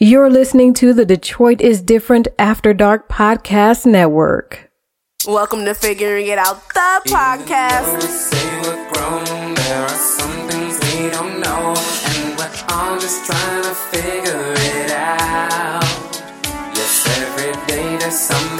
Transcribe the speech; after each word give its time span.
You're 0.00 0.30
listening 0.30 0.74
to 0.74 0.94
the 0.94 1.04
Detroit 1.04 1.60
is 1.60 1.82
Different 1.82 2.28
After 2.38 2.72
Dark 2.72 3.08
Podcast 3.08 3.84
Network. 3.84 4.70
Welcome 5.26 5.64
to 5.64 5.74
Figuring 5.74 6.28
It 6.28 6.38
Out, 6.38 6.68
the 6.68 7.02
podcast. 7.06 8.00
Say 8.02 8.60
we're 8.62 8.92
grown, 8.92 9.54
there 9.54 9.82
are 9.82 9.88
some 9.88 10.48
things 10.48 10.78
we 10.94 11.10
don't 11.10 11.40
know, 11.40 11.74
and 12.14 12.38
we're 12.38 12.64
all 12.68 12.96
just 13.00 13.26
trying 13.26 13.64
to 13.64 13.74
figure 13.74 14.54
it 14.54 14.92
out. 14.92 15.82
Yes, 16.76 17.18
every 17.18 17.66
day 17.66 17.96
there's 17.96 18.16
something 18.16 18.57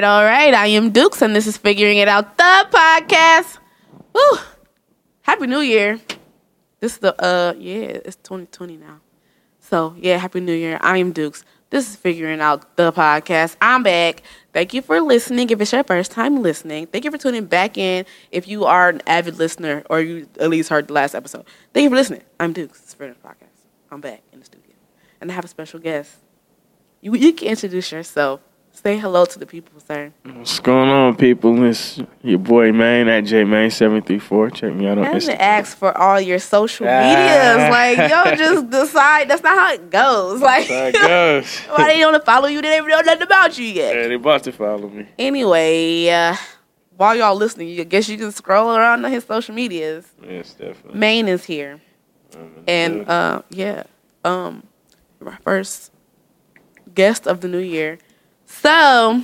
right, 0.00 0.04
all 0.04 0.24
right. 0.24 0.54
I 0.54 0.68
am 0.68 0.90
Dukes, 0.90 1.22
and 1.22 1.34
this 1.34 1.48
is 1.48 1.56
Figuring 1.56 1.98
It 1.98 2.06
Out, 2.06 2.36
the 2.36 2.66
podcast. 2.70 3.58
Woo! 4.12 4.38
Happy 5.22 5.48
New 5.48 5.58
Year. 5.58 5.98
This 6.78 6.92
is 6.92 6.98
the, 6.98 7.20
uh, 7.20 7.54
yeah, 7.58 7.98
it's 8.04 8.14
2020 8.16 8.76
now. 8.76 9.00
So, 9.58 9.96
yeah, 9.98 10.18
Happy 10.18 10.38
New 10.38 10.52
Year. 10.52 10.78
I 10.82 10.98
am 10.98 11.10
Dukes. 11.10 11.44
This 11.70 11.90
is 11.90 11.96
Figuring 11.96 12.40
Out, 12.40 12.76
the 12.76 12.92
podcast. 12.92 13.56
I'm 13.60 13.82
back. 13.82 14.22
Thank 14.52 14.72
you 14.72 14.82
for 14.82 15.00
listening. 15.00 15.50
If 15.50 15.60
it's 15.60 15.72
your 15.72 15.82
first 15.82 16.12
time 16.12 16.42
listening, 16.42 16.86
thank 16.86 17.04
you 17.04 17.10
for 17.10 17.18
tuning 17.18 17.46
back 17.46 17.76
in. 17.76 18.06
If 18.30 18.46
you 18.46 18.66
are 18.66 18.90
an 18.90 19.02
avid 19.04 19.36
listener 19.36 19.82
or 19.90 20.00
you 20.00 20.28
at 20.38 20.48
least 20.48 20.68
heard 20.68 20.86
the 20.86 20.92
last 20.92 21.16
episode, 21.16 21.44
thank 21.74 21.82
you 21.82 21.90
for 21.90 21.96
listening. 21.96 22.22
I'm 22.38 22.52
Dukes. 22.52 22.80
It's 22.82 22.94
Figuring 22.94 23.16
Out 23.24 23.32
Podcast. 23.32 23.66
I'm 23.90 24.00
back 24.00 24.22
in 24.32 24.38
the 24.38 24.44
studio. 24.44 24.74
And 25.20 25.28
I 25.32 25.34
have 25.34 25.44
a 25.44 25.48
special 25.48 25.80
guest. 25.80 26.18
You, 27.00 27.16
you 27.16 27.32
can 27.32 27.48
introduce 27.48 27.90
yourself. 27.90 28.40
Say 28.72 28.96
hello 28.96 29.24
to 29.24 29.38
the 29.40 29.46
people, 29.46 29.80
sir. 29.80 30.12
What's 30.22 30.60
going 30.60 30.88
on, 30.88 31.16
people? 31.16 31.64
It's 31.64 32.00
your 32.22 32.38
boy 32.38 32.70
Main 32.72 33.08
at 33.08 33.24
jmain734. 33.24 34.54
Check 34.54 34.72
me 34.72 34.86
out 34.86 34.98
I 34.98 35.00
on 35.00 35.04
haven't 35.06 35.20
Instagram. 35.22 35.36
asked 35.40 35.78
for 35.78 35.98
all 35.98 36.20
your 36.20 36.38
social 36.38 36.86
medias. 36.86 37.56
Like, 37.70 37.98
yo, 37.98 38.36
just 38.36 38.70
decide. 38.70 39.28
That's 39.28 39.42
not 39.42 39.54
how 39.58 39.72
it 39.74 39.90
goes. 39.90 40.40
Like, 40.40 40.68
There 40.68 40.88
it 40.90 40.94
goes. 40.94 41.58
why 41.74 41.88
they 41.88 41.98
don't 41.98 42.24
follow 42.24 42.46
you? 42.46 42.62
They 42.62 42.78
don't 42.78 42.86
know 42.88 43.00
nothing 43.00 43.22
about 43.22 43.58
you 43.58 43.64
yet. 43.66 43.96
yeah, 43.96 44.06
they 44.08 44.14
about 44.14 44.44
to 44.44 44.52
follow 44.52 44.88
me. 44.88 45.08
Anyway, 45.18 46.08
uh, 46.08 46.36
while 46.96 47.16
y'all 47.16 47.34
listening, 47.34 47.80
I 47.80 47.82
guess 47.84 48.08
you 48.08 48.16
can 48.16 48.30
scroll 48.30 48.76
around 48.76 49.04
on 49.04 49.10
his 49.10 49.24
social 49.24 49.56
medias. 49.56 50.06
Yes, 50.22 50.52
definitely. 50.54 50.98
Main 50.98 51.26
is 51.26 51.44
here, 51.44 51.80
and 52.68 53.08
uh, 53.08 53.42
yeah, 53.50 53.82
um, 54.24 54.62
my 55.20 55.36
first 55.38 55.90
guest 56.94 57.26
of 57.26 57.40
the 57.40 57.48
new 57.48 57.58
year. 57.58 57.98
So, 58.50 59.22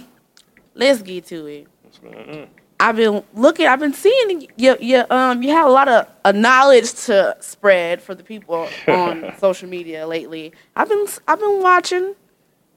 let's 0.74 1.00
get 1.02 1.24
to 1.26 1.46
it. 1.46 1.66
What's 1.82 1.98
going 1.98 2.14
on? 2.42 2.48
I've 2.78 2.96
been 2.96 3.22
looking. 3.34 3.66
I've 3.66 3.80
been 3.80 3.94
seeing 3.94 4.46
you. 4.56 4.76
You 4.78 5.04
um. 5.08 5.42
You 5.42 5.50
have 5.50 5.66
a 5.66 5.70
lot 5.70 5.88
of 5.88 6.06
uh, 6.24 6.32
knowledge 6.32 6.92
to 7.06 7.34
spread 7.40 8.02
for 8.02 8.14
the 8.14 8.22
people 8.22 8.68
on 8.86 9.32
social 9.38 9.68
media 9.68 10.06
lately. 10.06 10.52
I've 10.76 10.88
been. 10.88 11.06
I've 11.26 11.40
been 11.40 11.62
watching. 11.62 12.14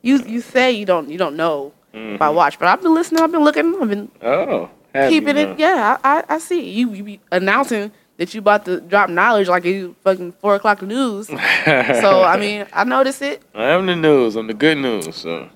You. 0.02 0.20
You 0.20 0.40
say 0.42 0.72
you 0.72 0.86
don't. 0.86 1.10
You 1.10 1.18
don't 1.18 1.36
know 1.36 1.74
if 1.94 2.22
I 2.22 2.30
watch, 2.30 2.58
but 2.60 2.68
I've 2.70 2.82
been 2.82 2.94
listening. 2.94 3.22
I've 3.24 3.32
been 3.32 3.44
looking. 3.44 3.76
I've 3.82 3.90
been 3.90 4.10
Oh, 4.22 4.70
keeping 5.10 5.36
it. 5.36 5.60
Yeah. 5.60 5.98
I, 6.04 6.20
I. 6.20 6.24
I 6.36 6.38
see 6.38 6.70
you. 6.70 6.94
You 6.94 7.04
be 7.04 7.20
announcing 7.32 7.92
that 8.18 8.34
you 8.34 8.40
about 8.40 8.64
to 8.66 8.80
drop 8.80 9.10
knowledge 9.10 9.48
like 9.50 9.66
you 9.66 9.96
fucking 10.04 10.32
four 10.34 10.56
o'clock 10.56 10.82
news. 10.84 11.28
so 11.28 12.24
I 12.24 12.38
mean, 12.40 12.66
I 12.72 12.84
notice 12.86 13.22
it. 13.22 13.42
I 13.54 13.66
am 13.72 13.88
the 13.88 13.96
news. 13.96 14.36
I'm 14.38 14.48
the 14.48 14.54
good 14.54 14.78
news. 14.78 15.16
So 15.16 15.50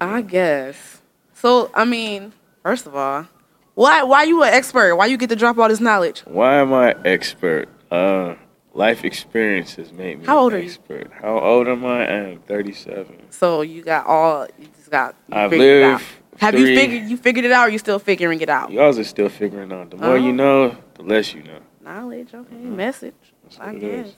I 0.00 0.22
guess. 0.22 1.00
So 1.34 1.70
I 1.74 1.84
mean, 1.84 2.32
first 2.62 2.86
of 2.86 2.94
all, 2.94 3.26
why 3.74 4.02
why 4.02 4.24
you 4.24 4.42
an 4.42 4.52
expert? 4.52 4.96
Why 4.96 5.06
you 5.06 5.16
get 5.16 5.28
to 5.30 5.36
drop 5.36 5.58
all 5.58 5.68
this 5.68 5.80
knowledge? 5.80 6.20
why 6.26 6.56
am 6.56 6.72
I 6.72 6.94
expert? 7.04 7.68
Uh, 7.90 8.34
life 8.74 9.04
experiences 9.04 9.92
made 9.92 10.20
me. 10.20 10.26
How 10.26 10.38
old 10.38 10.52
an 10.52 10.60
are 10.60 10.62
you? 10.62 11.10
How 11.20 11.38
old 11.38 11.68
am 11.68 11.84
I? 11.84 12.00
I 12.06 12.12
am 12.32 12.38
37. 12.40 13.30
So 13.30 13.62
you 13.62 13.82
got 13.82 14.06
all 14.06 14.46
you 14.58 14.68
just 14.76 14.90
got. 14.90 15.14
I've 15.32 15.50
figured 15.50 15.68
it 15.68 15.82
out. 15.84 15.92
lived. 15.92 16.04
Have 16.38 16.54
three- 16.54 16.70
you 16.70 16.76
figured 16.76 17.10
you 17.10 17.16
figured 17.16 17.44
it 17.44 17.52
out? 17.52 17.68
or 17.68 17.70
You 17.70 17.78
still 17.78 17.98
figuring 17.98 18.40
it 18.40 18.48
out? 18.48 18.70
Y'all 18.70 18.96
are 18.96 19.04
still 19.04 19.28
figuring 19.28 19.72
out. 19.72 19.90
The 19.90 19.96
more 19.96 20.16
you 20.18 20.30
Oh. 20.30 20.32
know, 20.32 20.76
the 20.94 21.02
less 21.02 21.34
you 21.34 21.42
know. 21.42 21.58
Knowledge, 21.82 22.34
okay, 22.34 22.54
message. 22.54 23.14
That's 23.42 23.58
I 23.58 23.74
guess. 23.74 24.08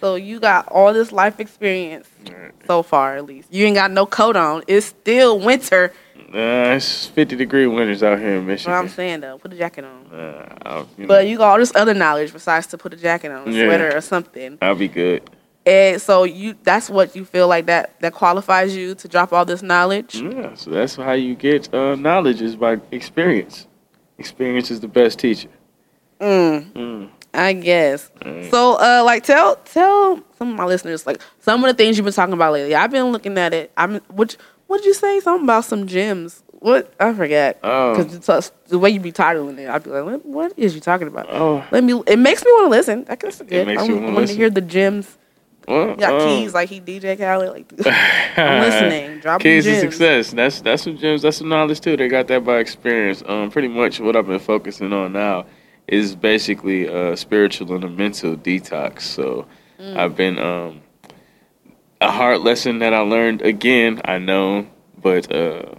So 0.00 0.14
you 0.14 0.40
got 0.40 0.66
all 0.68 0.92
this 0.92 1.12
life 1.12 1.40
experience 1.40 2.08
so 2.66 2.82
far, 2.82 3.16
at 3.16 3.26
least. 3.26 3.52
You 3.52 3.66
ain't 3.66 3.76
got 3.76 3.90
no 3.90 4.06
coat 4.06 4.36
on. 4.36 4.62
It's 4.66 4.86
still 4.86 5.38
winter. 5.38 5.92
Uh, 6.32 6.74
it's 6.76 7.06
50 7.06 7.36
degree 7.36 7.66
winters 7.66 8.02
out 8.02 8.18
here 8.18 8.28
in 8.36 8.36
What 8.38 8.46
Michigan. 8.46 8.72
I'm 8.74 8.88
saying 8.88 9.20
though, 9.20 9.36
put 9.38 9.52
a 9.52 9.56
jacket 9.56 9.84
on. 9.84 10.06
Uh, 10.16 10.84
you 10.96 11.02
know, 11.04 11.08
But 11.08 11.26
you 11.26 11.36
got 11.36 11.50
all 11.50 11.58
this 11.58 11.72
other 11.74 11.92
knowledge 11.94 12.32
besides 12.32 12.68
to 12.68 12.78
put 12.78 12.94
a 12.94 12.96
jacket 12.96 13.32
on, 13.32 13.48
a 13.48 13.50
Yeah. 13.50 13.64
sweater 13.66 13.96
or 13.96 14.00
something. 14.00 14.56
I'll 14.62 14.74
be 14.76 14.88
good. 14.88 15.22
And 15.66 16.00
so 16.00 16.24
you 16.24 16.54
that's 16.62 16.88
what 16.88 17.14
you 17.14 17.24
feel 17.24 17.46
like 17.48 17.66
that 17.66 17.98
that 18.00 18.14
qualifies 18.14 18.74
you 18.76 18.94
to 18.94 19.08
drop 19.08 19.32
all 19.32 19.44
this 19.44 19.60
knowledge. 19.62 20.14
Yeah, 20.22 20.54
so 20.54 20.70
that's 20.70 20.96
how 20.96 21.12
you 21.12 21.34
get 21.34 21.72
uh, 21.74 21.96
knowledge 21.96 22.40
is 22.40 22.56
by 22.56 22.78
experience. 22.92 23.66
Experience 24.18 24.70
is 24.70 24.80
the 24.80 24.88
best 24.88 25.18
teacher. 25.18 25.48
Mm, 26.20 26.72
Mm. 26.72 27.08
I 27.32 27.52
guess. 27.52 28.10
Alright. 28.24 28.50
So, 28.50 28.74
uh, 28.74 29.02
like, 29.04 29.24
tell 29.24 29.56
tell 29.56 30.22
some 30.38 30.50
of 30.50 30.56
my 30.56 30.64
listeners 30.64 31.06
like 31.06 31.20
some 31.40 31.62
of 31.62 31.68
the 31.68 31.74
things 31.74 31.96
you've 31.96 32.04
been 32.04 32.14
talking 32.14 32.34
about 32.34 32.52
lately. 32.52 32.74
I've 32.74 32.90
been 32.90 33.12
looking 33.12 33.38
at 33.38 33.54
it. 33.54 33.70
I'm 33.76 33.96
what 34.08 34.36
what 34.66 34.78
did 34.78 34.86
you 34.86 34.94
say? 34.94 35.20
Something 35.20 35.44
about 35.44 35.64
some 35.64 35.86
gyms. 35.86 36.42
What 36.60 36.92
I 37.00 37.14
forget 37.14 37.58
Oh. 37.62 37.96
Because 37.96 38.52
the 38.68 38.78
way 38.78 38.90
you 38.90 39.00
be 39.00 39.12
titling 39.12 39.58
it, 39.58 39.68
I'd 39.68 39.82
be 39.82 39.90
like, 39.90 40.04
what, 40.04 40.26
what 40.26 40.52
is 40.56 40.74
you 40.74 40.80
talking 40.80 41.08
about? 41.08 41.26
Oh, 41.30 41.64
Let 41.70 41.84
me. 41.84 42.02
It 42.06 42.18
makes 42.18 42.44
me 42.44 42.50
want 42.52 42.66
to 42.66 42.70
listen. 42.70 43.06
I 43.08 43.16
guess 43.16 43.40
it's 43.40 43.48
good. 43.48 43.66
makes 43.66 43.82
I 43.82 43.86
you 43.86 43.96
want 43.96 44.14
wanna 44.14 44.26
hear 44.26 44.50
the 44.50 44.62
gyms. 44.62 45.16
well, 45.68 45.96
got 45.96 46.20
um, 46.20 46.28
keys 46.28 46.52
like 46.52 46.68
he 46.68 46.80
DJ 46.80 47.16
Khaled. 47.16 47.52
Like 47.52 47.72
I'm 48.38 48.62
listening. 48.62 49.20
Drop 49.20 49.40
Keys 49.40 49.64
to 49.64 49.80
success. 49.80 50.32
That's 50.32 50.60
that's 50.60 50.82
some 50.82 50.96
gems. 50.96 51.22
That's 51.22 51.36
some 51.38 51.48
knowledge 51.48 51.80
too. 51.80 51.96
They 51.96 52.08
got 52.08 52.26
that 52.28 52.44
by 52.44 52.58
experience. 52.58 53.22
Um, 53.26 53.50
pretty 53.50 53.68
much 53.68 54.00
what 54.00 54.16
I've 54.16 54.26
been 54.26 54.38
focusing 54.38 54.92
on 54.92 55.12
now 55.12 55.46
is 55.88 56.14
basically 56.14 56.86
a 56.86 57.16
spiritual 57.16 57.74
and 57.74 57.84
a 57.84 57.88
mental 57.88 58.36
detox. 58.36 59.02
So 59.02 59.46
Mm. 59.80 59.96
I've 59.96 60.14
been 60.14 60.38
um, 60.38 60.82
a 62.02 62.10
hard 62.10 62.42
lesson 62.42 62.80
that 62.80 62.92
I 62.92 62.98
learned 63.00 63.40
again. 63.40 64.00
I 64.04 64.18
know, 64.18 64.66
but 65.00 65.32
uh, 65.34 65.74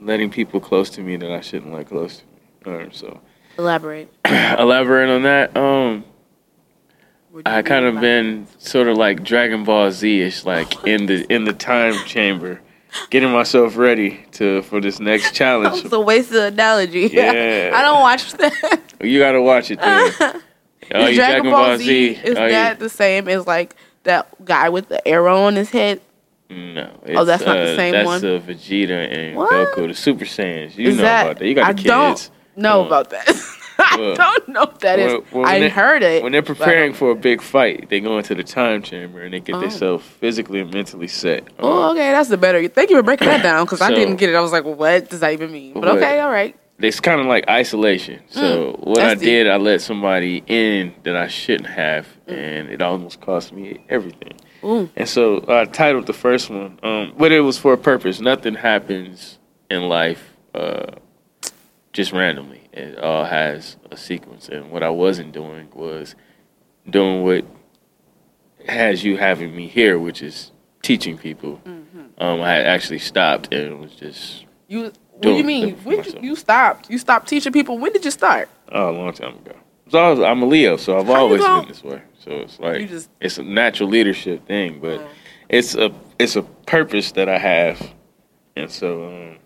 letting 0.00 0.30
people 0.30 0.58
close 0.58 0.88
to 0.90 1.02
me 1.02 1.16
that 1.16 1.30
I 1.30 1.42
shouldn't 1.42 1.72
let 1.74 1.86
close 1.86 2.22
to 2.64 2.70
me. 2.70 2.88
So 2.92 3.20
Elaborate. 3.58 4.08
elaborate 4.26 5.10
on 5.10 5.22
that. 5.24 5.54
Um, 5.54 6.04
I 7.44 7.60
kind 7.60 7.84
of 7.84 8.00
been 8.00 8.46
sort 8.56 8.88
of 8.88 8.96
like 8.96 9.22
Dragon 9.22 9.64
Ball 9.64 9.90
Z 9.90 10.22
ish, 10.22 10.46
like 10.46 10.86
in 10.86 11.04
the 11.04 11.30
in 11.30 11.44
the 11.44 11.52
time 11.52 11.92
chamber, 12.06 12.62
getting 13.10 13.30
myself 13.30 13.76
ready 13.76 14.24
to 14.32 14.62
for 14.62 14.80
this 14.80 15.00
next 15.00 15.34
challenge. 15.34 15.84
It's 15.84 15.92
a 15.92 16.00
wasted 16.00 16.52
analogy. 16.54 17.06
Yeah. 17.12 17.72
I 17.74 17.82
don't 17.82 18.00
watch 18.00 18.32
that. 18.34 18.80
You 19.02 19.18
gotta 19.18 19.42
watch 19.42 19.70
it 19.70 19.80
then. 19.80 20.42
Oh, 20.94 21.00
is 21.06 21.10
you 21.10 21.16
Dragon 21.16 21.50
Ball 21.50 21.78
Z, 21.78 22.10
is 22.10 22.38
Oh, 22.38 22.44
you- 22.44 22.50
that 22.52 22.78
the 22.78 22.88
same 22.88 23.26
as 23.28 23.44
like 23.44 23.74
that 24.04 24.28
guy 24.44 24.68
with 24.68 24.88
the 24.88 25.06
arrow 25.08 25.42
on 25.42 25.56
his 25.56 25.70
head? 25.70 26.00
No, 26.48 26.88
Oh, 27.08 27.24
that's 27.24 27.44
not 27.44 27.54
the 27.54 27.72
uh, 27.72 27.76
same 27.76 27.90
that's 27.90 28.06
one? 28.06 28.24
uh, 28.24 28.38
Vegeta 28.38 29.12
and 29.12 29.36
What? 29.36 29.50
Goku, 29.50 29.88
the 29.88 29.94
Super 29.94 30.24
Saiyans. 30.24 30.76
You 30.76 30.90
is 30.90 30.96
know 30.98 31.02
that 31.02 31.26
about 31.26 31.38
that. 31.40 31.44
You 31.48 31.54
got 31.56 31.64
I 31.66 31.72
the 31.72 31.82
don't 31.82 32.30
know 32.54 32.86
about 32.86 33.10
that. 33.10 33.26
I 33.78 34.14
don't 34.16 34.48
know 34.48 34.60
what 34.60 34.80
that 34.80 34.98
is. 34.98 35.12
well, 35.12 35.22
well, 35.32 35.46
I 35.46 35.52
when 35.54 35.60
they- 35.62 35.68
heard 35.68 36.02
it. 36.02 36.22
When 36.22 36.32
they're 36.32 36.42
preparing 36.42 36.92
for 36.92 37.10
a 37.10 37.14
big 37.14 37.42
fight, 37.42 37.88
they 37.90 38.00
go 38.00 38.16
into 38.18 38.34
the 38.34 38.42
time 38.44 38.82
chamber 38.82 39.20
and 39.22 39.32
they 39.34 39.40
get 39.40 39.56
Oh. 39.56 39.60
themselves 39.60 40.04
physically 40.04 40.60
and 40.60 40.72
mentally 40.72 41.08
set. 41.08 41.44
Oh, 41.58 41.90
okay, 41.92 42.10
that's 42.12 42.28
the 42.28 42.36
better. 42.38 42.66
Thank 42.68 42.90
you 42.90 42.96
for 42.96 43.02
breaking 43.02 43.28
that 43.28 43.42
down 43.42 43.64
because 43.64 43.80
I 43.80 43.90
didn't 43.92 44.16
get 44.16 44.30
it. 44.30 44.34
I 44.34 44.40
was 44.40 44.52
like, 44.52 44.64
what 44.64 45.10
does 45.10 45.20
that 45.20 45.32
even 45.32 45.52
mean? 45.52 45.74
But 45.74 45.82
What? 45.84 45.96
okay, 45.98 46.20
all 46.20 46.30
right. 46.30 46.56
it's 46.78 47.00
kind 47.00 47.20
of 47.20 47.26
like 47.26 47.48
isolation. 47.48 48.20
So 48.28 48.76
what 48.80 48.98
I 48.98 49.02
Mm, 49.02 49.08
that's 49.08 49.20
deep. 49.20 49.26
did, 49.28 49.48
I 49.48 49.56
let 49.56 49.80
somebody 49.80 50.42
in 50.46 50.94
that 51.04 51.16
I 51.16 51.26
shouldn't 51.28 51.68
have, 51.70 52.06
Mm. 52.28 52.32
and 52.38 52.68
it 52.70 52.82
almost 52.82 53.20
cost 53.20 53.52
me 53.52 53.78
everything. 53.88 54.32
And 54.62 55.08
so 55.08 55.44
I 55.48 55.64
titled 55.66 56.06
the 56.06 56.12
first 56.12 56.50
one, 56.50 56.78
um, 56.82 57.12
but 57.16 57.30
it 57.30 57.40
was 57.40 57.56
for 57.56 57.72
a 57.72 57.78
purpose. 57.78 58.20
Nothing 58.20 58.54
happens 58.54 59.38
in 59.70 59.82
life 59.88 60.32
uh, 60.54 60.86
just 61.92 62.12
randomly. 62.12 62.62
It 62.76 62.98
all 62.98 63.24
has 63.24 63.76
a 63.90 63.96
sequence, 63.96 64.48
and 64.50 64.70
what 64.70 64.82
I 64.82 64.90
wasn't 64.90 65.32
doing 65.32 65.68
was 65.74 66.14
doing 66.88 67.22
what 67.24 67.44
has 68.68 69.02
you 69.02 69.16
having 69.16 69.56
me 69.56 69.66
here, 69.66 69.98
which 69.98 70.20
is 70.22 70.52
teaching 70.82 71.16
people. 71.16 71.60
Mm-hmm. 71.64 72.22
Um, 72.22 72.40
I 72.42 72.52
had 72.52 72.66
actually 72.66 72.98
stopped 72.98 73.52
and 73.52 73.62
it 73.72 73.78
was 73.78 73.92
just 73.92 74.44
You 74.68 74.92
what 75.12 75.22
do 75.22 75.32
you 75.36 75.44
mean? 75.44 75.74
When 75.84 76.02
did 76.02 76.14
you, 76.14 76.20
you 76.30 76.36
stopped? 76.36 76.90
You 76.90 76.98
stopped 76.98 77.28
teaching 77.28 77.52
people. 77.52 77.78
When 77.78 77.92
did 77.92 78.04
you 78.04 78.10
start? 78.10 78.48
oh, 78.72 78.90
a 78.90 78.92
long 78.92 79.12
time 79.12 79.36
ago. 79.36 79.52
So 79.88 79.98
I 79.98 80.10
was, 80.10 80.20
I'm 80.20 80.42
a 80.42 80.46
Leo, 80.46 80.76
so 80.76 80.98
I've 80.98 81.06
How 81.06 81.14
always 81.22 81.42
been 81.42 81.68
this 81.68 81.82
way. 81.82 82.02
So 82.18 82.32
it's 82.32 82.58
like 82.58 82.88
just 82.88 83.08
it's 83.20 83.38
a 83.38 83.42
natural 83.42 83.88
leadership 83.88 84.46
thing, 84.46 84.80
but 84.80 85.00
Mm. 85.00 85.08
it's 85.48 85.74
a 85.74 85.90
it's 86.18 86.36
a 86.36 86.42
purpose 86.42 87.12
that 87.12 87.28
I 87.28 87.38
have, 87.38 87.94
and 88.56 88.70
so 88.70 89.06
um, 89.06 89.36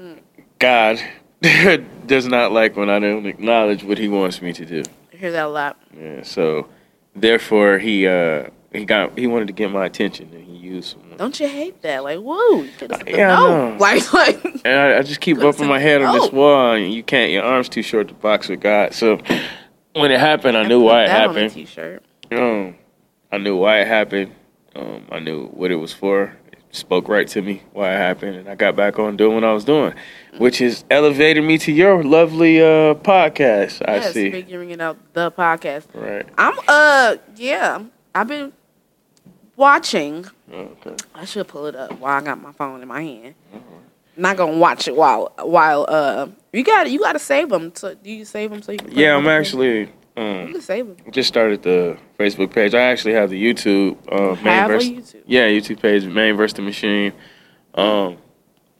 Mm. 0.00 0.18
God 0.58 1.00
does 2.06 2.26
not 2.26 2.52
like 2.52 2.76
when 2.76 2.88
I 2.90 2.98
don't 2.98 3.26
acknowledge 3.26 3.84
what 3.84 3.98
He 3.98 4.08
wants 4.08 4.40
me 4.42 4.52
to 4.54 4.64
do. 4.64 4.82
I 5.12 5.16
hear 5.16 5.32
that 5.32 5.46
a 5.46 5.48
lot. 5.48 5.78
Yeah, 5.98 6.22
so 6.22 6.68
therefore 7.14 7.78
he 7.78 8.06
uh 8.06 8.48
he 8.72 8.84
got 8.84 9.18
he 9.18 9.26
wanted 9.26 9.46
to 9.46 9.52
get 9.52 9.70
my 9.70 9.86
attention 9.86 10.30
and 10.32 10.44
he 10.44 10.54
used 10.56 10.90
someone. 10.92 11.16
Don't 11.16 11.38
you 11.40 11.48
hate 11.48 11.80
that? 11.82 12.04
Like, 12.04 12.18
whoa, 12.18 12.62
you 12.62 12.70
said 12.78 12.92
Yeah, 13.08 13.32
I 13.32 13.36
no. 13.40 13.70
know. 13.70 13.76
Like, 13.80 14.12
like. 14.12 14.44
And 14.64 14.78
I, 14.78 14.98
I 14.98 15.02
just 15.02 15.20
keep 15.20 15.38
bumping 15.38 15.66
my 15.66 15.78
head 15.78 16.02
on 16.02 16.14
this 16.18 16.30
wall 16.32 16.72
and 16.74 16.92
you 16.92 17.02
can't 17.02 17.30
your 17.32 17.42
arm's 17.44 17.68
too 17.68 17.82
short 17.82 18.08
to 18.08 18.14
box 18.14 18.48
with 18.48 18.60
God. 18.60 18.92
So 18.94 19.18
when 19.94 20.10
it 20.10 20.20
happened 20.20 20.56
I 20.56 20.66
knew 20.66 20.80
why 20.80 21.04
it 21.04 21.08
that 21.08 21.28
On 21.30 21.36
a 21.36 21.40
happened. 21.40 21.52
t-shirt. 21.54 22.02
Um 22.32 22.76
I 23.32 23.38
knew 23.38 23.56
why 23.56 23.80
it 23.80 23.86
happened. 23.86 24.32
Um 24.74 25.06
I 25.10 25.18
knew 25.20 25.46
what 25.48 25.70
it 25.70 25.76
was 25.76 25.92
for. 25.92 26.34
It 26.52 26.58
spoke 26.76 27.08
right 27.08 27.26
to 27.28 27.40
me 27.40 27.62
why 27.72 27.94
it 27.94 27.96
happened 27.98 28.36
and 28.36 28.48
I 28.48 28.54
got 28.54 28.76
back 28.76 28.98
on 28.98 29.16
doing 29.16 29.34
what 29.34 29.44
I 29.44 29.52
was 29.54 29.64
doing. 29.64 29.94
Which 30.38 30.58
has 30.58 30.84
elevated 30.90 31.44
me 31.44 31.58
to 31.58 31.72
your 31.72 32.02
lovely 32.04 32.60
uh 32.60 32.94
podcast, 32.94 33.82
I 33.88 33.96
yes, 33.96 34.12
see. 34.14 34.30
figuring 34.30 34.70
it 34.70 34.80
out. 34.80 34.96
The 35.14 35.30
podcast. 35.32 35.86
Right. 35.94 36.26
I'm 36.36 36.54
uh 36.68 37.16
yeah. 37.36 37.82
I've 38.14 38.28
been 38.28 38.52
watching. 39.56 40.26
Okay. 40.52 40.94
I 41.14 41.24
should 41.24 41.48
pull 41.48 41.66
it 41.66 41.74
up 41.74 41.92
while 41.98 42.18
I 42.18 42.22
got 42.24 42.40
my 42.40 42.52
phone 42.52 42.82
in 42.82 42.88
my 42.88 43.02
hand. 43.02 43.34
Not 44.16 44.36
gonna 44.36 44.56
watch 44.56 44.88
it 44.88 44.96
while 44.96 45.32
while 45.42 45.84
uh 45.88 46.28
you 46.52 46.64
got 46.64 46.90
you 46.90 46.98
got 47.00 47.12
to 47.12 47.18
save 47.18 47.48
them. 47.50 47.72
So 47.74 47.94
do 47.94 48.10
you 48.10 48.24
save 48.24 48.50
them 48.50 48.62
so 48.62 48.72
you 48.72 48.78
can? 48.78 48.90
Yeah, 48.92 49.14
them 49.16 49.26
I'm 49.26 49.28
actually 49.40 49.80
You 49.80 49.88
um 50.16 50.52
can 50.52 50.60
save 50.62 50.86
them. 50.86 50.96
just 51.12 51.28
started 51.28 51.62
the 51.62 51.98
Facebook 52.18 52.50
page. 52.52 52.74
I 52.74 52.80
actually 52.80 53.12
have 53.14 53.28
the 53.30 53.42
YouTube 53.42 53.96
uh, 54.10 54.34
main 54.36 54.44
Have 54.44 54.70
a. 54.70 54.78
YouTube. 54.78 55.22
Yeah, 55.26 55.48
YouTube 55.48 55.80
page, 55.82 56.04
main 56.06 56.34
versus 56.36 56.54
the 56.54 56.62
machine. 56.62 57.12
Um, 57.74 58.16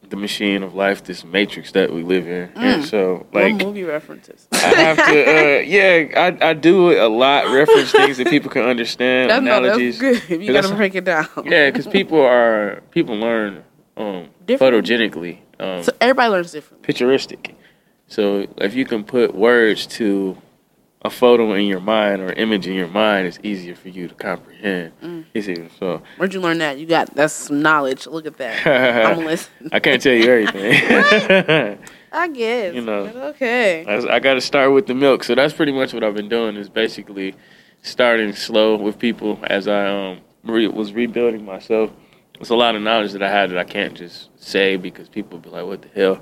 the 0.09 0.15
machine 0.15 0.63
of 0.63 0.73
life, 0.73 1.03
this 1.03 1.23
matrix 1.23 1.71
that 1.73 1.93
we 1.93 2.03
live 2.03 2.27
in, 2.27 2.49
and 2.55 2.85
so 2.85 3.25
like 3.33 3.55
movie 3.55 3.83
references? 3.83 4.47
I 4.51 4.57
have 4.57 4.97
to. 4.97 5.03
Uh, 5.03 5.59
yeah, 5.65 6.07
I 6.41 6.49
I 6.49 6.53
do 6.53 6.91
a 6.91 7.07
lot. 7.09 7.51
Reference 7.53 7.91
things 7.91 8.17
that 8.17 8.27
people 8.27 8.49
can 8.49 8.63
understand. 8.63 9.29
That's, 9.29 9.43
no, 9.43 9.61
that's 9.61 9.77
analogies. 9.77 9.99
good. 9.99 10.41
You 10.41 10.53
gotta 10.53 10.73
break 10.75 10.95
it 10.95 11.03
down. 11.05 11.27
Yeah, 11.45 11.69
because 11.69 11.87
people 11.87 12.21
are 12.21 12.81
people 12.91 13.15
learn 13.15 13.63
um, 13.97 14.29
photogenically, 14.45 15.39
um, 15.59 15.83
So 15.83 15.91
everybody 15.99 16.29
learns 16.29 16.51
differently. 16.51 16.93
picturistic. 16.93 17.55
So 18.07 18.47
if 18.57 18.73
you 18.73 18.85
can 18.85 19.03
put 19.03 19.35
words 19.35 19.85
to 19.97 20.37
a 21.03 21.09
photo 21.09 21.53
in 21.53 21.65
your 21.65 21.79
mind 21.79 22.21
or 22.21 22.33
image 22.33 22.67
in 22.67 22.73
your 22.73 22.87
mind, 22.87 23.27
is 23.27 23.39
easier 23.43 23.75
for 23.75 23.89
you 23.89 24.07
to 24.07 24.15
comprehend. 24.15 24.91
Mm. 25.01 25.69
So 25.79 26.01
Where'd 26.17 26.33
you 26.33 26.39
learn 26.41 26.57
that? 26.59 26.79
You 26.79 26.85
got 26.85 27.13
that's 27.13 27.33
some 27.33 27.61
knowledge. 27.61 28.07
Look 28.07 28.25
at 28.25 28.37
that. 28.37 28.65
I'm 29.17 29.25
listening. 29.25 29.69
I 29.71 29.79
can't 29.79 30.01
tell 30.01 30.13
you 30.13 30.31
everything. 30.31 31.79
I 32.11 32.27
guess. 32.29 32.73
You 32.73 32.81
know. 32.81 33.05
Okay. 33.35 33.85
I, 33.85 34.15
I 34.15 34.19
got 34.19 34.35
to 34.35 34.41
start 34.41 34.71
with 34.71 34.87
the 34.87 34.95
milk. 34.95 35.23
So 35.23 35.35
that's 35.35 35.53
pretty 35.53 35.71
much 35.71 35.93
what 35.93 36.03
I've 36.03 36.15
been 36.15 36.29
doing. 36.29 36.55
Is 36.55 36.69
basically 36.69 37.35
starting 37.83 38.33
slow 38.33 38.75
with 38.75 38.97
people 38.97 39.39
as 39.43 39.67
I 39.67 39.87
um 39.87 40.21
re- 40.43 40.67
was 40.67 40.93
rebuilding 40.93 41.45
myself. 41.45 41.91
It's 42.39 42.49
a 42.49 42.55
lot 42.55 42.75
of 42.75 42.81
knowledge 42.81 43.13
that 43.13 43.23
I 43.23 43.29
had 43.29 43.49
that 43.51 43.57
I 43.57 43.63
can't 43.63 43.95
just 43.95 44.29
say 44.43 44.77
because 44.77 45.09
people 45.09 45.39
be 45.39 45.49
like, 45.49 45.65
"What 45.65 45.81
the 45.83 45.89
hell?" 45.89 46.21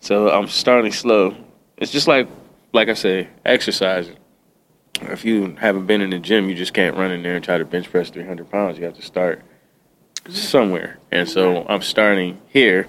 So 0.00 0.30
I'm 0.30 0.48
starting 0.48 0.92
slow. 0.92 1.36
It's 1.76 1.92
just 1.92 2.08
like, 2.08 2.28
like 2.72 2.88
I 2.88 2.94
say, 2.94 3.28
exercising. 3.44 4.16
If 5.02 5.24
you 5.24 5.56
haven't 5.58 5.86
been 5.86 6.00
in 6.00 6.10
the 6.10 6.18
gym, 6.18 6.48
you 6.48 6.54
just 6.54 6.74
can't 6.74 6.96
run 6.96 7.10
in 7.10 7.22
there 7.22 7.34
and 7.34 7.44
try 7.44 7.58
to 7.58 7.64
bench 7.64 7.90
press 7.90 8.10
300 8.10 8.50
pounds. 8.50 8.78
You 8.78 8.84
have 8.84 8.94
to 8.96 9.02
start 9.02 9.42
somewhere. 10.28 10.98
And 11.10 11.28
so 11.28 11.66
I'm 11.68 11.82
starting 11.82 12.40
here. 12.48 12.86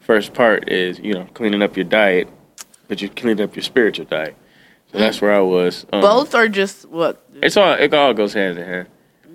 First 0.00 0.34
part 0.34 0.68
is, 0.68 0.98
you 0.98 1.14
know, 1.14 1.24
cleaning 1.32 1.62
up 1.62 1.76
your 1.76 1.84
diet, 1.84 2.28
but 2.88 3.00
you're 3.00 3.10
cleaning 3.10 3.44
up 3.44 3.56
your 3.56 3.62
spiritual 3.62 4.04
diet. 4.04 4.36
So 4.92 4.98
that's 4.98 5.20
where 5.20 5.32
I 5.32 5.40
was. 5.40 5.86
Um, 5.92 6.00
Both 6.00 6.34
are 6.34 6.48
just 6.48 6.88
what? 6.88 7.24
It's 7.34 7.56
all. 7.56 7.72
It 7.72 7.92
all 7.94 8.14
goes 8.14 8.32
hand 8.32 8.58
in 8.58 8.66
hand. 8.66 8.88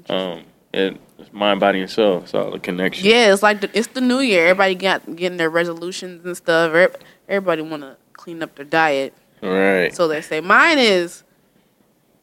Um, 0.08 0.44
it, 0.74 0.98
it's 1.18 1.34
mind, 1.34 1.60
body, 1.60 1.82
and 1.82 1.90
soul. 1.90 2.20
It's 2.20 2.34
all 2.34 2.54
a 2.54 2.60
connection. 2.60 3.06
Yeah, 3.06 3.34
it's 3.34 3.44
like 3.44 3.62
the, 3.62 3.78
it's 3.78 3.88
the 3.88 4.02
new 4.02 4.20
year. 4.20 4.48
Everybody 4.48 4.76
got 4.76 5.16
getting 5.16 5.38
their 5.38 5.50
resolutions 5.50 6.26
and 6.26 6.38
stuff. 6.38 6.92
Everybody 7.28 7.62
want 7.64 7.84
to 7.84 7.98
clean 8.14 8.42
up 8.42 8.56
their 8.56 8.66
diet. 8.66 9.14
Right. 9.42 9.96
So 9.96 10.08
they 10.08 10.22
say 10.22 10.42
mine 10.42 10.78
is 10.78 11.24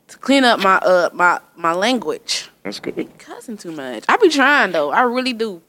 to 0.08 0.18
clean 0.18 0.44
up 0.44 0.60
my 0.60 0.76
uh 0.76 1.10
my 1.12 1.40
my 1.56 1.72
language. 1.72 2.48
That's 2.62 2.80
Be 2.80 2.92
good. 2.92 3.18
cussing 3.18 3.56
too 3.56 3.72
much. 3.72 4.04
I 4.08 4.16
be 4.16 4.28
trying 4.28 4.72
though. 4.72 4.90
I 4.90 5.02
really 5.02 5.32
do. 5.32 5.62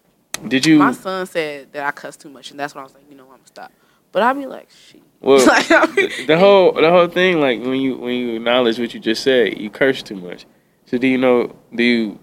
Did 0.47 0.65
you? 0.65 0.79
My 0.79 0.91
son 0.91 1.25
said 1.25 1.73
that 1.73 1.85
I 1.85 1.91
cuss 1.91 2.15
too 2.15 2.29
much, 2.29 2.51
and 2.51 2.59
that's 2.59 2.75
when 2.75 2.81
I 2.81 2.85
was 2.85 2.94
like, 2.94 3.03
you 3.09 3.15
know, 3.15 3.23
I'm 3.23 3.29
gonna 3.29 3.45
stop. 3.45 3.71
But 4.11 4.23
I 4.23 4.33
be 4.33 4.45
like, 4.45 4.69
shit. 4.69 5.01
Well, 5.19 5.38
Like, 5.47 5.71
I 5.71 5.85
the, 5.88 6.25
the 6.27 6.38
whole 6.38 6.73
the 6.73 6.89
whole 6.89 7.07
thing, 7.07 7.39
like 7.39 7.59
when 7.61 7.75
you 7.81 7.97
when 7.97 8.13
you 8.13 8.35
acknowledge 8.35 8.79
what 8.79 8.94
you 8.94 8.99
just 8.99 9.23
said, 9.23 9.57
you 9.57 9.69
curse 9.69 10.03
too 10.03 10.15
much. 10.15 10.45
So 10.85 10.97
do 10.97 11.07
you 11.07 11.17
know? 11.17 11.55
Do 11.75 11.83
you 11.83 12.19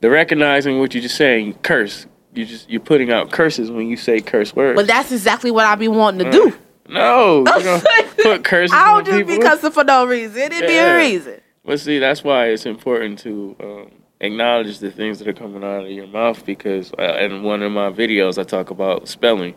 the 0.00 0.10
recognizing 0.10 0.78
what 0.78 0.94
you 0.94 1.00
just 1.00 1.16
saying? 1.16 1.46
You 1.46 1.54
curse. 1.54 2.06
You 2.34 2.44
just 2.46 2.68
you're 2.70 2.80
putting 2.80 3.10
out 3.12 3.30
curses 3.30 3.70
when 3.70 3.88
you 3.88 3.96
say 3.96 4.20
curse 4.20 4.54
words. 4.54 4.76
But 4.76 4.86
that's 4.86 5.12
exactly 5.12 5.50
what 5.50 5.66
I 5.66 5.74
be 5.74 5.88
wanting 5.88 6.24
to 6.24 6.30
do. 6.32 6.56
No, 6.88 7.44
put 8.22 8.44
curses 8.44 8.72
I 8.72 8.94
don't 8.94 9.06
just 9.06 9.18
people. 9.18 9.36
be 9.36 9.42
cussing 9.42 9.70
for 9.70 9.84
no 9.84 10.06
reason. 10.06 10.40
It 10.40 10.66
be 10.66 10.76
a 10.76 10.96
reason. 10.96 11.40
But 11.64 11.80
see, 11.80 11.98
that's 11.98 12.24
why 12.24 12.46
it's 12.48 12.66
important 12.66 13.18
to 13.20 13.56
um, 13.60 13.90
acknowledge 14.20 14.78
the 14.78 14.90
things 14.90 15.18
that 15.18 15.28
are 15.28 15.32
coming 15.32 15.62
out 15.62 15.84
of 15.84 15.90
your 15.90 16.06
mouth 16.06 16.44
because 16.44 16.92
uh, 16.98 17.18
in 17.20 17.42
one 17.42 17.62
of 17.62 17.72
my 17.72 17.90
videos 17.90 18.38
I 18.38 18.44
talk 18.44 18.70
about 18.70 19.08
spelling. 19.08 19.54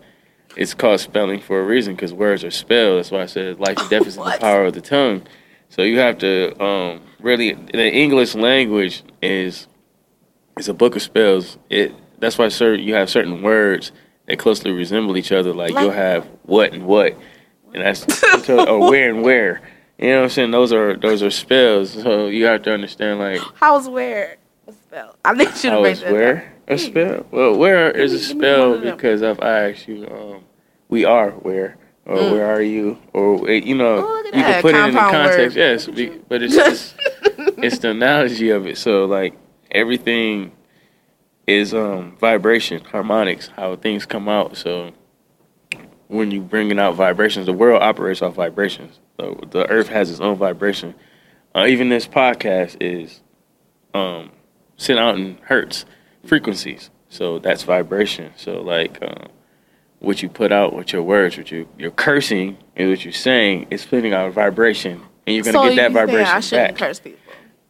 It's 0.58 0.74
called 0.74 1.00
spelling 1.00 1.40
for 1.40 1.62
a 1.62 1.64
reason 1.64 1.96
because 1.96 2.14
words 2.14 2.44
are 2.44 2.52
spelled. 2.52 3.00
That's 3.00 3.12
why 3.12 3.22
I 3.22 3.26
said 3.26 3.60
life 3.60 3.78
and 3.78 3.90
death 3.90 4.06
is 4.06 4.18
in 4.18 4.24
the 4.24 4.38
power 4.42 4.66
of 4.66 4.74
the 4.74 4.82
tongue. 4.82 5.24
So 5.70 5.84
you 5.84 6.00
have 6.00 6.18
to 6.18 6.62
um, 6.62 7.02
really 7.22 7.54
the 7.54 7.90
English 7.90 8.36
language 8.36 9.04
is 9.22 9.68
is 10.58 10.68
a 10.68 10.74
book 10.74 10.98
of 10.98 11.02
spells. 11.02 11.58
It 11.70 11.96
that's 12.20 12.38
why 12.38 12.50
certain 12.50 12.86
you 12.86 12.94
have 12.96 13.10
certain 13.10 13.42
words 13.42 13.94
that 14.32 14.40
closely 14.40 14.72
resemble 14.72 15.18
each 15.18 15.32
other. 15.32 15.54
Like, 15.54 15.72
Like- 15.74 15.84
you'll 15.84 15.92
have 15.92 16.26
what 16.44 16.74
and 16.74 16.86
what, 16.86 17.16
and 17.74 17.84
that's 17.86 18.06
or 18.50 18.90
where 18.90 19.10
and 19.10 19.22
where. 19.24 19.62
You 19.98 20.10
know 20.10 20.16
what 20.18 20.24
I'm 20.24 20.30
saying? 20.30 20.52
Those 20.52 20.74
are 20.74 20.96
those 20.98 21.22
are 21.22 21.30
spells. 21.30 21.92
So 21.92 22.28
you 22.28 22.46
have 22.46 22.64
to 22.64 22.74
understand 22.74 23.20
like 23.20 23.40
How's 23.56 23.88
where 23.88 24.38
a 24.68 24.72
spell? 24.72 25.16
I 25.24 25.36
think 25.36 25.52
you 25.52 25.56
should 25.58 25.72
how 25.74 25.82
make 25.84 26.00
that. 26.00 26.12
where 26.12 26.54
a 26.68 26.78
spell? 26.78 27.26
Well, 27.30 27.56
where 27.58 27.92
is 27.92 28.14
a 28.14 28.18
Give 28.34 28.38
me- 28.38 28.42
give 28.42 28.42
me 28.42 28.42
spell 28.48 28.70
one 28.70 28.78
of 28.78 28.84
them. 28.84 28.96
because 28.96 29.22
if 29.22 29.42
I 29.44 29.70
ask 29.70 29.88
you, 29.88 30.08
um, 30.10 30.44
we 30.90 31.06
are 31.06 31.32
where 31.32 31.78
or 32.08 32.18
Mm. 32.18 32.32
where 32.32 32.48
are 32.48 32.62
you 32.64 32.98
or 33.14 33.48
eh, 33.50 33.62
you 33.64 33.76
know 33.76 34.04
Oh, 34.08 34.20
at 34.20 34.26
you 34.36 34.42
can 34.44 34.62
put 34.64 34.74
it 34.76 34.86
in 34.88 34.94
the 34.94 35.00
context. 35.00 35.56
word. 35.56 35.56
Yes, 35.56 35.88
but 36.28 36.42
it's 36.42 36.56
just 36.66 36.96
it's 37.60 37.78
the 37.80 37.92
analogy 37.92 38.50
of 38.50 38.66
it. 38.66 38.78
So 38.80 39.06
like 39.06 39.34
everything 39.70 40.52
is 41.48 41.74
um 41.74 42.16
vibration, 42.18 42.84
harmonics, 42.86 43.48
how 43.56 43.76
things 43.76 44.06
come 44.06 44.30
out. 44.30 44.58
So 44.58 44.92
when 46.08 46.32
you 46.32 46.42
bringing 46.42 46.80
out 46.80 46.96
vibrations, 46.96 47.46
the 47.46 47.54
world 47.54 47.82
operates 47.82 48.22
off 48.22 48.36
vibrations. 48.36 49.00
So 49.20 49.40
the 49.52 49.70
earth 49.70 49.88
has 49.90 50.10
its 50.12 50.20
own 50.20 50.38
vibration. 50.38 50.96
Uh, 51.56 51.66
even 51.68 51.90
this 51.90 52.08
podcast 52.08 52.78
is 52.80 53.22
um 53.94 54.32
sent 54.78 55.00
out 55.00 55.16
in 55.16 55.38
hertz 55.44 55.86
frequencies. 56.26 56.90
So 57.10 57.40
that's 57.40 57.64
vibration. 57.64 58.32
So 58.38 58.62
like 58.62 59.02
um, 59.02 59.28
what 60.00 60.22
you 60.24 60.30
put 60.30 60.52
out 60.52 60.74
with 60.74 60.94
your 60.94 61.04
words, 61.04 61.38
what 61.38 61.52
you 61.52 61.68
you're 61.78 61.92
cursing 61.92 62.58
and 62.76 62.90
what 62.90 63.04
you're 63.04 63.14
saying 63.14 63.68
is 63.70 63.86
putting 63.86 64.14
out 64.14 64.28
a 64.28 64.32
vibration, 64.32 65.02
and 65.28 65.36
you're 65.36 65.44
gonna 65.44 65.58
so 65.58 65.64
get 65.70 65.76
that 65.76 65.92
vibration 65.92 66.36
I 66.36 66.40
shouldn't 66.40 66.78
back. 66.78 66.88
curse 66.88 67.00
people. 67.00 67.20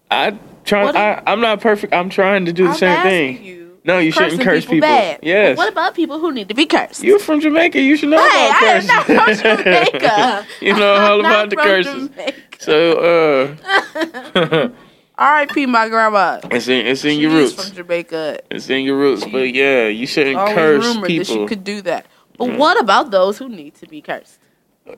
I 0.09 0.37
try. 0.63 0.89
I, 0.89 1.23
I'm 1.25 1.41
not 1.41 1.61
perfect. 1.61 1.93
I'm 1.93 2.09
trying 2.09 2.45
to 2.45 2.53
do 2.53 2.63
the 2.65 2.69
I'm 2.69 2.75
same 2.77 3.01
thing. 3.03 3.43
You, 3.43 3.60
No, 3.83 3.97
you 3.97 4.11
shouldn't 4.11 4.41
curse 4.41 4.63
people. 4.65 4.81
Bad. 4.81 5.19
Yes. 5.23 5.55
But 5.55 5.63
what 5.63 5.71
about 5.71 5.95
people 5.95 6.19
who 6.19 6.31
need 6.31 6.47
to 6.49 6.53
be 6.53 6.65
cursed? 6.67 7.03
You're 7.03 7.17
from 7.19 7.39
Jamaica. 7.41 7.79
You 7.81 7.97
should 7.97 8.09
know 8.09 8.17
hey, 8.29 8.47
about 8.47 8.61
I 8.61 8.65
am 8.65 8.73
curses. 8.73 8.87
not 8.89 9.05
from 9.05 9.35
Jamaica. 9.63 10.45
You 10.61 10.73
know 10.75 10.93
all 10.95 11.19
about 11.19 11.49
the 11.49 11.55
curses. 11.55 12.09
Jamaica. 12.09 12.33
So 12.59 13.55
uh, 14.35 14.69
R.I.P. 15.17 15.65
My 15.65 15.89
grandma. 15.89 16.39
it's 16.51 16.67
in 16.67 16.85
it's 16.85 17.03
in 17.05 17.11
She 17.15 17.21
your 17.21 17.31
roots. 17.31 17.53
from 17.53 17.75
Jamaica. 17.75 18.39
It's 18.51 18.69
in 18.69 18.83
your 18.85 18.97
roots. 18.97 19.23
She- 19.23 19.31
But 19.31 19.53
yeah, 19.53 19.87
you 19.87 20.05
shouldn't 20.07 20.37
curse 20.55 20.85
rumored 20.85 21.09
that 21.09 21.27
she 21.27 21.45
could 21.47 21.63
do 21.63 21.81
that. 21.83 22.05
But 22.37 22.49
Mm. 22.49 22.57
what 22.57 22.79
about 22.79 23.11
those 23.11 23.37
who 23.37 23.49
need 23.49 23.75
to 23.75 23.87
be 23.87 24.01
cursed? 24.01 24.39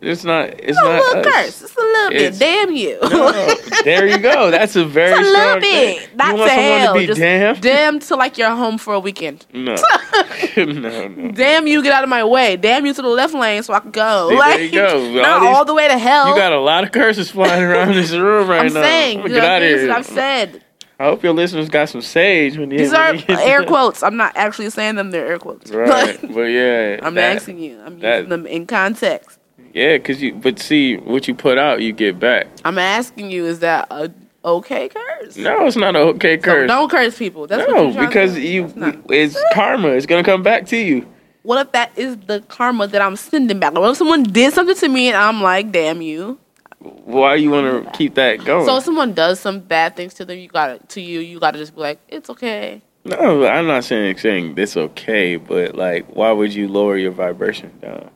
It's 0.01 0.23
not. 0.23 0.49
It's 0.59 0.77
a 0.77 0.81
not. 0.81 0.93
little 1.03 1.19
us. 1.19 1.25
curse. 1.25 1.61
It's 1.61 1.75
a 1.75 1.79
little 1.79 2.11
It's- 2.13 2.39
bit. 2.39 2.45
Damn 2.45 2.71
you. 2.75 2.97
No, 3.13 3.55
there 3.83 4.07
you 4.07 4.17
go. 4.17 4.49
That's 4.49 4.75
a 4.77 4.85
very 4.85 5.11
It's 5.11 5.19
a 5.19 5.31
little 5.31 5.59
bit. 5.59 5.99
thing. 5.99 6.17
Not 6.17 6.27
you 6.33 6.39
want 6.39 6.51
to 6.51 6.55
someone 6.55 6.79
hell. 6.79 6.93
to 6.93 6.99
be 6.99 7.05
just 7.07 7.19
damned? 7.19 7.61
damn 7.61 7.99
to 7.99 8.15
like 8.15 8.37
you're 8.37 8.49
home 8.55 8.77
for 8.77 8.93
a 8.93 8.99
weekend. 8.99 9.45
No, 9.53 9.75
no, 10.57 11.07
no. 11.07 11.31
Damn 11.31 11.67
you, 11.67 11.83
get 11.83 11.91
out 11.93 12.03
of 12.03 12.09
my 12.09 12.23
way. 12.23 12.55
Damn 12.55 12.85
you 12.85 12.93
to 12.93 13.01
the 13.01 13.07
left 13.09 13.33
lane 13.33 13.61
so 13.63 13.73
I 13.73 13.79
can 13.81 13.91
go. 13.91 14.29
See, 14.29 14.35
there 14.37 14.61
you 14.63 14.71
go. 14.71 15.11
Not 15.21 15.25
All 15.25 15.39
these- 15.41 15.49
all 15.57 15.65
the 15.65 15.73
way 15.73 15.87
to 15.87 15.97
hell. 15.97 16.29
You 16.29 16.35
got 16.35 16.53
a 16.53 16.59
lot 16.59 16.83
of 16.83 16.91
curses 16.91 17.29
flying 17.31 17.61
around 17.63 17.93
this 17.93 18.11
room 18.11 18.47
right 18.49 18.65
I'm 18.67 18.73
now. 18.73 18.81
saying. 18.81 19.19
I'm 19.19 19.25
These 19.27 19.33
get 19.35 19.43
out 19.45 19.61
of 19.61 19.67
here. 19.79 19.91
I've 19.91 20.05
said. 20.05 20.63
I 20.99 21.05
hope 21.05 21.23
your 21.23 21.33
listeners 21.33 21.69
got 21.69 21.89
some 21.89 22.01
sage 22.01 22.57
when 22.57 22.71
you. 22.71 22.77
These 22.77 22.93
are 22.93 23.15
air 23.29 23.63
quotes. 23.65 24.01
I'm 24.03 24.15
not 24.15 24.31
actually 24.37 24.69
saying 24.69 24.95
them. 24.95 25.11
They're 25.11 25.27
air 25.27 25.39
quotes. 25.39 25.71
Right, 25.71 26.17
but 26.21 26.43
yeah, 26.43 26.99
I'm 27.03 27.15
that- 27.15 27.35
asking 27.35 27.59
you. 27.59 27.81
I'm 27.85 27.99
that- 27.99 28.15
using 28.19 28.29
them 28.29 28.45
in 28.47 28.65
context. 28.65 29.39
Yeah, 29.73 29.97
cause 29.97 30.21
you. 30.21 30.35
But 30.35 30.59
see, 30.59 30.97
what 30.97 31.27
you 31.27 31.33
put 31.35 31.57
out, 31.57 31.81
you 31.81 31.93
get 31.93 32.19
back. 32.19 32.47
I'm 32.63 32.77
asking 32.77 33.31
you, 33.31 33.45
is 33.45 33.59
that 33.59 33.87
a 33.89 34.11
okay 34.45 34.89
curse? 34.89 35.35
No, 35.37 35.65
it's 35.65 35.75
not 35.75 35.95
an 35.95 36.01
okay 36.09 36.37
So 36.37 36.43
curse. 36.43 36.67
don't 36.67 36.91
curse 36.91 37.17
people. 37.17 37.47
That's 37.47 37.67
no, 37.67 37.91
because 37.91 38.35
to 38.35 38.41
you, 38.41 38.71
it's 39.09 39.37
karma. 39.53 39.89
It's 39.89 40.05
gonna 40.05 40.23
come 40.23 40.43
back 40.43 40.67
to 40.67 40.77
you. 40.77 41.07
What 41.41 41.65
if 41.65 41.71
that 41.73 41.91
is 41.97 42.17
the 42.17 42.41
karma 42.41 42.87
that 42.87 43.01
I'm 43.01 43.15
sending 43.15 43.59
back? 43.59 43.73
What 43.73 43.89
if 43.89 43.97
someone 43.97 44.23
did 44.23 44.53
something 44.53 44.75
to 44.75 44.87
me 44.87 45.07
and 45.07 45.17
I'm 45.17 45.41
like, 45.41 45.71
damn 45.71 46.01
you? 46.01 46.39
Why 46.79 47.35
you 47.35 47.49
want 47.49 47.85
to 47.85 47.91
keep 47.91 48.15
that 48.15 48.43
going? 48.45 48.65
So 48.65 48.77
if 48.77 48.83
someone 48.83 49.13
does 49.13 49.39
some 49.39 49.59
bad 49.59 49.95
things 49.95 50.13
to 50.15 50.25
them, 50.25 50.37
you 50.37 50.47
gotta 50.49 50.79
to 50.89 51.01
you, 51.01 51.19
you 51.19 51.39
gotta 51.39 51.57
just 51.57 51.73
be 51.75 51.81
like, 51.81 51.99
it's 52.09 52.29
okay. 52.29 52.81
no, 53.05 53.45
I'm 53.47 53.67
not 53.67 53.83
saying 53.85 54.17
saying 54.17 54.55
this 54.55 54.77
okay, 54.77 55.37
but 55.37 55.75
like, 55.75 56.05
why 56.15 56.31
would 56.31 56.53
you 56.53 56.67
lower 56.67 56.97
your 56.97 57.11
vibration 57.11 57.71
down? 57.81 58.09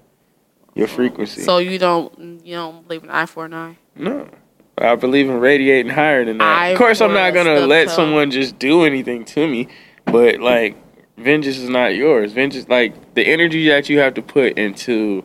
Your 0.77 0.87
frequency. 0.87 1.41
So 1.41 1.57
you 1.57 1.79
don't 1.79 2.45
you 2.45 2.55
don't 2.55 2.87
believe 2.87 3.03
in 3.03 3.09
eye 3.09 3.25
for 3.25 3.45
an 3.45 3.53
eye. 3.55 3.77
No. 3.95 4.29
I 4.77 4.95
believe 4.95 5.27
in 5.27 5.39
radiating 5.39 5.91
higher 5.91 6.23
than 6.23 6.37
that. 6.37 6.43
Eye 6.43 6.67
of 6.67 6.77
course, 6.77 7.01
I'm 7.01 7.13
not 7.13 7.33
gonna 7.33 7.61
let 7.61 7.87
toe. 7.87 7.95
someone 7.95 8.29
just 8.29 8.59
do 8.59 8.83
anything 8.83 9.25
to 9.25 9.47
me, 9.47 9.69
but 10.05 10.39
like, 10.39 10.75
vengeance 11.17 11.57
is 11.57 11.67
not 11.67 11.95
yours. 11.95 12.31
Vengeance, 12.31 12.69
like 12.69 13.15
the 13.15 13.25
energy 13.25 13.67
that 13.69 13.89
you 13.89 13.97
have 13.97 14.13
to 14.13 14.21
put 14.21 14.55
into 14.59 15.23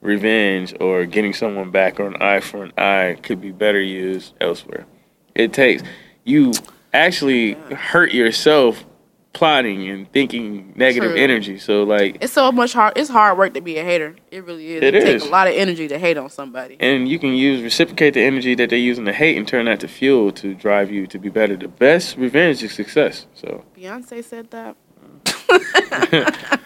revenge 0.00 0.74
or 0.80 1.04
getting 1.04 1.34
someone 1.34 1.70
back 1.70 2.00
or 2.00 2.06
an 2.06 2.16
eye 2.22 2.40
for 2.40 2.64
an 2.64 2.72
eye 2.78 3.18
could 3.22 3.42
be 3.42 3.50
better 3.50 3.80
used 3.82 4.32
elsewhere. 4.40 4.86
It 5.34 5.52
takes 5.52 5.82
you 6.24 6.54
actually 6.94 7.54
hurt 7.74 8.14
yourself 8.14 8.86
plotting 9.34 9.88
and 9.90 10.10
thinking 10.12 10.72
negative 10.76 11.10
True. 11.10 11.20
energy. 11.20 11.58
So 11.58 11.82
like, 11.82 12.16
It's 12.22 12.32
so 12.32 12.50
much 12.50 12.72
hard. 12.72 12.94
It's 12.96 13.10
hard 13.10 13.36
work 13.36 13.52
to 13.54 13.60
be 13.60 13.76
a 13.78 13.84
hater. 13.84 14.16
It 14.30 14.44
really 14.44 14.74
is. 14.76 14.82
It 14.82 14.94
It, 14.94 15.04
takes 15.04 15.24
a 15.26 15.28
lot 15.28 15.46
of 15.48 15.54
energy 15.54 15.86
to 15.88 15.98
hate 15.98 16.16
on 16.16 16.30
somebody. 16.30 16.76
and 16.80 17.06
you 17.08 17.18
can 17.18 17.34
use 17.34 17.60
reciprocate 17.62 18.14
the 18.14 18.22
energy 18.22 18.54
that 18.54 18.70
they're 18.70 18.78
using 18.78 19.04
to 19.04 19.12
hate 19.12 19.36
and 19.36 19.46
turn 19.46 19.66
that 19.66 19.80
to 19.80 19.88
fuel 19.88 20.32
to 20.32 20.54
drive 20.54 20.90
you 20.90 21.06
to 21.08 21.18
be 21.18 21.28
better. 21.28 21.56
The 21.56 21.68
best 21.68 22.16
revenge 22.16 22.62
is 22.62 22.72
success. 22.72 23.26
So 23.34 23.64
Beyonce 23.76 24.24
said 24.24 24.50
that. 24.52 24.76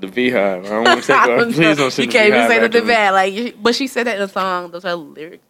the 0.00 0.06
Beyhive. 0.08 0.66
I 0.66 0.68
don't 0.68 0.84
want 0.84 1.04
to 1.04 1.14
off. 1.14 1.26
don't 1.26 1.52
Please 1.52 1.76
don't 1.76 1.90
send 1.90 2.06
You 2.06 2.12
the 2.12 2.18
can't 2.18 2.28
even 2.34 2.48
say 2.48 2.60
nothing 2.60 2.82
me. 2.84 2.88
bad. 2.88 3.10
Like, 3.12 3.62
but 3.62 3.74
she 3.74 3.86
said 3.86 4.06
that 4.08 4.16
in 4.16 4.22
a 4.22 4.28
song. 4.28 4.70
Those 4.70 4.84
are 4.84 4.94
lyrics. 4.96 5.44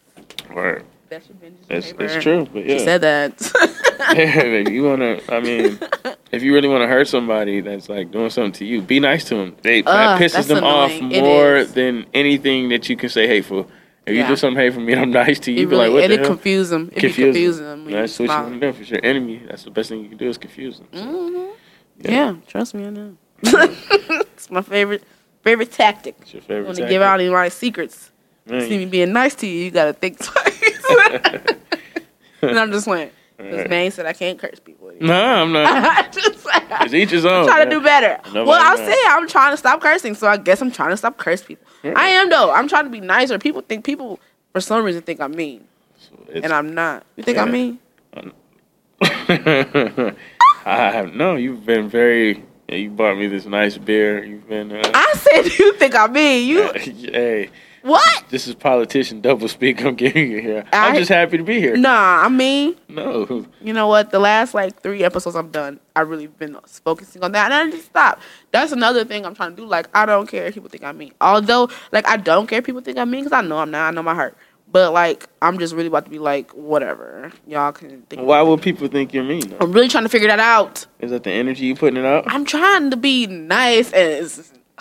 Right. 0.50 0.82
That's 1.08 1.28
revenge. 1.30 1.56
is 1.70 1.90
It's, 1.92 2.00
it's 2.14 2.22
true, 2.22 2.46
but 2.52 2.66
yeah. 2.66 2.76
She 2.78 2.84
said 2.84 3.00
that. 3.00 3.84
yeah, 4.14 4.40
if 4.42 4.68
you 4.68 4.84
wanna, 4.84 5.20
I 5.28 5.40
mean, 5.40 5.78
if 6.32 6.42
you 6.42 6.54
really 6.54 6.68
want 6.68 6.82
to 6.82 6.86
hurt 6.88 7.08
somebody 7.08 7.60
that's 7.60 7.88
like 7.88 8.10
doing 8.10 8.30
something 8.30 8.52
to 8.52 8.64
you, 8.64 8.80
be 8.82 9.00
nice 9.00 9.24
to 9.24 9.34
them. 9.36 9.56
They 9.62 9.82
that 9.82 10.20
pisses 10.20 10.32
that's 10.32 10.46
them 10.48 10.64
off 10.64 10.90
annoying. 10.92 11.12
It 11.12 11.20
more 11.22 11.56
is. 11.56 11.72
than 11.74 12.06
anything 12.14 12.68
that 12.70 12.88
you 12.88 12.96
can 12.96 13.08
say 13.08 13.26
hateful. 13.26 13.68
If 14.06 14.16
you 14.16 14.26
do 14.26 14.36
something 14.36 14.56
hateful 14.58 14.80
me 14.80 14.92
and 14.94 15.02
I'm 15.02 15.10
nice 15.10 15.38
to 15.40 15.52
you, 15.52 15.58
it 15.64 15.66
be 15.66 15.76
really 15.76 15.88
like, 15.88 15.92
what 15.92 16.02
and 16.04 16.10
the 16.12 16.14
it 16.14 16.20
hell? 16.20 16.28
confuse 16.30 16.70
them. 16.70 16.90
It 16.94 17.00
Confuse 17.00 17.58
them. 17.58 17.84
them. 17.84 17.92
That's 17.92 18.18
what 18.18 18.24
you 18.24 18.30
want 18.34 18.54
to 18.54 18.60
do. 18.60 18.66
If 18.68 18.80
it's 18.80 18.90
your 18.90 19.00
enemy, 19.04 19.42
that's 19.46 19.64
the 19.64 19.70
best 19.70 19.90
thing 19.90 20.00
you 20.02 20.08
can 20.08 20.16
do 20.16 20.28
is 20.30 20.38
confuse 20.38 20.78
them. 20.78 20.86
So, 20.94 20.98
Mhm. 21.04 21.50
Yeah. 22.00 22.10
Yeah. 22.10 22.34
trust 22.46 22.74
me, 22.74 22.86
I 22.86 22.90
know. 22.90 23.16
it's 23.42 24.50
my 24.50 24.62
favorite 24.62 25.02
favorite 25.42 25.70
tactic. 25.72 26.16
It's 26.22 26.32
your 26.32 26.40
favorite. 26.42 26.66
want 26.66 26.78
to 26.78 26.88
give 26.88 27.02
out 27.02 27.20
any 27.20 27.26
of 27.26 27.34
my 27.34 27.48
secrets. 27.50 28.10
Man, 28.46 28.62
See 28.62 28.78
me 28.78 28.86
being 28.86 29.12
nice 29.12 29.34
to 29.36 29.46
you, 29.46 29.64
you 29.64 29.70
gotta 29.70 29.92
think 29.92 30.18
twice. 30.24 30.84
and 32.42 32.58
I'm 32.58 32.72
just 32.72 32.86
playing. 32.86 33.10
Because 33.38 33.52
Alright. 33.52 33.70
man 33.70 33.90
said 33.92 34.04
I 34.04 34.12
can't 34.12 34.36
curse 34.38 34.58
people. 34.58 34.90
No, 35.00 35.14
I'm 35.14 35.52
not. 35.52 36.12
Just 36.12 36.44
It's 36.44 36.92
each 36.92 37.10
his 37.10 37.24
own. 37.24 37.42
I'm 37.42 37.46
trying 37.46 37.64
to 37.68 37.70
do 37.70 37.80
better. 37.80 38.18
Nobody 38.26 38.48
well, 38.48 38.60
I'll 38.60 38.76
say 38.76 38.96
I'm 39.06 39.28
trying 39.28 39.52
to 39.52 39.56
stop 39.56 39.80
cursing, 39.80 40.16
so 40.16 40.26
I 40.26 40.36
guess 40.36 40.60
I'm 40.60 40.72
trying 40.72 40.90
to 40.90 40.96
stop 40.96 41.16
curse 41.18 41.40
people. 41.42 41.64
I 41.84 42.08
am 42.08 42.30
though. 42.30 42.50
I'm 42.50 42.66
trying 42.68 42.84
to 42.84 42.90
be 42.90 43.00
nicer. 43.00 43.38
People 43.38 43.62
think 43.62 43.84
people 43.84 44.18
for 44.52 44.60
some 44.60 44.82
reason 44.84 45.02
think 45.02 45.20
I'm 45.20 45.30
mean, 45.36 45.64
It's- 46.26 46.42
and 46.42 46.52
I'm 46.52 46.74
not. 46.74 47.06
You 47.16 47.22
think 47.22 47.38
I'm 47.38 47.52
mean? 47.52 47.78
I 49.00 50.14
have 50.66 51.14
no. 51.14 51.36
You've 51.36 51.64
been 51.64 51.88
very. 51.88 52.44
You 52.68 52.90
bought 52.90 53.16
me 53.16 53.28
this 53.28 53.46
nice 53.46 53.78
beer. 53.78 54.24
You've 54.24 54.48
been. 54.48 54.72
Uh, 54.72 54.82
I 54.92 55.14
said 55.16 55.46
you 55.58 55.72
think 55.74 55.94
I'm 55.94 56.12
mean. 56.12 56.48
You 56.48 56.72
hey, 56.74 57.50
what? 57.82 58.24
this 58.30 58.46
is 58.46 58.54
politician 58.54 59.20
double 59.20 59.48
speak. 59.48 59.82
I'm 59.84 59.94
giving 59.94 60.30
you 60.30 60.40
here. 60.40 60.64
I'm 60.72 60.94
just 60.96 61.08
happy 61.08 61.36
to 61.38 61.42
be 61.44 61.60
here. 61.60 61.76
Nah, 61.76 62.24
I 62.24 62.28
mean, 62.28 62.76
No. 62.88 63.46
you 63.60 63.72
know 63.72 63.86
what? 63.86 64.10
The 64.10 64.18
last 64.18 64.54
like 64.54 64.80
three 64.82 65.04
episodes 65.04 65.36
I've 65.36 65.52
done, 65.52 65.80
I 65.96 66.00
really 66.00 66.26
been 66.26 66.56
focusing 66.84 67.22
on 67.24 67.32
that, 67.32 67.50
and 67.52 67.54
I 67.54 67.70
just 67.70 67.86
stopped. 67.86 68.22
That's 68.52 68.72
another 68.72 69.04
thing 69.04 69.24
I'm 69.24 69.34
trying 69.34 69.50
to 69.50 69.56
do. 69.62 69.66
Like, 69.66 69.88
I 69.94 70.06
don't 70.06 70.26
care 70.28 70.46
if 70.46 70.54
people 70.54 70.68
think 70.68 70.84
I'm 70.84 70.98
mean. 70.98 71.12
Although, 71.20 71.70
like, 71.92 72.06
I 72.08 72.16
don't 72.16 72.46
care 72.46 72.58
if 72.58 72.64
people 72.64 72.80
think 72.80 72.98
I'm 72.98 73.10
mean 73.10 73.24
because 73.24 73.36
I 73.36 73.42
know 73.46 73.58
I'm 73.58 73.70
not. 73.70 73.88
I 73.88 73.90
know 73.92 74.02
my 74.02 74.14
heart. 74.14 74.36
But 74.70 74.92
like, 74.92 75.26
I'm 75.40 75.58
just 75.58 75.74
really 75.74 75.86
about 75.86 76.04
to 76.04 76.10
be 76.10 76.18
like, 76.18 76.50
whatever. 76.50 77.32
Y'all 77.46 77.72
can 77.72 78.02
think. 78.02 78.20
Why 78.20 78.42
would 78.42 78.60
people 78.60 78.86
think 78.88 79.14
you're 79.14 79.24
mean? 79.24 79.48
Though? 79.48 79.56
I'm 79.62 79.72
really 79.72 79.88
trying 79.88 80.04
to 80.04 80.10
figure 80.10 80.28
that 80.28 80.40
out. 80.40 80.84
Is 81.00 81.10
that 81.10 81.22
the 81.24 81.30
energy 81.30 81.64
you 81.64 81.74
putting 81.74 81.96
it 81.96 82.04
out? 82.04 82.24
I'm 82.26 82.44
trying 82.44 82.90
to 82.90 82.96
be 82.98 83.26
nice 83.26 83.90
and 83.94 84.30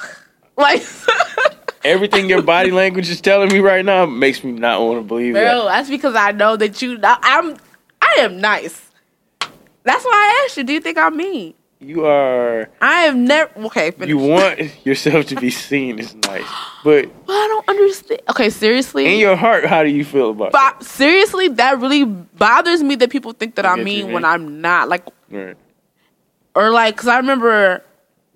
like, 0.57 0.83
Everything 1.83 2.29
your 2.29 2.41
body 2.41 2.71
language 2.71 3.09
is 3.09 3.21
telling 3.21 3.49
me 3.49 3.59
right 3.59 3.83
now 3.85 4.05
makes 4.05 4.43
me 4.43 4.51
not 4.51 4.81
want 4.81 4.99
to 4.99 5.03
believe 5.03 5.33
bro, 5.33 5.43
that. 5.43 5.65
that's 5.65 5.89
because 5.89 6.15
I 6.15 6.31
know 6.31 6.55
that 6.57 6.81
you. 6.81 6.99
I'm. 7.03 7.57
I 8.01 8.15
am 8.19 8.39
nice. 8.39 8.89
That's 9.83 10.03
why 10.03 10.11
I 10.11 10.45
asked 10.45 10.57
you. 10.57 10.63
Do 10.63 10.73
you 10.73 10.79
think 10.79 10.97
I'm 10.97 11.15
mean? 11.15 11.53
You 11.79 12.05
are. 12.05 12.69
I 12.81 13.01
have 13.03 13.15
never. 13.15 13.51
Okay, 13.67 13.91
finish. 13.91 14.09
You 14.09 14.17
want 14.17 14.85
yourself 14.85 15.27
to 15.27 15.35
be 15.35 15.51
seen 15.51 15.99
as 15.99 16.15
nice, 16.15 16.47
but 16.83 17.05
Well, 17.27 17.37
I 17.37 17.47
don't 17.47 17.69
understand. 17.69 18.21
Okay, 18.29 18.49
seriously. 18.49 19.13
in 19.13 19.19
your 19.19 19.35
heart, 19.35 19.65
how 19.65 19.83
do 19.83 19.89
you 19.89 20.03
feel 20.03 20.31
about 20.31 20.51
Bo- 20.51 20.83
seriously, 20.85 21.49
that 21.49 21.79
really 21.79 22.03
bothers 22.05 22.81
me 22.81 22.95
that 22.95 23.11
people 23.11 23.33
think 23.33 23.55
that 23.55 23.65
I 23.65 23.75
you, 23.77 23.83
mean 23.83 24.11
when 24.11 24.25
I'm 24.25 24.59
not. 24.61 24.89
Like. 24.89 25.03
Right. 25.29 25.57
or 26.55 26.71
like, 26.71 26.97
cause 26.97 27.07
I 27.07 27.17
remember 27.17 27.83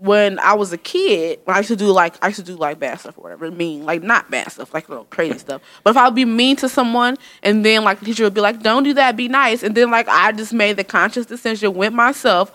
when 0.02 0.40
I 0.40 0.54
was 0.54 0.74
a 0.74 0.80
kid, 0.80 1.40
when 1.46 1.56
I 1.56 1.60
used 1.60 1.68
to 1.68 1.76
do 1.76 1.92
like, 1.92 2.16
I 2.24 2.30
used 2.30 2.40
to 2.40 2.44
do 2.44 2.56
like 2.56 2.80
bad 2.80 3.00
stuff 3.00 3.20
or 3.20 3.22
whatever, 3.22 3.52
mean, 3.52 3.86
like 3.86 4.02
not 4.02 4.32
bad 4.32 4.52
stuff, 4.52 4.74
like 4.74 4.90
little 4.90 5.06
crazy 5.06 5.38
stuff. 5.38 5.62
But 5.84 5.92
if 5.92 5.98
I 5.98 6.06
would 6.06 6.16
be 6.16 6.26
mean 6.26 6.56
to 6.58 6.68
someone, 6.68 7.18
and 7.44 7.64
then 7.64 7.84
like 7.84 8.00
the 8.00 8.06
teacher 8.06 8.24
would 8.24 8.34
be 8.34 8.42
like, 8.42 8.64
"Don't 8.64 8.82
do 8.82 8.96
that, 8.96 9.16
be 9.16 9.28
nice," 9.28 9.62
and 9.62 9.76
then 9.76 9.92
like 9.92 10.08
I 10.08 10.32
just 10.32 10.54
made 10.54 10.78
the 10.78 10.84
conscious 10.84 11.28
decision 11.28 11.76
with 11.76 11.94
myself 11.94 12.52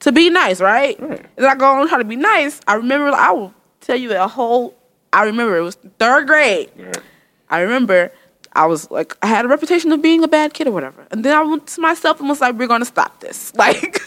to 0.00 0.12
be 0.12 0.30
nice, 0.30 0.60
right? 0.60 1.00
Right. 1.00 1.18
And 1.18 1.44
then 1.44 1.46
I 1.46 1.56
go 1.56 1.66
on 1.66 1.88
try 1.88 1.98
to 1.98 2.04
be 2.04 2.14
nice. 2.14 2.60
I 2.68 2.74
remember, 2.74 3.08
I 3.08 3.32
will 3.32 3.52
tell 3.80 3.96
you 3.96 4.14
a 4.16 4.28
whole. 4.28 4.76
I 5.12 5.24
remember 5.24 5.56
it 5.56 5.62
was 5.62 5.76
third 5.98 6.28
grade. 6.28 6.70
I 7.50 7.58
remember 7.58 8.12
I 8.56 8.66
was 8.66 8.90
like, 8.90 9.16
I 9.22 9.26
had 9.26 9.44
a 9.44 9.48
reputation 9.48 9.90
of 9.90 10.00
being 10.00 10.22
a 10.22 10.28
bad 10.28 10.54
kid 10.54 10.68
or 10.68 10.70
whatever. 10.70 11.06
And 11.10 11.24
then 11.24 11.36
I 11.36 11.42
went 11.42 11.66
to 11.68 11.80
myself 11.80 12.20
and 12.20 12.28
was 12.28 12.40
like, 12.40 12.54
we're 12.54 12.68
going 12.68 12.80
to 12.80 12.86
stop 12.86 13.20
this. 13.20 13.52
Like, 13.64 13.98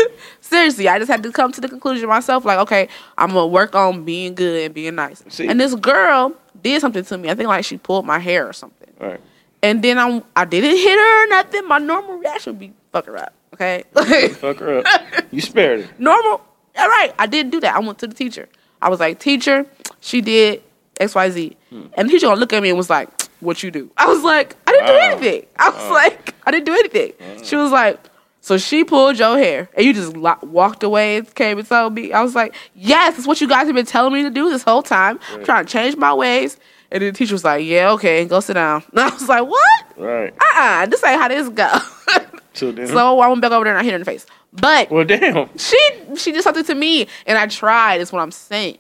seriously, 0.42 0.88
I 0.88 1.00
just 1.00 1.10
had 1.10 1.24
to 1.24 1.32
come 1.32 1.52
to 1.52 1.60
the 1.60 1.68
conclusion 1.68 2.08
myself, 2.08 2.46
like, 2.46 2.60
okay, 2.60 2.88
I'm 3.18 3.32
going 3.32 3.44
to 3.44 3.48
work 3.48 3.76
on 3.76 4.06
being 4.06 4.36
good 4.36 4.66
and 4.66 4.74
being 4.74 4.96
nice. 4.96 5.24
See. 5.30 5.48
And 5.48 5.60
this 5.60 5.74
girl 5.76 6.34
did 6.62 6.80
something 6.80 7.04
to 7.04 7.18
me. 7.18 7.30
I 7.30 7.36
think 7.36 7.48
like 7.48 7.66
she 7.66 7.78
pulled 7.78 8.06
my 8.06 8.20
hair 8.20 8.48
or 8.48 8.54
something. 8.54 8.94
Right. 9.00 9.20
And 9.64 9.84
then 9.84 9.98
I'm, 9.98 10.24
I 10.36 10.46
didn't 10.46 10.78
hit 10.78 10.98
her 10.98 11.26
or 11.26 11.28
nothing. 11.30 11.68
My 11.68 11.80
normal 11.80 12.18
reaction 12.18 12.54
would 12.54 12.60
be, 12.60 12.74
fuck 12.92 13.08
her 13.08 13.18
up. 13.18 13.34
Okay? 13.54 13.84
Fuck 14.34 14.58
her 14.58 14.80
up. 14.80 14.86
You 15.32 15.42
spared 15.42 15.86
her. 15.86 15.90
normal. 15.98 16.42
All 16.78 16.88
right, 16.88 17.12
I 17.18 17.26
didn't 17.26 17.52
do 17.52 17.60
that. 17.62 17.76
I 17.76 17.80
went 17.80 17.98
to 18.00 18.08
the 18.08 18.14
teacher. 18.14 18.48
I 18.82 18.90
was 18.90 19.00
like, 19.00 19.20
teacher, 19.20 19.66
she 20.00 20.22
did 20.22 20.62
X, 21.00 21.16
Y, 21.16 21.30
Z, 21.32 21.58
hmm. 21.70 21.88
and 21.94 22.08
the 22.08 22.14
teacher 22.14 22.28
gonna 22.28 22.40
look 22.40 22.54
at 22.54 22.62
me 22.62 22.70
and 22.70 22.78
was 22.78 22.90
like, 22.90 23.10
"What 23.40 23.64
you 23.64 23.72
do?" 23.72 23.92
I 23.98 24.08
was 24.08 24.24
like, 24.24 24.56
"I 24.66 24.72
didn't 24.72 24.88
do 24.88 24.94
oh. 24.94 25.12
anything." 25.12 25.46
I 25.58 25.70
was 25.70 25.84
oh. 25.84 25.94
like, 25.94 26.36
"I 26.46 26.52
didn't 26.52 26.66
do 26.66 26.74
anything." 26.74 27.14
She 27.44 27.56
was 27.56 27.72
like, 27.72 28.00
"So 28.42 28.58
she 28.58 28.84
pulled 28.84 29.20
your 29.20 29.38
hair 29.38 29.70
and 29.76 29.86
you 29.86 29.94
just 29.94 30.16
lo- 30.16 30.38
walked 30.42 30.84
away 30.84 31.18
and 31.18 31.36
came 31.36 31.58
and 31.60 31.68
told 31.68 31.94
me?" 31.94 32.14
I 32.14 32.22
was 32.22 32.36
like, 32.36 32.56
"Yes, 32.76 33.18
it's 33.18 33.28
what 33.28 33.42
you 33.42 33.48
guys 33.48 33.68
have 33.68 33.76
been 33.76 33.86
telling 33.86 34.14
me 34.14 34.24
to 34.24 34.30
do 34.30 34.50
this 34.50 34.64
whole 34.64 34.84
time. 34.84 35.20
I'm 35.32 35.44
trying 35.44 35.66
to 35.66 35.72
change 35.72 35.96
my 35.96 36.14
ways." 36.14 36.58
And 36.90 37.04
the 37.04 37.12
teacher 37.12 37.34
was 37.34 37.44
like, 37.44 37.66
"Yeah, 37.66 37.92
okay, 37.92 38.26
go 38.26 38.40
sit 38.40 38.54
down." 38.54 38.84
And 38.92 39.02
I 39.02 39.10
was 39.10 39.28
like, 39.28 39.46
"What? 39.46 39.98
Right. 39.98 40.34
Uh-uh, 40.34 40.86
this 40.88 41.04
ain't 41.04 41.22
how 41.22 41.28
this 41.28 41.50
go." 41.50 41.78
So 42.58 42.72
then. 42.72 42.88
so 42.88 43.20
I 43.20 43.28
went 43.28 43.42
back 43.42 43.52
over 43.52 43.64
there 43.66 43.74
and 43.74 43.80
I 43.80 43.84
hit 43.84 43.92
her 43.92 43.98
in 43.98 44.02
the 44.02 44.06
face. 44.06 44.26
But 44.52 44.90
well, 44.90 45.06
damn. 45.06 45.56
she 45.58 45.78
she 46.16 46.32
did 46.32 46.44
something 46.44 46.64
to 46.66 46.76
me 46.76 47.08
and 47.26 47.38
I 47.38 47.48
tried 47.48 48.02
is 48.02 48.12
what 48.12 48.22
I'm 48.22 48.32
saying. 48.32 48.80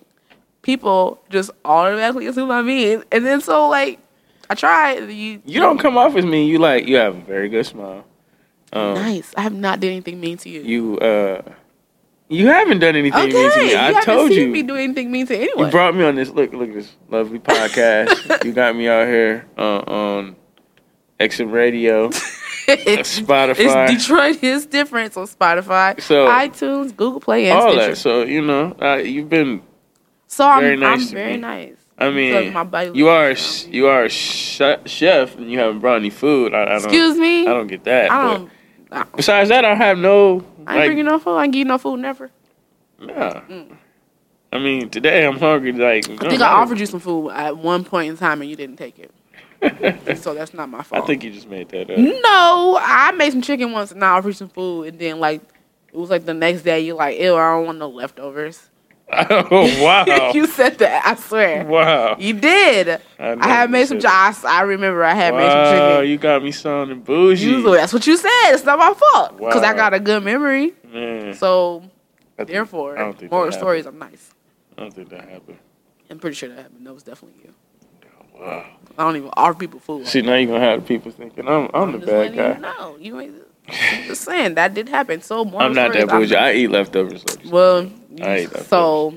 People 0.63 1.21
just 1.29 1.51
automatically 1.63 2.25
assume 2.25 2.47
what 2.47 2.55
I 2.55 2.61
mean. 2.63 3.03
And 3.11 3.25
then 3.25 3.39
so 3.39 3.69
like 3.69 3.99
I 4.49 4.55
tried. 4.55 5.09
You 5.09 5.41
You 5.45 5.59
don't 5.59 5.77
come 5.77 5.97
off 5.97 6.15
as 6.15 6.25
mean. 6.25 6.47
You 6.47 6.59
like 6.59 6.87
you 6.87 6.95
have 6.97 7.15
a 7.15 7.21
very 7.21 7.49
good 7.49 7.65
smile. 7.65 8.05
Um, 8.73 8.95
nice. 8.95 9.33
I 9.37 9.41
have 9.41 9.53
not 9.53 9.79
did 9.79 9.91
anything 9.91 10.19
mean 10.19 10.37
to 10.39 10.49
you. 10.49 10.61
You 10.61 10.97
uh, 10.99 11.41
you 12.29 12.47
haven't 12.47 12.79
done 12.79 12.95
anything 12.95 13.19
okay, 13.29 13.33
mean 13.33 13.51
to 13.51 13.57
me. 13.59 13.65
I 13.65 13.67
told 13.67 13.69
you 13.71 13.77
I 13.77 13.81
haven't 13.81 14.03
told 14.03 14.29
seen 14.29 14.39
you. 14.41 14.47
me 14.49 14.63
do 14.63 14.75
anything 14.75 15.11
mean 15.11 15.25
to 15.27 15.35
anyone. 15.37 15.65
You 15.67 15.71
brought 15.71 15.95
me 15.95 16.03
on 16.03 16.15
this. 16.15 16.29
Look, 16.29 16.51
look 16.53 16.69
at 16.69 16.75
this 16.75 16.95
lovely 17.09 17.39
podcast. 17.39 18.43
you 18.45 18.51
got 18.53 18.75
me 18.75 18.87
out 18.89 19.07
here 19.07 19.45
uh, 19.57 19.77
on 19.79 20.35
XM 21.19 21.51
Radio, 21.51 22.09
Spotify. 22.67 23.89
It's 23.89 24.05
Detroit 24.07 24.43
is 24.43 24.65
different 24.65 25.15
on 25.17 25.27
Spotify, 25.27 25.99
So- 26.01 26.27
iTunes, 26.27 26.95
Google 26.95 27.19
Play, 27.21 27.49
and 27.49 27.57
all 27.59 27.71
Stitcher. 27.71 27.87
that. 27.89 27.97
So 27.97 28.23
you 28.23 28.41
know, 28.41 28.75
uh, 28.81 28.95
you've 28.97 29.29
been. 29.29 29.61
so 30.27 30.45
I'm 30.47 30.61
very 30.61 30.75
nice 30.77 31.01
I'm 31.03 31.07
to 31.07 31.13
very 31.15 31.33
me. 31.33 31.37
nice. 31.37 31.75
I 31.99 32.11
mean, 32.11 32.53
you 32.95 33.09
are 33.09 33.31
a 33.31 33.35
sh- 33.35 33.65
you 33.67 33.87
are 33.87 34.03
a 34.03 34.09
sh- 34.09 34.61
chef, 34.85 35.35
and 35.35 35.51
you 35.51 35.57
haven't 35.57 35.79
brought 35.79 35.97
any 35.97 36.11
food. 36.11 36.53
I, 36.53 36.61
I 36.61 36.65
don't. 36.65 36.83
Excuse 36.83 37.17
me. 37.17 37.41
I 37.41 37.53
don't 37.53 37.67
get 37.67 37.83
that. 37.85 38.11
I 38.11 38.33
don't. 38.33 38.51
I, 38.91 39.03
Besides 39.15 39.49
that, 39.49 39.65
I 39.65 39.73
have 39.73 39.97
no. 39.97 40.43
I 40.65 40.73
ain't 40.73 40.79
like, 40.79 40.87
bringing 40.87 41.05
no 41.05 41.17
food. 41.17 41.35
I 41.37 41.45
ain't 41.45 41.55
you 41.55 41.65
no 41.65 41.77
food 41.77 41.99
never. 41.99 42.29
Nah. 42.99 43.41
Mm. 43.41 43.77
I 44.51 44.59
mean, 44.59 44.89
today 44.89 45.25
I'm 45.25 45.37
hungry. 45.37 45.71
Like 45.71 46.09
I 46.09 46.29
think 46.29 46.41
I 46.41 46.51
offered 46.51 46.79
you 46.79 46.85
some 46.85 46.99
food 46.99 47.29
at 47.29 47.57
one 47.57 47.83
point 47.83 48.09
in 48.09 48.17
time 48.17 48.41
and 48.41 48.49
you 48.49 48.55
didn't 48.55 48.77
take 48.77 48.97
it. 48.99 49.11
so 50.19 50.33
that's 50.33 50.53
not 50.53 50.69
my 50.69 50.83
fault. 50.83 51.03
I 51.03 51.07
think 51.07 51.23
you 51.23 51.31
just 51.31 51.49
made 51.49 51.69
that 51.69 51.89
up. 51.89 51.97
No, 51.97 52.79
I 52.81 53.11
made 53.11 53.31
some 53.31 53.41
chicken 53.41 53.71
once 53.71 53.91
and 53.91 54.03
I 54.03 54.09
offered 54.09 54.29
you 54.29 54.33
some 54.33 54.49
food 54.49 54.83
and 54.83 54.99
then 54.99 55.19
like 55.19 55.41
it 55.91 55.97
was 55.97 56.09
like 56.09 56.25
the 56.25 56.33
next 56.33 56.61
day 56.61 56.81
you're 56.81 56.95
like, 56.95 57.19
ew, 57.19 57.35
I 57.35 57.55
don't 57.55 57.65
want 57.65 57.77
no 57.79 57.89
leftovers. 57.89 58.69
Oh 59.11 59.83
wow! 59.83 60.31
you 60.33 60.47
said 60.47 60.77
that, 60.79 61.05
I 61.05 61.15
swear. 61.15 61.65
wow! 61.65 62.15
You 62.19 62.33
did. 62.33 63.01
I, 63.19 63.35
know 63.35 63.41
had 63.47 63.71
made 63.71 63.87
some 63.87 63.99
chicken. 63.99 64.45
I 64.45 64.61
remember 64.61 65.03
I 65.03 65.13
had 65.13 65.33
made 65.33 65.49
some 65.49 65.57
Wow, 65.57 65.95
chicken. 65.97 66.09
you 66.11 66.17
got 66.17 66.43
me 66.43 66.51
sounding 66.51 66.99
bougie. 67.01 67.45
Usually 67.47 67.77
that's 67.77 67.93
what 67.93 68.05
you 68.05 68.17
said. 68.17 68.29
It's 68.53 68.65
not 68.65 68.77
my 68.79 68.93
fault. 68.93 69.37
Because 69.37 69.63
I 69.63 69.73
got 69.73 69.93
a 69.93 69.99
good 69.99 70.23
memory. 70.23 70.73
Man, 70.91 71.33
So 71.33 71.83
think- 72.35 72.49
therefore 72.49 72.97
I 72.97 73.13
more 73.31 73.51
stories 73.51 73.85
are 73.87 73.91
nice. 73.93 74.33
I 74.77 74.81
don't 74.81 74.93
think 74.93 75.09
that 75.09 75.27
happened. 75.27 75.57
I'm 76.09 76.19
pretty 76.19 76.35
sure 76.35 76.49
that 76.49 76.57
happened. 76.57 76.85
That 76.85 76.93
was 76.93 77.03
definitely 77.03 77.41
you. 77.43 77.53
Wow. 78.39 78.65
I 78.97 79.03
don't 79.03 79.15
even 79.15 79.29
offer 79.35 79.57
people 79.57 79.79
food. 79.79 80.05
See, 80.07 80.21
now 80.21 80.35
you're 80.35 80.47
gonna 80.51 80.59
have 80.63 80.85
people 80.85 81.11
thinking 81.11 81.47
I'm 81.47 81.69
I'm 81.73 81.91
the 81.93 82.05
bad 82.05 82.35
guy. 82.35 82.57
know. 82.59 82.97
You 82.99 83.19
ain't 83.19 83.35
I'm 83.69 84.03
just 84.07 84.21
saying 84.23 84.55
that 84.55 84.73
did 84.73 84.87
happen. 84.89 85.21
So 85.21 85.43
more 85.43 85.61
I'm 85.61 85.73
not 85.73 85.91
that 85.93 86.07
bougie. 86.07 86.35
I 86.35 86.53
eat 86.53 86.69
leftovers. 86.69 87.23
You. 87.43 87.49
Well, 87.51 87.89
you- 88.17 88.25
I 88.25 88.35
ate 88.35 88.43
leftovers. 88.53 88.67
so 88.67 89.13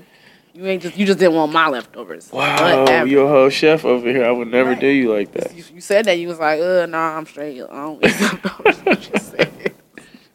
you 0.53 0.67
ain't 0.67 0.83
just 0.83 0.97
you 0.97 1.07
just 1.07 1.19
didn't 1.19 1.35
want 1.35 1.53
my 1.53 1.69
leftovers. 1.69 2.31
wow, 2.33 2.81
Whatever. 2.81 3.07
you're 3.09 3.25
a 3.27 3.29
whole 3.29 3.49
chef 3.51 3.85
over 3.85 4.09
here. 4.09 4.25
I 4.25 4.31
would 4.31 4.49
never 4.49 4.71
Right. 4.71 4.81
do 4.81 4.87
you 4.89 5.13
like 5.13 5.33
that. 5.33 5.55
You, 5.55 5.65
you 5.75 5.81
said 5.81 6.05
that 6.07 6.19
you 6.19 6.29
was 6.29 6.39
like, 6.39 6.61
uh, 6.61 6.87
nah, 6.87 7.17
I'm 7.17 7.27
straight. 7.27 7.63
I 7.63 7.67
don't 7.67 8.05
eat 8.05 8.21
leftovers. 8.21 8.77
What 8.85 9.11
you 9.13 9.19
said. 9.21 9.75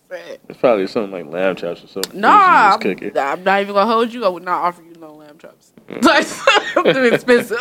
Said. 0.10 0.40
It's 0.48 0.60
probably 0.60 0.88
something 0.88 1.12
like 1.12 1.26
lamb 1.34 1.56
chops 1.56 1.84
or 1.84 1.88
something. 1.88 2.20
Nah, 2.22 2.78
I'm. 2.82 3.18
I'm 3.18 3.44
not 3.44 3.62
even 3.62 3.74
gonna 3.74 3.92
hold 3.92 4.14
you. 4.14 4.24
I 4.24 4.30
would 4.30 4.44
not 4.44 4.62
offer 4.64 4.82
you 4.84 4.94
no 5.00 5.14
lamb 5.14 5.38
chops. 5.38 5.72
Mm. 5.88 6.94
They're 6.94 7.14
expensive. 7.14 7.58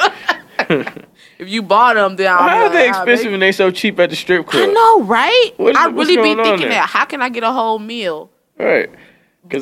if 1.38 1.48
you 1.48 1.62
bought 1.62 1.94
them, 1.94 2.16
then 2.16 2.32
I'm 2.32 2.38
How 2.48 2.62
are 2.64 2.68
they 2.70 2.86
"Ah, 2.88 2.90
expensive 2.90 3.24
baby." 3.24 3.34
and 3.34 3.42
they 3.42 3.52
so 3.52 3.70
cheap 3.70 3.98
at 4.00 4.10
the 4.10 4.16
strip 4.16 4.46
club? 4.46 4.68
I 4.70 4.72
know, 4.72 5.02
right? 5.02 5.50
Is- 5.58 5.76
I 5.76 5.86
really 5.86 6.16
be 6.16 6.34
thinking 6.42 6.68
that. 6.68 6.88
How 6.88 7.04
can 7.04 7.20
I 7.22 7.28
get 7.28 7.42
a 7.42 7.52
whole 7.52 7.78
meal 7.78 8.30
Right. 8.58 8.88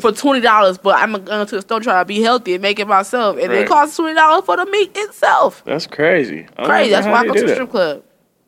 For 0.01 0.13
twenty 0.13 0.41
dollars? 0.41 0.79
But 0.79 0.97
I'm 0.97 1.13
going 1.25 1.47
to 1.47 1.57
the 1.57 1.63
store 1.63 1.81
trying 1.81 2.01
to 2.03 2.05
be 2.07 2.23
healthy 2.23 2.55
and 2.55 2.63
make 2.63 2.79
it 2.79 2.87
myself, 2.87 3.37
and 3.39 3.49
Right. 3.49 3.61
it 3.61 3.69
costs 3.69 3.97
twenty 3.97 4.15
dollars 4.15 4.45
for 4.45 4.57
the 4.57 4.67
meat 4.67 4.91
itself. 4.95 5.63
That's 5.65 5.87
crazy. 5.87 6.47
Crazy. 6.65 6.91
That's 6.91 7.07
why 7.07 7.21
I 7.21 7.27
go 7.27 7.35
to 7.35 7.47
the 7.47 7.55
strip 7.55 7.71
club. 7.71 8.03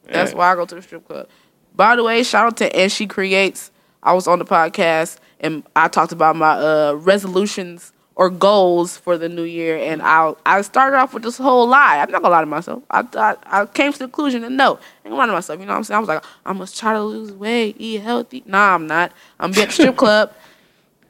That's 0.07 0.33
Yeah. 0.33 0.39
why 0.39 0.53
I 0.53 0.55
go 0.55 0.65
to 0.67 0.75
the 0.75 0.83
strip 0.83 1.07
club. 1.07 1.29
By 1.75 1.97
the 1.97 2.05
way, 2.05 2.23
shout 2.23 2.47
out 2.47 2.57
to 2.59 2.77
and 2.77 2.91
she 2.93 3.07
creates. 3.07 3.71
I 4.03 4.13
was 4.13 4.27
on 4.29 4.39
the 4.39 4.45
podcast 4.45 5.17
and 5.41 5.63
I 5.75 5.89
talked 5.89 6.13
about 6.13 6.37
my 6.37 6.53
uh, 6.59 6.93
resolutions 6.95 7.93
or 8.17 8.31
goals 8.31 8.97
for 8.97 9.19
the 9.19 9.29
new 9.29 9.43
year, 9.43 9.77
and 9.77 10.01
I 10.03 10.35
I 10.47 10.61
started 10.63 10.97
off 10.99 11.15
with 11.15 11.25
this 11.25 11.37
whole 11.37 11.67
lie. 11.67 11.99
I'm 11.99 12.11
not 12.13 12.23
gonna 12.23 12.33
lie 12.35 12.43
to 12.43 12.47
myself. 12.47 12.83
I 12.91 13.05
I, 13.17 13.35
I 13.63 13.67
came 13.67 13.93
to 13.93 13.99
the 13.99 14.05
conclusion 14.05 14.43
that 14.43 14.53
no, 14.53 14.75
I 14.75 14.77
ain't 14.77 14.81
gonna 15.07 15.17
lie 15.17 15.27
to 15.27 15.33
myself. 15.33 15.59
You 15.59 15.67
know 15.67 15.73
what 15.73 15.79
I'm 15.79 15.85
saying? 15.85 15.97
I 15.97 16.01
was 16.01 16.09
like, 16.09 16.25
I 16.47 16.53
must 16.53 16.79
try 16.79 16.93
to 16.93 17.03
lose 17.03 17.33
weight, 17.33 17.75
eat 17.79 18.03
healthy. 18.03 18.45
Nah, 18.47 18.75
I'm 18.75 18.87
not. 18.87 19.11
I'm 19.41 19.51
at 19.51 19.55
the 19.67 19.73
strip 19.73 19.97
club. 20.05 20.33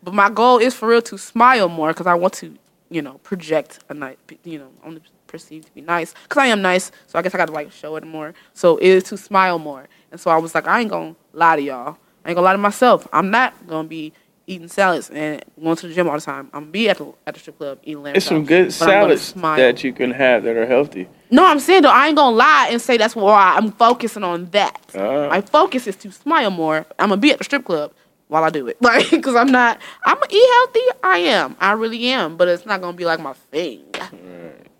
But 0.04 0.14
my 0.14 0.30
goal 0.30 0.58
is 0.58 0.74
for 0.74 0.88
real 0.88 1.02
to 1.02 1.16
smile 1.16 1.68
more 1.68 1.88
because 1.88 2.06
I 2.06 2.14
want 2.14 2.34
to, 2.34 2.54
you 2.90 3.00
know, 3.00 3.14
project 3.22 3.80
a 3.88 3.94
nice, 3.94 4.16
you 4.44 4.58
know, 4.58 4.70
I 4.82 4.86
want 4.86 5.02
to 5.02 5.10
perceive 5.26 5.64
to 5.64 5.72
be 5.72 5.80
nice 5.80 6.14
because 6.24 6.42
I 6.42 6.46
am 6.46 6.60
nice. 6.62 6.92
So 7.06 7.18
I 7.18 7.22
guess 7.22 7.34
I 7.34 7.38
got 7.38 7.46
to 7.46 7.52
like 7.52 7.72
show 7.72 7.96
it 7.96 8.04
more. 8.04 8.34
So 8.52 8.76
it 8.76 8.86
is 8.86 9.04
to 9.04 9.16
smile 9.16 9.58
more. 9.58 9.88
And 10.12 10.20
so 10.20 10.30
I 10.30 10.36
was 10.36 10.54
like, 10.54 10.68
I 10.68 10.80
ain't 10.80 10.90
gonna 10.90 11.16
lie 11.32 11.56
to 11.56 11.62
y'all. 11.62 11.96
I 12.24 12.30
ain't 12.30 12.36
gonna 12.36 12.44
lie 12.44 12.52
to 12.52 12.58
myself. 12.58 13.08
I'm 13.12 13.30
not 13.30 13.66
gonna 13.66 13.88
be 13.88 14.12
eating 14.46 14.68
salads 14.68 15.08
and 15.10 15.42
going 15.60 15.76
to 15.76 15.88
the 15.88 15.94
gym 15.94 16.08
all 16.08 16.16
the 16.16 16.20
time. 16.20 16.50
I'm 16.52 16.64
gonna 16.64 16.72
be 16.72 16.88
at 16.90 16.98
the 16.98 17.12
at 17.26 17.34
the 17.34 17.40
strip 17.40 17.58
club 17.58 17.78
eating 17.82 18.02
lamb 18.02 18.12
There's 18.12 18.24
some 18.24 18.44
good 18.44 18.66
I'm 18.66 18.70
salads 18.70 19.32
that 19.32 19.82
you 19.82 19.92
can 19.92 20.10
have 20.10 20.44
that 20.44 20.56
are 20.56 20.66
healthy. 20.66 21.08
No, 21.30 21.46
I'm 21.46 21.60
saying 21.60 21.82
though, 21.82 21.90
I 21.90 22.08
ain't 22.08 22.16
gonna 22.16 22.36
lie 22.36 22.68
and 22.70 22.80
say 22.80 22.96
that's 22.96 23.16
why 23.16 23.54
I'm 23.56 23.72
focusing 23.72 24.22
on 24.22 24.46
that. 24.50 24.80
Ah. 24.94 25.28
My 25.28 25.40
focus 25.40 25.86
is 25.86 25.96
to 25.96 26.12
smile 26.12 26.50
more. 26.50 26.86
I'm 26.98 27.08
gonna 27.08 27.20
be 27.20 27.32
at 27.32 27.38
the 27.38 27.44
strip 27.44 27.64
club 27.64 27.92
while 28.28 28.44
I 28.44 28.50
do 28.50 28.66
it, 28.68 28.76
like, 28.82 29.10
cause 29.22 29.34
I'm 29.36 29.50
not. 29.52 29.80
I'm 30.04 30.14
gonna 30.16 30.26
eat 30.30 30.50
healthy. 30.52 30.80
I 31.02 31.18
am. 31.18 31.56
I 31.60 31.72
really 31.72 32.06
am. 32.08 32.36
But 32.36 32.48
it's 32.48 32.66
not 32.66 32.80
gonna 32.80 32.96
be 32.96 33.04
like 33.04 33.20
my 33.20 33.32
thing. 33.32 33.84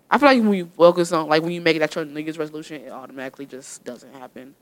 I 0.09 0.17
feel 0.17 0.29
like 0.29 0.39
when 0.41 0.53
you 0.53 0.65
focus 0.77 1.11
on, 1.11 1.27
like, 1.27 1.41
when 1.41 1.51
you 1.51 1.61
make 1.61 1.75
it 1.75 1.81
at 1.81 1.93
your 1.95 2.05
New 2.05 2.19
Year's 2.21 2.37
resolution, 2.37 2.81
it 2.81 2.91
automatically 2.91 3.45
just 3.45 3.83
doesn't 3.83 4.13
happen. 4.13 4.53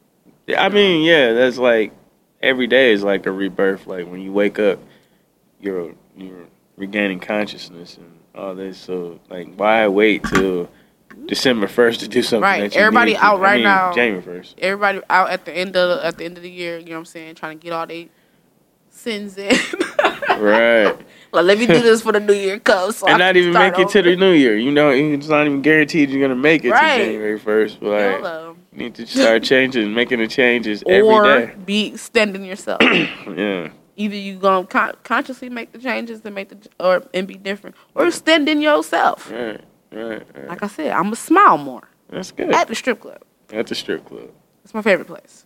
Yeah, 0.48 0.64
I 0.64 0.70
mean, 0.70 1.04
yeah, 1.04 1.34
that's 1.34 1.58
like 1.58 1.92
every 2.42 2.66
day 2.68 2.92
is 2.94 3.04
like 3.04 3.26
a 3.26 3.32
rebirth. 3.32 3.86
Like 3.88 4.08
when 4.08 4.22
you 4.22 4.32
wake 4.32 4.58
up, 4.60 4.80
you're 5.62 5.94
you're 6.18 6.46
regaining 6.78 7.20
consciousness 7.20 7.98
and 7.98 8.20
all 8.36 8.56
this. 8.56 8.78
So 8.78 9.20
like, 9.30 9.54
why 9.56 9.88
wait 9.88 10.24
till 10.24 10.70
December 11.26 11.68
first 11.68 12.00
to 12.02 12.08
do 12.08 12.22
something? 12.24 12.42
Right. 12.42 12.62
that 12.62 12.76
you 12.76 12.82
Everybody 12.82 13.12
need 13.14 13.18
to- 13.20 13.26
out 13.26 13.40
I 13.40 13.42
right 13.42 13.56
mean, 13.56 13.64
now. 13.64 13.94
January 13.94 14.22
first. 14.22 14.56
Everybody 14.60 15.02
out 15.10 15.30
at 15.30 15.46
the 15.46 15.54
end 15.54 15.76
of 15.76 16.04
at 16.04 16.18
the 16.18 16.26
end 16.26 16.38
of 16.38 16.44
the 16.44 16.52
year, 16.52 16.78
you 16.78 16.86
know 16.88 16.92
what 16.94 17.00
I'm 17.00 17.06
saying, 17.06 17.36
trying 17.36 17.60
to 17.60 17.64
get 17.64 17.74
all 17.74 17.86
their 17.88 18.06
sins 19.04 19.38
in. 19.38 19.56
Right. 20.40 20.96
like, 21.32 21.46
let 21.46 21.58
me 21.60 21.68
do 21.68 21.82
this 21.82 22.02
for 22.02 22.12
the 22.12 22.20
New 22.20 22.34
Year 22.34 22.60
comes. 22.60 22.98
So 22.98 23.08
I 23.08 23.12
and 23.12 23.20
not 23.20 23.36
even 23.38 23.54
make 23.54 23.78
it 23.78 23.90
to 23.90 24.02
the 24.02 24.16
new 24.16 24.32
year. 24.32 24.58
You 24.58 24.72
know, 24.72 24.90
it's 24.90 25.28
not 25.28 25.46
even 25.46 25.62
guaranteed 25.62 26.10
you're 26.10 26.22
gonna 26.22 26.40
make 26.40 26.64
it 26.66 26.72
Right. 26.72 26.98
to 26.98 27.04
January 27.06 27.40
first. 27.40 27.80
But 27.80 28.22
like, 28.22 28.56
you 28.72 28.78
need 28.78 28.96
to 28.96 29.06
start 29.08 29.44
changing, 29.52 29.94
making 29.94 30.20
the 30.20 30.28
changes 30.28 30.84
every 30.88 31.02
or 31.08 31.24
day. 31.24 31.54
be 31.66 31.88
extending 31.88 32.44
yourself. 32.46 32.82
Yeah. 33.36 33.70
Either 33.96 34.16
you 34.16 34.36
gonna 34.38 34.66
con- 34.66 34.96
consciously 35.04 35.50
make 35.50 35.72
the 35.72 35.78
changes 35.78 36.22
to 36.22 36.32
make 36.32 36.50
the 36.50 36.58
or 36.80 37.04
and 37.14 37.28
be 37.28 37.36
different, 37.36 37.76
or 37.94 38.10
stand 38.10 38.50
in 38.50 38.60
yourself. 38.62 39.30
Right. 39.32 39.62
Right. 39.92 40.24
right. 40.36 40.48
Like 40.48 40.64
I 40.64 40.68
said, 40.68 40.92
I'm 40.92 41.04
gonna 41.04 41.16
smile 41.16 41.60
more 41.60 41.88
That's 42.10 42.32
good. 42.32 42.50
at 42.54 42.68
the 42.68 42.74
strip 42.76 43.00
club. 43.02 43.22
At 43.52 43.68
the 43.68 43.76
strip 43.76 44.04
club. 44.06 44.32
It's 44.64 44.74
my 44.74 44.82
favorite 44.82 45.06
place. 45.08 45.43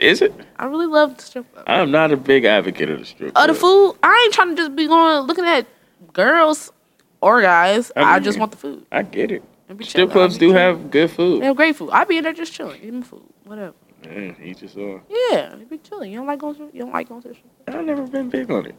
Is 0.00 0.22
it? 0.22 0.32
I 0.56 0.64
really 0.66 0.86
love 0.86 1.16
the 1.16 1.22
strip 1.22 1.52
club. 1.52 1.64
I'm 1.68 1.90
not 1.90 2.10
a 2.10 2.16
big 2.16 2.44
advocate 2.44 2.88
of 2.90 3.00
the 3.00 3.04
strip 3.04 3.30
Uh, 3.30 3.44
club. 3.44 3.48
the 3.48 3.54
food, 3.54 3.96
I 4.02 4.22
ain't 4.24 4.34
trying 4.34 4.50
to 4.50 4.56
just 4.56 4.74
be 4.74 4.86
going 4.86 5.26
looking 5.26 5.44
at 5.44 5.66
girls 6.12 6.72
or 7.20 7.42
guys. 7.42 7.92
I 7.96 8.14
I, 8.14 8.18
just 8.18 8.38
want 8.38 8.52
the 8.52 8.58
food. 8.58 8.86
I 8.90 9.02
get 9.02 9.30
it. 9.30 9.42
Strip 9.82 10.10
clubs 10.10 10.34
do 10.38 10.46
chilling. 10.48 10.56
have 10.56 10.90
good 10.90 11.10
food. 11.10 11.42
They 11.42 11.46
have 11.46 11.56
great 11.56 11.76
food. 11.76 11.90
I 11.92 12.04
be 12.04 12.16
in 12.18 12.24
there 12.24 12.32
just 12.32 12.52
chilling, 12.52 12.80
eating 12.82 13.02
food, 13.02 13.22
whatever. 13.44 13.74
Yeah, 14.02 14.32
eat 14.42 14.58
his 14.58 14.76
own. 14.76 15.02
Yeah, 15.08 15.54
they 15.56 15.64
be 15.64 15.78
chilling. 15.78 16.10
You 16.10 16.18
don't 16.18 16.26
like 16.26 16.38
going 16.40 16.54
to 16.56 16.70
you 16.72 16.80
don't 16.80 16.92
like 16.92 17.08
going 17.08 17.22
to 17.22 17.28
the 17.28 17.34
strip 17.34 17.66
club. 17.66 17.78
I've 17.78 17.84
never 17.84 18.06
been 18.06 18.30
big 18.30 18.50
on 18.50 18.66
it. 18.66 18.74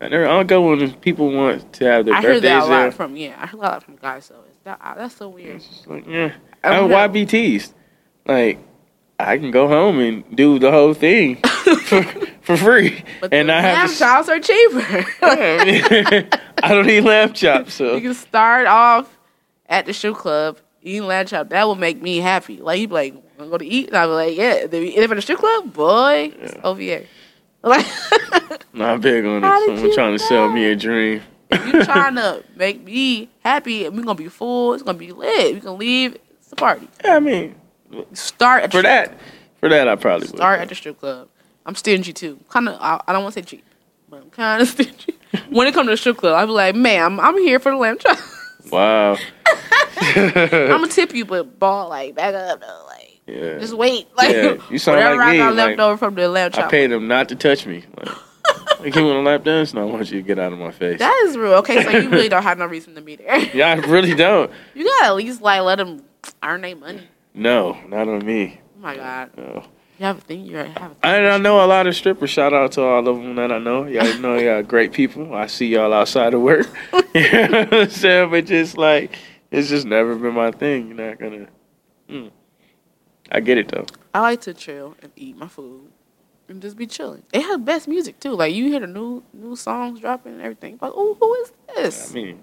I 0.00 0.08
never. 0.08 0.26
I 0.26 0.30
don't 0.30 0.46
go 0.48 0.68
when 0.68 0.92
people 0.94 1.30
want 1.32 1.72
to 1.74 1.84
have 1.84 2.04
their 2.04 2.14
I 2.14 2.20
hear 2.20 2.30
birthdays 2.34 2.42
that 2.50 2.64
a 2.64 2.68
there. 2.68 2.84
lot 2.86 2.94
from 2.94 3.16
yeah. 3.16 3.36
I 3.40 3.46
hear 3.46 3.58
a 3.60 3.62
lot 3.62 3.82
from 3.84 3.94
guys 3.96 4.24
So 4.26 4.34
It's 4.48 4.58
that, 4.64 4.80
that's 4.96 5.14
so 5.16 5.28
weird. 5.28 5.56
It's 5.56 5.68
just 5.68 5.86
like, 5.86 6.04
yeah. 6.06 6.32
I 6.64 6.78
I 6.78 6.80
why 6.82 7.06
be 7.06 7.24
teased? 7.24 7.72
Like, 8.26 8.58
I 9.18 9.38
can 9.38 9.50
go 9.50 9.68
home 9.68 9.98
and 10.00 10.24
do 10.36 10.58
the 10.58 10.70
whole 10.70 10.92
thing 10.94 11.36
for, 11.84 12.02
for 12.42 12.56
free, 12.56 13.04
But 13.20 13.32
and 13.32 13.50
I 13.50 13.62
lamb 13.62 13.76
have 13.76 13.92
to. 13.92 13.98
chops 13.98 14.28
are 14.28 14.40
cheaper. 14.40 14.80
I, 15.22 15.64
mean, 15.64 16.28
I 16.62 16.68
don't 16.74 16.88
eat 16.90 17.00
lamb 17.02 17.32
chops, 17.32 17.74
so 17.74 17.94
you 17.94 18.00
can 18.00 18.14
start 18.14 18.66
off 18.66 19.16
at 19.68 19.86
the 19.86 19.94
strip 19.94 20.16
club 20.16 20.58
eating 20.82 21.06
lamb 21.06 21.26
chop. 21.26 21.50
That 21.50 21.64
will 21.66 21.76
make 21.76 22.02
me 22.02 22.18
happy. 22.18 22.56
Like 22.58 22.80
you 22.80 22.88
be 22.88 22.94
like, 22.94 23.14
I'm 23.38 23.50
gonna 23.50 23.64
eat, 23.64 23.88
and 23.88 23.96
I 23.96 24.06
be 24.06 24.12
like, 24.12 24.36
yeah. 24.36 24.66
Then 24.66 24.82
you 24.82 24.92
end 24.94 25.04
up 25.04 25.10
at 25.12 25.14
the 25.14 25.22
strip 25.22 25.38
club, 25.38 25.72
boy, 25.72 26.32
it's 26.40 26.54
OVA. 26.64 27.04
Like 27.64 27.86
not 28.74 29.00
big 29.00 29.24
on 29.24 29.42
it. 29.42 29.66
Someone 29.78 29.94
trying 29.94 30.12
to 30.12 30.18
sell 30.18 30.50
me 30.50 30.66
a 30.66 30.76
dream. 30.76 31.22
if 31.50 31.64
you 31.72 31.82
trying 31.82 32.14
to 32.16 32.44
make 32.56 32.84
me 32.84 33.30
happy, 33.42 33.86
and 33.86 33.96
we're 33.96 34.02
gonna 34.02 34.16
be 34.16 34.28
full. 34.28 34.74
It's 34.74 34.82
gonna 34.82 34.98
be 34.98 35.12
lit. 35.12 35.54
We 35.54 35.60
can 35.60 35.78
leave. 35.78 36.14
It's 36.40 36.52
a 36.52 36.56
party. 36.56 36.86
Yeah, 37.02 37.16
I 37.16 37.20
mean, 37.20 37.54
Start 38.12 38.64
at 38.64 38.70
the 38.70 38.78
for 38.78 38.82
that, 38.82 39.18
for 39.60 39.68
that, 39.68 39.88
I 39.88 39.96
probably 39.96 40.26
would. 40.28 40.36
Start 40.36 40.60
at 40.60 40.68
the 40.68 40.74
strip 40.74 40.98
club. 41.00 41.28
I'm 41.66 41.74
stingy 41.74 42.12
too. 42.12 42.38
Kind 42.48 42.68
of. 42.68 42.76
I, 42.80 43.00
I 43.06 43.12
don't 43.12 43.22
want 43.22 43.34
to 43.34 43.40
say 43.42 43.46
cheap, 43.46 43.64
but 44.08 44.22
I'm 44.22 44.30
kind 44.30 44.62
of 44.62 44.68
stingy. 44.74 45.14
when 45.50 45.66
it 45.66 45.74
comes 45.74 45.86
to 45.86 45.90
the 45.92 45.96
strip 45.96 46.16
club, 46.18 46.34
I 46.36 46.44
be 46.46 46.52
like, 46.52 46.74
ma'am, 46.74 47.18
I'm 47.20 47.38
here 47.38 47.58
for 47.58 47.72
the 47.72 47.78
lamb 47.78 47.98
chop. 47.98 48.18
Wow. 48.70 49.16
I'm 49.96 50.32
gonna 50.32 50.88
tip 50.88 51.14
you, 51.14 51.24
but 51.24 51.58
ball 51.58 51.88
like 51.88 52.14
back 52.14 52.34
up 52.34 52.60
though. 52.60 52.86
Like 52.88 53.20
Yeah. 53.26 53.58
Just 53.58 53.74
wait. 53.74 54.08
Like 54.16 54.30
Yeah, 54.34 54.56
you 54.70 54.78
sound 54.78 54.96
whatever 54.98 55.16
like 55.16 55.28
I 55.28 55.32
me, 55.32 55.38
got 55.38 55.54
like, 55.54 55.66
left 55.68 55.80
over 55.80 55.96
from 55.96 56.14
the 56.14 56.28
lamb 56.28 56.50
chop. 56.50 56.66
I 56.66 56.70
paid 56.70 56.90
them 56.90 57.06
not 57.06 57.28
to 57.28 57.36
touch 57.36 57.66
me. 57.66 57.84
Like, 57.96 58.08
like 58.80 58.94
you 58.96 59.04
want 59.04 59.16
to 59.16 59.20
lap 59.20 59.44
dance? 59.44 59.74
No, 59.74 59.82
I 59.82 59.84
want 59.84 60.10
you 60.10 60.20
to 60.20 60.26
get 60.26 60.38
out 60.38 60.52
of 60.52 60.58
my 60.58 60.70
face. 60.70 60.98
That 60.98 61.24
is 61.26 61.36
real. 61.36 61.54
Okay, 61.54 61.82
so 61.82 61.90
you 61.90 62.08
really 62.08 62.28
don't 62.28 62.42
have 62.42 62.58
no 62.58 62.66
reason 62.66 62.94
to 62.94 63.00
be 63.00 63.16
there. 63.16 63.38
yeah, 63.54 63.68
I 63.68 63.74
really 63.74 64.14
don't. 64.14 64.50
You 64.74 64.84
gotta 64.84 65.06
at 65.06 65.16
least 65.16 65.40
like 65.42 65.60
let 65.62 65.76
them 65.76 66.02
earn 66.42 66.62
their 66.62 66.74
money. 66.76 67.06
No, 67.34 67.76
not 67.88 68.08
on 68.08 68.24
me. 68.24 68.60
Oh 68.76 68.80
my 68.80 68.96
god. 68.96 69.30
No. 69.36 69.64
You 69.98 70.06
have 70.06 70.18
a 70.18 70.20
thing. 70.20 70.44
You 70.44 70.56
have 70.56 70.68
a 70.68 70.72
thing. 70.72 70.96
I, 71.02 71.30
I 71.30 71.38
know 71.38 71.64
a 71.64 71.66
lot 71.66 71.86
of 71.86 71.94
strippers. 71.94 72.30
Shout 72.30 72.52
out 72.52 72.72
to 72.72 72.82
all 72.82 73.06
of 73.06 73.16
them 73.16 73.34
that 73.36 73.52
I 73.52 73.58
know. 73.58 73.86
Y'all 73.86 74.18
know 74.20 74.36
y'all 74.36 74.62
great 74.62 74.92
people. 74.92 75.34
I 75.34 75.46
see 75.46 75.66
y'all 75.66 75.92
outside 75.92 76.34
of 76.34 76.40
work. 76.40 76.66
you 77.14 77.30
know 77.48 77.64
what 77.64 77.74
I'm 77.74 77.90
saying? 77.90 78.30
But 78.30 78.46
just 78.46 78.76
like, 78.76 79.16
it's 79.50 79.68
just 79.68 79.86
never 79.86 80.14
been 80.14 80.34
my 80.34 80.52
thing. 80.52 80.88
You're 80.88 80.96
not 80.96 81.18
gonna. 81.18 81.48
Mm. 82.08 82.30
I 83.30 83.40
get 83.40 83.58
it 83.58 83.68
though. 83.68 83.86
I 84.12 84.20
like 84.20 84.40
to 84.42 84.54
chill 84.54 84.94
and 85.02 85.10
eat 85.16 85.36
my 85.36 85.48
food 85.48 85.90
and 86.48 86.62
just 86.62 86.76
be 86.76 86.86
chilling. 86.86 87.22
They 87.32 87.40
have 87.40 87.64
best 87.64 87.88
music 87.88 88.20
too. 88.20 88.32
Like 88.32 88.54
you 88.54 88.66
hear 88.66 88.80
the 88.80 88.86
new 88.86 89.22
new 89.32 89.56
songs 89.56 90.00
dropping 90.00 90.34
and 90.34 90.42
everything. 90.42 90.78
Like, 90.80 90.92
oh, 90.94 91.16
who 91.18 91.34
is 91.34 91.52
this? 91.74 92.10
I 92.10 92.14
mean, 92.14 92.40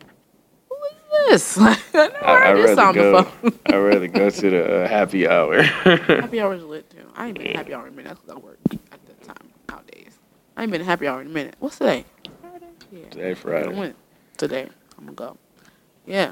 this? 1.29 1.57
I 1.59 1.77
I, 1.93 2.07
I 2.23 2.53
this 2.53 2.77
rather 2.77 2.93
go. 2.93 3.27
I 3.67 3.77
rather 3.77 4.07
go 4.07 4.29
to 4.29 4.49
the 4.49 4.83
uh, 4.83 4.87
happy 4.87 5.27
hour. 5.27 5.61
happy 5.63 6.39
hour 6.39 6.53
is 6.55 6.63
lit 6.63 6.89
too. 6.89 6.97
I 7.15 7.27
ain't 7.27 7.37
been 7.37 7.55
happy 7.55 7.73
hour 7.73 7.87
in 7.87 7.93
a 7.93 7.95
minute 7.95 8.17
because 8.21 8.29
I 8.35 8.39
work 8.39 8.57
at 8.91 9.05
that 9.05 9.21
time 9.23 9.49
nowadays. 9.69 10.17
I 10.57 10.63
ain't 10.63 10.71
been 10.71 10.81
happy 10.81 11.07
hour 11.07 11.21
in 11.21 11.27
a 11.27 11.31
minute. 11.31 11.55
What's 11.59 11.77
today? 11.77 12.05
Friday. 12.41 12.65
Yeah. 12.91 13.09
Today 13.09 13.31
I 13.31 13.33
Friday. 13.35 13.73
went 13.75 13.95
today. 14.37 14.67
I'm 14.97 15.05
gonna 15.05 15.15
go. 15.15 15.37
Yeah. 16.05 16.31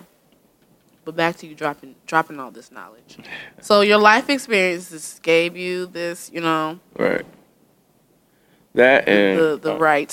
But 1.06 1.16
back 1.16 1.38
to 1.38 1.48
you 1.48 1.56
dropping 1.56 1.96
dropping 2.06 2.40
all 2.40 2.52
this 2.52 2.72
knowledge. 2.72 3.18
So 3.62 3.82
your 3.82 3.98
life 3.98 4.30
experiences 4.30 5.20
gave 5.22 5.58
you 5.58 5.86
this, 5.88 6.30
you 6.34 6.40
know, 6.42 6.80
Right. 6.98 7.26
That 8.76 9.08
and 9.10 9.38
the 9.40 9.58
the 9.58 9.74
uh, 9.76 9.78
right. 9.78 10.10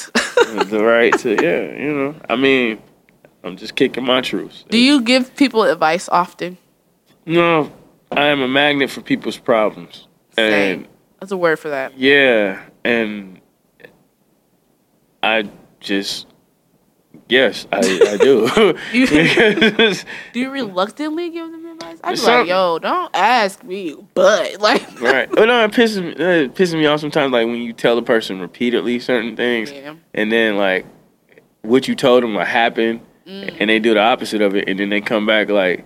the 0.67 0.83
right 0.83 1.17
to 1.19 1.31
yeah, 1.31 1.79
you 1.81 1.93
know. 1.93 2.15
I 2.29 2.37
mean, 2.37 2.79
I'm 3.47 3.57
just 3.57 3.77
kicking 3.77 4.05
my 4.05 4.21
truths. 4.21 4.65
Do 4.69 4.79
you 4.79 5.01
give 5.03 5.35
people 5.37 5.63
advice 5.63 6.09
often? 6.09 6.59
No, 7.25 7.73
I 8.11 8.27
am 8.27 8.41
a 8.41 8.49
magnet 8.49 8.91
for 8.91 9.01
people's 9.03 9.39
problems. 9.39 10.09
And 10.37 10.89
That's 11.21 11.33
a 11.33 11.37
word 11.37 11.59
for 11.59 11.69
that. 11.71 11.97
yeah, 11.99 12.63
and 12.85 13.41
I 15.23 15.49
just 15.81 16.27
yes, 17.29 17.67
I, 17.73 17.79
I 17.79 18.17
do. 18.17 18.49
You- 18.93 19.07
Do 20.33 20.41
you 20.41 20.51
reluctantly 20.51 21.31
give 21.31 21.51
them 21.51 21.67
advice? 21.67 21.99
I'd 22.05 22.11
be 22.13 22.17
Some- 22.17 22.41
like, 22.41 22.49
yo, 22.49 22.79
don't 22.81 23.11
ask 23.15 23.63
me, 23.65 23.97
but 24.15 24.61
like, 24.61 25.01
right. 25.01 25.31
But 25.31 25.47
no, 25.47 25.65
it 25.65 25.71
pisses 25.73 26.03
me 26.03 26.13
uh, 26.25 26.45
it 26.45 26.55
pisses 26.55 26.75
me 26.75 26.87
off 26.87 27.01
sometimes 27.01 27.33
like 27.33 27.47
when 27.47 27.57
you 27.63 27.73
tell 27.73 27.97
a 27.97 28.03
person 28.03 28.41
repeatedly 28.41 28.99
certain 28.99 29.37
things 29.37 29.71
yeah. 29.73 29.95
and 30.15 30.31
then 30.33 30.57
like 30.57 30.85
what 31.63 31.89
you 31.89 31.95
told 31.95 32.23
them 32.23 32.35
what 32.35 32.47
happened 32.47 33.01
Mm. 33.27 33.57
and 33.59 33.71
they 33.71 33.79
do 33.81 33.93
the 33.95 34.01
opposite 34.01 34.41
of 34.41 34.55
it 34.55 34.69
and 34.69 34.79
then 34.79 34.89
they 34.89 35.01
come 35.01 35.27
back 35.27 35.49
like 35.49 35.85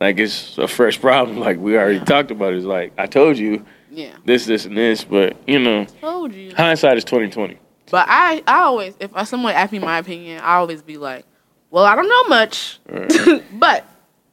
like 0.00 0.18
it's 0.18 0.56
a 0.56 0.66
fresh 0.66 0.98
problem 1.00 1.38
like 1.46 1.58
we 1.58 1.76
already 1.76 1.98
Yeah. 1.98 2.04
talked 2.04 2.30
about 2.30 2.54
it. 2.54 2.56
it's 2.56 2.64
like 2.64 2.92
I 2.96 3.06
told 3.06 3.36
you 3.36 3.64
Yeah. 3.90 4.14
this 4.24 4.46
this 4.46 4.64
and 4.64 4.76
this 4.76 5.04
but 5.04 5.36
you 5.46 5.58
know 5.58 5.84
Told 6.00 6.34
you. 6.34 6.54
hindsight 6.56 6.96
is 6.96 7.04
2020 7.04 7.58
But 7.90 8.06
I, 8.08 8.42
I 8.46 8.60
always, 8.62 8.94
if 9.00 9.10
someone 9.28 9.52
asks 9.52 9.72
me 9.72 9.78
my 9.80 9.98
opinion, 9.98 10.40
I 10.42 10.54
always 10.54 10.80
be 10.80 10.96
like, 10.96 11.24
well, 11.70 11.84
I 11.84 11.96
don't 11.96 12.08
know 12.08 12.24
much, 12.28 12.78
Right. 12.88 13.42
but 13.52 13.84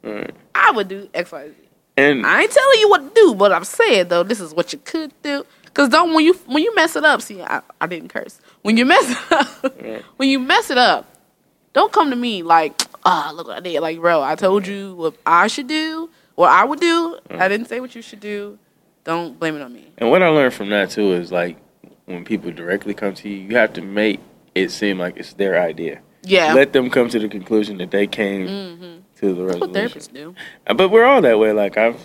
right. 0.04 0.32
I 0.56 0.72
would 0.72 0.88
do 0.88 1.10
X, 1.14 1.32
Y, 1.32 1.48
Z. 1.50 1.54
and 1.98 2.26
I 2.26 2.44
ain't 2.44 2.52
telling 2.52 2.80
you 2.80 2.90
what 2.90 3.00
to 3.00 3.12
do, 3.14 3.36
but 3.36 3.52
I'm 3.52 3.64
saying 3.66 4.08
though, 4.10 4.24
this 4.24 4.40
is 4.40 4.54
what 4.54 4.72
you 4.74 4.80
could 4.80 5.12
do. 5.22 5.44
Cause 5.74 5.90
don't 5.90 6.14
when 6.14 6.24
you 6.24 6.34
when 6.46 6.64
you 6.64 6.74
mess 6.76 6.96
it 6.96 7.04
up, 7.04 7.22
see, 7.22 7.42
I, 7.42 7.62
I 7.82 7.88
didn't 7.88 8.08
curse. 8.10 8.40
When 8.62 8.78
you 8.78 8.86
mess 8.86 9.10
it 9.12 9.32
up, 9.32 9.76
Right. 9.84 10.04
when 10.18 10.30
you 10.30 10.40
mess 10.40 10.70
it 10.70 10.78
up, 10.78 11.06
don't 11.78 11.94
come 11.94 12.10
to 12.10 12.16
me 12.16 12.44
like, 12.44 12.82
ah, 13.06 13.32
look 13.36 13.48
what 13.48 13.58
I 13.58 13.60
did. 13.62 13.80
Like, 13.80 14.00
bro, 14.00 14.22
I 14.22 14.36
told 14.36 14.68
you 14.68 14.96
what 14.96 15.16
I 15.26 15.48
should 15.48 15.68
do, 15.68 16.10
what 16.36 16.50
I 16.50 16.64
would 16.66 16.80
do. 16.80 17.18
I 17.30 17.48
didn't 17.48 17.68
say 17.68 17.80
what 17.80 17.96
you 17.96 18.02
should 18.02 18.20
do. 18.20 18.58
Don't 19.04 19.40
blame 19.40 19.56
it 19.56 19.62
on 19.62 19.72
me. 19.72 19.86
and 19.98 20.10
what 20.12 20.22
I 20.22 20.28
learned 20.28 20.54
from 20.54 20.70
that 20.72 20.90
too 20.90 21.14
is 21.14 21.32
like 21.32 21.56
when 22.06 22.26
people 22.26 22.52
directly 22.52 22.94
come 22.94 23.14
to 23.14 23.30
you 23.30 23.38
you 23.48 23.56
have 23.56 23.72
to 23.74 23.82
make 23.82 24.20
it 24.54 24.70
seem 24.70 24.98
like 25.00 25.16
it's 25.18 25.34
their 25.34 25.56
idea 25.62 26.02
Yeah, 26.24 26.54
let 26.54 26.74
them 26.74 26.90
come 26.90 27.08
to 27.10 27.20
the 27.20 27.30
conclusion 27.30 27.78
that 27.78 27.92
they 27.92 28.06
came 28.08 28.48
hmm 28.48 28.96
to 29.20 29.34
the 29.34 29.46
that's 29.46 29.62
what 29.62 29.70
resolution 29.74 30.02
therapists 30.02 30.14
do. 30.14 30.36
Uh, 30.68 30.74
But 30.74 30.90
we're 30.90 31.06
all 31.06 31.22
that 31.22 31.40
way. 31.40 31.52
Like 31.54 31.78
I've 31.78 32.02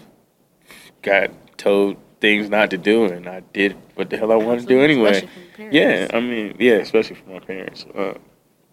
got 1.03 1.31
told 1.59 1.97
things 2.21 2.49
not 2.49 2.71
to 2.71 2.79
do, 2.79 3.05
and 3.07 3.29
I 3.29 3.41
did 3.53 3.77
what 3.97 4.11
the 4.11 4.17
hell 4.17 4.31
I 4.33 4.37
wanted 4.37 4.63
to 4.63 4.67
do 4.67 4.81
anyway. 4.81 5.29
Yeah, 5.71 6.07
I 6.13 6.21
mean, 6.21 6.57
yeah, 6.59 6.75
especially 6.75 7.17
from 7.17 7.33
my 7.35 7.41
parents. 7.41 7.85
Uh, 7.95 8.15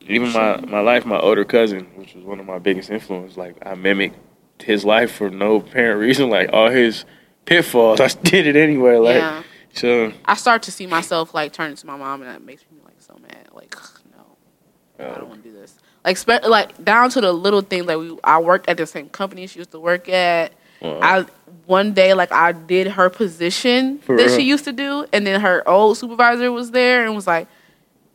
even 0.09 0.33
my 0.33 0.59
my 0.61 0.79
life, 0.79 1.05
my 1.05 1.19
older 1.19 1.45
cousin, 1.45 1.85
which 1.95 2.15
was 2.15 2.25
one 2.25 2.39
of 2.39 2.45
my 2.45 2.59
biggest 2.59 2.89
influences. 2.89 3.37
Like 3.37 3.55
I 3.65 3.75
mimicked 3.75 4.17
his 4.61 4.83
life 4.83 5.11
for 5.11 5.29
no 5.29 5.57
apparent 5.57 5.99
reason. 5.99 6.29
Like 6.29 6.49
all 6.51 6.69
his 6.69 7.05
pitfalls, 7.45 7.99
I 8.01 8.07
did 8.07 8.47
it 8.47 8.55
anyway. 8.55 8.97
Like 8.97 9.15
yeah. 9.15 9.43
so. 9.73 10.11
I 10.25 10.33
start 10.33 10.63
to 10.63 10.71
see 10.71 10.87
myself 10.87 11.33
like 11.33 11.53
turning 11.53 11.77
to 11.77 11.87
my 11.87 11.95
mom, 11.95 12.21
and 12.21 12.29
that 12.29 12.43
makes 12.43 12.63
me 12.71 12.79
like 12.83 12.99
so 12.99 13.17
mad. 13.21 13.49
Like, 13.53 13.75
no, 14.11 15.05
I 15.05 15.17
don't 15.19 15.29
want 15.29 15.43
to 15.43 15.49
do 15.49 15.55
this. 15.55 15.77
Like, 16.03 16.17
spe- 16.17 16.45
like 16.45 16.83
down 16.83 17.09
to 17.11 17.21
the 17.21 17.31
little 17.31 17.61
things. 17.61 17.85
Like, 17.85 17.97
we, 17.97 18.17
I 18.23 18.39
worked 18.39 18.67
at 18.69 18.77
the 18.77 18.87
same 18.87 19.09
company 19.09 19.47
she 19.47 19.59
used 19.59 19.71
to 19.71 19.79
work 19.79 20.09
at. 20.09 20.53
well, 20.81 20.99
I 21.01 21.25
one 21.65 21.93
day, 21.93 22.13
like, 22.13 22.31
I 22.31 22.51
did 22.51 22.87
her 22.87 23.09
position 23.09 23.99
For 23.99 24.17
that 24.17 24.27
real? 24.27 24.35
she 24.37 24.43
used 24.43 24.63
to 24.65 24.71
do, 24.71 25.05
and 25.13 25.27
then 25.27 25.39
her 25.41 25.67
old 25.67 25.97
supervisor 25.97 26.51
was 26.51 26.71
there 26.71 27.05
and 27.05 27.13
was 27.15 27.27
like, 27.27 27.47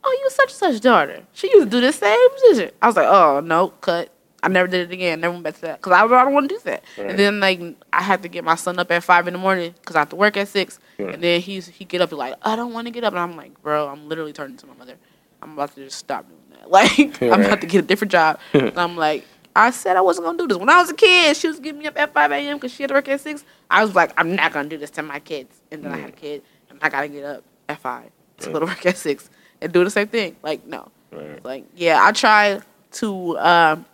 "Oh, 0.05 0.21
you 0.23 0.31
such 0.31 0.51
and 0.51 0.75
such 0.75 0.81
daughter. 0.81 1.23
She 1.33 1.49
used 1.49 1.71
to 1.71 1.71
do 1.71 1.81
the 1.81 1.93
same 1.93 2.31
position." 2.31 2.71
I 2.83 2.87
was 2.87 2.97
like, 2.97 3.09
"Oh 3.09 3.41
no, 3.41 3.69
cut." 3.69 4.11
I 4.45 4.49
never 4.49 4.69
did 4.69 4.91
it 4.91 4.93
again. 4.93 5.21
Never 5.21 5.33
went 5.33 5.45
back 5.45 5.55
to 5.55 5.61
that 5.63 5.81
because 5.81 5.93
I, 5.93 6.05
I 6.05 6.25
don't 6.25 6.35
want 6.35 6.51
to 6.51 6.55
do 6.55 6.61
that. 6.65 6.85
Right. 6.99 7.09
And 7.09 7.19
then 7.19 7.41
like 7.41 7.61
I 7.95 8.03
had 8.03 8.23
to 8.25 8.29
get 8.29 8.45
my 8.45 8.57
son 8.57 8.79
up 8.79 8.91
at 8.91 9.03
five 9.03 9.27
in 9.27 9.33
the 9.33 9.39
morning 9.39 9.75
because 9.81 9.97
I 9.97 10.01
have 10.01 10.11
to 10.11 10.17
work 10.17 10.37
at 10.37 10.49
six. 10.49 10.79
Right. 10.99 11.15
And 11.15 11.23
then 11.23 11.41
he's 11.41 11.67
he 11.67 11.87
get 11.87 12.03
up 12.03 12.11
and 12.11 12.19
like 12.19 12.35
I 12.43 12.55
don't 12.55 12.75
want 12.75 12.87
to 12.87 12.91
get 12.91 13.05
up, 13.05 13.15
and 13.15 13.21
I'm 13.21 13.37
like, 13.39 13.61
bro, 13.63 13.89
I'm 13.89 14.07
literally 14.07 14.35
turning 14.35 14.59
to 14.59 14.67
my 14.67 14.75
mother. 14.75 14.97
I'm 15.41 15.53
about 15.55 15.75
to 15.77 15.85
just 15.85 15.99
stop 15.99 16.27
doing 16.29 16.41
that. 16.51 16.55
Like 16.71 17.23
I'm 17.23 17.43
about 17.43 17.61
to 17.63 17.67
get 17.67 17.85
a 17.85 17.87
different 17.87 18.13
job. 18.13 18.39
and 18.53 18.79
I'm 18.79 18.97
like, 18.97 19.25
I 19.57 19.71
said 19.71 19.97
I 19.97 20.03
wasn't 20.03 20.27
gonna 20.27 20.39
do 20.39 20.47
this 20.47 20.59
when 20.59 20.69
I 20.69 20.79
was 20.81 20.91
a 20.91 20.95
kid. 20.95 21.37
She 21.39 21.47
was 21.49 21.59
getting 21.59 21.79
me 21.79 21.87
up 21.87 21.99
at 21.99 22.13
five 22.13 22.31
a.m. 22.31 22.59
because 22.59 22.73
she 22.73 22.83
had 22.83 22.89
to 22.89 22.95
work 22.95 23.09
at 23.09 23.21
six. 23.23 23.45
I 23.71 23.83
was 23.83 23.95
like, 23.95 24.13
I'm 24.19 24.35
not 24.37 24.53
gonna 24.53 24.69
do 24.69 24.77
this 24.77 24.91
to 24.93 25.03
my 25.03 25.21
kids. 25.21 25.59
And 25.71 25.83
then 25.83 25.93
I 25.93 25.97
had 25.99 26.11
a 26.11 26.13
kid, 26.13 26.43
and 26.69 26.79
I 26.83 26.91
gotta 26.91 27.09
get 27.09 27.25
up 27.25 27.45
at 27.69 27.79
five 27.79 28.11
to 28.41 28.51
go 28.51 28.61
to 28.61 28.67
work 28.67 28.85
at 28.85 28.99
six 28.99 29.31
and 29.65 29.73
do 29.73 29.83
the 29.85 29.91
same 29.91 30.07
thing. 30.09 30.37
Like 30.43 30.65
no, 30.67 30.89
right. 31.13 31.45
like 31.45 31.65
yeah, 31.77 31.99
I 32.03 32.13
try 32.13 32.61
to. 32.93 33.39
Um, 33.39 33.85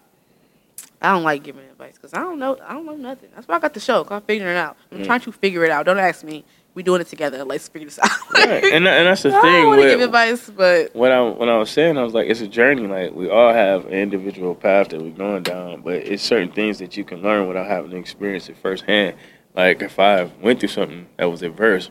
I 1.02 1.12
don't 1.12 1.22
like 1.22 1.42
giving 1.42 1.64
advice 1.64 1.94
because 1.94 2.12
I 2.12 2.18
don't 2.18 2.38
know. 2.38 2.58
I 2.62 2.74
don't 2.74 2.84
know 2.84 2.94
nothing. 2.96 3.30
That's 3.34 3.48
why 3.48 3.56
I 3.56 3.58
got 3.58 3.72
the 3.72 3.80
show. 3.80 4.04
'cause 4.04 4.16
I'm 4.16 4.22
figuring 4.22 4.54
it 4.54 4.58
out. 4.58 4.76
I'm 4.92 4.98
Mm. 4.98 5.06
trying 5.06 5.20
to 5.20 5.32
figure 5.32 5.64
it 5.64 5.70
out. 5.70 5.86
Don't 5.86 5.98
ask 5.98 6.22
me. 6.24 6.44
We 6.74 6.82
doing 6.84 7.00
it 7.00 7.08
together. 7.08 7.42
Let's 7.42 7.66
figure 7.68 7.86
this 7.88 7.98
out. 7.98 8.10
right. 8.34 8.62
And 8.64 8.86
and 8.86 9.06
that's 9.08 9.22
the 9.22 9.30
I 9.36 9.40
thing 9.40 9.52
don't 9.62 9.66
want 9.70 9.82
to 9.82 9.88
give 9.88 10.00
advice, 10.02 10.50
but 10.50 10.94
when 10.94 11.10
I 11.10 11.22
when 11.22 11.48
I 11.48 11.56
was 11.58 11.70
saying 11.70 11.96
I 11.98 12.02
was 12.02 12.12
like 12.14 12.28
it's 12.28 12.42
a 12.42 12.46
journey 12.46 12.86
like 12.86 13.12
we 13.14 13.28
all 13.30 13.52
have 13.52 13.86
an 13.86 13.92
individual 13.94 14.54
path 14.54 14.90
that 14.90 15.00
we're 15.02 15.10
going 15.10 15.42
down 15.42 15.80
but 15.80 15.94
it's 15.94 16.22
certain 16.22 16.52
things 16.52 16.78
that 16.78 16.96
you 16.96 17.02
can 17.04 17.22
learn 17.22 17.48
without 17.48 17.66
having 17.66 17.90
to 17.92 17.96
experience 17.96 18.48
it 18.48 18.56
firsthand 18.58 19.16
like 19.56 19.82
if 19.82 19.98
I 19.98 20.24
went 20.40 20.60
through 20.60 20.68
something 20.68 21.06
that 21.16 21.28
was 21.28 21.42
adverse 21.42 21.90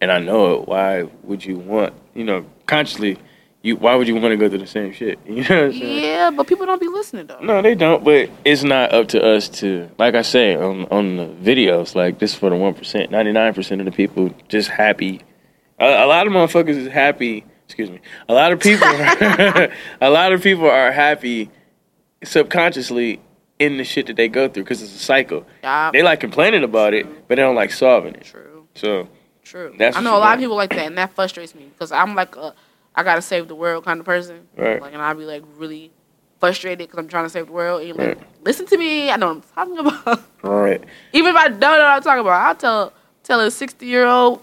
and 0.00 0.12
I 0.12 0.20
know 0.20 0.60
it 0.60 0.68
why 0.68 1.08
would 1.24 1.44
you 1.44 1.56
want 1.58 1.94
you 2.14 2.24
know 2.24 2.44
consciously 2.66 3.18
you 3.62 3.76
why 3.76 3.94
would 3.94 4.06
you 4.06 4.14
want 4.14 4.26
to 4.32 4.36
go 4.36 4.48
through 4.48 4.58
the 4.58 4.66
same 4.66 4.92
shit 4.92 5.18
you 5.26 5.36
know 5.36 5.40
what 5.42 5.50
I'm 5.50 5.72
saying 5.72 6.04
yeah, 6.04 6.30
but 6.30 6.46
people 6.46 6.66
don't 6.66 6.80
be 6.80 6.88
listening 6.88 7.26
though. 7.26 7.40
no 7.40 7.62
they 7.62 7.74
don't 7.74 8.04
but 8.04 8.30
it's 8.44 8.62
not 8.62 8.92
up 8.92 9.08
to 9.08 9.22
us 9.22 9.48
to 9.60 9.88
like 9.98 10.14
I 10.14 10.22
say 10.22 10.54
on 10.54 10.86
on 10.86 11.16
the 11.16 11.26
videos 11.26 11.94
like 11.94 12.18
this 12.18 12.32
is 12.32 12.38
for 12.38 12.50
the 12.50 12.56
1% 12.56 13.10
99% 13.10 13.78
of 13.80 13.84
the 13.84 13.92
people 13.92 14.34
just 14.48 14.68
happy 14.70 15.22
a, 15.78 16.04
a 16.04 16.06
lot 16.06 16.26
of 16.26 16.32
motherfuckers 16.32 16.76
is 16.76 16.88
happy. 16.88 17.44
Excuse 17.66 17.90
me. 17.90 17.98
A 18.28 18.32
lot 18.34 18.52
of 18.52 18.60
people. 18.60 18.86
a 20.00 20.10
lot 20.10 20.32
of 20.32 20.40
people 20.42 20.70
are 20.70 20.92
happy 20.92 21.50
subconsciously 22.22 23.20
in 23.58 23.76
the 23.76 23.84
shit 23.84 24.06
that 24.06 24.16
they 24.16 24.28
go 24.28 24.48
through 24.48 24.64
because 24.64 24.82
it's 24.82 24.94
a 24.94 24.98
cycle. 24.98 25.46
Yeah, 25.62 25.90
They 25.92 26.02
like 26.02 26.20
complaining 26.20 26.64
about 26.64 26.94
it, 26.94 27.06
but 27.28 27.36
they 27.36 27.42
don't 27.42 27.54
like 27.54 27.70
solving 27.72 28.14
it. 28.14 28.24
true, 28.24 28.66
So 28.74 29.08
true. 29.44 29.74
That's 29.78 29.96
I 29.96 30.00
know 30.00 30.16
a 30.16 30.18
lot 30.18 30.34
of 30.34 30.40
people 30.40 30.56
like 30.56 30.70
that, 30.70 30.86
and 30.86 30.98
that 30.98 31.14
frustrates 31.14 31.54
me 31.54 31.64
because 31.72 31.92
I'm 31.92 32.14
like 32.14 32.34
a, 32.36 32.54
I 32.94 33.02
gotta 33.02 33.22
save 33.22 33.48
the 33.48 33.54
world 33.54 33.84
kind 33.84 34.00
of 34.00 34.06
person. 34.06 34.46
Right. 34.56 34.80
Like, 34.80 34.92
and 34.92 35.02
I'll 35.02 35.14
be 35.14 35.24
like 35.24 35.42
really 35.56 35.90
frustrated 36.40 36.78
because 36.88 36.98
I'm 36.98 37.08
trying 37.08 37.24
to 37.24 37.30
save 37.30 37.46
the 37.46 37.52
world. 37.52 37.80
And 37.80 37.88
you're 37.88 37.96
like, 37.96 38.18
Right. 38.18 38.26
listen 38.44 38.66
to 38.66 38.76
me. 38.76 39.10
I 39.10 39.16
know 39.16 39.34
what 39.34 39.44
I'm 39.56 39.76
talking 39.76 39.78
about. 40.04 40.22
right, 40.42 40.84
Even 41.12 41.30
if 41.30 41.36
I 41.36 41.48
don't 41.48 41.60
know 41.60 41.70
what 41.70 41.80
I'm 41.80 42.02
talking 42.02 42.20
about, 42.20 42.40
I'll 42.46 42.54
tell 42.54 42.92
tell 43.22 43.40
a 43.40 43.50
60 43.50 43.86
year 43.86 44.04
old 44.06 44.42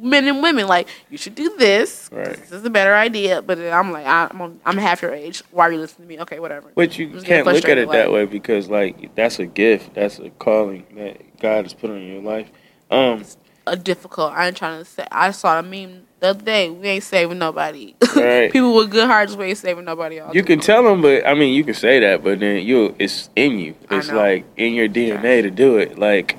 men 0.00 0.26
and 0.28 0.42
women 0.42 0.66
like 0.66 0.88
you 1.10 1.16
should 1.18 1.34
do 1.34 1.56
this. 1.56 2.08
Right. 2.12 2.36
This 2.36 2.52
is 2.52 2.64
a 2.64 2.70
better 2.70 2.94
idea. 2.94 3.42
But 3.42 3.58
then 3.58 3.72
I'm 3.72 3.92
like 3.92 4.06
I'm 4.06 4.40
on, 4.40 4.60
I'm 4.64 4.76
half 4.78 5.02
your 5.02 5.12
age. 5.14 5.42
Why 5.50 5.68
are 5.68 5.72
you 5.72 5.78
listening 5.80 6.08
to 6.08 6.14
me? 6.14 6.20
Okay, 6.22 6.38
whatever. 6.40 6.70
but 6.74 6.98
you 6.98 7.08
can't 7.08 7.20
look 7.20 7.26
at 7.28 7.30
it 7.38 7.44
frustrated, 7.44 7.90
that 7.90 8.12
way 8.12 8.24
because 8.26 8.68
like 8.68 9.14
that's 9.14 9.38
a 9.38 9.46
gift. 9.46 9.94
That's 9.94 10.18
a 10.18 10.30
calling 10.30 10.86
that 10.96 11.38
God 11.40 11.64
has 11.64 11.74
put 11.74 11.90
on 11.90 12.02
your 12.02 12.22
life. 12.22 12.50
Um, 12.90 13.24
a 13.66 13.76
difficult. 13.76 14.32
I 14.32 14.48
ain't 14.48 14.56
trying 14.56 14.78
to 14.78 14.84
say. 14.84 15.06
I 15.10 15.30
saw 15.30 15.58
a 15.58 15.62
meme 15.62 16.02
the 16.20 16.28
other 16.28 16.42
day. 16.42 16.70
We 16.70 16.88
ain't 16.88 17.04
saving 17.04 17.38
nobody. 17.38 17.94
Right. 18.14 18.52
People 18.52 18.76
with 18.76 18.92
good 18.92 19.08
hearts, 19.08 19.34
we 19.34 19.46
ain't 19.46 19.58
saving 19.58 19.84
nobody. 19.84 20.20
All 20.20 20.32
you 20.32 20.44
can 20.44 20.60
tell 20.60 20.84
them, 20.84 21.02
but 21.02 21.26
I 21.26 21.34
mean, 21.34 21.52
you 21.52 21.64
can 21.64 21.74
say 21.74 21.98
that, 21.98 22.22
but 22.22 22.38
then 22.38 22.64
you, 22.64 22.94
it's 22.96 23.28
in 23.34 23.58
you. 23.58 23.74
It's 23.90 24.10
like 24.12 24.46
in 24.56 24.72
your 24.72 24.88
DNA 24.88 25.42
to 25.42 25.50
do 25.50 25.78
it. 25.78 25.98
Like 25.98 26.38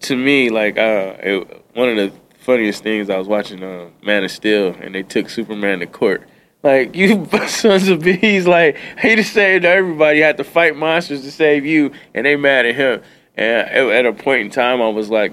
to 0.00 0.16
me, 0.16 0.50
like 0.50 0.76
uh, 0.76 1.14
it, 1.18 1.64
one 1.72 1.88
of 1.88 1.96
the 1.96 2.12
funniest 2.40 2.82
things 2.82 3.08
I 3.08 3.16
was 3.16 3.26
watching 3.26 3.62
uh, 3.64 3.88
Man 4.02 4.22
of 4.22 4.30
Steel, 4.30 4.76
and 4.80 4.94
they 4.94 5.02
took 5.02 5.30
Superman 5.30 5.78
to 5.78 5.86
court. 5.86 6.28
Like 6.62 6.94
you 6.94 7.26
sons 7.46 7.88
of 7.88 8.02
bees, 8.02 8.46
like 8.46 8.76
he 9.00 9.16
just 9.16 9.32
saved 9.32 9.64
everybody. 9.64 10.20
Had 10.20 10.36
to 10.36 10.44
fight 10.44 10.76
monsters 10.76 11.22
to 11.22 11.30
save 11.30 11.64
you, 11.64 11.92
and 12.14 12.26
they 12.26 12.36
mad 12.36 12.66
at 12.66 12.74
him. 12.74 13.02
And 13.34 13.90
at 13.90 14.04
a 14.04 14.12
point 14.12 14.42
in 14.42 14.50
time, 14.50 14.82
I 14.82 14.88
was 14.88 15.08
like, 15.08 15.32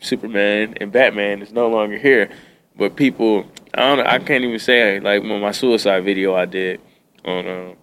Superman 0.00 0.74
and 0.80 0.92
Batman 0.92 1.42
is 1.42 1.52
no 1.52 1.68
longer 1.68 1.98
here. 1.98 2.30
But 2.76 2.96
people, 2.96 3.44
I 3.74 3.96
don't 3.96 4.06
I 4.06 4.18
can't 4.18 4.44
even 4.44 4.58
say 4.58 5.00
like 5.00 5.22
when 5.22 5.40
my 5.40 5.50
suicide 5.52 6.04
video 6.04 6.34
I 6.34 6.44
did 6.44 6.80
on, 7.24 7.46
uh, 7.46 7.74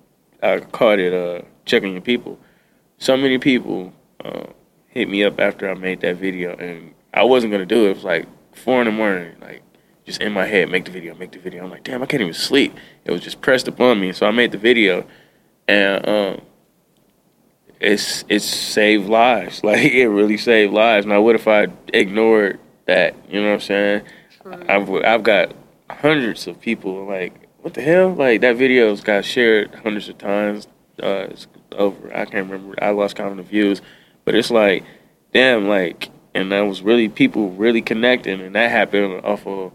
I 0.41 0.59
called 0.59 0.99
it 0.99 1.13
uh, 1.13 1.45
checking 1.65 1.91
your 1.91 2.01
people. 2.01 2.39
So 2.97 3.17
many 3.17 3.37
people 3.37 3.93
uh, 4.23 4.45
hit 4.87 5.09
me 5.09 5.23
up 5.23 5.39
after 5.39 5.69
I 5.69 5.73
made 5.73 5.99
that 6.01 6.15
video, 6.15 6.55
and 6.55 6.93
I 7.13 7.23
wasn't 7.23 7.51
gonna 7.51 7.65
do 7.65 7.85
it. 7.85 7.89
It 7.89 7.95
was 7.95 8.03
like 8.05 8.27
four 8.53 8.81
in 8.81 8.85
the 8.85 8.91
morning, 8.91 9.35
like 9.41 9.61
just 10.05 10.21
in 10.21 10.31
my 10.31 10.45
head, 10.45 10.69
make 10.69 10.85
the 10.85 10.91
video, 10.91 11.13
make 11.15 11.31
the 11.31 11.39
video. 11.39 11.63
I'm 11.63 11.69
like, 11.69 11.83
damn, 11.83 12.01
I 12.01 12.05
can't 12.05 12.21
even 12.21 12.33
sleep. 12.33 12.73
It 13.03 13.11
was 13.11 13.21
just 13.21 13.41
pressed 13.41 13.67
upon 13.67 13.99
me, 13.99 14.13
so 14.13 14.25
I 14.25 14.31
made 14.31 14.51
the 14.51 14.57
video, 14.57 15.05
and 15.67 16.07
um, 16.07 16.41
it's 17.85 18.25
it's 18.27 18.45
saved 18.45 19.07
lives. 19.07 19.61
Like 19.63 19.83
it 19.83 20.07
really 20.07 20.37
saved 20.37 20.73
lives. 20.73 21.05
Now, 21.05 21.21
what 21.21 21.35
if 21.35 21.47
I 21.47 21.67
ignored 21.93 22.59
that? 22.85 23.15
You 23.29 23.41
know 23.41 23.49
what 23.49 23.53
I'm 23.55 23.61
saying? 23.61 24.01
I've 24.67 24.89
I've 24.89 25.23
got 25.23 25.53
hundreds 25.89 26.47
of 26.47 26.59
people 26.59 27.05
like, 27.05 27.47
what 27.61 27.73
the 27.73 27.81
hell? 27.81 28.09
Like 28.13 28.41
that 28.41 28.55
video's 28.57 29.01
got 29.01 29.25
shared 29.25 29.73
hundreds 29.75 30.09
of 30.09 30.17
times. 30.17 30.67
Uh, 31.01 31.27
it's 31.29 31.47
over. 31.73 32.11
I 32.13 32.25
can't 32.25 32.49
remember. 32.49 32.75
I 32.81 32.89
lost 32.89 33.15
count 33.15 33.31
of 33.31 33.37
the 33.37 33.43
views, 33.43 33.81
but 34.23 34.35
it's 34.35 34.51
like, 34.51 34.83
damn, 35.33 35.67
like, 35.67 36.09
and 36.33 36.51
that 36.51 36.61
was 36.61 36.81
really 36.81 37.09
people 37.09 37.51
really 37.51 37.81
connecting, 37.81 38.41
and 38.41 38.55
that 38.55 38.71
happened 38.71 39.25
off 39.25 39.45
of 39.45 39.71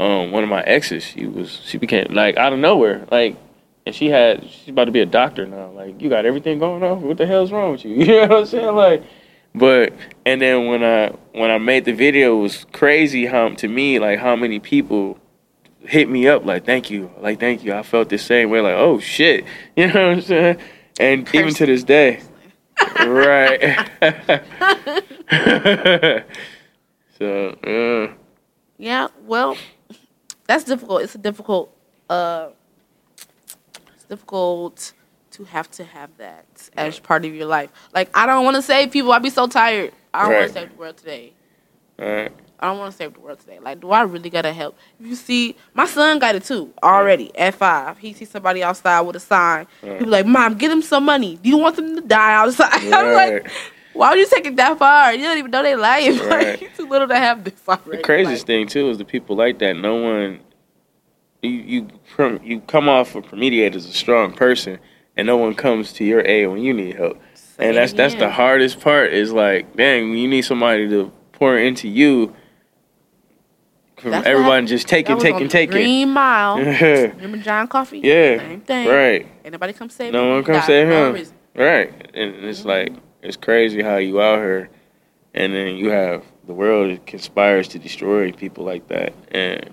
um 0.00 0.32
one 0.32 0.42
of 0.42 0.48
my 0.48 0.62
exes. 0.62 1.04
She 1.04 1.26
was 1.26 1.60
she 1.64 1.78
became 1.78 2.08
like 2.10 2.36
out 2.36 2.52
of 2.52 2.58
nowhere, 2.58 3.06
like. 3.10 3.36
And 3.88 3.94
she 3.94 4.10
had, 4.10 4.46
she's 4.50 4.68
about 4.68 4.84
to 4.84 4.90
be 4.90 5.00
a 5.00 5.06
doctor 5.06 5.46
now. 5.46 5.70
Like, 5.70 6.02
you 6.02 6.10
got 6.10 6.26
everything 6.26 6.58
going 6.58 6.82
on. 6.82 7.00
What 7.00 7.16
the 7.16 7.24
hell's 7.24 7.50
wrong 7.50 7.72
with 7.72 7.86
you? 7.86 7.94
You 7.94 8.06
know 8.06 8.26
what 8.26 8.40
I'm 8.40 8.44
saying? 8.44 8.74
Like, 8.74 9.02
but 9.54 9.94
and 10.26 10.42
then 10.42 10.66
when 10.66 10.84
I 10.84 11.14
when 11.32 11.50
I 11.50 11.56
made 11.56 11.86
the 11.86 11.92
video, 11.92 12.36
it 12.36 12.42
was 12.42 12.66
crazy 12.70 13.24
how 13.24 13.48
to 13.48 13.66
me 13.66 13.98
like 13.98 14.18
how 14.18 14.36
many 14.36 14.60
people 14.60 15.18
hit 15.80 16.10
me 16.10 16.28
up 16.28 16.44
like 16.44 16.66
thank 16.66 16.90
you, 16.90 17.10
like 17.18 17.40
thank 17.40 17.64
you. 17.64 17.72
I 17.72 17.82
felt 17.82 18.10
the 18.10 18.18
same 18.18 18.50
way, 18.50 18.60
like 18.60 18.74
oh 18.74 19.00
shit, 19.00 19.46
you 19.76 19.86
know 19.86 20.08
what 20.08 20.16
I'm 20.16 20.20
saying? 20.20 20.58
And 21.00 21.34
even 21.34 21.54
to 21.54 21.64
this 21.64 21.82
day, 21.82 22.20
right? 23.06 23.88
so 27.18 28.12
Yeah, 28.76 29.08
well, 29.24 29.56
that's 30.46 30.64
difficult. 30.64 31.04
It's 31.04 31.14
a 31.14 31.18
difficult. 31.18 31.74
Uh, 32.10 32.50
difficult 34.08 34.92
to 35.32 35.44
have 35.44 35.70
to 35.72 35.84
have 35.84 36.10
that 36.18 36.46
as 36.76 36.98
part 36.98 37.24
of 37.24 37.34
your 37.34 37.46
life. 37.46 37.70
Like 37.94 38.10
I 38.16 38.26
don't 38.26 38.44
want 38.44 38.56
to 38.56 38.62
save 38.62 38.90
people. 38.90 39.12
I'd 39.12 39.22
be 39.22 39.30
so 39.30 39.46
tired. 39.46 39.92
I 40.14 40.22
don't 40.24 40.32
want 40.34 40.46
to 40.48 40.52
save 40.54 40.70
the 40.70 40.76
world 40.76 40.96
today. 40.96 41.32
right, 41.98 42.32
I 42.60 42.66
don't 42.68 42.78
want 42.78 42.92
to 42.92 42.96
save 42.96 43.14
the 43.14 43.20
world 43.20 43.38
today. 43.40 43.58
Like, 43.60 43.80
do 43.80 43.90
I 43.90 44.02
really 44.02 44.30
gotta 44.30 44.52
help? 44.52 44.76
You 44.98 45.14
see, 45.14 45.54
my 45.74 45.86
son 45.86 46.18
got 46.18 46.34
it 46.34 46.44
too 46.44 46.72
already 46.82 47.36
at 47.38 47.54
five. 47.54 47.98
He 47.98 48.12
sees 48.14 48.30
somebody 48.30 48.62
outside 48.62 49.02
with 49.02 49.16
a 49.16 49.20
sign. 49.20 49.66
He 49.82 49.88
be 49.90 50.04
like, 50.06 50.26
"Mom, 50.26 50.54
get 50.56 50.70
him 50.70 50.82
some 50.82 51.04
money. 51.04 51.36
Do 51.42 51.48
you 51.48 51.58
want 51.58 51.76
them 51.76 51.94
to 51.96 52.00
die 52.00 52.34
outside?" 52.34 52.72
I'm 52.92 53.14
like, 53.14 53.50
"Why 53.92 54.10
would 54.10 54.18
you 54.18 54.26
take 54.26 54.46
it 54.46 54.56
that 54.56 54.78
far? 54.78 55.12
You 55.12 55.24
don't 55.24 55.38
even 55.38 55.50
know 55.50 55.62
their 55.62 55.76
life. 55.76 56.20
Right. 56.24 56.46
Like, 56.48 56.60
you 56.62 56.68
too 56.76 56.88
little 56.88 57.06
to 57.08 57.16
have 57.16 57.44
this 57.44 57.54
already." 57.68 57.98
The 57.98 58.02
craziest 58.02 58.42
Like, 58.42 58.46
thing 58.46 58.66
too 58.66 58.88
is 58.90 58.96
the 58.98 59.04
people 59.04 59.36
like 59.36 59.58
that. 59.58 59.74
No 59.76 59.96
one, 59.96 60.40
you 61.42 61.50
you 61.50 61.88
from 62.14 62.40
you 62.42 62.60
come 62.60 62.88
off 62.88 63.14
of 63.14 63.24
Promediate 63.26 63.74
as 63.74 63.86
a 63.86 63.92
strong 63.92 64.32
person, 64.32 64.78
and 65.16 65.26
no 65.26 65.36
one 65.36 65.54
comes 65.54 65.92
to 65.94 66.04
your 66.04 66.20
aid 66.26 66.46
when 66.48 66.62
you 66.62 66.72
need 66.74 66.96
help. 66.96 67.20
say 67.34 67.68
And 67.68 67.76
that's 67.76 67.92
that's 67.92 68.14
the 68.14 68.30
hardest 68.30 68.80
part. 68.80 69.12
Is 69.12 69.32
like, 69.32 69.76
dang, 69.76 70.16
you 70.16 70.28
need 70.28 70.42
somebody 70.42 70.88
to 70.88 71.12
pour 71.32 71.56
into 71.58 71.88
you. 71.88 72.34
From 73.96 74.12
That's 74.12 74.28
everybody 74.28 74.64
just 74.66 74.86
take 74.86 75.06
That 75.06 75.12
it, 75.12 75.14
was 75.16 75.24
take 75.24 75.34
on 75.34 75.42
it, 75.42 75.50
take 75.50 75.70
it. 75.70 75.72
Green 75.72 76.10
Mile. 76.10 76.58
Remember 76.58 77.36
John 77.38 77.66
Coffey? 77.66 77.98
Yeah, 77.98 78.38
Same 78.38 78.60
thing. 78.60 78.86
right. 78.86 79.26
Ain't 79.44 79.52
nobody 79.52 79.72
come 79.72 79.90
save 79.90 80.12
No 80.12 80.22
him. 80.28 80.30
one 80.34 80.44
come 80.44 80.62
save 80.62 80.86
no 80.86 81.08
him. 81.08 81.14
reason. 81.14 81.34
right. 81.56 81.92
And 82.14 82.34
it's 82.44 82.60
mm-hmm. 82.60 82.68
like 82.68 82.92
it's 83.22 83.36
crazy 83.36 83.82
how 83.82 83.96
you 83.96 84.20
out 84.22 84.38
here, 84.38 84.70
and 85.34 85.52
then 85.52 85.74
you 85.76 85.90
have 85.90 86.24
the 86.46 86.52
world 86.54 87.04
conspires 87.06 87.66
to 87.68 87.80
destroy 87.80 88.30
people 88.30 88.64
like 88.64 88.86
that, 88.86 89.12
and 89.32 89.68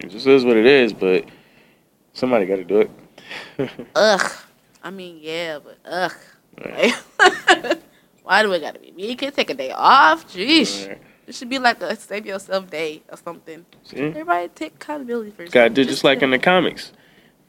it 0.00 0.08
just 0.10 0.26
is 0.26 0.44
what 0.44 0.56
it 0.56 0.66
is. 0.66 0.92
But 0.92 1.24
somebody 2.12 2.46
got 2.46 2.56
to 2.56 2.64
do 2.64 2.80
it. 2.80 2.90
Ugh. 3.94 4.32
I 4.82 4.90
mean, 4.90 5.18
yeah, 5.20 5.58
but 5.58 5.78
ugh. 5.84 6.14
Right. 6.64 6.94
Like, 7.48 7.80
why 8.22 8.42
do 8.42 8.52
it 8.52 8.60
gotta 8.60 8.78
be 8.78 8.90
me? 8.92 9.08
You 9.10 9.16
can 9.16 9.32
take 9.32 9.48
a 9.50 9.54
day 9.54 9.70
off. 9.70 10.30
Jeez. 10.32 10.86
Right. 10.88 10.98
It 11.26 11.34
should 11.34 11.48
be 11.48 11.58
like 11.58 11.80
a 11.82 11.96
save 11.96 12.26
yourself 12.26 12.70
day 12.70 13.02
or 13.10 13.16
something. 13.16 13.64
See? 13.84 13.96
Everybody 13.98 14.48
take 14.48 14.74
accountability 14.74 15.30
for. 15.30 15.46
Got 15.46 15.64
to 15.64 15.70
do 15.70 15.84
just 15.84 16.04
like 16.04 16.20
in 16.22 16.30
the 16.30 16.38
comics. 16.38 16.92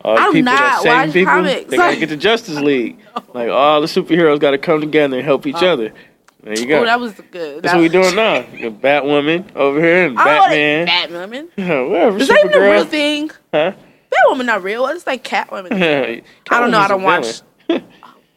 All 0.02 0.16
the 0.16 0.22
I'm 0.22 0.32
people 0.34 0.54
not 0.54 0.86
watching 0.86 1.12
people, 1.14 1.34
comics. 1.34 1.70
they 1.70 1.76
gotta 1.78 1.98
get 1.98 2.08
the 2.10 2.16
Justice 2.18 2.60
League. 2.62 2.98
Like 3.34 3.50
all 3.50 3.82
the 3.82 3.88
superheroes 3.88 4.40
got 4.40 4.52
to 4.52 4.58
come 4.58 4.80
together 4.80 5.18
and 5.18 5.26
help 5.26 5.46
each 5.46 5.62
Oh. 5.62 5.68
other. 5.74 5.94
There 6.42 6.58
you 6.58 6.66
go. 6.68 6.82
Oh, 6.82 6.86
that 6.86 7.00
was 7.00 7.14
good. 7.32 7.62
That's 7.64 7.74
That 7.74 7.76
what 7.78 7.82
we 7.82 7.90
doing 7.90 8.16
now. 8.16 8.42
The 8.42 8.72
Batwoman 8.72 9.56
over 9.56 9.80
here 9.82 10.06
and 10.08 10.18
I 10.18 10.24
Batman. 10.24 10.88
Batwoman. 10.88 11.90
Whatever. 11.90 12.18
Is 12.18 12.28
that 12.30 12.46
even 12.46 12.62
a 12.62 12.72
real 12.72 12.86
thing? 12.86 13.32
Huh? 13.54 13.74
Batwoman 14.12 14.46
not 14.46 14.64
real. 14.64 14.86
It's 14.88 15.06
like 15.06 15.24
Catwoman. 15.24 15.72
I 16.50 16.60
don't 16.60 16.72
know. 16.72 16.80
I 16.80 16.88
don't 16.88 17.04
watch. 17.04 17.42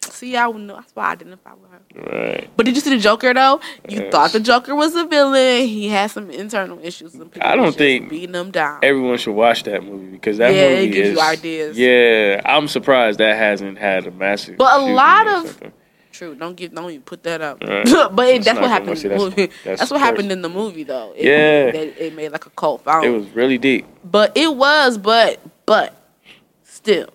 See, 0.03 0.37
I 0.37 0.47
would 0.47 0.61
know. 0.62 0.75
That's 0.77 0.95
why 0.95 1.07
I 1.07 1.12
identify 1.12 1.51
with 1.55 1.71
her. 1.71 1.81
Right. 1.95 2.51
But 2.57 2.67
did 2.67 2.75
you 2.75 2.81
see 2.81 2.91
the 2.91 2.99
Joker 3.01 3.33
though? 3.35 3.61
You 3.88 4.03
Yes. 4.03 4.12
thought 4.12 4.33
the 4.33 4.41
Joker 4.41 4.75
was 4.75 4.95
a 4.95 5.05
villain. 5.05 5.67
He 5.67 5.88
had 5.88 6.11
some 6.11 6.31
internal 6.31 6.79
issues. 6.83 7.15
And 7.15 7.31
people 7.31 7.49
I 7.49 7.57
don't 7.57 7.75
think 7.77 8.09
beating 8.11 8.33
them 8.33 8.51
down. 8.51 8.81
Everyone 8.83 9.17
should 9.19 9.35
watch 9.35 9.62
that 9.65 9.83
movie 9.85 10.07
because 10.11 10.38
that 10.38 10.55
Yeah, 10.55 10.69
movie 10.71 10.85
it 10.85 10.88
gives 10.93 11.09
is. 11.11 11.15
you 11.15 11.21
ideas. 11.21 11.79
Yeah, 11.79 12.41
I'm 12.45 12.69
surprised 12.69 13.19
that 13.21 13.37
hasn't 13.37 13.79
had 13.79 14.07
a 14.07 14.11
massive. 14.11 14.59
But 14.59 14.81
a 14.81 14.83
lot 14.85 15.27
of-. 15.29 15.73
True. 16.23 16.35
Don't 16.37 16.55
give. 16.57 16.73
Don't 16.75 16.89
even 16.91 17.03
put 17.03 17.23
that 17.25 17.41
up. 17.41 17.63
Right. 17.63 17.85
but 18.13 18.29
it, 18.29 18.45
that's 18.45 18.61
what 18.61 18.71
happened 18.71 18.99
see, 18.99 19.09
in 19.09 19.13
the 19.13 19.19
that's- 19.19 19.37
movie. 19.39 19.53
that's 19.65 19.79
That's, 19.81 19.91
what 19.91 20.01
happened 20.01 20.31
in 20.31 20.43
the 20.43 20.49
movie 20.49 20.85
though. 20.85 21.13
It, 21.17 21.25
Yeah. 21.27 21.81
It, 21.81 21.97
it 21.99 22.15
made 22.15 22.31
like 22.31 22.47
a 22.47 22.51
cult 22.51 22.85
following. 22.85 23.13
It 23.13 23.17
was 23.17 23.29
really 23.31 23.59
deep. 23.59 23.87
But 24.05 24.37
it 24.37 24.55
was, 24.55 24.99
but 24.99 25.41
but 25.67 25.95
still, 26.65 27.09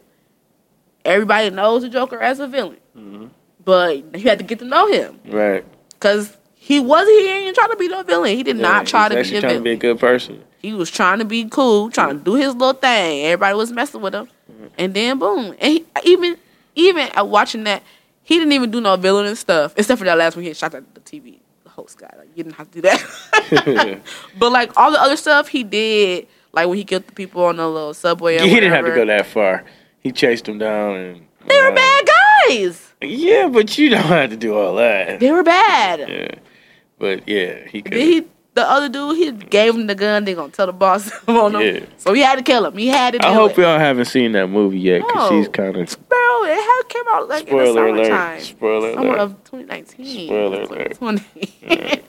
everybody 1.05 1.49
knows 1.49 1.83
the 1.83 1.89
Joker 1.89 2.19
as 2.19 2.39
a 2.39 2.47
villain. 2.47 2.77
Mm-hmm. 2.97 3.25
But 3.63 4.15
you 4.17 4.29
had 4.29 4.39
to 4.39 4.43
get 4.45 4.59
to 4.59 4.65
know 4.65 4.87
him 4.91 5.19
Right. 5.25 5.63
because 5.91 6.35
he 6.55 6.79
wasn't. 6.79 7.19
He 7.19 7.27
ain't 7.29 7.55
trying 7.55 7.69
to 7.69 7.75
be 7.75 7.87
no 7.87 8.03
villain. 8.03 8.35
He 8.35 8.43
did 8.43 8.57
Yeah, 8.57 8.61
not 8.63 8.87
try 8.87 9.09
to 9.09 9.15
be 9.15 9.21
a 9.21 9.23
trying 9.23 9.41
villain. 9.41 9.57
to 9.57 9.61
be 9.63 9.71
a 9.71 9.75
good 9.75 9.99
person. 9.99 10.43
he 10.59 10.73
was 10.73 10.89
trying 10.89 11.19
to 11.19 11.25
be 11.25 11.45
cool, 11.49 11.89
trying 11.89 12.17
to 12.17 12.23
do 12.23 12.33
his 12.35 12.53
little 12.55 12.73
thing. 12.73 13.25
Everybody 13.25 13.55
was 13.55 13.71
messing 13.71 14.01
with 14.01 14.15
him, 14.15 14.27
Mm-hmm. 14.51 14.65
and 14.77 14.93
then 14.93 15.19
boom. 15.19 15.55
And 15.59 15.73
he, 15.73 15.85
even 16.05 16.37
even 16.75 17.09
at 17.13 17.27
watching 17.27 17.63
that, 17.65 17.83
he 18.27 18.37
didn't 18.37 18.51
even 18.51 18.69
do 18.71 18.81
no 18.81 18.97
villain 18.97 19.25
and 19.25 19.37
stuff, 19.37 19.73
except 19.77 19.99
for 19.99 20.03
that 20.03 20.17
last 20.17 20.35
one 20.35 20.43
he 20.43 20.53
shot 20.53 20.75
at 20.75 20.93
the 20.93 20.99
TV 20.99 21.39
the 21.63 21.69
host 21.69 21.97
guy. 21.97 22.13
Like 22.17 22.27
you 22.35 22.43
didn't 22.43 22.57
have 22.57 22.69
to 22.71 22.81
do 22.81 22.89
that. 22.89 24.01
but 24.37 24.51
like 24.51 24.75
all 24.75 24.91
the 24.91 25.01
other 25.01 25.15
stuff 25.15 25.47
he 25.47 25.63
did, 25.63 26.27
like 26.51 26.67
when 26.67 26.77
he 26.77 26.83
killed 26.83 27.07
the 27.07 27.13
people 27.13 27.45
on 27.45 27.55
the 27.55 27.65
little 27.65 27.93
subway. 27.93 28.37
He 28.37 28.53
didn't 28.53 28.73
have 28.73 28.83
to 28.83 28.93
go 28.93 29.05
that 29.05 29.27
far. 29.27 29.63
He 30.01 30.11
chased 30.11 30.43
them 30.43 30.57
down 30.57 30.95
and. 30.97 31.21
They 31.47 31.61
were 31.61 31.71
uh, 31.71 31.75
bad 31.75 32.09
guys. 32.49 32.93
Yeah, 32.99 33.47
but 33.47 33.77
you 33.77 33.91
don't 33.91 34.01
have 34.03 34.31
to 34.31 34.35
do 34.35 34.57
all 34.57 34.75
that. 34.75 35.21
They 35.21 35.31
were 35.31 35.43
bad. 35.43 36.09
Yeah, 36.09 36.35
but 36.99 37.25
yeah, 37.29 37.65
he 37.65 37.81
could. 37.81 37.93
He, 37.93 38.25
the 38.55 38.69
other 38.69 38.89
dude, 38.89 39.15
he 39.15 39.31
gave 39.31 39.73
him 39.73 39.87
the 39.87 39.95
gun. 39.95 40.25
They 40.25 40.33
gonna 40.33 40.51
tell 40.51 40.65
the 40.65 40.73
boss 40.73 41.09
on 41.29 41.55
him. 41.55 41.61
Yeah. 41.61 41.85
So 41.95 42.11
he 42.11 42.21
had 42.21 42.35
to 42.35 42.43
kill 42.43 42.65
him. 42.65 42.75
He 42.77 42.87
had 42.87 43.13
to. 43.13 43.19
Do 43.19 43.27
I 43.27 43.33
hope 43.33 43.51
it. 43.51 43.59
y'all 43.59 43.79
haven't 43.79 44.05
seen 44.05 44.33
that 44.33 44.47
movie 44.47 44.79
yet 44.79 45.01
because 45.07 45.31
No. 45.31 45.39
she's 45.39 45.47
kind 45.47 45.77
of 45.77 46.06
Bro, 46.37 46.49
it 46.49 46.55
had 46.55 46.81
came 46.89 47.03
out 47.09 47.27
like 47.27 47.47
in 47.47 47.57
the 47.57 47.65
spoiler 47.65 47.87
alert. 47.87 48.41
Spoiler 48.41 48.93
Summer 48.93 49.07
alert. 49.09 49.19
of 49.19 49.43
2019. 49.43 50.27
Spoiler 50.27 50.61
alert. 50.61 50.91
2020. 50.99 52.03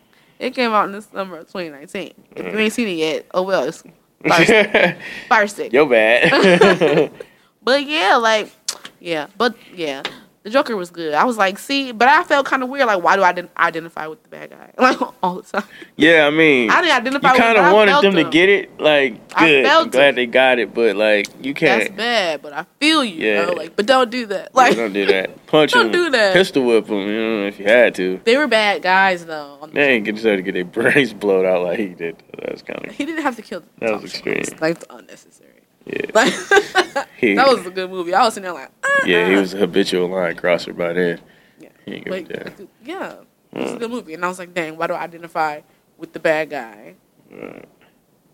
it 0.38 0.54
came 0.54 0.72
out 0.72 0.86
in 0.86 0.92
the 0.92 1.02
summer 1.02 1.38
of 1.38 1.46
2019. 1.46 2.12
If 2.36 2.52
you 2.52 2.58
ain't 2.58 2.72
seen 2.72 2.88
it 2.88 2.92
yet, 2.92 3.26
oh 3.32 3.42
well, 3.42 3.64
it's 3.64 3.82
fire, 4.26 4.98
fire 5.28 5.46
stick. 5.46 5.72
Bad. 5.72 7.10
But 7.62 7.84
yeah, 7.84 8.14
like, 8.14 8.52
yeah, 9.00 9.26
but 9.36 9.56
yeah, 9.74 10.04
The 10.46 10.52
Joker 10.52 10.76
was 10.76 10.90
good. 10.92 11.12
I 11.12 11.24
was 11.24 11.36
like, 11.36 11.58
see, 11.58 11.90
but 11.90 12.06
I 12.06 12.22
felt 12.22 12.46
kind 12.46 12.62
of 12.62 12.68
weird. 12.68 12.86
Like, 12.86 13.02
why 13.02 13.16
do 13.16 13.22
I 13.24 13.32
ident- 13.32 13.48
identify 13.56 14.06
with 14.06 14.22
the 14.22 14.28
bad 14.28 14.50
guy? 14.50 14.70
Like 14.78 14.96
all 15.20 15.42
the 15.42 15.42
time. 15.42 15.68
Yeah, 15.96 16.24
I 16.24 16.30
mean, 16.30 16.70
I 16.70 16.82
didn't 16.82 16.96
identify. 16.98 17.32
you 17.32 17.38
kind 17.40 17.58
of 17.58 17.72
wanted 17.72 17.90
felt 17.90 18.02
them 18.04 18.14
to 18.14 18.22
get 18.30 18.48
it. 18.48 18.78
Like, 18.78 19.18
I 19.34 19.48
good. 19.48 19.64
felt 19.66 19.84
I'm 19.86 19.90
glad 19.90 20.08
it. 20.10 20.14
they 20.14 20.26
got 20.26 20.60
it, 20.60 20.72
but 20.72 20.94
like, 20.94 21.26
you 21.44 21.52
can't. 21.52 21.82
That's 21.82 21.96
bad, 21.96 22.42
but 22.42 22.52
I 22.52 22.64
feel 22.78 23.02
you. 23.04 23.26
Yeah. 23.26 23.46
Yeah. 23.46 23.50
Like, 23.54 23.74
but 23.74 23.86
don't 23.86 24.08
do 24.08 24.26
that. 24.26 24.50
Yeah, 24.54 24.60
Like, 24.60 24.76
don't 24.76 24.92
do 24.92 25.06
that. 25.06 25.46
Punch 25.48 25.72
Don't 25.72 25.90
them. 25.90 26.04
do 26.04 26.10
that. 26.10 26.32
Pistol 26.32 26.64
whip 26.64 26.86
them. 26.86 26.98
You 27.08 27.12
know, 27.40 27.46
if 27.48 27.58
you 27.58 27.64
had 27.64 27.96
to. 27.96 28.20
they 28.22 28.36
were 28.36 28.46
bad 28.46 28.82
guys 28.82 29.26
though. 29.26 29.68
They 29.72 29.94
ain't 29.94 30.04
get 30.04 30.14
deserve 30.14 30.36
to 30.36 30.42
get 30.42 30.52
their 30.54 30.64
brains 30.92 31.12
blown 31.12 31.44
out 31.44 31.62
like 31.64 31.80
he 31.80 31.88
did. 31.88 32.22
That's 32.40 32.62
kind 32.62 32.86
of 32.86 32.94
He 32.94 33.04
didn't 33.04 33.22
have 33.24 33.34
to 33.34 33.42
kill. 33.42 33.60
Them. 33.62 33.70
That 33.80 34.00
was 34.00 34.12
extreme. 34.14 34.44
Like 34.60 34.84
unnecessary. 34.90 35.45
Yeah. 35.86 36.10
Like 36.14 36.32
He, 37.16 37.34
that 37.34 37.46
was 37.48 37.66
a 37.66 37.70
good 37.70 37.90
movie. 37.90 38.12
I 38.14 38.24
was 38.24 38.34
sitting 38.34 38.44
there 38.44 38.52
like, 38.52 38.70
uh, 38.82 38.88
yeah, 39.06 39.28
he 39.28 39.36
was 39.36 39.54
a 39.54 39.58
habitual 39.58 40.08
line 40.08 40.36
crosser 40.36 40.72
by 40.72 40.92
then. 40.92 41.20
Yeah. 41.58 41.68
He 41.84 41.94
ain't 41.94 42.04
give 42.04 42.12
Like, 42.12 42.30
a 42.30 42.52
yeah, 42.84 43.14
it 43.52 43.62
was 43.62 43.72
a 43.72 43.76
good 43.78 43.90
movie, 43.90 44.14
and 44.14 44.24
I 44.24 44.28
was 44.28 44.38
like, 44.38 44.52
dang, 44.52 44.76
why 44.76 44.86
do 44.86 44.92
I 44.92 45.02
identify 45.02 45.60
with 45.96 46.12
the 46.12 46.18
bad 46.18 46.50
guy? 46.50 46.94
Right. 47.30 47.68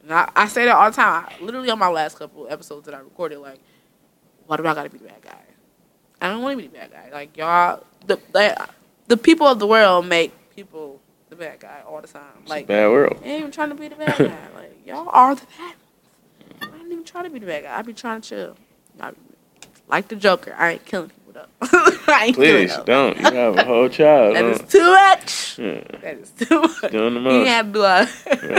And 0.02 0.12
I, 0.12 0.30
I 0.34 0.48
say 0.48 0.64
that 0.64 0.74
all 0.74 0.90
the 0.90 0.96
time. 0.96 1.26
I, 1.28 1.42
literally 1.44 1.70
on 1.70 1.78
my 1.78 1.88
last 1.88 2.18
couple 2.18 2.48
episodes 2.50 2.86
that 2.86 2.94
I 2.94 2.98
recorded, 2.98 3.38
like, 3.38 3.60
why 4.46 4.56
do 4.56 4.66
I 4.66 4.74
gotta 4.74 4.90
be 4.90 4.98
the 4.98 5.04
bad 5.04 5.22
guy? 5.22 5.38
I 6.20 6.28
don't 6.28 6.42
want 6.42 6.58
to 6.58 6.62
be 6.62 6.68
the 6.68 6.78
bad 6.78 6.90
guy. 6.92 7.10
Like 7.12 7.36
y'all, 7.36 7.84
the 8.06 8.18
the, 8.32 8.68
the 9.08 9.16
people 9.16 9.46
of 9.46 9.58
the 9.58 9.66
world 9.66 10.06
make 10.06 10.32
people 10.54 11.00
the 11.30 11.36
bad 11.36 11.60
guy 11.60 11.82
all 11.86 12.00
the 12.00 12.08
time. 12.08 12.22
It's 12.42 12.50
Like 12.50 12.64
a 12.64 12.68
bad 12.68 12.90
world. 12.90 13.18
I 13.22 13.26
ain't 13.28 13.38
even 13.40 13.50
trying 13.52 13.68
to 13.70 13.74
be 13.74 13.88
the 13.88 13.96
bad 13.96 14.18
guy. 14.18 14.48
Like 14.54 14.86
y'all 14.86 15.08
are 15.08 15.34
the 15.34 15.46
bad. 15.58 15.74
Ain't 16.92 16.98
even 17.00 17.04
trying 17.10 17.24
to 17.24 17.30
be 17.30 17.38
the 17.38 17.46
bad 17.46 17.62
guy. 17.64 17.78
I 17.78 17.80
be 17.80 17.94
trying 17.94 18.20
to 18.20 18.28
chill. 18.28 18.56
I 19.00 19.12
like 19.88 20.08
the 20.08 20.16
Joker, 20.16 20.54
I 20.58 20.72
ain't 20.72 20.84
killing 20.84 21.08
people 21.08 21.32
though. 21.32 21.46
I 22.12 22.24
ain't 22.26 22.36
Please 22.36 22.76
don't. 22.84 23.16
You 23.16 23.24
have 23.24 23.56
a 23.56 23.64
whole 23.64 23.88
child. 23.88 24.36
That 24.36 24.44
is 24.44 24.60
too 24.70 24.82
much. 24.92 25.58
Yeah, 25.58 25.80
That 26.02 26.18
is 26.18 26.30
too 26.32 26.60
much. 26.60 26.92
doing 26.92 27.14
the 27.14 27.20
You 27.20 27.44
most. 27.44 27.48
have 27.48 27.72
to 27.72 28.42
do. 28.46 28.52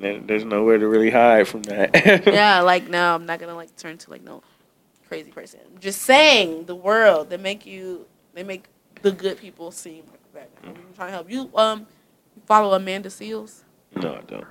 Right. 0.00 0.26
There's 0.26 0.44
nowhere 0.44 0.78
to 0.78 0.88
really 0.88 1.10
hide 1.10 1.46
from 1.46 1.62
that. 1.64 1.90
yeah, 2.26 2.60
like 2.62 2.88
no, 2.88 3.14
I'm 3.14 3.24
not 3.26 3.38
gonna 3.38 3.54
like 3.54 3.76
turn 3.76 3.98
to 3.98 4.10
like 4.10 4.24
no 4.24 4.42
crazy 5.06 5.30
person. 5.30 5.60
I'm 5.72 5.78
just 5.80 6.02
saying 6.02 6.64
the 6.64 6.74
world 6.74 7.30
they 7.30 7.36
make 7.36 7.66
you 7.66 8.04
they 8.34 8.42
make 8.42 8.64
the 9.02 9.12
good 9.12 9.38
people 9.38 9.70
seem 9.70 10.02
like 10.10 10.22
the 10.32 10.38
bad 10.40 10.48
guy. 10.60 10.68
I'm 10.70 10.94
trying 10.96 11.08
to 11.08 11.12
help 11.12 11.30
you. 11.30 11.48
Um, 11.54 11.86
you 12.34 12.42
follow 12.46 12.74
Amanda 12.74 13.10
Seales. 13.10 13.62
No, 13.94 14.14
I 14.16 14.20
don't. 14.22 14.44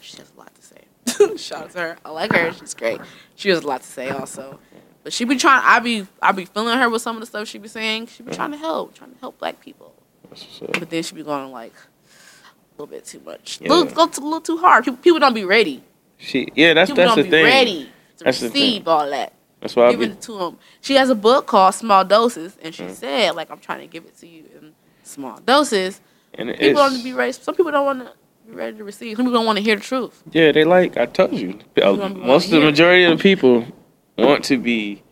She 0.00 0.16
has 0.18 0.32
a 0.34 0.38
lot 0.38 0.52
to 0.56 0.62
say. 0.62 0.76
Shout 1.36 1.64
out 1.64 1.70
to 1.72 1.78
her. 1.80 1.96
I 2.04 2.10
like 2.10 2.30
her. 2.32 2.52
She's 2.52 2.74
great. 2.74 3.00
She 3.36 3.48
has 3.50 3.62
a 3.62 3.66
lot 3.66 3.82
to 3.82 3.86
say 3.86 4.10
also. 4.10 4.58
But 5.02 5.12
she 5.12 5.24
be 5.24 5.36
trying. 5.36 5.62
I 5.64 5.78
be 5.80 6.06
I 6.22 6.32
be 6.32 6.44
feeling 6.46 6.78
her 6.78 6.88
with 6.88 7.02
some 7.02 7.16
of 7.16 7.20
the 7.20 7.26
stuff 7.26 7.46
she 7.48 7.58
be 7.58 7.68
saying. 7.68 8.06
She 8.06 8.22
be 8.22 8.32
trying 8.32 8.52
to 8.52 8.56
help, 8.56 8.94
trying 8.94 9.12
to 9.12 9.18
help 9.20 9.38
black 9.38 9.60
people. 9.60 9.92
That's 10.30 10.42
what's 10.60 10.62
up. 10.62 10.78
But 10.80 10.90
then 10.90 11.02
she 11.02 11.14
be 11.14 11.22
going 11.22 11.50
like 11.52 11.74
a 11.76 12.82
little 12.82 12.86
bit 12.90 13.04
too 13.04 13.20
much. 13.24 13.60
A 13.60 13.64
Yeah. 13.64 13.70
little, 13.72 13.92
go 13.94 14.06
to, 14.06 14.20
a 14.20 14.22
little 14.22 14.40
too 14.40 14.56
hard. 14.58 14.84
People, 14.84 14.98
people 14.98 15.18
don't 15.20 15.34
be 15.34 15.44
ready. 15.44 15.82
She, 16.16 16.48
yeah, 16.54 16.72
that's 16.74 16.90
People 16.90 17.02
that's 17.04 17.10
don't 17.10 17.16
the 17.18 17.22
be 17.24 17.30
thing. 17.30 17.44
ready 17.44 17.92
to 18.18 18.24
That's 18.24 18.40
receive 18.42 18.88
all 18.88 19.08
that. 19.10 19.32
That's 19.60 19.76
why 19.76 19.86
I 19.88 19.90
Give 19.90 20.00
be, 20.00 20.06
it 20.06 20.22
to 20.22 20.38
them. 20.38 20.58
She 20.80 20.94
has 20.94 21.10
a 21.10 21.14
book 21.14 21.46
called 21.46 21.74
Small 21.74 22.04
Doses, 22.04 22.56
and 22.62 22.74
she 22.74 22.84
Mhm. 22.84 22.94
said, 22.94 23.34
like, 23.36 23.50
I'm 23.50 23.58
trying 23.58 23.80
to 23.80 23.86
give 23.86 24.04
it 24.04 24.16
to 24.20 24.26
you 24.26 24.44
in 24.54 24.74
small 25.02 25.38
doses. 25.40 26.00
and 26.34 26.50
People 26.50 26.80
don't 26.82 27.02
be 27.02 27.12
ready. 27.12 27.32
Some 27.32 27.54
people 27.54 27.72
don't 27.72 27.84
want 27.86 28.00
to 28.00 28.12
ready 28.46 28.76
to 28.78 28.84
receive. 28.84 29.16
Some 29.16 29.26
people 29.26 29.38
don't 29.38 29.46
want 29.46 29.58
to 29.58 29.64
hear 29.64 29.76
the 29.76 29.82
truth. 29.82 30.22
yeah, 30.32 30.52
they 30.52 30.64
like 30.64 30.96
I 30.96 31.06
told 31.06 31.32
you. 31.34 31.58
uh, 31.82 31.92
Most 32.10 32.46
of 32.46 32.50
the 32.52 32.60
majority 32.60 33.04
of 33.04 33.18
the 33.18 33.22
people 33.22 33.66
want 34.18 34.44
to 34.44 34.58
be 34.58 35.02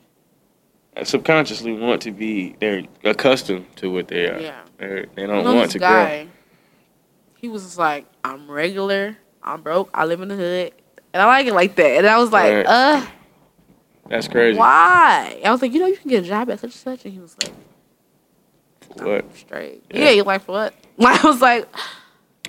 uh, 0.96 1.04
subconsciously 1.04 1.72
want 1.72 2.02
to 2.02 2.10
be 2.10 2.54
they're 2.60 2.82
accustomed 3.04 3.66
to 3.76 3.90
what 3.90 4.08
they 4.08 4.28
are. 4.28 4.38
Yeah. 4.40 4.60
They're, 4.78 5.06
they 5.14 5.26
don't 5.26 5.44
know 5.44 5.54
want 5.54 5.66
this 5.72 5.72
to 5.74 5.78
grow. 5.78 6.26
He 7.36 7.48
was 7.48 7.64
just 7.64 7.78
like, 7.78 8.06
I'm 8.22 8.50
regular. 8.50 9.16
I'm 9.42 9.62
broke. 9.62 9.90
I 9.94 10.04
live 10.04 10.20
in 10.20 10.28
the 10.28 10.36
hood. 10.36 10.72
And 11.12 11.20
I 11.22 11.26
like 11.26 11.46
it 11.46 11.54
like 11.54 11.74
that. 11.76 11.98
And 11.98 12.06
I 12.06 12.18
was 12.18 12.30
like, 12.30 12.52
Right. 12.52 12.66
uh, 12.66 13.06
That's 14.08 14.28
crazy. 14.28 14.58
why? 14.58 15.40
I 15.44 15.50
was 15.50 15.60
like, 15.60 15.72
you 15.72 15.80
know, 15.80 15.86
you 15.86 15.96
can 15.96 16.08
get 16.08 16.24
a 16.24 16.26
job 16.28 16.48
at 16.50 16.60
such 16.60 16.70
and 16.70 16.72
such. 16.74 17.04
And 17.04 17.12
he 17.14 17.20
was 17.20 17.36
like, 17.42 17.52
What? 19.02 19.36
Straight. 19.36 19.82
Yeah. 19.90 20.04
Yeah, 20.04 20.10
you 20.10 20.22
like 20.24 20.46
what? 20.46 20.74
I 21.00 21.20
was 21.24 21.40
like, 21.40 21.68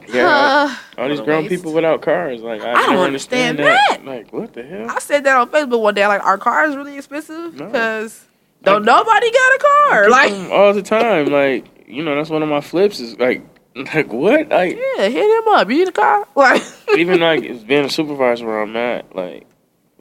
Yeah. 0.07 0.27
uh, 0.69 0.75
all 1.01 1.09
these 1.09 1.21
grown 1.21 1.47
people 1.47 1.73
without 1.73 2.01
cars, 2.01 2.41
like 2.41 2.61
I, 2.61 2.71
I 2.71 2.73
don't 2.73 2.91
never 2.91 3.03
understand 3.03 3.59
that. 3.59 4.05
Like 4.05 4.31
what 4.33 4.53
the 4.53 4.63
hell? 4.63 4.89
I 4.89 4.99
said 4.99 5.23
that 5.25 5.35
on 5.37 5.49
Facebook 5.49 5.81
one 5.81 5.93
day. 5.93 6.05
Like, 6.07 6.23
our 6.23 6.37
car 6.37 6.65
is 6.65 6.75
really 6.75 6.97
expensive 6.97 7.55
No. 7.55 7.65
because 7.67 8.25
don't 8.63 8.85
nobody 8.85 9.31
got 9.31 9.55
a 9.55 9.59
car. 9.89 10.09
Like, 10.09 10.33
all 10.51 10.73
the 10.73 10.81
time, 10.81 11.27
like 11.27 11.65
you 11.87 12.03
know, 12.03 12.15
that's 12.15 12.29
one 12.29 12.43
of 12.43 12.49
my 12.49 12.61
flips. 12.61 12.99
Is 12.99 13.17
like, 13.19 13.43
like 13.75 14.11
what? 14.11 14.49
Like 14.49 14.77
yeah, 14.97 15.07
hit 15.09 15.37
him 15.43 15.47
up. 15.53 15.69
You 15.69 15.77
need 15.77 15.87
a 15.87 15.91
car? 15.91 16.27
Like, 16.35 16.63
even 16.97 17.19
like 17.19 17.41
being 17.67 17.85
a 17.85 17.89
supervisor 17.89 18.45
where 18.45 18.61
I'm 18.61 18.75
at, 18.75 19.15
like 19.15 19.47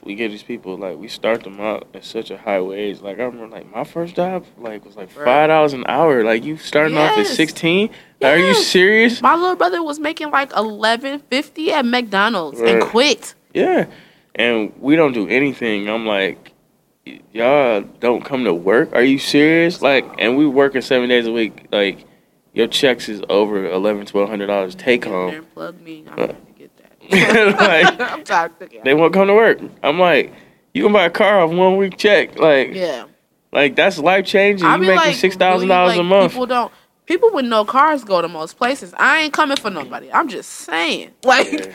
we 0.05 0.15
get 0.17 0.31
these 0.31 0.43
people 0.43 0.77
like 0.77 0.97
we 0.99 1.07
start 1.09 1.45
them 1.45 1.61
out 1.61 1.87
at 1.95 2.05
such 2.05 2.31
a 2.31 2.37
high 2.39 2.61
wage. 2.61 3.01
Like 3.01 3.19
I 3.21 3.25
remember 3.25 3.49
like 3.55 3.71
my 3.73 3.85
first 3.85 4.17
job 4.17 4.45
like 4.59 4.85
was 4.85 4.97
like 4.97 5.11
five 5.11 5.49
dollars 5.49 5.73
an 5.75 5.85
hour. 5.87 6.25
Like 6.25 6.45
you 6.45 6.57
starting 6.57 6.97
off 6.99 7.13
at 7.13 7.19
Yes. 7.19 7.35
sixteen? 7.37 7.91
Are 8.23 8.37
you 8.39 8.55
serious? 8.55 9.23
my 9.23 9.35
little 9.35 9.57
brother 9.57 9.83
was 9.83 9.99
making 10.01 10.31
like 10.31 10.53
eleven 10.57 11.21
fifty 11.31 11.73
at 11.73 11.85
McDonald's 11.85 12.61
and 12.61 12.83
quit. 12.83 13.35
Yeah. 13.55 13.87
And 14.35 14.73
we 14.81 14.97
don't 14.97 15.13
do 15.13 15.29
anything. 15.29 15.89
I'm 15.91 16.07
like, 16.07 16.53
y- 17.07 17.21
y'all 17.33 17.83
don't 18.01 18.25
come 18.25 18.45
to 18.45 18.55
work. 18.55 18.95
Are 18.95 19.03
you 19.03 19.19
serious? 19.19 19.83
Like, 19.83 20.07
and 20.19 20.37
we 20.39 20.47
working 20.47 20.81
seven 20.81 21.11
days 21.11 21.27
a 21.27 21.33
week. 21.33 21.67
Like, 21.71 22.07
your 22.55 22.67
checks 22.67 23.09
is 23.11 23.23
over 23.29 23.67
eleven, 23.71 24.07
twelve 24.07 24.31
hundred 24.31 24.47
dollars 24.47 24.75
take 24.75 25.05
home. 25.05 25.45
plug 25.55 25.81
me. 25.83 26.05
Like, 27.11 28.01
I'm 28.01 28.21
of 28.21 28.59
cooking. 28.59 28.83
they 28.85 28.95
won't 28.95 29.13
come 29.13 29.27
to 29.27 29.35
work. 29.35 29.59
I'm 29.83 29.99
like, 29.99 30.33
you 30.75 30.85
can 30.85 30.93
buy 30.93 31.05
a 31.05 31.11
car 31.11 31.41
off 31.41 31.51
one 31.51 31.77
week 31.77 31.97
check. 31.97 32.39
Like, 32.39 32.75
yeah. 32.75 33.05
like 33.53 33.77
that's 33.77 33.99
life 33.99 34.27
changing. 34.27 34.67
You 34.67 34.79
making 34.79 34.97
like, 34.97 35.17
six 35.17 35.37
thousand 35.37 35.69
dollars 35.69 35.97
like, 35.97 36.01
a 36.01 36.05
month. 36.05 36.33
People 36.33 36.47
don't. 36.47 36.73
People 37.07 37.31
with 37.33 37.45
no 37.45 37.65
cars 37.65 38.05
go 38.05 38.23
to 38.23 38.29
most 38.29 38.57
places. 38.57 38.95
I 38.97 39.23
ain't 39.23 39.33
coming 39.33 39.57
for 39.57 39.71
nobody. 39.71 40.11
I'm 40.13 40.29
just 40.29 40.51
saying. 40.51 41.11
Like 41.25 41.53
Yeah. 41.53 41.73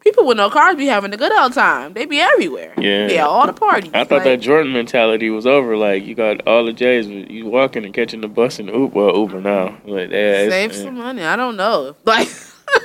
people 0.00 0.26
with 0.26 0.36
no 0.38 0.50
cars 0.50 0.76
be 0.76 0.86
having 0.86 1.12
a 1.12 1.16
good 1.16 1.32
old 1.32 1.52
time. 1.52 1.92
They 1.92 2.06
be 2.06 2.20
everywhere. 2.20 2.72
Yeah. 2.78 3.08
Yeah, 3.08 3.26
all 3.26 3.46
the 3.46 3.52
parties. 3.52 3.90
I 3.94 4.04
thought 4.04 4.16
Like, 4.16 4.24
that 4.24 4.40
Jordan 4.40 4.72
mentality 4.72 5.30
was 5.30 5.46
over. 5.46 5.76
Like 5.76 6.04
you 6.04 6.14
got 6.14 6.46
all 6.48 6.64
the 6.64 6.72
J's, 6.72 7.06
you 7.06 7.46
walking 7.46 7.84
and 7.84 7.94
catching 7.94 8.22
the 8.22 8.28
bus 8.28 8.58
and 8.58 8.68
Uber. 8.68 8.86
Well, 8.88 9.16
Uber 9.16 9.40
now. 9.40 9.78
Like, 9.84 10.10
yeah, 10.10 10.48
save 10.48 10.72
yeah. 10.72 10.82
some 10.82 10.96
money. 10.96 11.22
I 11.22 11.36
don't 11.36 11.56
know. 11.56 11.94
Like 12.04 12.28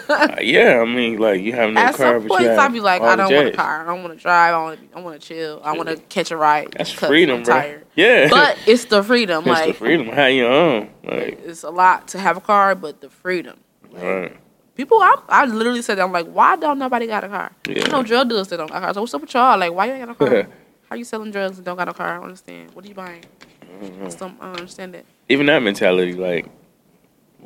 Uh, 0.09 0.35
yeah, 0.41 0.79
I 0.81 0.85
mean, 0.85 1.17
like 1.17 1.41
you 1.41 1.53
have 1.53 1.71
no 1.73 1.81
at 1.81 1.95
car, 1.95 2.19
some 2.19 2.27
but 2.27 2.29
point, 2.29 2.43
you 2.43 2.49
have 2.49 2.59
I 2.59 2.67
be 2.69 2.79
like, 2.79 3.01
I 3.01 3.15
don't 3.15 3.33
want 3.33 3.47
a 3.49 3.51
car. 3.51 3.81
I 3.81 3.85
don't 3.85 4.03
want 4.03 4.17
to 4.17 4.21
drive. 4.21 4.53
I 4.53 4.57
want 4.63 4.91
to. 4.91 4.97
I 4.97 5.01
want 5.01 5.21
to 5.21 5.27
chill. 5.27 5.61
I 5.63 5.75
want 5.75 5.89
to 5.89 5.97
catch 5.97 6.31
a 6.31 6.37
ride. 6.37 6.73
That's 6.77 6.91
freedom, 6.91 7.43
bro. 7.43 7.79
Yeah, 7.95 8.27
But 8.29 8.57
it's 8.65 8.85
the 8.85 9.03
freedom. 9.03 9.39
it's 9.39 9.47
like 9.47 9.67
the 9.67 9.73
freedom. 9.73 10.07
How 10.07 10.27
you 10.27 10.45
own? 10.45 10.89
Like, 11.03 11.39
it's 11.43 11.63
a 11.63 11.69
lot 11.69 12.07
to 12.09 12.19
have 12.19 12.37
a 12.37 12.41
car, 12.41 12.75
but 12.75 13.01
the 13.01 13.09
freedom. 13.09 13.59
Like, 13.91 14.03
right. 14.03 14.37
People, 14.75 14.99
I, 14.99 15.15
I 15.27 15.45
literally 15.45 15.81
said, 15.81 15.97
that, 15.97 16.03
I'm 16.03 16.11
like, 16.11 16.27
why 16.27 16.55
don't 16.55 16.77
nobody 16.77 17.07
got 17.07 17.23
a 17.23 17.27
car? 17.27 17.51
Yeah. 17.67 17.79
You 17.83 17.87
know, 17.87 18.03
drug 18.03 18.29
dealers 18.29 18.47
that 18.49 18.57
don't 18.57 18.69
got 18.69 18.83
cars. 18.83 18.93
So 18.93 19.01
what's 19.01 19.13
up 19.15 19.21
with 19.21 19.33
y'all? 19.33 19.57
Like, 19.57 19.73
why 19.73 19.87
you 19.87 19.93
ain't 19.93 20.05
got 20.05 20.21
a 20.21 20.29
car? 20.29 20.47
How 20.89 20.95
you 20.95 21.03
selling 21.03 21.31
drugs 21.31 21.57
and 21.57 21.65
don't 21.65 21.75
got 21.75 21.89
a 21.89 21.93
car? 21.93 22.09
I 22.09 22.15
don't 22.15 22.25
understand. 22.25 22.71
What 22.75 22.85
are 22.85 22.87
you 22.87 22.93
buying? 22.93 23.23
I 23.61 23.87
don't. 23.87 24.11
Some, 24.11 24.37
I 24.39 24.45
don't 24.45 24.59
understand 24.59 24.93
that. 24.93 25.05
Even 25.27 25.47
that 25.47 25.63
mentality, 25.63 26.13
like, 26.13 26.45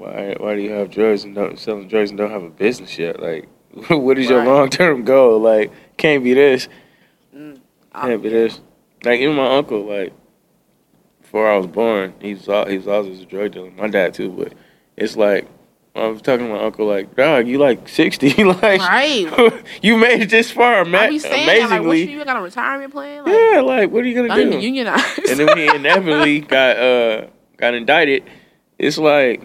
why 0.01 0.35
why 0.39 0.55
do 0.55 0.61
you 0.61 0.71
have 0.71 0.89
drugs 0.89 1.23
and 1.23 1.33
don't 1.35 1.57
selling 1.59 1.87
drugs 1.87 2.09
and 2.09 2.17
don't 2.17 2.31
have 2.31 2.43
a 2.43 2.49
business 2.49 2.97
yet? 2.97 3.19
Like, 3.21 3.47
what 3.89 4.17
is 4.17 4.29
your 4.29 4.39
Right. 4.39 4.47
long 4.47 4.69
term 4.69 5.03
goal? 5.03 5.39
Like, 5.39 5.71
can't 5.97 6.23
be 6.23 6.33
this. 6.33 6.67
I- 7.93 8.07
Can't 8.07 8.21
be 8.23 8.29
this. 8.29 8.59
Like 9.03 9.19
even 9.19 9.35
my 9.35 9.57
uncle, 9.57 9.83
like 9.85 10.13
before 11.21 11.49
I 11.49 11.57
was 11.57 11.67
born, 11.67 12.13
he's 12.21 12.47
was 12.47 12.87
al- 12.87 12.93
always 12.93 13.21
a 13.21 13.25
drug 13.25 13.51
dealer. 13.53 13.71
My 13.71 13.87
dad 13.87 14.13
too, 14.13 14.29
but 14.29 14.53
it's 14.97 15.15
like 15.17 15.47
I 15.95 16.07
was 16.07 16.21
talking 16.21 16.47
to 16.47 16.53
my 16.53 16.63
uncle, 16.63 16.87
like, 16.87 17.15
dog, 17.15 17.47
you 17.49 17.57
like 17.57 17.89
sixty, 17.89 18.31
like 18.43 18.79
Right. 18.81 19.27
you 19.81 19.97
made 19.97 20.21
it 20.21 20.29
this 20.29 20.49
far, 20.51 20.85
ma- 20.85 21.07
saying 21.07 21.19
that, 21.21 21.47
like, 21.47 21.57
amazingly. 21.71 22.11
you 22.11 22.23
got 22.23 22.37
a 22.37 22.41
retirement 22.41 22.93
plan? 22.93 23.25
Like, 23.25 23.33
yeah, 23.33 23.59
like 23.61 23.91
what 23.91 24.03
are 24.03 24.07
you 24.07 24.15
gonna 24.27 24.51
do? 24.51 24.59
unionize. 24.59 25.03
And 25.29 25.39
then 25.39 25.57
he 25.57 25.67
inevitably 25.67 26.39
got 26.41 26.77
uh 26.77 27.27
got 27.57 27.73
indicted, 27.73 28.23
it's 28.79 28.97
like, 28.97 29.41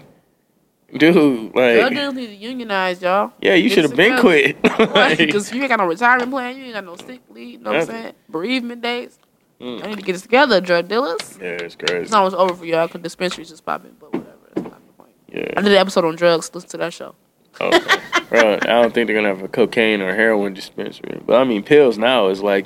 dude, 0.95 1.53
Drug 1.53 1.55
like, 1.55 1.93
dealers 1.93 2.13
need 2.13 2.27
to 2.27 2.35
unionize, 2.35 3.01
y'all. 3.01 3.31
yeah, 3.41 3.53
you 3.55 3.69
should 3.69 3.83
have 3.83 3.95
been 3.95 4.19
quit. 4.19 4.57
Like, 4.79 5.17
Because 5.17 5.51
you 5.51 5.61
ain't 5.61 5.69
got 5.69 5.79
no 5.79 5.85
retirement 5.87 6.31
plan, 6.31 6.57
you 6.57 6.65
ain't 6.65 6.73
got 6.73 6.85
no 6.85 6.95
sick 6.95 7.21
leave, 7.29 7.53
You 7.53 7.57
know 7.59 7.71
what 7.71 7.81
I'm 7.81 7.85
saying? 7.87 8.13
Bereavement 8.29 8.81
days. 8.81 9.17
Mm. 9.59 9.83
I 9.83 9.87
need 9.87 9.95
to 9.97 10.01
get 10.03 10.13
this 10.13 10.21
together, 10.21 10.61
drug 10.61 10.87
dealers. 10.87 11.37
yeah, 11.41 11.47
it's 11.47 11.75
crazy. 11.75 12.03
It's 12.03 12.13
almost 12.13 12.35
over 12.35 12.53
for 12.53 12.65
y'all 12.65 12.85
because 12.87 13.01
dispensaries 13.01 13.49
just 13.49 13.65
popping, 13.65 13.95
but 13.99 14.13
whatever. 14.13 14.37
That's 14.53 14.67
not 14.67 14.81
the 14.85 14.93
point. 14.93 15.13
I 15.57 15.61
did 15.61 15.71
an 15.71 15.77
episode 15.77 16.05
on 16.05 16.15
drugs. 16.15 16.51
Listen 16.53 16.69
to 16.69 16.77
that 16.77 16.93
show. 16.93 17.15
Okay. 17.59 17.79
Bro, 18.29 18.59
I 18.61 18.81
don't 18.81 18.93
think 18.93 19.07
they're 19.07 19.15
gonna 19.15 19.29
have 19.29 19.41
a 19.41 19.47
cocaine 19.47 20.01
or 20.01 20.13
heroin 20.13 20.53
dispensary. 20.53 21.19
But 21.25 21.41
I 21.41 21.43
mean, 21.43 21.63
pills 21.63 21.97
now 21.97 22.27
is 22.27 22.41
like. 22.41 22.65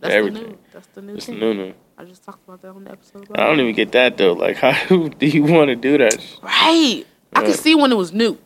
That's 0.00 0.14
everything. 0.14 0.42
the 0.42 0.48
new. 0.48 0.58
That's 0.72 0.86
the 0.88 1.02
new 1.02 1.14
it's 1.14 1.26
thing. 1.26 1.38
new 1.40 1.54
new. 1.54 1.74
I 1.98 2.04
just 2.04 2.24
talked 2.24 2.42
about 2.46 2.60
that 2.62 2.70
on 2.70 2.84
the 2.84 2.90
episode. 2.92 3.28
I 3.34 3.46
don't 3.46 3.60
even 3.60 3.74
get 3.74 3.92
that 3.92 4.16
though. 4.16 4.32
Like, 4.32 4.56
how 4.64 4.72
do 4.88 5.26
you 5.26 5.42
want 5.44 5.68
to 5.68 5.76
do 5.76 5.98
that? 5.98 6.24
Right. 6.42 7.04
I 7.34 7.44
could 7.44 7.58
see 7.58 7.74
when 7.74 7.92
it 7.92 7.96
was 7.96 8.12
new. 8.12 8.38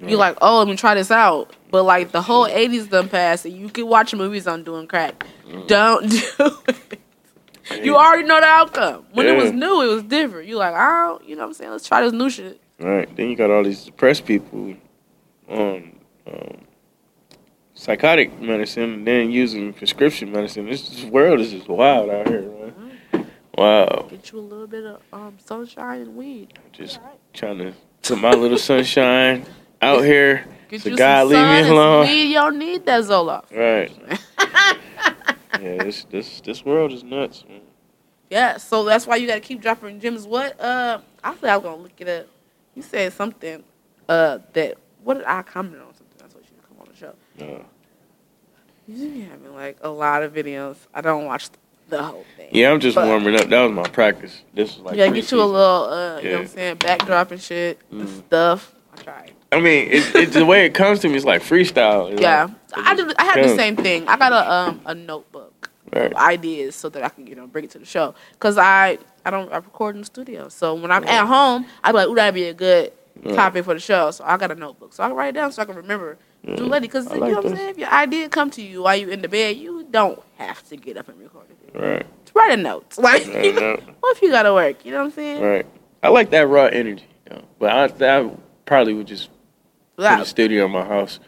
You're 0.00 0.18
like, 0.18 0.36
oh, 0.42 0.58
let 0.58 0.68
me 0.68 0.76
try 0.76 0.94
this 0.94 1.10
out. 1.10 1.54
But 1.70 1.84
like 1.84 2.10
the 2.10 2.20
whole 2.20 2.46
'80s 2.46 2.90
done 2.90 3.08
passed, 3.08 3.44
and 3.44 3.56
you 3.56 3.68
can 3.68 3.86
watch 3.86 4.14
movies 4.14 4.46
on 4.46 4.64
doing 4.64 4.86
crack. 4.86 5.26
Mm. 5.46 5.66
Don't 5.68 6.10
do 6.10 6.58
it. 6.68 7.00
You 7.84 7.96
already 7.96 8.24
know 8.24 8.40
the 8.40 8.46
outcome. 8.46 9.06
When 9.12 9.26
it 9.26 9.36
was 9.36 9.52
new, 9.52 9.82
it 9.82 9.94
was 9.94 10.02
different. 10.02 10.48
You 10.48 10.56
like, 10.56 10.74
oh, 10.76 11.20
you 11.24 11.36
know 11.36 11.42
what 11.42 11.48
I'm 11.48 11.54
saying? 11.54 11.70
Let's 11.70 11.86
try 11.86 12.02
this 12.02 12.12
new 12.12 12.28
shit. 12.28 12.60
Right. 12.78 13.14
Then 13.16 13.30
you 13.30 13.36
got 13.36 13.50
all 13.50 13.62
these 13.62 13.84
depressed 13.84 14.26
people 14.26 14.74
on 15.48 15.96
um, 16.26 16.58
psychotic 17.74 18.38
medicine, 18.40 18.92
and 18.92 19.06
then 19.06 19.30
using 19.30 19.72
prescription 19.72 20.32
medicine. 20.32 20.66
This, 20.66 20.88
this 20.88 21.04
world 21.04 21.40
is 21.40 21.52
just 21.52 21.68
wild 21.68 22.10
out 22.10 22.28
here, 22.28 22.42
man. 22.42 23.26
Wow. 23.56 24.08
Get 24.10 24.32
you 24.32 24.38
a 24.38 24.40
little 24.40 24.66
bit 24.66 24.84
of 24.84 25.00
um, 25.12 25.36
sunshine 25.38 26.00
and 26.00 26.16
weed. 26.16 26.58
Just 26.72 26.98
trying 27.32 27.58
to 27.58 27.74
put 28.02 28.18
my 28.18 28.32
little 28.32 28.58
sunshine 28.58 29.46
out 29.80 30.04
here. 30.04 30.46
Get 30.68 30.82
So 30.82 30.96
God 30.96 31.28
leave 31.28 31.64
me 31.64 31.70
alone. 31.70 32.08
You 32.08 32.34
don't 32.34 32.58
need 32.58 32.86
that 32.86 33.02
Zoloft. 33.04 33.50
Right. 33.54 33.92
yeah. 35.60 35.84
This 35.84 36.04
this 36.04 36.40
this 36.40 36.64
world 36.64 36.92
is 36.92 37.04
nuts, 37.04 37.44
man. 37.48 37.60
Yeah, 38.30 38.56
so 38.56 38.84
that's 38.84 39.06
why 39.06 39.16
you 39.16 39.26
got 39.26 39.34
to 39.34 39.40
keep 39.40 39.60
dropping 39.60 40.00
gems. 40.00 40.26
What? 40.26 40.58
Uh, 40.58 41.00
I 41.22 41.34
feel 41.34 41.50
I 41.50 41.56
was 41.56 41.64
gonna 41.64 41.82
look 41.82 41.92
it 41.98 42.08
up. 42.08 42.26
You 42.74 42.82
said 42.82 43.12
something. 43.12 43.62
Uh, 44.08 44.38
that 44.54 44.78
what 45.04 45.14
did 45.14 45.24
I 45.26 45.42
comment 45.42 45.82
on 45.82 45.94
something? 45.94 46.16
That's 46.18 46.34
what 46.34 46.44
you 46.44 46.50
to 46.56 46.66
come 46.66 46.76
on 46.80 46.88
the 46.90 46.96
show. 46.96 47.14
Uh, 47.40 47.62
You 48.88 49.08
be 49.10 49.20
having 49.20 49.54
like 49.54 49.76
a 49.82 49.90
lot 49.90 50.22
of 50.22 50.32
videos. 50.32 50.76
I 50.94 51.02
don't 51.02 51.26
watch 51.26 51.50
the 51.92 52.02
whole 52.02 52.24
thing. 52.36 52.48
yeah, 52.52 52.70
I'm 52.72 52.80
just 52.80 52.94
But- 52.96 53.06
warming 53.06 53.36
up. 53.36 53.48
That 53.48 53.62
was 53.62 53.72
my 53.72 53.84
practice. 53.88 54.42
This 54.54 54.76
was 54.76 54.84
like. 54.86 54.96
yeah, 54.96 55.08
get 55.08 55.30
you 55.30 55.40
a 55.40 55.44
little, 55.44 55.84
uh, 55.84 56.18
you 56.18 56.24
know 56.30 56.32
what 56.36 56.40
I'm 56.42 56.46
saying, 56.48 56.76
backdrop 56.76 57.30
and 57.30 57.40
shit, 57.40 57.78
the 57.90 58.04
Mm. 58.04 58.18
stuff. 58.26 58.74
I 58.98 59.02
tried. 59.02 59.32
I 59.52 59.60
mean, 59.60 59.88
it's, 59.90 60.14
it's 60.14 60.34
the 60.34 60.44
way 60.46 60.64
it 60.66 60.74
comes 60.74 61.00
to 61.00 61.08
me. 61.08 61.16
It's 61.16 61.24
like 61.24 61.42
freestyle. 61.42 62.10
It's 62.12 62.20
Yeah, 62.20 62.48
like- 62.76 62.86
I 62.86 62.94
did. 62.94 63.14
I 63.18 63.24
had 63.24 63.44
the 63.44 63.54
same 63.54 63.76
thing. 63.76 64.08
I 64.08 64.16
got 64.16 64.32
a 64.32 64.50
um 64.50 64.80
a 64.86 64.94
notebook 64.94 65.70
Right. 65.94 66.06
of 66.10 66.14
ideas 66.18 66.74
so 66.74 66.88
that 66.88 67.02
I 67.04 67.08
can 67.10 67.26
you 67.26 67.34
know 67.34 67.46
bring 67.46 67.64
it 67.66 67.70
to 67.72 67.78
the 67.78 67.84
show. 67.84 68.14
Cause 68.38 68.56
I 68.58 68.98
I 69.26 69.30
don't 69.30 69.52
I 69.52 69.56
record 69.56 69.94
in 69.94 70.00
the 70.02 70.06
studio, 70.06 70.48
so 70.48 70.74
when 70.74 70.90
I'm 70.90 71.04
at 71.04 71.26
home, 71.26 71.66
I 71.84 71.92
be 71.92 71.98
like, 71.98 72.08
ooh, 72.08 72.14
that'd 72.14 72.34
be 72.34 72.44
a 72.48 72.54
good 72.54 72.92
Right. 73.22 73.34
topic 73.34 73.66
for 73.66 73.74
the 73.74 73.80
show. 73.80 74.10
So 74.10 74.24
I 74.26 74.38
got 74.38 74.50
a 74.50 74.54
notebook, 74.54 74.94
so 74.94 75.02
I 75.04 75.08
can 75.08 75.16
write 75.16 75.28
it 75.28 75.32
down 75.32 75.52
so 75.52 75.60
I 75.60 75.66
can 75.66 75.76
remember. 75.76 76.16
Do 76.44 76.64
lady, 76.64 76.88
cause 76.88 77.06
I 77.06 77.14
you 77.14 77.20
like 77.20 77.30
know 77.30 77.36
what 77.36 77.46
I'm 77.46 77.56
saying. 77.56 77.68
If 77.70 77.78
your 77.78 77.88
idea 77.90 78.28
come 78.28 78.50
to 78.50 78.62
you 78.62 78.82
while 78.82 78.96
you 78.96 79.08
in 79.10 79.22
the 79.22 79.28
bed, 79.28 79.56
you 79.56 79.86
don't 79.90 80.20
have 80.38 80.66
to 80.70 80.76
get 80.76 80.96
up 80.96 81.08
and 81.08 81.18
record 81.20 81.46
it. 81.50 81.78
Right. 81.78 82.06
Write 82.34 82.58
a 82.58 82.62
note. 82.62 82.94
Like, 82.98 83.26
Right, 83.28 83.44
you 83.44 83.52
know, 83.52 83.74
no. 83.76 83.92
what 84.00 84.16
if 84.16 84.22
you 84.22 84.30
gotta 84.30 84.52
work? 84.52 84.84
You 84.84 84.90
know 84.92 84.98
what 84.98 85.04
I'm 85.04 85.10
saying? 85.12 85.40
Right. 85.42 85.66
I 86.02 86.08
like 86.08 86.30
that 86.30 86.48
raw 86.48 86.64
energy. 86.64 87.04
You 87.30 87.36
know? 87.36 87.42
But 87.60 88.02
I, 88.02 88.18
I 88.18 88.30
probably 88.66 88.94
would 88.94 89.06
just 89.06 89.30
put 89.96 90.02
Yeah. 90.04 90.20
a 90.20 90.24
studio 90.24 90.64
in 90.66 90.72
my 90.72 90.84
house. 90.84 91.20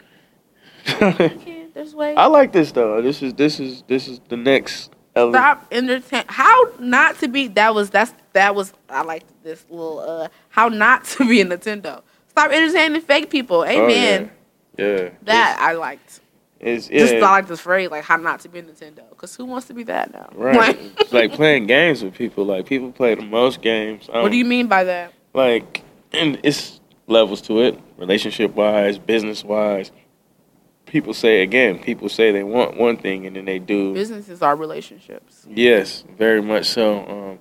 Okay, 1.01 1.67
There's 1.73 1.95
ways. 1.95 2.15
I 2.17 2.25
like 2.27 2.51
this 2.51 2.71
though. 2.71 3.01
This 3.01 3.21
is 3.23 3.33
this 3.33 3.59
is 3.59 3.83
this 3.87 4.07
is 4.07 4.19
the 4.29 4.37
next 4.37 4.91
element. 5.15 5.35
Stop 5.41 5.67
entertain. 5.71 6.23
How 6.27 6.71
not 6.79 7.19
to 7.19 7.27
be? 7.27 7.47
That 7.47 7.73
was 7.73 7.89
that's 7.89 8.13
that 8.33 8.53
was. 8.55 8.73
I 8.89 9.01
liked 9.03 9.25
this 9.43 9.65
little. 9.69 9.99
uh 9.99 10.27
How 10.49 10.67
not 10.69 11.05
to 11.05 11.27
be 11.27 11.41
a 11.41 11.45
Nintendo. 11.45 12.01
Stop 12.29 12.51
entertaining 12.51 13.01
fake 13.01 13.29
people. 13.29 13.57
Oh, 13.61 13.63
Amen. 13.63 14.23
yeah. 14.25 14.29
Yeah. 14.77 15.09
That 15.23 15.57
I 15.59 15.73
liked. 15.73 16.21
It's, 16.59 16.87
it's 16.87 16.99
Just 17.01 17.13
yeah. 17.15 17.25
I 17.25 17.31
like 17.31 17.47
this 17.47 17.59
phrase, 17.59 17.91
like 17.91 18.03
how 18.03 18.15
not 18.17 18.39
to 18.41 18.49
be 18.49 18.61
Nintendo. 18.61 19.07
Because 19.09 19.35
who 19.35 19.45
wants 19.45 19.67
to 19.67 19.73
be 19.73 19.83
that 19.83 20.13
now? 20.13 20.29
Right. 20.33 20.55
Like, 20.55 20.79
it's 20.99 21.13
like 21.13 21.31
playing 21.33 21.67
games 21.67 22.03
with 22.03 22.13
people. 22.13 22.45
Like 22.45 22.65
people 22.65 22.91
play 22.91 23.13
the 23.15 23.21
most 23.23 23.61
games. 23.61 24.09
Um, 24.11 24.23
what 24.23 24.31
do 24.31 24.37
you 24.37 24.45
mean 24.45 24.67
by 24.67 24.83
that? 24.85 25.13
like? 25.33 25.83
And 26.13 26.39
it's 26.43 26.79
levels 27.07 27.41
to 27.41 27.59
it, 27.61 27.79
relationship 27.97 28.55
wise, 28.55 28.97
business 28.97 29.43
wise. 29.43 29.91
People 30.85 31.13
say 31.13 31.41
again. 31.41 31.79
People 31.79 32.07
say 32.07 32.31
they 32.31 32.43
want 32.43 32.77
one 32.77 32.95
thing 32.95 33.25
and 33.25 33.35
then 33.35 33.45
they 33.45 33.59
do. 33.59 33.93
Businesses 33.93 34.41
are 34.41 34.55
relationships. 34.55 35.45
Yes, 35.49 36.05
very 36.17 36.41
much 36.41 36.67
so. 36.67 37.05
Um, 37.05 37.39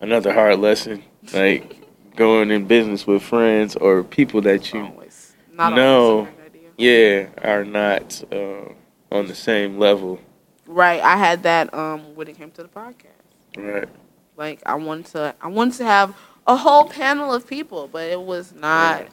another 0.00 0.32
hard 0.32 0.58
lesson, 0.58 1.02
like 1.32 1.76
going 2.16 2.50
in 2.50 2.66
business 2.66 3.06
with 3.06 3.22
friends 3.22 3.76
or 3.76 4.04
people 4.04 4.40
that 4.42 4.72
you, 4.72 4.80
Always. 4.80 5.34
Not 5.52 5.74
No. 5.74 6.28
Always 6.78 6.88
a 6.88 6.92
great 6.92 7.28
idea. 7.28 7.28
yeah, 7.42 7.50
are 7.52 7.64
not 7.64 8.24
uh, 8.32 9.16
on 9.16 9.26
the 9.26 9.34
same 9.34 9.78
level. 9.78 10.20
Right. 10.66 11.00
I 11.02 11.16
had 11.16 11.42
that 11.42 11.72
um 11.74 12.14
when 12.14 12.28
it 12.28 12.36
came 12.36 12.50
to 12.52 12.62
the 12.62 12.68
podcast. 12.68 13.06
Right. 13.56 13.88
Like 14.36 14.62
I 14.66 14.74
wanted 14.74 15.06
to 15.06 15.34
I 15.40 15.48
wanted 15.48 15.74
to 15.78 15.84
have 15.84 16.16
a 16.46 16.56
whole 16.56 16.84
panel 16.88 17.32
of 17.32 17.46
people, 17.46 17.88
but 17.88 18.08
it 18.08 18.20
was 18.20 18.52
not 18.52 19.00
Right. 19.00 19.10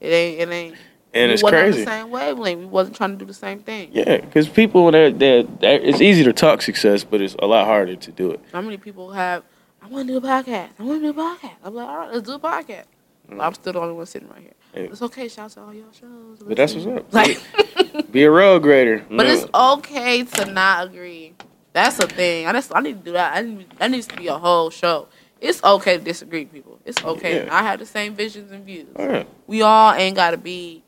it 0.00 0.08
ain't 0.08 0.40
it 0.40 0.52
ain't 0.52 0.76
And 1.14 1.28
we 1.30 1.34
it's 1.34 1.42
crazy. 1.42 1.80
the 1.80 1.90
same 1.90 2.10
wavelength. 2.10 2.58
We 2.60 2.66
wasn't 2.66 2.96
trying 2.96 3.12
to 3.12 3.16
do 3.16 3.24
the 3.24 3.34
same 3.34 3.60
thing. 3.60 3.90
Yeah, 3.92 4.18
because 4.18 4.48
people, 4.48 4.90
they're, 4.90 5.12
they're, 5.12 5.44
they're, 5.44 5.80
it's 5.80 6.00
easy 6.00 6.24
to 6.24 6.32
talk 6.32 6.60
success, 6.62 7.04
but 7.04 7.20
it's 7.20 7.36
a 7.38 7.46
lot 7.46 7.66
harder 7.66 7.94
to 7.96 8.10
do 8.12 8.32
it. 8.32 8.40
How 8.52 8.60
many 8.60 8.76
people 8.78 9.12
have 9.12 9.44
I 9.82 9.86
want 9.88 10.08
to 10.08 10.14
do 10.14 10.18
a 10.18 10.20
podcast. 10.28 10.70
I 10.78 10.82
want 10.82 11.02
to 11.02 11.12
do 11.12 11.20
a 11.20 11.22
podcast. 11.22 11.52
I'm 11.62 11.74
like, 11.74 11.86
all 11.86 11.98
right, 11.98 12.12
let's 12.12 12.26
do 12.26 12.32
a 12.34 12.38
podcast. 12.40 12.86
But 13.28 13.40
I'm 13.40 13.54
still 13.54 13.72
the 13.72 13.80
only 13.80 13.94
one 13.94 14.06
sitting 14.06 14.28
right 14.28 14.40
here. 14.40 14.52
Yeah. 14.74 14.80
It's 14.90 15.02
okay. 15.02 15.28
Shout 15.28 15.46
out 15.46 15.50
to 15.52 15.60
all 15.62 15.74
y'all 15.74 15.92
shows. 15.92 16.42
But 16.46 16.56
that's 16.56 16.74
what's 16.74 16.86
up. 16.86 17.12
Like, 17.12 17.40
Be 18.12 18.24
a 18.24 18.30
road 18.30 18.62
grader. 18.62 18.98
but 19.08 19.26
No. 19.26 19.32
it's 19.32 19.46
okay 19.54 20.22
to 20.24 20.44
not 20.46 20.88
agree. 20.88 21.34
That's 21.72 21.98
a 21.98 22.06
thing. 22.06 22.46
I 22.46 22.52
just 22.52 22.74
I 22.74 22.80
need 22.80 22.98
to 22.98 23.04
do 23.04 23.12
that. 23.12 23.36
I 23.36 23.42
need, 23.42 23.70
that 23.78 23.90
needs 23.90 24.06
to 24.08 24.16
be 24.16 24.28
a 24.28 24.38
whole 24.38 24.70
show. 24.70 25.08
It's 25.40 25.62
okay 25.64 25.98
to 25.98 26.02
disagree, 26.04 26.44
people. 26.44 26.78
It's 26.84 27.02
okay. 27.04 27.44
Yeah. 27.44 27.54
I 27.54 27.62
have 27.62 27.78
the 27.80 27.86
same 27.86 28.14
visions 28.14 28.50
and 28.52 28.64
views. 28.64 28.88
Right. 28.94 29.28
We 29.46 29.62
all 29.62 29.92
ain't 29.92 30.16
gotta 30.16 30.36
be 30.36 30.82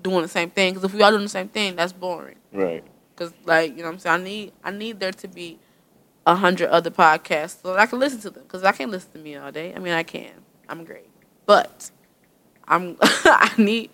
doing 0.00 0.22
the 0.22 0.28
same 0.28 0.50
thing. 0.50 0.74
Because 0.74 0.84
if 0.84 0.94
we 0.94 1.02
all 1.02 1.10
doing 1.10 1.24
the 1.24 1.28
same 1.28 1.48
thing, 1.48 1.74
that's 1.76 1.92
boring. 1.92 2.36
Right. 2.52 2.84
Cause 3.16 3.32
like 3.44 3.72
you 3.72 3.78
know 3.78 3.84
what 3.84 3.94
I'm 3.94 3.98
saying, 3.98 4.20
I 4.20 4.24
need 4.24 4.52
I 4.64 4.70
need 4.70 5.00
there 5.00 5.12
to 5.12 5.28
be 5.28 5.58
a 6.24 6.36
hundred 6.36 6.68
other 6.70 6.90
podcasts 6.90 7.60
so 7.62 7.72
that 7.72 7.80
I 7.80 7.86
can 7.86 7.98
listen 7.98 8.20
to 8.20 8.30
them. 8.30 8.44
Cause 8.46 8.62
I 8.62 8.70
can't 8.72 8.90
listen 8.92 9.10
to 9.12 9.18
me 9.18 9.34
all 9.36 9.50
day. 9.50 9.74
I 9.74 9.80
mean 9.80 9.92
I 9.92 10.04
can. 10.04 10.30
I'm 10.68 10.84
great, 10.84 11.07
but 11.48 11.90
I'm 12.68 12.96
I 13.02 13.50
need 13.56 13.90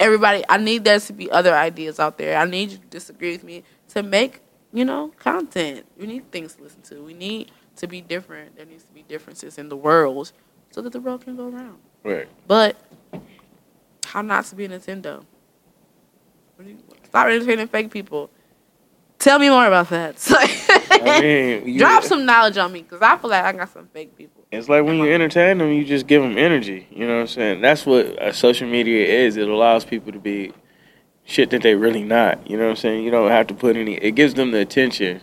everybody. 0.00 0.42
I 0.48 0.56
need 0.58 0.82
there 0.84 0.98
to 0.98 1.12
be 1.12 1.30
other 1.30 1.54
ideas 1.54 2.00
out 2.00 2.18
there. 2.18 2.36
I 2.36 2.44
need 2.44 2.72
you 2.72 2.78
to 2.78 2.86
disagree 2.88 3.30
with 3.32 3.44
me 3.44 3.62
to 3.90 4.02
make 4.02 4.40
you 4.72 4.84
know 4.84 5.12
content. 5.18 5.86
We 5.96 6.06
need 6.06 6.30
things 6.32 6.56
to 6.56 6.64
listen 6.64 6.82
to. 6.82 7.02
We 7.02 7.14
need 7.14 7.52
to 7.76 7.86
be 7.86 8.00
different. 8.00 8.56
There 8.56 8.66
needs 8.66 8.82
to 8.84 8.92
be 8.92 9.02
differences 9.02 9.56
in 9.56 9.68
the 9.68 9.76
world 9.76 10.32
so 10.72 10.82
that 10.82 10.92
the 10.92 11.00
world 11.00 11.22
can 11.24 11.36
go 11.36 11.48
around. 11.48 11.78
Right. 12.02 12.26
But 12.48 12.76
how 14.04 14.22
not 14.22 14.46
to 14.46 14.56
be 14.56 14.64
a 14.64 14.68
Nintendo? 14.68 15.24
What 16.56 16.64
do 16.64 16.70
you- 16.70 16.78
Stop 17.04 17.28
entertaining 17.28 17.68
fake 17.68 17.90
people. 17.92 18.30
Tell 19.18 19.38
me 19.38 19.48
more 19.48 19.66
about 19.66 19.88
that. 19.90 20.16
I 20.90 21.20
mean, 21.20 21.78
Drop 21.78 22.02
some 22.12 22.26
knowledge 22.26 22.56
on 22.58 22.72
me 22.72 22.82
because 22.82 23.00
I 23.00 23.16
feel 23.16 23.30
like 23.30 23.44
I 23.44 23.52
got 23.52 23.72
some 23.72 23.86
fake 23.86 24.16
people. 24.16 24.35
It's 24.52 24.68
like 24.68 24.84
when 24.84 24.96
you 24.96 25.12
entertain 25.12 25.58
them, 25.58 25.72
you 25.72 25.84
just 25.84 26.06
give 26.06 26.22
them 26.22 26.38
energy. 26.38 26.86
You 26.90 27.06
know 27.06 27.14
what 27.14 27.20
I'm 27.22 27.26
saying? 27.26 27.60
That's 27.60 27.84
what 27.84 28.06
uh, 28.20 28.32
social 28.32 28.68
media 28.68 29.04
is. 29.04 29.36
It 29.36 29.48
allows 29.48 29.84
people 29.84 30.12
to 30.12 30.20
be 30.20 30.52
shit 31.24 31.50
that 31.50 31.62
they 31.62 31.74
really 31.74 32.04
not. 32.04 32.48
You 32.48 32.56
know 32.56 32.64
what 32.64 32.70
I'm 32.70 32.76
saying? 32.76 33.04
You 33.04 33.10
don't 33.10 33.30
have 33.30 33.48
to 33.48 33.54
put 33.54 33.76
any. 33.76 33.94
It 33.94 34.12
gives 34.12 34.34
them 34.34 34.52
the 34.52 34.58
attention 34.58 35.20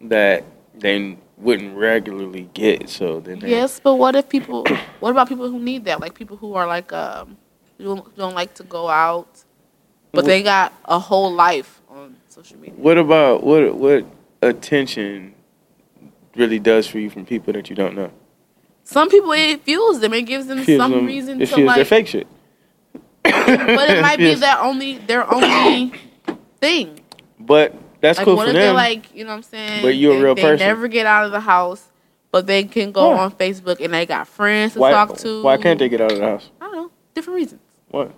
that 0.00 0.44
they 0.74 1.16
wouldn't 1.38 1.76
regularly 1.76 2.50
get. 2.52 2.88
So 2.88 3.20
then, 3.20 3.38
they, 3.38 3.50
Yes, 3.50 3.80
but 3.80 3.94
what 3.94 4.16
if 4.16 4.28
people? 4.28 4.66
What 5.00 5.10
about 5.10 5.28
people 5.28 5.50
who 5.50 5.58
need 5.58 5.84
that? 5.84 6.00
Like 6.00 6.14
people 6.14 6.38
who 6.38 6.54
are 6.54 6.66
like 6.66 6.90
um, 6.92 7.36
don't, 7.78 8.16
don't 8.16 8.34
like 8.34 8.54
to 8.54 8.64
go 8.64 8.88
out, 8.88 9.44
but 10.12 10.24
they 10.24 10.42
got 10.42 10.72
a 10.86 10.98
whole 10.98 11.30
life 11.32 11.82
on 11.90 12.16
social 12.28 12.58
media. 12.58 12.74
What 12.76 12.96
about 12.96 13.44
what 13.44 13.74
what 13.76 14.06
attention 14.42 15.34
really 16.34 16.58
does 16.58 16.86
for 16.86 16.98
you 16.98 17.10
from 17.10 17.26
people 17.26 17.52
that 17.52 17.68
you 17.68 17.76
don't 17.76 17.94
know? 17.94 18.10
Some 18.84 19.08
people 19.08 19.32
it 19.32 19.62
fuels 19.62 20.00
them. 20.00 20.12
It 20.14 20.22
gives 20.22 20.46
them 20.46 20.62
Fuels 20.62 20.78
some 20.80 20.92
them- 20.92 21.06
reason 21.06 21.40
it 21.42 21.46
to 21.48 21.54
fuels 21.54 21.74
their 21.74 21.84
fake 21.84 22.06
shit. 22.06 22.26
But 23.22 23.90
it 23.90 24.02
might 24.02 24.18
be 24.18 24.34
their 24.34 24.58
only 24.60 24.98
their 24.98 25.32
only 25.32 25.92
thing. 26.60 27.00
But 27.40 27.74
that's 28.00 28.18
Like, 28.18 28.26
cool 28.26 28.36
what 28.36 28.44
for 28.44 28.50
if 28.50 28.54
they're 28.54 28.66
them. 28.66 28.74
like, 28.74 29.14
you 29.14 29.24
know 29.24 29.30
what 29.30 29.36
I'm 29.36 29.42
saying? 29.42 29.82
But 29.82 29.96
you're 29.96 30.12
a 30.12 30.16
they, 30.18 30.22
real 30.24 30.34
they 30.34 30.42
person. 30.42 30.66
never 30.66 30.88
get 30.88 31.06
out 31.06 31.24
of 31.24 31.32
the 31.32 31.40
house, 31.40 31.82
but 32.30 32.46
they 32.46 32.64
can 32.64 32.92
go 32.92 33.12
Yeah. 33.14 33.20
on 33.22 33.32
Facebook 33.32 33.82
and 33.82 33.94
they 33.94 34.04
got 34.06 34.28
friends 34.28 34.74
to 34.74 34.80
why, 34.80 34.90
talk 34.90 35.16
to. 35.18 35.42
why 35.42 35.56
can't 35.56 35.78
they 35.78 35.88
get 35.88 36.00
out 36.02 36.12
of 36.12 36.18
the 36.18 36.24
house? 36.24 36.50
I 36.60 36.66
don't 36.66 36.74
know. 36.74 36.90
Different 37.14 37.36
reasons. 37.36 37.60
What? 37.88 38.12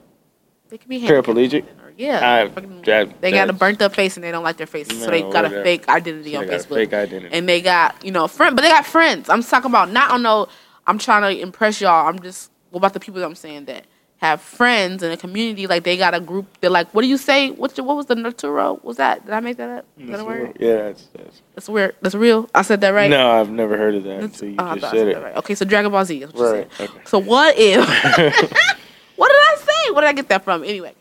They 0.68 0.78
can 0.78 0.88
be 0.88 1.00
Paraplegic? 1.02 1.64
Yeah. 1.96 2.44
I- 2.44 2.48
fucking- 2.48 2.82
that- 2.82 3.20
they 3.20 3.30
got 3.32 3.48
a 3.50 3.52
burnt 3.52 3.80
up 3.82 3.94
face 3.94 4.16
and 4.16 4.24
they 4.24 4.30
don't 4.30 4.44
like 4.44 4.56
their 4.58 4.66
faces, 4.66 5.02
so 5.02 5.10
they 5.10 5.22
got 5.22 5.44
a 5.44 5.50
fake 5.62 5.88
identity 5.88 6.30
They 6.32 6.36
on 6.36 6.46
got 6.46 6.54
a 6.54 6.58
Facebook. 6.58 6.74
fake 6.74 6.92
identity. 6.92 7.28
And 7.32 7.48
they 7.48 7.60
got, 7.60 7.96
you 8.04 8.10
know, 8.12 8.28
friend, 8.28 8.54
but 8.54 8.62
they 8.62 8.68
got 8.68 8.86
friends. 8.86 9.28
I'm 9.30 9.42
talking 9.42 9.70
about 9.70 9.90
not 9.90 10.10
on 10.10 10.22
no. 10.22 10.48
I'm 10.86 10.98
trying 10.98 11.22
to 11.34 11.40
impress 11.42 11.80
y'all. 11.80 12.06
I'm 12.06 12.20
just 12.20 12.50
what 12.70 12.78
about 12.78 12.92
the 12.92 13.00
people 13.00 13.20
that 13.20 13.26
I'm 13.26 13.34
saying 13.34 13.64
that 13.64 13.84
have 14.18 14.40
friends 14.40 15.02
in 15.02 15.10
a 15.12 15.16
community. 15.16 15.66
Like 15.66 15.82
they 15.84 15.96
got 15.96 16.14
a 16.14 16.20
group. 16.20 16.46
They're 16.60 16.70
like, 16.70 16.88
what 16.94 17.02
do 17.02 17.08
you 17.08 17.16
say? 17.18 17.50
What 17.50 17.76
what 17.80 17.96
was 17.96 18.06
the 18.06 18.14
Naturo? 18.14 18.82
Was 18.84 18.96
that? 18.98 19.24
Did 19.24 19.34
I 19.34 19.40
make 19.40 19.56
that 19.58 19.68
up? 19.78 19.84
Is 19.98 20.08
that 20.10 20.20
a 20.20 20.24
word? 20.24 20.56
Yeah, 20.60 20.76
that's, 20.76 21.06
that's 21.14 21.42
That's 21.54 21.68
weird. 21.68 21.96
That's 22.02 22.14
real. 22.14 22.48
I 22.54 22.62
said 22.62 22.80
that 22.82 22.90
right. 22.90 23.10
no, 23.10 23.30
I've 23.40 23.50
never 23.50 23.76
heard 23.76 23.94
of 23.94 24.04
that 24.04 24.20
That's- 24.20 24.40
until 24.40 24.48
you 24.50 24.56
oh, 24.58 24.76
just 24.76 24.90
said 24.92 25.06
that 25.08 25.16
it. 25.18 25.22
right. 25.22 25.36
Okay, 25.36 25.54
so 25.54 25.64
Dragon 25.64 25.90
Ball 25.90 26.04
Z. 26.04 26.22
Is 26.22 26.32
what 26.32 26.38
you 26.40 26.46
Right. 26.52 26.72
said. 26.76 26.88
Okay. 26.90 27.00
So 27.04 27.18
what 27.18 27.54
if? 27.58 27.78
what 29.16 29.28
did 29.28 29.36
I 29.36 29.56
say? 29.58 29.85
Where 29.96 30.02
did 30.02 30.08
I 30.10 30.12
get 30.12 30.28
that 30.28 30.44
from? 30.44 30.62
Anyway, 30.62 30.92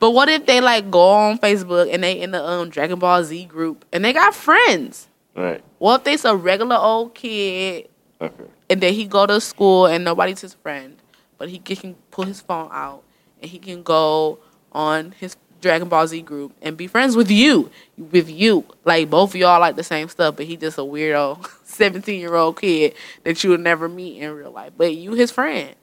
but 0.00 0.12
what 0.12 0.30
if 0.30 0.46
they 0.46 0.62
like 0.62 0.90
go 0.90 1.10
on 1.10 1.38
Facebook 1.38 1.92
and 1.92 2.02
they 2.02 2.18
in 2.18 2.30
the 2.30 2.42
um 2.42 2.70
Dragon 2.70 2.98
Ball 2.98 3.22
Z 3.22 3.44
group 3.44 3.84
and 3.92 4.02
they 4.02 4.14
got 4.14 4.34
friends? 4.34 5.06
Right. 5.36 5.62
What 5.76 5.96
if 6.00 6.04
they's 6.04 6.24
a 6.24 6.34
regular 6.34 6.76
old 6.76 7.14
kid 7.14 7.90
Okay. 8.22 8.44
and 8.70 8.80
then 8.80 8.94
he 8.94 9.04
go 9.04 9.26
to 9.26 9.38
school 9.42 9.84
and 9.84 10.02
nobody's 10.02 10.40
his 10.40 10.54
friend, 10.54 10.96
but 11.36 11.50
he 11.50 11.58
can 11.58 11.94
pull 12.10 12.24
his 12.24 12.40
phone 12.40 12.70
out 12.72 13.02
and 13.42 13.50
he 13.50 13.58
can 13.58 13.82
go 13.82 14.38
on 14.72 15.12
his 15.20 15.36
Dragon 15.60 15.90
Ball 15.90 16.06
Z 16.06 16.22
group 16.22 16.52
and 16.62 16.74
be 16.74 16.86
friends 16.86 17.16
with 17.16 17.30
you, 17.30 17.70
with 17.98 18.30
you. 18.30 18.64
Like 18.86 19.10
both 19.10 19.30
of 19.34 19.36
y'all 19.36 19.60
like 19.60 19.76
the 19.76 19.84
same 19.84 20.08
stuff, 20.08 20.36
but 20.36 20.46
he 20.46 20.56
just 20.56 20.78
a 20.78 20.80
weirdo 20.80 21.46
seventeen 21.64 22.18
year 22.18 22.34
old 22.34 22.58
kid 22.62 22.94
that 23.24 23.44
you 23.44 23.50
would 23.50 23.60
never 23.60 23.90
meet 23.90 24.22
in 24.22 24.30
real 24.32 24.52
life, 24.52 24.72
but 24.74 24.94
you 24.94 25.12
his 25.12 25.30
friend. 25.30 25.74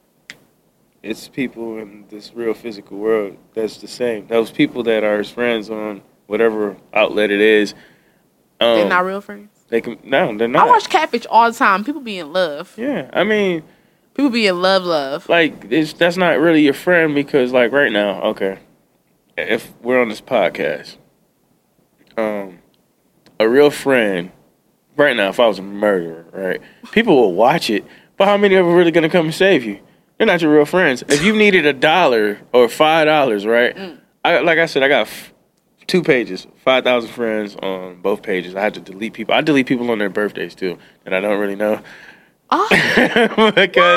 It's 1.05 1.27
people 1.27 1.77
in 1.77 2.05
this 2.09 2.33
real 2.33 2.55
physical 2.55 2.97
world 2.97 3.37
that's 3.53 3.77
the 3.77 3.87
same. 3.87 4.25
Those 4.25 4.49
people 4.49 4.81
that 4.83 5.03
are 5.03 5.19
his 5.19 5.29
friends 5.29 5.69
on 5.69 6.01
whatever 6.25 6.75
outlet 6.93 7.29
it 7.29 7.39
is. 7.41 7.75
Um, 8.59 8.79
They're 8.79 8.89
not 8.89 9.05
real 9.05 9.21
friends. 9.21 9.49
They 9.67 9.81
can 9.81 9.99
no, 10.03 10.35
they're 10.35 10.47
not. 10.47 10.67
I 10.67 10.71
watch 10.71 10.89
Catfish 10.89 11.27
all 11.27 11.51
the 11.51 11.57
time. 11.57 11.83
People 11.83 12.01
be 12.01 12.17
in 12.17 12.33
love. 12.33 12.73
yeah, 12.75 13.09
I 13.13 13.23
mean, 13.23 13.63
People 14.15 14.31
be 14.31 14.47
in 14.47 14.61
love, 14.61 14.83
love. 14.83 15.29
like 15.29 15.65
it's 15.69 15.93
that's 15.93 16.17
not 16.17 16.39
really 16.39 16.61
your 16.63 16.73
friend 16.73 17.13
because 17.13 17.51
like 17.51 17.71
right 17.71 17.91
now, 17.91 18.21
okay, 18.23 18.57
if 19.37 19.73
we're 19.81 20.01
on 20.01 20.09
this 20.09 20.21
podcast, 20.21 20.97
um, 22.17 22.59
a 23.39 23.47
real 23.47 23.69
friend, 23.69 24.31
right 24.97 25.15
now, 25.15 25.29
if 25.29 25.39
I 25.39 25.47
was 25.47 25.59
a 25.59 25.63
murderer, 25.63 26.25
right, 26.31 26.61
people 26.91 27.15
will 27.15 27.33
watch 27.33 27.69
it, 27.69 27.85
but 28.17 28.25
how 28.25 28.37
many 28.37 28.55
of 28.55 28.65
them 28.65 28.73
are 28.73 28.77
really 28.77 28.91
gonna 28.91 29.09
come 29.09 29.25
and 29.25 29.35
save 29.35 29.63
you? 29.63 29.79
They're 30.18 30.28
not 30.28 30.41
your 30.41 30.53
real 30.53 30.66
friends. 30.66 31.03
If 31.07 31.24
you 31.24 31.36
needed 31.36 31.66
a 31.66 31.74
dollar 31.74 32.39
or 32.53 32.70
five 32.70 33.05
dollars, 33.07 33.45
right? 33.45 33.76
Mm. 33.76 33.99
I 34.24 34.39
like 34.39 34.59
I 34.59 34.66
said, 34.66 34.82
I 34.84 34.88
got 34.88 35.07
f- 35.07 35.34
two 35.88 36.01
pages, 36.01 36.47
five 36.63 36.84
thousand 36.84 37.09
friends 37.11 37.55
on 37.57 38.01
both 38.01 38.22
pages. 38.24 38.55
I 38.55 38.61
had 38.61 38.74
to 38.76 38.80
delete 38.80 39.13
people. 39.13 39.34
I 39.36 39.41
delete 39.41 39.68
people 39.68 39.89
on 39.91 39.97
their 39.99 40.09
birthdays 40.09 40.55
too, 40.55 40.78
and 41.05 41.13
I 41.16 41.20
don't 41.20 41.39
really 41.39 41.55
know 41.55 41.82
Oh, 42.51 42.68
because. 42.70 43.01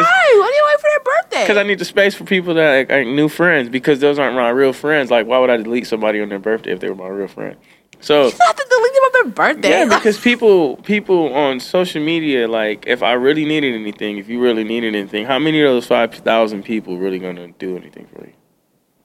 why? 0.04 0.38
Why 0.40 0.50
do 0.50 0.56
you 0.56 0.64
wait 0.66 0.80
for 0.80 0.88
their 0.90 1.04
birthday? 1.04 1.42
Because 1.42 1.56
I 1.58 1.62
need 1.64 1.78
the 1.78 1.84
space 1.84 2.14
for 2.14 2.24
people 2.24 2.54
that 2.54 2.78
like, 2.78 2.90
are 2.90 3.04
new 3.04 3.28
friends 3.28 3.68
because 3.68 4.00
those 4.00 4.18
aren't 4.18 4.34
my 4.36 4.48
real 4.48 4.72
friends. 4.72 5.10
Like, 5.10 5.26
why 5.26 5.38
would 5.38 5.50
I 5.50 5.58
delete 5.58 5.86
somebody 5.86 6.20
on 6.20 6.30
their 6.30 6.38
birthday 6.38 6.72
if 6.72 6.80
they 6.80 6.88
were 6.88 6.94
my 6.94 7.08
real 7.08 7.28
friend? 7.28 7.56
So, 8.00 8.26
you 8.26 8.30
have 8.30 8.56
to 8.56 8.66
delete 8.70 8.92
them 8.94 9.02
on 9.02 9.10
their 9.12 9.24
birthday. 9.32 9.70
yeah, 9.70 9.84
because 9.96 10.18
people 10.18 10.76
people 10.78 11.32
on 11.34 11.58
social 11.60 12.02
media, 12.02 12.46
like, 12.48 12.84
if 12.86 13.02
I 13.02 13.12
really 13.12 13.44
needed 13.44 13.74
anything, 13.74 14.18
if 14.18 14.28
you 14.28 14.40
really 14.40 14.64
needed 14.64 14.94
anything, 14.94 15.26
how 15.26 15.38
many 15.38 15.60
of 15.62 15.68
those 15.70 15.86
five 15.86 16.14
thousand 16.14 16.64
people 16.64 16.96
really 16.98 17.18
gonna 17.18 17.48
do 17.58 17.76
anything 17.76 18.06
for 18.14 18.24
you? 18.24 18.32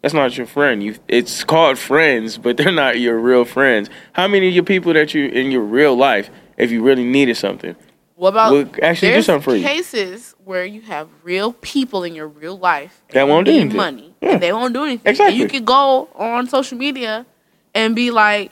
That's 0.02 0.14
not 0.14 0.38
your 0.38 0.46
friend. 0.48 0.84
You, 0.84 0.96
it's 1.08 1.44
called 1.44 1.80
friends, 1.80 2.38
but 2.38 2.58
they're 2.58 2.72
not 2.72 3.00
your 3.00 3.18
real 3.18 3.46
friends. 3.46 3.90
How 4.14 4.28
many 4.28 4.50
of 4.50 4.54
your 4.54 4.64
people 4.66 4.94
that 4.94 5.14
you 5.14 5.26
in 5.28 5.50
your 5.50 5.62
real 5.64 5.96
life, 5.96 6.30
if 6.58 6.72
you 6.72 6.84
really 6.84 7.06
needed 7.06 7.36
something, 7.38 7.76
What 8.16 8.30
about 8.30 8.52
would 8.52 8.80
actually 8.84 9.14
do 9.14 9.22
something 9.24 9.44
for 9.44 9.56
you? 9.56 9.64
cases 9.64 10.36
where 10.44 10.66
you 10.66 10.82
have 10.82 11.08
real 11.24 11.54
people 11.54 12.04
in 12.04 12.14
your 12.14 12.28
real 12.28 12.58
life 12.60 13.02
That 13.14 13.28
won't 13.30 13.46
do 13.46 13.54
anything. 13.54 13.78
money 13.78 14.14
Yeah. 14.22 14.34
and 14.34 14.44
they 14.44 14.52
won't 14.54 14.74
do 14.74 14.84
anything. 14.84 15.10
Exactly. 15.10 15.34
And 15.34 15.42
you 15.42 15.48
can 15.48 15.64
go 15.66 16.10
on 16.16 16.48
social 16.48 16.78
media 16.78 17.26
and 17.74 17.96
be 17.96 18.12
like, 18.12 18.52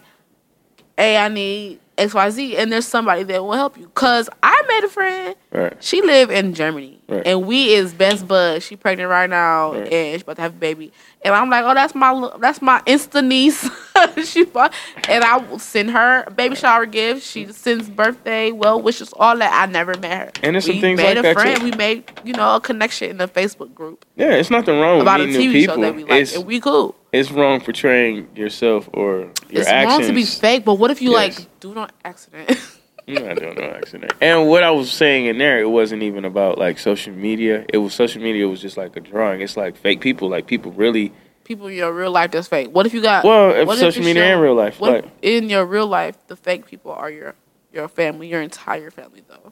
"Hey, 1.01 1.17
I 1.17 1.29
need 1.29 1.79
X, 1.97 2.13
Y, 2.13 2.29
Z," 2.29 2.57
and 2.57 2.71
there's 2.71 2.85
somebody 2.85 3.23
that 3.23 3.43
will 3.43 3.53
help 3.53 3.75
you. 3.75 3.87
Cause 3.95 4.29
I 4.43 4.61
made 4.67 4.83
a 4.83 4.87
friend. 4.87 5.35
Right? 5.51 5.83
She 5.83 6.03
live 6.03 6.29
in 6.29 6.53
Germany, 6.53 7.00
Right. 7.11 7.27
and 7.27 7.45
we 7.45 7.73
is 7.73 7.93
best 7.93 8.27
buds. 8.27 8.65
She 8.65 8.75
pregnant 8.75 9.09
right 9.09 9.29
now, 9.29 9.73
Right. 9.73 9.91
and 9.91 10.19
she 10.19 10.23
about 10.23 10.37
to 10.37 10.41
have 10.43 10.53
a 10.53 10.57
baby. 10.57 10.91
And 11.23 11.35
I'm 11.35 11.49
like, 11.49 11.63
oh, 11.65 11.73
that's 11.73 11.93
my 11.93 12.31
that's 12.39 12.61
my 12.61 12.79
insta 12.87 13.23
niece. 13.25 13.69
she 14.31 14.45
bought, 14.45 14.73
and 15.07 15.23
I 15.23 15.37
will 15.37 15.59
send 15.59 15.91
her 15.91 16.23
a 16.25 16.31
baby 16.31 16.55
shower 16.55 16.85
gift. 16.85 17.23
She 17.27 17.45
sends 17.51 17.89
birthday 17.89 18.51
well 18.51 18.81
wishes, 18.81 19.13
all 19.15 19.37
that. 19.37 19.51
I 19.53 19.71
never 19.71 19.95
met 19.99 20.17
her. 20.17 20.31
And 20.41 20.55
there's 20.55 20.65
some 20.65 20.75
we 20.75 20.81
things 20.81 20.97
made 20.97 21.09
like 21.09 21.17
a 21.17 21.21
that, 21.23 21.33
friend. 21.35 21.57
too. 21.59 21.63
We 21.65 21.71
made 21.71 22.03
you 22.23 22.33
know 22.33 22.55
a 22.55 22.61
connection 22.61 23.09
in 23.11 23.17
the 23.17 23.27
Facebook 23.27 23.73
group 23.75 24.05
Yeah, 24.15 24.31
it's 24.31 24.49
nothing 24.49 24.79
wrong 24.79 24.97
with 24.97 25.03
about 25.03 25.21
a 25.21 25.25
TV 25.25 25.65
show 25.65 25.73
people. 25.73 25.81
that 25.81 25.95
we 25.95 26.03
like, 26.03 26.21
it's, 26.21 26.35
and 26.35 26.45
we 26.45 26.59
cool. 26.59 26.95
it's 27.11 27.29
wrong 27.31 27.59
portraying 27.61 28.27
yourself 28.35 28.89
or 28.93 29.19
your 29.49 29.61
it's 29.61 29.67
actions. 29.67 29.99
wrong 29.99 30.07
to 30.07 30.13
be 30.13 30.23
fake, 30.25 30.65
but 30.65 30.75
what 30.75 30.89
if 30.91 31.01
you 31.01 31.11
Yes. 31.11 31.37
like 31.39 31.59
do 31.59 31.71
it 31.73 31.77
on 31.77 31.89
accident? 32.05 32.57
You're 33.07 33.21
not 33.27 33.37
doing 33.37 33.55
no 33.55 33.63
accident. 33.71 34.13
And 34.21 34.47
what 34.47 34.63
I 34.63 34.71
was 34.71 34.91
saying 34.91 35.25
in 35.25 35.37
there, 35.37 35.59
it 35.59 35.69
wasn't 35.69 36.03
even 36.03 36.25
about 36.25 36.57
like 36.57 36.79
social 36.79 37.13
media. 37.13 37.65
It 37.73 37.77
was 37.77 37.93
social 37.93 38.21
media 38.21 38.47
was 38.47 38.61
just 38.61 38.77
like 38.77 38.95
a 38.95 38.99
drawing. 38.99 39.41
It's 39.41 39.57
like 39.57 39.75
fake 39.75 40.01
people. 40.01 40.29
Like 40.29 40.47
people 40.47 40.71
really. 40.71 41.11
People 41.43 41.67
in 41.67 41.75
your 41.75 41.91
real 41.91 42.11
life 42.11 42.31
that's 42.31 42.47
fake. 42.47 42.69
What 42.71 42.85
if 42.85 42.93
you 42.93 43.01
got 43.01 43.25
Well, 43.25 43.51
if 43.51 43.67
social 43.69 43.87
it's 43.87 43.97
media 43.97 44.23
your- 44.23 44.33
and 44.33 44.41
real 44.41 44.55
life, 44.55 44.79
What 44.79 44.91
like- 44.91 45.05
in 45.21 45.49
your 45.49 45.65
real 45.65 45.87
life 45.87 46.15
the 46.27 46.35
fake 46.35 46.65
people 46.65 46.91
are 46.91 47.09
your 47.09 47.35
your 47.73 47.87
family, 47.87 48.27
your 48.27 48.41
entire 48.41 48.91
family 48.91 49.23
though? 49.27 49.51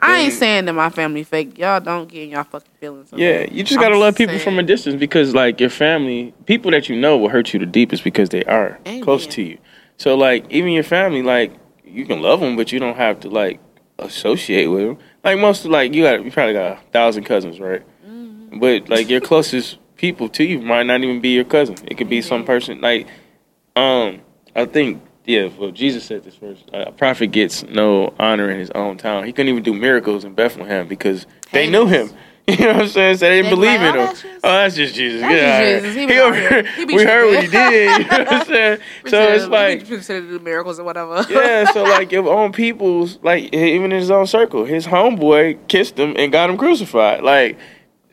I 0.00 0.20
ain't 0.20 0.32
saying 0.32 0.64
that 0.66 0.72
my 0.72 0.88
family 0.90 1.22
fake. 1.22 1.58
Y'all 1.58 1.78
don't 1.80 2.08
get 2.08 2.24
in 2.24 2.30
y'all 2.30 2.44
fucking 2.44 2.70
feelings. 2.80 3.10
Yeah, 3.14 3.46
you 3.50 3.62
just 3.62 3.78
gotta 3.80 3.94
I'm 3.94 4.00
love 4.00 4.16
people 4.16 4.32
saying- 4.34 4.44
from 4.44 4.58
a 4.58 4.62
distance 4.62 4.96
because 4.96 5.34
like 5.34 5.60
your 5.60 5.70
family, 5.70 6.34
people 6.46 6.70
that 6.72 6.88
you 6.88 6.96
know 6.96 7.16
will 7.18 7.28
hurt 7.28 7.52
you 7.52 7.60
the 7.60 7.66
deepest 7.66 8.02
because 8.04 8.28
they 8.30 8.42
are 8.44 8.78
Amen. 8.86 9.02
close 9.02 9.26
to 9.28 9.42
you. 9.42 9.58
So 9.98 10.14
like 10.16 10.44
even 10.50 10.70
your 10.72 10.82
family, 10.82 11.22
like 11.22 11.52
you 11.92 12.06
can 12.06 12.22
love 12.22 12.40
them, 12.40 12.56
but 12.56 12.72
you 12.72 12.78
don't 12.78 12.96
have 12.96 13.20
to 13.20 13.28
like 13.28 13.60
associate 13.98 14.66
with 14.66 14.82
them. 14.82 14.98
Like 15.24 15.38
most 15.38 15.64
of 15.64 15.70
like 15.70 15.94
you 15.94 16.02
got 16.02 16.24
you 16.24 16.30
probably 16.30 16.54
got 16.54 16.78
a 16.78 16.80
thousand 16.92 17.24
cousins, 17.24 17.60
right? 17.60 17.82
Mm-hmm. 18.06 18.58
But 18.58 18.88
like 18.88 19.08
your 19.08 19.20
closest 19.20 19.78
people 19.96 20.28
to 20.30 20.44
you 20.44 20.60
might 20.60 20.84
not 20.84 21.02
even 21.02 21.20
be 21.20 21.30
your 21.30 21.44
cousin. 21.44 21.76
It 21.86 21.96
could 21.96 22.08
be 22.08 22.22
some 22.22 22.44
person 22.44 22.80
like 22.80 23.06
um 23.76 24.20
I 24.54 24.64
think 24.66 25.02
yeah, 25.24 25.48
well 25.58 25.70
Jesus 25.70 26.04
said 26.04 26.24
this 26.24 26.34
first. 26.34 26.68
A 26.72 26.92
prophet 26.92 27.28
gets 27.28 27.62
no 27.64 28.14
honor 28.18 28.50
in 28.50 28.58
his 28.58 28.70
own 28.70 28.96
town. 28.96 29.24
He 29.24 29.32
couldn't 29.32 29.50
even 29.50 29.62
do 29.62 29.74
miracles 29.74 30.24
in 30.24 30.34
Bethlehem 30.34 30.88
because 30.88 31.26
they 31.52 31.68
knew 31.70 31.86
him. 31.86 32.10
You 32.48 32.56
know 32.58 32.72
what 32.72 32.76
I'm 32.82 32.88
saying? 32.88 33.16
So 33.18 33.28
they 33.28 33.40
didn't 33.40 33.50
believe 33.56 33.80
like, 33.80 33.94
in 33.94 34.00
"Oh, 34.00 34.06
him. 34.06 34.16
oh, 34.36 34.40
that's 34.42 34.74
just 34.74 34.94
Jesus. 34.96 35.20
That's 35.20 35.32
Get 35.32 35.82
just 35.82 35.94
Jesus. 35.94 35.94
He 35.94 36.06
He 36.14 36.20
over. 36.20 36.62
He 36.62 36.84
We 36.86 37.04
heard 37.04 37.26
what 37.32 37.44
he 37.44 37.48
did. 37.50 38.02
You 38.02 38.08
know 38.08 38.18
what 38.18 38.32
I'm 38.32 38.46
saying? 38.46 38.78
so 39.06 39.22
it's 39.22 39.46
like 39.46 39.86
do 40.08 40.38
miracles 40.40 40.80
or 40.80 40.84
whatever. 40.84 41.24
yeah, 41.30 41.70
so 41.72 41.84
like 41.84 42.10
your 42.10 42.28
own 42.28 42.50
people's 42.52 43.18
like 43.22 43.54
even 43.54 43.92
in 43.92 43.98
his 43.98 44.10
own 44.10 44.26
circle, 44.26 44.64
his 44.64 44.86
homeboy 44.86 45.68
kissed 45.68 45.96
him 45.98 46.14
and 46.18 46.32
got 46.32 46.50
him 46.50 46.58
crucified. 46.58 47.22
Like 47.22 47.58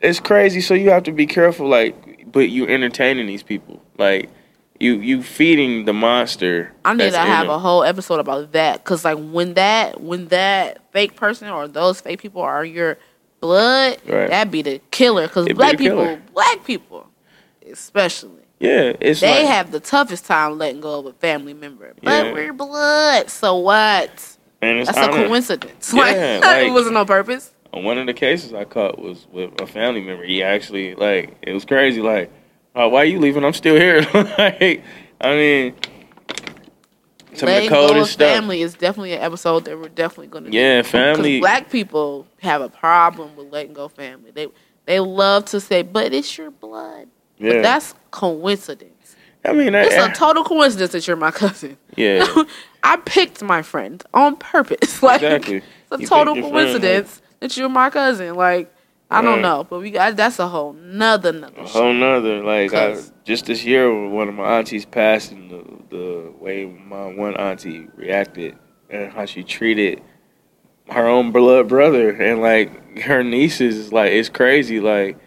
it's 0.00 0.20
crazy. 0.20 0.60
So 0.60 0.74
you 0.74 0.90
have 0.90 1.02
to 1.04 1.12
be 1.12 1.26
careful. 1.26 1.68
Like, 1.68 2.30
but 2.30 2.50
you 2.50 2.68
entertaining 2.68 3.26
these 3.26 3.42
people. 3.42 3.82
Like 3.98 4.30
you 4.78 4.94
you 5.00 5.22
feeding 5.24 5.86
the 5.86 5.92
monster. 5.92 6.72
I 6.84 6.94
need 6.94 7.10
to 7.10 7.18
have 7.18 7.46
them. 7.48 7.56
a 7.56 7.58
whole 7.58 7.82
episode 7.82 8.20
about 8.20 8.52
that 8.52 8.84
because 8.84 9.04
like 9.04 9.18
when 9.18 9.54
that 9.54 10.00
when 10.00 10.28
that 10.28 10.80
fake 10.92 11.16
person 11.16 11.48
or 11.48 11.66
those 11.66 12.00
fake 12.00 12.22
people 12.22 12.42
are 12.42 12.64
your 12.64 12.96
blood, 13.40 13.98
Right. 14.06 14.28
that'd 14.30 14.50
be 14.50 14.62
the 14.62 14.80
killer. 14.90 15.26
Because 15.26 15.48
black 15.48 15.78
people, 15.78 15.98
killer. 16.04 16.22
black 16.34 16.64
people, 16.64 17.06
especially. 17.70 18.30
Yeah, 18.58 18.92
it's 19.00 19.20
They 19.20 19.42
like, 19.44 19.46
have 19.52 19.70
the 19.72 19.80
toughest 19.80 20.26
time 20.26 20.58
letting 20.58 20.80
go 20.82 20.98
of 20.98 21.06
a 21.06 21.12
family 21.14 21.54
member. 21.54 21.94
But 22.02 22.26
Yeah. 22.26 22.32
we're 22.32 22.52
blood, 22.52 23.30
so 23.30 23.56
what? 23.56 24.10
and 24.62 24.78
it's 24.78 24.92
That's 24.92 25.08
a 25.08 25.10
coincidence. 25.26 25.90
Yeah, 25.94 26.02
like, 26.02 26.16
like- 26.44 26.66
it 26.68 26.72
wasn't 26.72 26.96
on 26.98 27.06
purpose. 27.06 27.52
One 27.72 27.96
of 27.98 28.06
the 28.06 28.12
cases 28.12 28.52
I 28.52 28.64
caught 28.64 28.98
was 28.98 29.26
with 29.32 29.58
a 29.60 29.66
family 29.66 30.00
member. 30.02 30.24
He 30.24 30.42
actually 30.42 30.94
like 30.96 31.36
it 31.42 31.52
was 31.54 31.64
crazy. 31.64 32.02
Like, 32.02 32.30
oh, 32.74 32.88
why 32.88 33.04
you 33.04 33.20
leaving? 33.20 33.44
I'm 33.44 33.52
still 33.54 33.76
here. 33.76 34.00
like, 34.38 34.82
I 35.20 35.34
mean, 35.34 35.74
some 37.36 37.48
of 37.48 37.54
the 37.54 37.60
Letting 37.60 37.70
go 37.70 37.84
of 37.84 37.90
coldest 37.90 38.12
stuff. 38.12 38.28
family 38.28 38.62
is 38.62 38.74
definitely 38.74 39.12
an 39.14 39.22
episode 39.22 39.64
that 39.66 39.78
we're 39.78 39.88
definitely 39.88 40.26
going 40.28 40.44
to 40.44 40.52
Yeah, 40.52 40.78
Because 40.82 40.90
family. 40.92 41.40
black 41.40 41.70
people 41.70 42.26
have 42.42 42.60
a 42.62 42.68
problem 42.68 43.36
with 43.36 43.50
letting 43.52 43.72
go 43.72 43.88
family. 43.88 44.30
They 44.30 44.48
they 44.86 44.98
love 45.00 45.44
to 45.46 45.60
say, 45.60 45.82
but 45.82 46.12
it's 46.12 46.36
your 46.36 46.50
blood. 46.50 47.06
yeah, 47.38 47.52
But 47.54 47.62
that's 47.62 47.94
coincidence. 48.10 49.16
I 49.44 49.52
mean, 49.52 49.74
I, 49.74 49.82
It's 49.84 49.94
I- 49.94 50.10
a 50.10 50.14
total 50.14 50.44
coincidence 50.44 50.92
that 50.92 51.06
you're 51.06 51.16
my 51.16 51.30
cousin. 51.30 51.76
yeah, 51.96 52.26
I 52.82 52.96
picked 52.96 53.42
my 53.42 53.62
friend 53.62 54.02
on 54.14 54.36
purpose. 54.36 55.02
Like 55.02 55.22
exactly. 55.22 55.56
it's 55.58 55.66
a 55.92 56.00
You 56.00 56.06
total 56.06 56.34
your 56.36 56.50
friend, 56.50 56.66
coincidence 56.68 57.22
that 57.40 57.56
you're 57.56 57.68
my 57.68 57.90
cousin. 57.90 58.34
Like 58.34 58.72
I 59.10 59.22
don't 59.22 59.42
know, 59.42 59.66
but 59.68 59.80
we 59.80 59.90
got 59.90 60.14
that's 60.14 60.38
a 60.38 60.46
whole 60.46 60.72
nother 60.72 61.32
nother. 61.32 61.60
A 61.60 61.66
whole 61.66 61.92
nother 61.92 62.44
like 62.44 62.72
I, 62.72 62.96
just 63.24 63.46
this 63.46 63.64
year, 63.64 63.92
one 64.08 64.28
of 64.28 64.34
my 64.34 64.58
aunties 64.58 64.84
passed, 64.84 65.32
and 65.32 65.50
the 65.50 65.64
the 65.90 66.32
way 66.38 66.66
my 66.66 67.06
one 67.06 67.36
auntie 67.36 67.88
reacted 67.96 68.56
and 68.88 69.12
how 69.12 69.24
she 69.24 69.42
treated 69.42 70.02
her 70.90 71.06
own 71.06 71.32
blood 71.32 71.68
brother 71.68 72.10
and 72.10 72.40
like 72.40 72.98
her 73.00 73.22
nieces 73.22 73.76
is 73.76 73.92
like 73.92 74.12
it's 74.12 74.28
crazy. 74.28 74.80
Like 74.80 75.18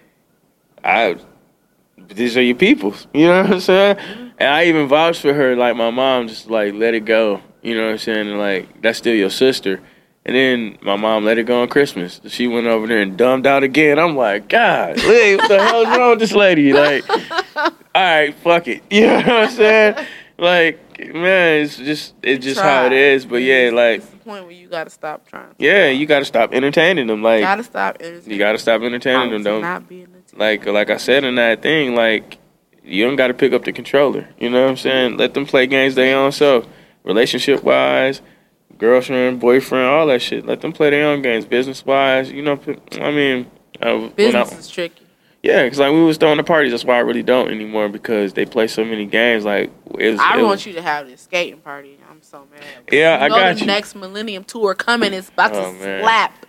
I 0.84 1.18
these 1.98 2.38
are 2.38 2.42
your 2.42 2.56
peoples. 2.56 3.08
You 3.14 3.28
know 3.28 3.42
what 3.44 3.52
I'm 3.52 3.60
saying? 3.60 3.96
Mm-hmm. 3.98 4.28
And 4.40 4.50
I 4.50 4.66
even 4.66 4.88
vouched 4.88 5.22
for 5.22 5.34
her, 5.34 5.56
like 5.56 5.76
my 5.76 5.90
mom, 5.90 6.28
just 6.28 6.50
like 6.50 6.74
let 6.74 6.94
it 6.94 7.06
go. 7.06 7.42
You 7.62 7.76
know 7.76 7.86
what 7.86 7.92
I'm 7.92 7.98
saying? 7.98 8.30
And 8.30 8.40
like 8.40 8.82
that's 8.82 8.98
still 8.98 9.16
your 9.16 9.30
sister. 9.30 9.82
And 10.26 10.36
then 10.36 10.78
my 10.82 10.96
mom 10.96 11.26
let 11.26 11.38
it 11.38 11.44
go 11.46 11.62
on 11.62 11.68
Christmas. 11.68 12.22
She 12.28 12.48
went 12.48 12.66
over 12.68 12.88
there 12.88 13.02
and 13.02 13.18
dumbed 13.18 13.46
out 13.46 13.62
again. 13.64 14.00
I'm 14.00 14.16
like, 14.16 14.48
God, 14.48 14.96
Lee, 15.04 15.36
what 15.36 15.50
the 15.50 15.62
hell's 15.62 15.88
wrong 15.88 16.12
with 16.12 16.20
this 16.20 16.32
lady? 16.32 16.72
Like, 16.72 17.04
all 17.58 17.72
right, 17.96 18.34
fuck 18.40 18.68
it. 18.70 18.84
You 18.90 19.08
know 19.08 19.16
what 19.18 19.28
I'm 19.30 19.50
saying? 19.50 19.96
Like, 20.38 20.80
man, 21.14 21.64
it's 21.64 21.76
just 21.78 22.14
it's 22.24 22.44
just 22.44 22.62
how 22.62 22.86
it 22.86 22.94
is. 22.94 23.26
But 23.26 23.38
yeah, 23.42 23.70
like, 23.74 23.98
it's 23.98 24.08
the 24.10 24.18
point 24.18 24.44
where 24.46 24.54
you 24.54 24.68
gotta 24.70 24.90
stop 24.90 25.28
trying. 25.28 25.54
yeah, 25.60 25.90
you 25.90 26.06
got 26.06 26.20
to 26.20 26.26
stop 26.26 26.54
entertaining 26.54 27.08
them. 27.08 27.20
You 27.20 27.24
Like, 27.26 27.42
gotta 27.42 27.64
stop. 27.64 27.98
entertaining 28.00 28.32
you 28.32 28.38
got 28.40 28.54
to 28.54 28.58
stop 28.58 28.82
entertaining 28.82 29.32
them. 29.32 29.44
Don't 29.44 29.62
Not 29.62 29.84
entertained. 29.92 30.24
like 30.38 30.66
like 30.66 30.90
I 30.90 30.98
said 30.98 31.24
in 31.26 31.36
that 31.36 31.62
thing, 31.62 31.96
like 31.96 32.38
you 32.84 33.06
don't 33.06 33.16
got 33.18 33.28
to 33.28 33.34
pick 33.34 33.52
up 33.54 33.66
the 33.66 33.74
controller. 33.74 34.28
You 34.40 34.50
know 34.50 34.64
what 34.64 34.70
I'm 34.72 34.78
saying? 34.78 35.18
Let 35.18 35.34
them 35.34 35.46
play 35.46 35.68
games 35.68 35.96
they 35.96 36.14
own 36.14 36.32
So 36.32 36.66
relationship 37.04 37.64
wise, 37.64 38.22
girlfriend, 38.78 39.40
boyfriend, 39.40 39.86
all 39.86 40.08
that 40.08 40.22
shit. 40.22 40.46
Let 40.46 40.62
them 40.62 40.72
play 40.72 40.90
their 40.90 41.06
own 41.08 41.22
games, 41.22 41.46
business 41.46 41.86
wise. 41.86 42.32
You 42.32 42.42
know, 42.42 42.60
I 43.02 43.12
mean, 43.12 43.48
I- 43.82 44.12
business 44.16 44.52
is 44.58 44.70
tricky. 44.70 45.06
yeah, 45.42 45.64
because 45.64 45.80
like 45.80 45.92
we 45.94 46.04
was 46.04 46.18
throwing 46.18 46.38
the 46.38 46.44
parties. 46.44 46.72
That's 46.72 46.86
why 46.86 46.96
I 46.98 47.00
really 47.00 47.24
don't 47.24 47.50
anymore 47.52 47.90
because 47.90 48.34
they 48.34 48.46
play 48.46 48.68
so 48.68 48.84
many 48.86 49.06
games. 49.06 49.46
Like 49.46 49.72
was, 49.88 50.20
I 50.20 50.38
want 50.38 50.48
was- 50.48 50.66
you 50.66 50.74
to 50.74 50.82
have 50.82 51.08
this 51.08 51.22
skating 51.22 51.60
party. 51.60 51.98
I'm 52.10 52.22
so 52.22 52.48
mad. 52.52 52.62
Yeah, 52.92 53.18
you 53.20 53.26
I 53.26 53.28
know 53.30 53.36
got 53.36 53.54
the 53.56 53.62
you. 53.62 53.66
next 53.68 53.96
Millennium 53.96 54.44
Tour 54.44 54.74
coming. 54.76 55.14
It's 55.14 55.30
about 55.30 55.54
Oh, 55.56 55.72
to 55.74 55.80
man. 55.80 56.02
slap. 56.02 56.43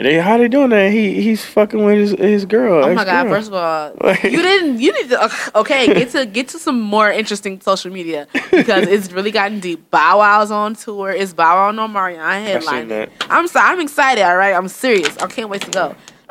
They 0.00 0.16
how 0.18 0.38
they 0.38 0.48
doing 0.48 0.70
that? 0.70 0.90
He 0.92 1.20
he's 1.20 1.44
fucking 1.44 1.84
with 1.84 1.98
his 1.98 2.10
his 2.12 2.44
girl. 2.46 2.84
Oh 2.84 2.94
my 2.94 3.04
god! 3.04 3.26
ex-girl. 3.26 3.34
First 3.34 3.48
of 3.48 3.54
all, 3.54 3.92
Like- 4.00 4.22
you 4.22 4.40
didn't. 4.42 4.80
You 4.80 4.92
need 4.94 5.10
to. 5.10 5.30
Okay, 5.56 5.86
get 5.92 6.10
to 6.12 6.24
get 6.24 6.48
to 6.48 6.58
some 6.58 6.80
more 6.80 7.10
interesting 7.10 7.60
social 7.60 7.92
media 7.92 8.26
because 8.50 8.86
it's 8.86 9.12
really 9.12 9.30
gotten 9.30 9.60
deep. 9.60 9.90
Bow 9.90 10.18
Wow's 10.18 10.50
on 10.50 10.74
tour. 10.74 11.10
It's 11.10 11.34
Bow 11.34 11.54
Wow 11.74 11.86
I 11.94 12.60
seen 12.60 12.60
headlining. 12.88 13.10
I'm 13.28 13.46
sorry. 13.46 13.72
I'm 13.72 13.80
excited. 13.80 14.24
All 14.24 14.36
right. 14.36 14.54
I'm 14.54 14.68
serious. 14.68 15.16
I 15.18 15.26
can't 15.26 15.50
wait 15.50 15.62
to 15.62 15.70
go. 15.70 15.94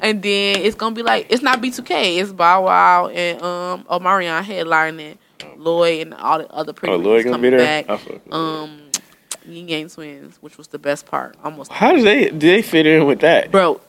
and 0.00 0.22
then 0.22 0.56
it's 0.60 0.74
gonna 0.74 0.94
be 0.94 1.02
like 1.02 1.26
it's 1.30 1.42
not 1.42 1.60
B2K. 1.60 2.18
It's 2.20 2.32
Bow 2.32 2.64
Wow 2.64 3.08
and 3.08 3.40
um 3.42 3.84
Omarion 3.84 4.42
headlining. 4.42 5.18
Lloyd 5.58 6.00
and 6.06 6.14
all 6.14 6.38
the 6.38 6.48
other 6.50 6.72
pretty 6.72 6.94
Oh, 6.94 6.96
Lloyd 6.96 7.24
gonna 7.24 7.38
be 7.38 7.50
there. 7.50 7.84
back. 7.84 8.00
Um, 8.30 8.80
Ying 9.46 9.68
Yang 9.68 9.90
Twins, 9.90 10.36
which 10.40 10.58
was 10.58 10.68
the 10.68 10.78
best 10.78 11.06
part. 11.06 11.36
Almost 11.44 11.72
How 11.72 11.92
does 11.92 12.04
they 12.04 12.30
do 12.30 12.38
they 12.38 12.62
fit 12.62 12.86
in 12.86 13.06
with 13.06 13.20
that? 13.20 13.50
bro. 13.50 13.80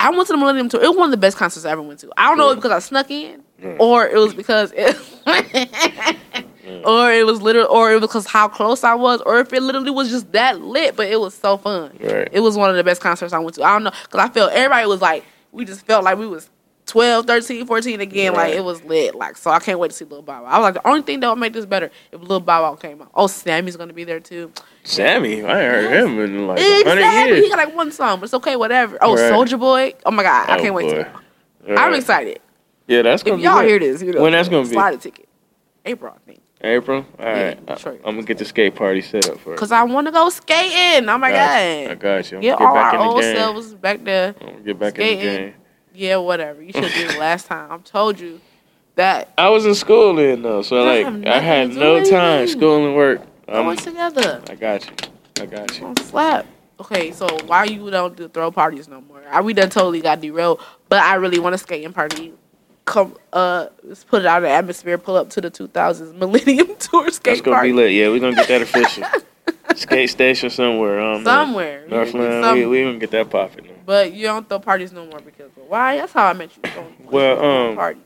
I 0.00 0.10
went 0.10 0.26
to 0.26 0.32
the 0.32 0.38
Millennium 0.38 0.68
Tour. 0.68 0.82
It 0.82 0.88
was 0.88 0.96
one 0.96 1.06
of 1.06 1.10
the 1.12 1.16
best 1.16 1.36
concerts 1.36 1.64
I 1.64 1.70
ever 1.70 1.80
went 1.82 2.00
to. 2.00 2.10
I 2.16 2.28
don't 2.28 2.36
know 2.36 2.50
if 2.50 2.56
because 2.56 2.72
I 2.72 2.80
snuck 2.80 3.10
in, 3.12 3.42
Yeah. 3.62 3.76
or 3.78 4.06
it 4.06 4.18
was 4.18 4.34
because 4.34 4.72
it, 4.74 4.96
or 6.84 7.12
it 7.12 7.24
was 7.24 7.40
literally, 7.40 7.68
or 7.68 7.92
it 7.92 8.00
was 8.00 8.02
because 8.02 8.26
how 8.26 8.48
close 8.48 8.82
I 8.84 8.94
was, 8.94 9.20
or 9.22 9.38
if 9.38 9.52
it 9.52 9.62
literally 9.62 9.90
was 9.92 10.10
just 10.10 10.32
that 10.32 10.60
lit. 10.60 10.96
But 10.96 11.08
it 11.08 11.20
was 11.20 11.34
so 11.34 11.56
fun. 11.56 11.96
Right. 12.00 12.28
It 12.32 12.40
was 12.40 12.56
one 12.56 12.70
of 12.70 12.76
the 12.76 12.84
best 12.84 13.00
concerts 13.00 13.32
I 13.32 13.38
went 13.38 13.54
to. 13.56 13.62
I 13.62 13.72
don't 13.72 13.84
know 13.84 13.92
because 14.02 14.20
I 14.20 14.28
felt 14.32 14.52
everybody 14.52 14.86
was 14.86 15.00
like, 15.00 15.24
we 15.52 15.64
just 15.64 15.86
felt 15.86 16.02
like 16.04 16.18
we 16.18 16.26
was 16.26 16.50
12, 16.86 17.26
13, 17.26 17.64
14 17.66 18.00
again. 18.00 18.32
Like 18.34 18.54
it 18.54 18.64
was 18.64 18.82
lit. 18.84 19.14
Like 19.14 19.36
so, 19.36 19.50
I 19.50 19.60
can't 19.60 19.78
wait 19.78 19.92
to 19.92 19.96
see 19.96 20.04
Lil 20.04 20.22
Bow 20.22 20.42
Wow. 20.42 20.48
I 20.48 20.58
was 20.58 20.64
like, 20.64 20.74
the 20.82 20.88
only 20.88 21.02
thing 21.02 21.20
that 21.20 21.28
would 21.28 21.38
make 21.38 21.52
this 21.52 21.66
better 21.66 21.90
if 22.12 22.20
Lil 22.20 22.40
Bow 22.40 22.62
Wow 22.62 22.74
came 22.76 23.00
out. 23.00 23.10
Oh, 23.14 23.26
Sammie's 23.28 23.76
gonna 23.76 23.92
be 23.92 24.04
there 24.04 24.20
too. 24.20 24.52
Sammie, 24.84 25.42
I 25.44 25.62
heard 25.62 25.92
him 25.92 26.18
in 26.20 26.46
like 26.46 26.58
Exactly. 26.60 27.02
hundred 27.04 27.42
He 27.42 27.48
got 27.48 27.56
like 27.56 27.74
one 27.74 27.90
song, 27.90 28.20
but 28.20 28.24
it's 28.24 28.34
okay, 28.34 28.54
whatever. 28.56 28.98
Oh, 29.00 29.14
Right. 29.14 29.32
Soulja 29.32 29.58
Boy. 29.58 29.94
Oh 30.04 30.10
my 30.10 30.22
god, 30.22 30.48
I 30.50 30.58
Oh, 30.58 30.62
can't 30.62 30.74
wait 30.74 30.90
boy. 30.90 31.02
to. 31.02 31.10
All 31.70 31.78
I'm 31.78 31.94
excited. 31.94 32.40
Yeah, 32.86 33.00
that's 33.02 33.22
gonna 33.22 33.36
If 33.36 33.40
be 33.40 33.44
y'all 33.44 33.56
lit. 33.56 33.68
hear 33.68 33.78
this, 33.78 34.02
you 34.02 34.12
know, 34.12 34.20
When 34.22 34.32
that's 34.32 34.48
gonna 34.50 34.68
be? 34.68 34.74
slide 34.74 34.94
a 34.94 34.96
ticket. 34.98 35.26
April, 35.86 36.12
I 36.14 36.18
think. 36.26 36.40
April. 36.62 37.06
All 37.18 37.24
Yeah, 37.24 37.46
right, 37.66 37.86
I. 37.86 37.90
I'm 38.06 38.14
gonna 38.16 38.22
get 38.22 38.36
the 38.38 38.44
skate 38.44 38.74
party 38.74 39.00
set 39.00 39.26
up 39.26 39.40
for. 39.40 39.54
it. 39.54 39.58
Cause 39.58 39.72
I 39.72 39.82
want 39.84 40.06
to 40.06 40.12
go 40.12 40.28
skating. 40.28 41.08
Oh 41.08 41.16
my 41.18 41.30
god. 41.30 41.90
I 41.90 41.94
got 41.94 42.30
you. 42.30 42.38
I'm 42.38 42.42
Get 42.42 42.58
gonna 42.58 42.70
all 42.70 42.74
get 42.74 42.82
back 42.82 42.94
our 42.94 42.94
in 42.94 43.00
the 43.00 43.12
old 43.12 43.20
game. 43.22 43.36
selves 43.36 43.74
back 43.74 44.04
there. 44.04 44.32
Get 44.64 44.78
back 44.78 44.98
in 44.98 45.06
the 45.18 45.22
game. 45.22 45.54
Yeah, 45.94 46.16
whatever. 46.16 46.62
You 46.62 46.72
should 46.72 46.92
do 46.92 47.08
it 47.08 47.18
last 47.18 47.46
time. 47.46 47.70
I 47.72 47.78
told 47.78 48.18
you 48.20 48.40
that. 48.96 49.32
I 49.38 49.48
was 49.48 49.64
in 49.64 49.74
school 49.74 50.14
then 50.14 50.42
though, 50.42 50.60
so 50.62 50.82
like 50.84 51.06
I 51.26 51.38
had 51.38 51.74
no 51.74 52.02
time. 52.04 52.46
School 52.48 52.84
and 52.86 52.94
work. 52.94 53.22
Go 53.46 53.68
Um, 53.70 53.76
together. 53.76 54.42
I 54.48 54.54
got 54.54 54.84
you. 54.86 54.92
I 55.42 55.46
got 55.46 55.74
you. 55.74 55.80
Don't 55.80 55.98
slap. 55.98 56.46
Okay, 56.80 57.12
so 57.12 57.26
why 57.46 57.64
you 57.64 57.88
don't 57.90 58.16
do 58.16 58.28
throw 58.28 58.50
parties 58.50 58.88
no 58.88 59.00
more? 59.02 59.22
I, 59.30 59.40
we 59.40 59.52
done 59.54 59.70
totally 59.70 60.00
got 60.00 60.20
derailed, 60.20 60.60
but 60.88 61.02
I 61.02 61.14
really 61.16 61.38
want 61.38 61.54
a 61.54 61.58
skating 61.58 61.92
party. 61.92 62.32
Come, 62.84 63.16
uh, 63.32 63.68
let's 63.82 64.04
put 64.04 64.22
it 64.22 64.26
out 64.26 64.38
in 64.38 64.42
the 64.44 64.48
atmosphere. 64.50 64.98
Pull 64.98 65.16
up 65.16 65.30
to 65.30 65.40
the 65.40 65.50
2000s 65.50 66.14
Millennium 66.18 66.74
Tour 66.78 67.10
skate 67.10 67.24
That's 67.24 67.40
gonna 67.40 67.56
party 67.56 67.70
be 67.70 67.72
lit. 67.76 67.92
Yeah, 67.92 68.08
we're 68.08 68.20
gonna 68.20 68.34
get 68.36 68.48
that 68.48 68.62
official. 68.62 69.04
Skate 69.76 70.08
station 70.10 70.50
somewhere. 70.50 71.00
Um, 71.00 71.24
somewhere. 71.24 71.84
Northland. 71.88 72.44
Some- 72.44 72.58
We 72.58 72.66
we 72.66 72.82
gonna 72.82 72.98
get 72.98 73.10
that 73.12 73.30
popping. 73.30 73.68
but 73.86 74.12
you 74.12 74.24
don't 74.26 74.48
throw 74.48 74.58
parties 74.60 74.92
no 74.92 75.06
more 75.06 75.20
because 75.20 75.46
of 75.56 75.64
why? 75.68 75.96
That's 75.96 76.12
how 76.12 76.26
I 76.26 76.32
met 76.34 76.50
you. 76.56 76.70
Throwing 76.70 76.94
Well, 77.10 77.36
throwing 77.36 77.70
um, 77.70 77.76
parties. 77.76 78.02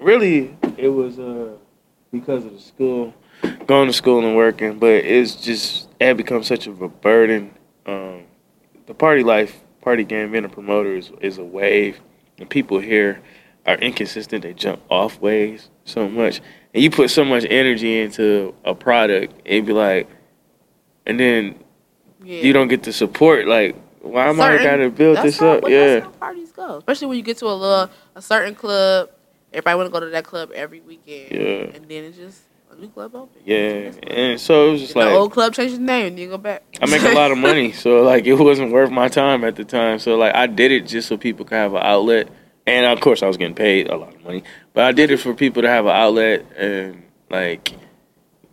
really 0.00 0.56
it 0.76 0.88
was 0.88 1.18
uh 1.18 1.52
because 2.12 2.44
of 2.44 2.52
the 2.52 2.60
school 2.60 3.14
going 3.66 3.86
to 3.88 3.92
school 3.92 4.24
and 4.24 4.36
working 4.36 4.78
but 4.78 4.90
it's 4.90 5.34
just 5.36 5.88
it 6.00 6.16
becomes 6.16 6.46
such 6.46 6.66
of 6.66 6.80
a 6.82 6.88
burden 6.88 7.50
um 7.86 8.22
the 8.86 8.94
party 8.94 9.22
life 9.22 9.60
party 9.80 10.04
game 10.04 10.32
being 10.32 10.44
a 10.44 10.48
promoter 10.48 10.94
is, 10.96 11.10
is 11.20 11.38
a 11.38 11.44
wave 11.44 12.00
and 12.38 12.48
people 12.48 12.78
here 12.78 13.20
are 13.66 13.76
inconsistent 13.76 14.42
they 14.42 14.52
jump 14.52 14.80
off 14.90 15.20
waves 15.20 15.70
so 15.84 16.08
much 16.08 16.40
and 16.74 16.82
you 16.82 16.90
put 16.90 17.10
so 17.10 17.24
much 17.24 17.44
energy 17.48 18.00
into 18.00 18.54
a 18.64 18.74
product 18.74 19.32
it'd 19.44 19.66
be 19.66 19.72
like 19.72 20.08
and 21.06 21.18
then 21.20 21.54
Yeah. 22.22 22.40
you 22.42 22.52
don't 22.52 22.68
get 22.68 22.82
the 22.82 22.92
support 22.92 23.46
like 23.46 23.76
why 24.00 24.26
am 24.28 24.40
i 24.40 24.56
Certain- 24.58 24.66
gotta 24.66 24.90
build 24.90 25.18
this 25.18 25.38
how, 25.38 25.52
up 25.58 25.68
yeah 25.68 25.94
That's 26.00 26.04
how 26.06 26.10
parties 26.12 26.52
go, 26.52 26.76
especially 26.78 27.08
when 27.08 27.16
you 27.16 27.22
get 27.22 27.38
to 27.38 27.46
a 27.46 27.54
little 27.54 27.90
a 28.14 28.22
certain 28.22 28.54
club. 28.54 29.10
Everybody 29.52 29.76
want 29.76 29.86
to 29.86 29.92
go 29.92 30.00
to 30.00 30.10
that 30.10 30.24
club 30.24 30.50
every 30.52 30.80
weekend. 30.80 31.30
Yeah. 31.30 31.76
And 31.76 31.88
then 31.88 32.04
it's 32.04 32.16
just 32.16 32.42
new 32.78 32.88
club 32.88 33.14
open. 33.14 33.40
yeah 33.44 33.90
and 34.02 34.40
so 34.40 34.68
it 34.68 34.72
was 34.72 34.80
just 34.80 34.94
the 34.94 35.00
like 35.00 35.08
old 35.12 35.32
club 35.32 35.52
changed 35.52 35.74
its 35.74 35.80
name 35.80 36.06
and 36.08 36.18
you 36.18 36.28
go 36.28 36.38
back. 36.38 36.62
I 36.80 36.86
make 36.86 37.02
a 37.02 37.14
lot 37.14 37.30
of 37.30 37.38
money, 37.38 37.72
so 37.72 38.02
like 38.12 38.26
it 38.26 38.34
wasn't 38.34 38.72
worth 38.72 38.90
my 38.90 39.08
time 39.08 39.44
at 39.44 39.56
the 39.56 39.64
time. 39.64 39.98
So 39.98 40.16
like 40.16 40.34
I 40.34 40.46
did 40.46 40.72
it 40.72 40.86
just 40.86 41.08
so 41.08 41.16
people 41.16 41.44
could 41.44 41.56
have 41.56 41.74
an 41.74 41.82
outlet, 41.82 42.28
and 42.66 42.86
of 42.86 43.00
course 43.00 43.22
I 43.22 43.26
was 43.26 43.36
getting 43.36 43.54
paid 43.54 43.88
a 43.88 43.96
lot 43.96 44.14
of 44.14 44.24
money, 44.24 44.42
but 44.72 44.84
I 44.84 44.92
did 44.92 45.10
it 45.10 45.18
for 45.18 45.34
people 45.34 45.62
to 45.62 45.68
have 45.68 45.86
an 45.86 45.92
outlet 45.92 46.46
and 46.56 47.02
like 47.30 47.72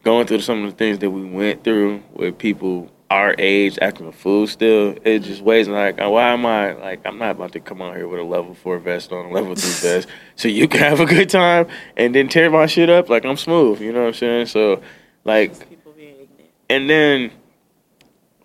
going 0.04 0.28
through 0.28 0.42
some 0.42 0.64
of 0.64 0.72
the 0.72 0.78
things 0.78 1.00
that 1.00 1.12
we 1.12 1.24
went 1.24 1.64
through 1.64 2.02
with 2.14 2.38
people 2.38 2.92
our 3.12 3.36
age 3.38 3.78
acting 3.82 4.08
a 4.08 4.12
fool 4.14 4.48
still. 4.48 4.96
It 5.04 5.20
just 5.20 5.42
ways 5.42 5.68
like 5.68 5.98
why 5.98 6.30
am 6.30 6.46
I 6.46 6.72
like 6.74 7.02
I'm 7.06 7.18
not 7.18 7.32
about 7.32 7.52
to 7.52 7.60
come 7.60 7.82
out 7.82 7.98
here 7.98 8.08
with 8.08 8.20
a 8.22 8.24
level 8.24 8.54
four 8.54 8.80
vest 8.80 9.12
on, 9.12 9.26
a 9.26 9.30
level 9.30 9.54
three 9.54 9.90
vest, 9.90 10.08
so 10.38 10.48
you 10.48 10.68
can 10.70 10.80
have 10.80 11.02
a 11.02 11.06
good 11.06 11.30
time 11.30 11.68
and 11.98 12.16
then 12.16 12.30
tear 12.30 12.50
my 12.50 12.68
shit 12.68 12.90
up. 12.90 13.10
Like 13.10 13.26
I'm 13.26 13.36
smooth, 13.36 13.82
you 13.82 13.92
know 13.92 14.02
what 14.02 14.08
I'm 14.08 14.14
saying? 14.14 14.46
So 14.46 14.82
like 15.26 15.52
People 15.70 15.92
being 15.92 16.16
ignorant. 16.22 16.50
and 16.70 16.90
then 16.90 17.32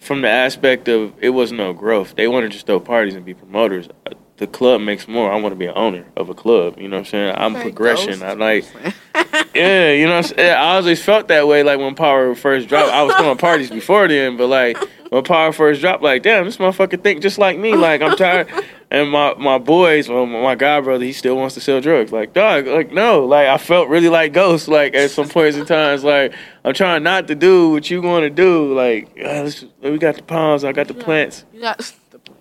from 0.01 0.23
the 0.23 0.29
aspect 0.29 0.89
of 0.89 1.15
it 1.21 1.31
was 1.31 1.53
no 1.53 1.73
growth. 1.73 2.17
They 2.17 2.27
want 2.27 2.45
to 2.45 2.49
just 2.49 2.67
throw 2.67 2.81
parties 2.81 3.15
and 3.15 3.25
be 3.25 3.35
promoters. 3.35 3.89
Uh, 4.37 4.39
The 4.39 4.47
club 4.47 4.81
makes 4.81 5.09
more. 5.09 5.33
I 5.33 5.41
want 5.41 5.53
to 5.53 5.57
be 5.57 5.67
an 5.67 5.73
owner 5.77 6.05
of 6.17 6.29
a 6.29 6.35
club. 6.35 6.79
You 6.79 6.89
know 6.89 6.97
what 6.97 7.07
I'm 7.07 7.11
saying? 7.11 7.35
I'm 7.37 7.55
Okay, 7.57 7.63
progression. 7.63 8.21
ghost. 8.21 8.23
I 8.23 8.33
like, 8.35 8.65
yeah, 9.55 9.93
you 9.93 10.07
know. 10.07 10.17
What 10.17 10.31
I'm 10.31 10.37
saying? 10.37 10.51
I 10.53 10.77
always 10.77 11.03
felt 11.03 11.29
that 11.29 11.49
way. 11.49 11.63
Like 11.63 11.79
when 11.79 11.95
Power 11.95 12.35
first 12.35 12.69
dropped, 12.69 12.93
I 12.93 13.03
was 13.03 13.15
throwing 13.17 13.39
parties 13.39 13.71
before 13.71 14.09
then, 14.09 14.37
but 14.37 14.49
like 14.49 14.77
when 15.11 15.25
Power 15.25 15.53
first 15.53 15.81
dropped, 15.81 16.03
like 16.03 16.23
damn, 16.23 16.45
this 16.45 16.59
motherfucker 16.59 17.03
think 17.03 17.23
just 17.23 17.39
like 17.39 17.59
me. 17.59 17.75
Like 17.75 18.03
I'm 18.03 18.17
tired. 18.17 18.49
And 18.89 19.11
my 19.11 19.35
my 19.35 19.59
boys, 19.59 20.09
well, 20.09 20.27
my 20.27 20.55
god 20.55 20.85
brother, 20.85 21.05
he 21.05 21.13
still 21.13 21.37
wants 21.37 21.55
to 21.55 21.61
sell 21.61 21.81
drugs. 21.81 22.13
Like 22.13 22.35
dog, 22.35 22.67
like 22.69 22.93
no, 22.93 23.25
like 23.25 23.49
I 23.49 23.59
felt 23.59 23.89
really 23.89 24.09
like 24.09 24.33
Ghost. 24.33 24.69
Like 24.69 24.95
at 24.95 25.11
some 25.11 25.29
points 25.29 25.57
in 25.57 25.67
times, 25.67 26.05
like 26.05 26.33
I'm 26.65 26.73
trying 26.75 27.03
not 27.03 27.27
to 27.29 27.35
do 27.35 27.71
what 27.71 27.91
you 27.91 28.01
want 28.01 28.23
to 28.25 28.31
do. 28.31 28.73
Like 28.75 29.11
let's, 29.21 29.65
we 29.83 29.99
got 29.99 30.15
the 30.17 30.23
palms, 30.23 30.63
I 30.63 30.73
got 30.73 30.87
the 30.89 30.95
plants. 30.95 31.45
You 31.53 31.63
got 31.63 31.81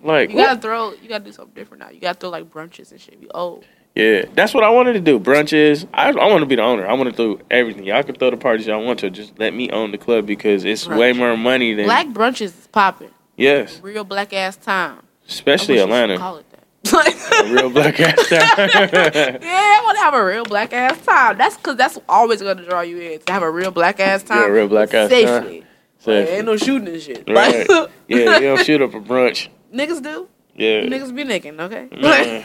Like 0.06 0.30
you 0.30 0.36
gotta 0.36 0.60
throw 0.60 0.92
you 0.92 1.08
gotta 1.08 1.24
do 1.24 1.32
something 1.32 1.54
different 1.54 1.82
now. 1.82 1.90
You 1.90 2.00
gotta 2.00 2.18
throw 2.18 2.30
like 2.30 2.50
brunches 2.50 2.90
and 2.92 3.00
shit. 3.00 3.18
You 3.20 3.28
old. 3.34 3.64
Yeah, 3.94 4.26
that's 4.34 4.52
what 4.52 4.62
I 4.62 4.68
wanted 4.70 4.92
to 4.94 5.00
do. 5.00 5.18
Brunches. 5.18 5.86
I 5.94 6.08
I 6.10 6.26
want 6.28 6.40
to 6.40 6.46
be 6.46 6.56
the 6.56 6.62
owner. 6.62 6.86
I 6.86 6.92
want 6.92 7.10
to 7.10 7.16
do 7.16 7.42
everything. 7.50 7.84
Y'all 7.84 8.02
can 8.02 8.14
throw 8.14 8.30
the 8.30 8.36
parties 8.36 8.66
y'all 8.66 8.84
want 8.84 8.98
to. 9.00 9.10
Just 9.10 9.38
let 9.38 9.54
me 9.54 9.70
own 9.70 9.90
the 9.90 9.98
club 9.98 10.26
because 10.26 10.64
it's 10.64 10.86
way 10.86 11.12
more 11.12 11.36
money 11.36 11.72
than 11.74 11.86
Black 11.86 12.08
brunches 12.08 12.42
is 12.42 12.68
popping. 12.72 13.10
yes, 13.36 13.80
Real 13.82 14.04
black 14.04 14.32
ass 14.34 14.56
time. 14.56 15.00
especially 15.28 15.80
I 15.80 15.84
wish 15.84 15.90
we 15.92 15.96
should 15.96 16.10
Atlanta. 16.10 16.18
Call 16.18 16.36
it 16.36 16.46
that. 16.50 16.52
A 17.46 17.52
real 17.52 17.70
black 17.70 17.98
ass 17.98 18.16
time. 18.28 18.38
yeah, 18.38 19.38
I 19.42 19.80
want 19.84 19.96
to 19.98 20.02
have 20.04 20.14
a 20.14 20.24
real 20.24 20.44
black 20.44 20.72
ass 20.72 21.04
time. 21.04 21.36
That's 21.38 21.56
because 21.56 21.76
that's 21.76 21.98
always 22.08 22.40
gonna 22.42 22.64
draw 22.68 22.82
you 22.82 22.98
in 22.98 23.20
to 23.20 23.32
have 23.32 23.42
a 23.42 23.50
real 23.50 23.70
black 23.72 23.98
ass 23.98 24.22
time. 24.22 24.42
Yeah, 24.42 24.46
real 24.48 24.68
black 24.68 24.94
ass 24.94 25.10
time. 25.10 25.26
safely. 25.26 25.64
Safely. 25.98 26.20
Like, 26.20 26.28
ain't 26.30 26.46
no 26.46 26.56
shooting 26.56 26.88
and 26.88 27.00
shit. 27.02 27.24
Right. 27.28 27.66
Yeah, 28.08 28.38
you 28.38 28.46
don't 28.54 28.64
shoot 28.64 28.80
up 28.82 28.94
a 28.94 29.00
brunch. 29.00 29.48
Niggas 29.76 30.02
do. 30.02 30.28
Yeah. 30.54 30.82
Niggas 30.82 31.14
be 31.14 31.24
nicking, 31.24 31.60
okay? 31.60 31.88
Man. 32.00 32.44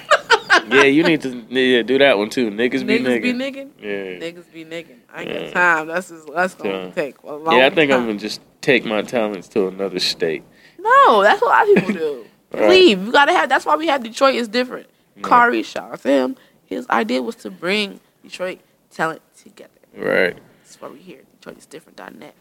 yeah, 0.69 0.83
you 0.97 1.03
need 1.03 1.21
to 1.21 1.29
yeah, 1.49 1.81
do 1.81 1.97
that 1.99 2.17
one 2.17 2.29
too. 2.29 2.51
Niggas, 2.51 2.85
be 2.85 2.99
Niggas 2.99 3.21
be 3.21 3.33
niggas. 3.33 3.55
nigga. 3.55 3.69
Yeah. 3.79 4.27
Niggas 4.31 4.53
be 4.53 4.65
nigga. 4.65 4.95
I 5.13 5.21
ain't 5.21 5.29
Yeah. 5.31 5.43
got 5.45 5.53
time. 5.53 5.87
That's 5.87 6.09
just 6.09 6.27
that's 6.33 6.53
gonna 6.55 6.87
Yeah. 6.87 6.91
take 6.91 7.15
a 7.23 7.33
long 7.33 7.57
Yeah, 7.57 7.67
I 7.67 7.69
think 7.69 7.91
I'm 7.91 7.99
time. 8.01 8.07
gonna 8.07 8.19
just 8.19 8.41
take 8.59 8.83
my 8.85 9.01
talents 9.01 9.47
to 9.49 9.67
another 9.67 9.99
state. 9.99 10.43
No, 10.77 11.21
that's 11.23 11.41
what 11.41 11.47
a 11.47 11.53
lot 11.53 11.69
of 11.69 11.75
people 11.75 11.93
do. 11.93 12.25
Right. 12.53 12.69
Leave. 12.69 13.05
You 13.05 13.13
gotta 13.13 13.31
have. 13.31 13.47
That's 13.47 13.65
why 13.65 13.77
we 13.77 13.87
have 13.87 14.03
Detroit 14.03 14.35
is 14.35 14.49
different. 14.49 14.87
Yeah. 15.15 15.23
Khary, 15.23 15.63
shout 15.63 15.93
out 15.93 16.01
to 16.01 16.09
him. 16.09 16.35
His 16.65 16.85
idea 16.89 17.21
was 17.21 17.35
to 17.37 17.49
bring 17.49 18.01
Detroit 18.23 18.59
talent 18.89 19.21
together. 19.41 19.71
Right. 19.95 20.37
That's 20.61 20.81
why 20.81 20.89
we 20.89 20.99
here. 20.99 21.21
Detroit 21.39 21.59
is 21.59 21.65
different.net. 21.65 22.35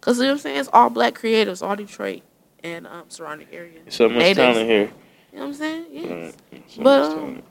Cause 0.00 0.18
you 0.18 0.22
know 0.22 0.28
what 0.28 0.32
I'm 0.34 0.38
saying? 0.38 0.60
It's 0.60 0.68
all 0.72 0.88
black 0.88 1.16
creators, 1.16 1.62
all 1.62 1.74
Detroit 1.74 2.22
and 2.64 2.86
um, 2.86 3.04
surrounding 3.08 3.48
areas. 3.52 3.82
So 3.94 4.08
much 4.08 4.18
Natives. 4.18 4.36
talent 4.38 4.68
here. 4.68 4.90
You 5.32 5.38
know 5.38 5.40
what 5.40 5.46
I'm 5.48 5.54
saying? 5.54 5.86
Yes. 5.90 6.34
Right. 6.52 6.62
So 6.70 6.82
But, 6.82 7.02
um. 7.12 7.42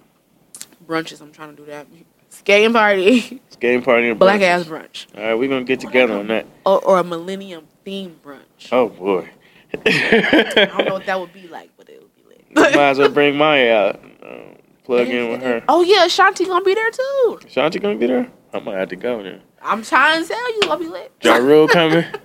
Brunches. 0.87 1.21
I'm 1.21 1.31
trying 1.31 1.55
to 1.55 1.55
do 1.55 1.65
that. 1.71 1.87
Skating 2.29 2.73
party. 2.73 3.41
It's 3.47 3.55
game 3.55 3.81
party 3.81 4.09
and 4.09 4.19
black 4.19 4.41
brunches. 4.41 4.43
ass 4.43 4.63
brunch. 4.65 5.05
All 5.17 5.23
right, 5.23 5.33
we're 5.35 5.47
gonna 5.49 5.63
get 5.63 5.79
together 5.79 6.13
on 6.17 6.27
that. 6.27 6.45
Or, 6.65 6.83
or 6.83 6.99
a 6.99 7.03
millennium 7.03 7.65
theme 7.85 8.17
brunch. 8.23 8.69
Oh 8.71 8.89
boy. 8.89 9.29
I 9.85 10.67
don't 10.75 10.85
know 10.85 10.93
what 10.95 11.05
that 11.05 11.19
would 11.19 11.33
be 11.33 11.47
like, 11.47 11.69
but 11.77 11.89
it 11.89 12.01
would 12.01 12.13
be 12.15 12.23
lit. 12.27 12.43
Might 12.75 12.75
as 12.89 12.97
well 12.99 13.09
bring 13.09 13.35
Maya 13.37 13.73
out. 13.73 14.03
Um, 14.23 14.55
plug 14.83 15.07
in 15.07 15.31
with 15.31 15.41
her. 15.41 15.63
Oh 15.69 15.81
yeah, 15.81 16.05
Shanti 16.07 16.45
gonna 16.45 16.63
be 16.65 16.73
there 16.73 16.91
too. 16.91 17.39
Shanti 17.47 17.81
gonna 17.81 17.97
be 17.97 18.07
there? 18.07 18.29
I 18.53 18.59
might 18.59 18.77
have 18.77 18.89
to 18.89 18.95
go 18.95 19.23
then. 19.23 19.41
I'm 19.61 19.81
trying 19.83 20.21
to 20.21 20.27
tell 20.27 20.53
you, 20.55 20.61
gonna 20.63 20.79
be 20.79 20.87
lit. 20.89 21.11
Ja 21.23 21.35
Rule 21.37 21.67
coming? 21.67 22.03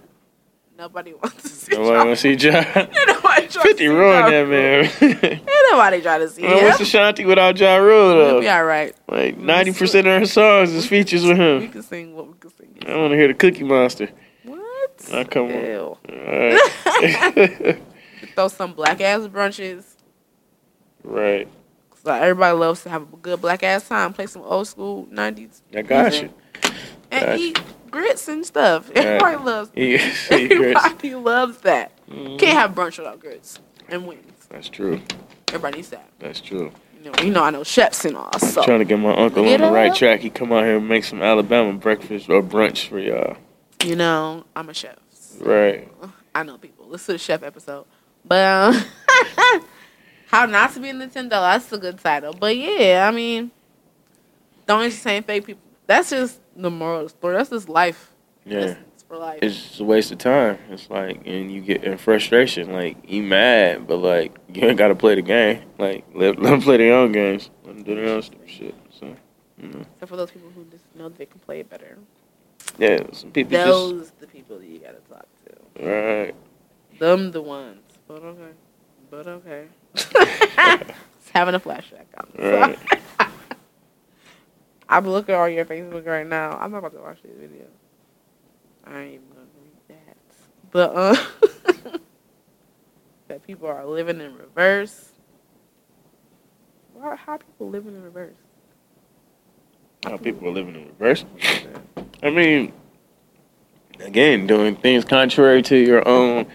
Nobody 0.81 1.13
wants 1.13 1.43
to 1.43 1.49
see. 1.49 1.77
Nobody 1.77 2.07
wants 2.09 2.23
to 2.23 2.39
see. 2.41 2.49
Ain't 2.49 2.91
nobody 3.07 3.47
trying 3.49 3.49
to 3.49 3.61
50 3.61 3.77
see 3.77 3.89
ruined 3.89 4.33
that 4.33 4.49
man. 4.49 4.91
Ain't 5.31 5.49
nobody 5.71 6.01
trying 6.01 6.21
to 6.21 6.29
see 6.31 6.43
Well, 6.43 6.59
him. 6.59 6.65
what's 6.65 6.79
the 6.79 6.85
Shanti 6.85 7.27
without 7.27 7.59
Ja 7.59 7.77
Rule 7.77 8.17
We'll 8.17 8.41
be 8.41 8.49
all 8.49 8.65
right. 8.65 8.97
Like 9.07 9.37
90% 9.39 9.99
of 10.01 10.05
her 10.07 10.25
songs 10.25 10.71
is 10.73 10.87
features 10.87 11.23
with 11.27 11.37
him. 11.37 11.59
We 11.61 11.69
can 11.69 11.83
sing 11.83 12.17
what 12.17 12.29
we 12.29 12.33
can 12.41 12.51
sing. 12.57 12.79
I 12.89 12.97
wanna 12.97 13.17
hear 13.17 13.29
the 13.29 13.35
Cookie 13.35 13.63
Monster. 13.63 14.09
What? 14.45 15.11
I 15.13 15.25
come 15.25 15.45
on. 15.49 15.51
Ew. 15.51 15.99
Alright. 16.09 17.79
Throw 18.35 18.49
some 18.49 18.73
black 18.73 19.03
ass 19.03 19.21
brunches. 19.29 19.85
right. 21.05 21.47
So 22.03 22.11
everybody 22.11 22.57
loves 22.57 22.83
to 22.85 22.89
have 22.89 23.03
a 23.13 23.17
good 23.19 23.43
black 23.43 23.63
ass 23.63 23.87
time. 23.87 24.15
Play 24.15 24.27
some 24.29 24.41
old 24.43 24.67
school 24.67 25.07
'90s 25.13 25.61
I 25.77 25.83
got 25.83 26.15
you. 26.23 26.31
and 27.11 27.27
Gotcha. 27.27 27.37
eat 27.37 27.61
grits 27.91 28.29
and 28.29 28.45
stuff. 28.45 28.91
Everybody 28.95 29.37
loves. 29.37 29.71
Yeah, 29.77 30.13
see, 30.13 30.49
Chris. 30.49 30.77
Everybody 30.77 31.15
loves 31.15 31.59
that. 31.59 31.93
Mhm. 32.09 32.39
Can't 32.39 32.59
have 32.59 32.73
brunch 32.75 32.99
without 32.99 33.21
grits 33.21 33.59
and 33.89 34.07
wings. 34.07 34.47
That's 34.49 34.69
true. 34.69 35.01
Everybody 35.49 35.77
needs 35.79 35.89
that. 35.91 36.09
That's 36.19 36.41
true. 36.41 36.73
You 37.03 37.11
know, 37.11 37.23
you 37.25 37.31
know 37.31 37.43
I 37.43 37.51
know 37.51 37.65
chefs 37.65 38.05
and 38.05 38.17
all. 38.17 38.39
So 38.39 38.61
I'm 38.61 38.67
Trying 38.67 38.79
to 38.81 38.85
get 38.85 38.99
my 38.99 39.15
uncle 39.15 39.43
Get 39.45 39.61
on 39.63 39.69
the 39.69 39.75
right 39.75 39.91
up. 39.91 39.97
track. 39.97 40.21
He 40.21 40.29
come 40.31 40.53
out 40.53 40.65
here 40.65 40.77
and 40.77 40.89
make 40.89 41.05
some 41.05 41.23
Alabama 41.23 41.73
breakfast 41.73 42.29
or 42.29 42.43
brunch 42.43 42.89
for 42.89 42.99
y'all. 42.99 43.37
you 43.85 43.97
know 43.97 44.45
I'm 44.55 44.69
a 44.69 44.75
chef. 44.75 44.97
Right. 45.41 45.89
I 46.35 46.43
know 46.43 46.59
people. 46.59 46.87
Listen 46.89 47.07
to 47.07 47.13
the 47.13 47.19
chef 47.19 47.43
episode. 47.43 47.87
But 48.25 48.45
um, 48.45 48.85
how 50.27 50.45
not 50.47 50.73
to 50.75 50.81
be 50.81 50.91
a 50.91 50.93
Nintendo? 50.95 51.31
That's 51.31 51.73
a 51.73 51.79
good 51.79 51.99
title. 51.99 52.35
But 52.35 52.57
yeah, 52.57 53.09
I 53.09 53.15
mean, 53.15 53.51
don't 54.67 54.83
entertain 54.83 55.23
fake 55.23 55.47
people. 55.47 55.63
That's 55.87 56.11
just 56.11 56.39
the 56.63 56.71
moral 56.71 57.01
of 57.01 57.05
the 57.05 57.09
story. 57.11 57.37
That's 57.37 57.51
just 57.51 57.69
life. 57.69 58.13
Yeah. 58.45 58.61
That's, 58.61 58.81
it's 58.95 59.03
for 59.05 59.17
life. 59.17 59.39
It's 59.43 59.57
just 59.57 59.81
a 59.81 59.85
waste 59.85 60.13
of 60.13 60.19
time. 60.19 60.59
It's 60.71 60.89
like, 60.91 61.23
and 61.27 61.53
you 61.53 61.61
get 61.61 61.85
in 61.85 61.99
frustration. 61.99 62.73
Like, 62.73 62.97
you 63.09 63.23
mad, 63.23 63.87
but 63.87 63.97
like, 63.99 64.37
you 64.53 64.67
ain't 64.69 64.79
got 64.79 64.89
to 64.89 64.95
play 64.95 65.15
the 65.15 65.23
game. 65.23 65.63
Like, 65.79 66.05
let, 66.15 66.39
let 66.43 66.51
them 66.51 66.63
play 66.63 66.77
their 66.79 66.95
own 66.95 67.13
games. 67.13 67.51
Let 67.65 67.77
them 67.77 67.85
do 67.85 67.95
their 67.95 68.15
own 68.15 68.23
stupid 68.23 68.49
shit. 68.51 68.75
So, 68.91 69.15
you 69.61 69.69
know. 69.69 69.81
Except 69.81 70.09
for 70.09 70.17
those 70.17 70.31
people 70.31 70.51
who 70.51 70.65
just 70.65 70.85
know 70.95 71.09
they 71.09 71.27
can 71.27 71.41
play 71.41 71.61
it 71.61 71.71
better. 71.71 71.99
Yeah, 72.79 73.03
some 73.13 73.31
people 73.31 73.51
Those 73.59 74.11
the 74.21 74.27
people 74.27 74.59
that 74.59 74.67
you 74.67 74.79
gotta 74.79 75.01
talk 75.09 75.27
to. 75.45 75.51
just. 75.77 75.87
Right. 75.87 76.35
Them 76.99 77.31
the 77.33 77.43
ones. 77.43 77.81
But 78.07 78.23
okay. 78.23 78.53
But 79.11 79.27
okay. 79.27 79.67
Just 79.95 81.31
having 81.33 81.55
a 81.55 81.61
flashback. 81.61 82.07
I'm 82.17 82.29
Right. 82.39 82.79
I'm 84.91 85.07
looking 85.09 85.37
on 85.37 85.55
your 85.55 85.65
Facebook 85.65 86.05
right 86.05 86.27
now. 86.27 86.59
I'm 86.61 86.73
not 86.73 86.79
about 86.79 86.95
to 86.95 87.01
watch 87.01 87.19
this 87.23 87.33
video. 87.39 87.67
I 88.85 89.03
ain't 89.03 89.15
even 89.15 89.29
gonna 89.29 89.47
read 89.63 89.73
that. 89.89 90.17
But 90.73 90.97
uh 90.97 91.99
that 93.29 93.47
people 93.47 93.69
are 93.69 93.87
living 93.87 94.21
in 94.21 94.37
reverse. 94.37 95.13
Why 96.93 97.15
how 97.15 97.35
are 97.35 97.39
people 97.39 97.71
living 97.71 97.95
in 97.95 98.03
reverse? 98.03 98.35
How 100.03 100.17
people 100.17 100.49
are 100.49 100.53
living 100.53 100.75
in 100.75 100.87
reverse. 100.89 101.25
I 102.23 102.31
mean, 102.31 102.73
again, 104.01 104.49
doing 104.49 104.75
things 104.75 105.05
contrary 105.05 105.63
to 105.63 105.77
your 105.77 106.07
own. 106.09 106.47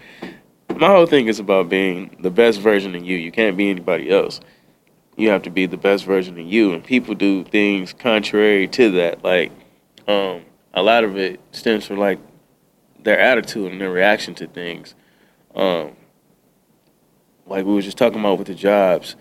My 0.76 0.88
whole 0.88 1.06
thing 1.06 1.28
is 1.28 1.38
about 1.38 1.70
being 1.70 2.14
the 2.20 2.30
best 2.30 2.60
version 2.60 2.94
of 2.94 3.02
you. 3.02 3.16
You 3.16 3.32
can't 3.32 3.56
be 3.56 3.70
anybody 3.70 4.10
else. 4.10 4.40
You 5.16 5.30
have 5.30 5.42
to 5.42 5.50
be 5.50 5.66
the 5.66 5.76
best 5.76 6.04
version 6.04 6.38
of 6.38 6.46
you, 6.46 6.72
and 6.72 6.84
people 6.84 7.14
do 7.14 7.42
things 7.44 7.92
contrary 7.92 8.68
to 8.68 8.90
that. 8.92 9.24
Like, 9.24 9.50
um, 10.06 10.42
a 10.74 10.82
lot 10.82 11.04
of 11.04 11.16
it 11.16 11.40
stems 11.52 11.86
from 11.86 11.98
like 11.98 12.18
their 13.02 13.18
attitude 13.18 13.72
and 13.72 13.80
their 13.80 13.90
reaction 13.90 14.34
to 14.34 14.46
things. 14.46 14.94
Um, 15.54 15.96
like 17.46 17.64
we 17.64 17.72
were 17.72 17.82
just 17.82 17.96
talking 17.96 18.20
about 18.20 18.38
with 18.38 18.48
the 18.48 18.54
jobs. 18.54 19.16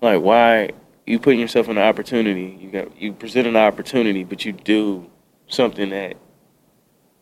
Like, 0.00 0.20
why 0.20 0.70
you 1.06 1.18
putting 1.18 1.40
yourself 1.40 1.68
in 1.68 1.76
an 1.76 1.82
opportunity? 1.82 2.56
You 2.60 2.70
got 2.70 3.00
you 3.00 3.12
present 3.12 3.46
an 3.46 3.56
opportunity, 3.56 4.24
but 4.24 4.44
you 4.44 4.52
do 4.52 5.10
something 5.48 5.90
that 5.90 6.16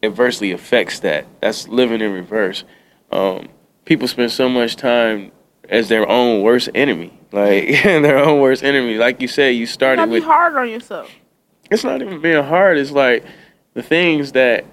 adversely 0.02 0.52
affects 0.52 1.00
that. 1.00 1.26
That's 1.40 1.68
living 1.68 2.00
in 2.00 2.12
reverse. 2.12 2.64
Um, 3.10 3.48
people 3.84 4.08
spend 4.08 4.32
so 4.32 4.48
much 4.48 4.76
time 4.76 5.32
as 5.68 5.88
their 5.88 6.08
own 6.08 6.42
worst 6.42 6.68
enemy, 6.74 7.19
like 7.32 7.68
their 7.84 8.18
own 8.18 8.40
worst 8.40 8.62
enemy. 8.64 8.96
Like 8.96 9.20
you 9.20 9.28
said, 9.28 9.50
you 9.54 9.60
You 9.60 9.66
started 9.66 10.06
be 10.06 10.12
with. 10.12 10.24
hard 10.24 10.54
on 10.56 10.68
yourself. 10.68 11.10
It's 11.70 11.84
not 11.84 12.02
even 12.02 12.20
being 12.20 12.42
hard. 12.44 12.78
It's 12.78 12.90
like 12.90 13.24
the 13.74 13.82
things 13.82 14.32
that 14.32 14.64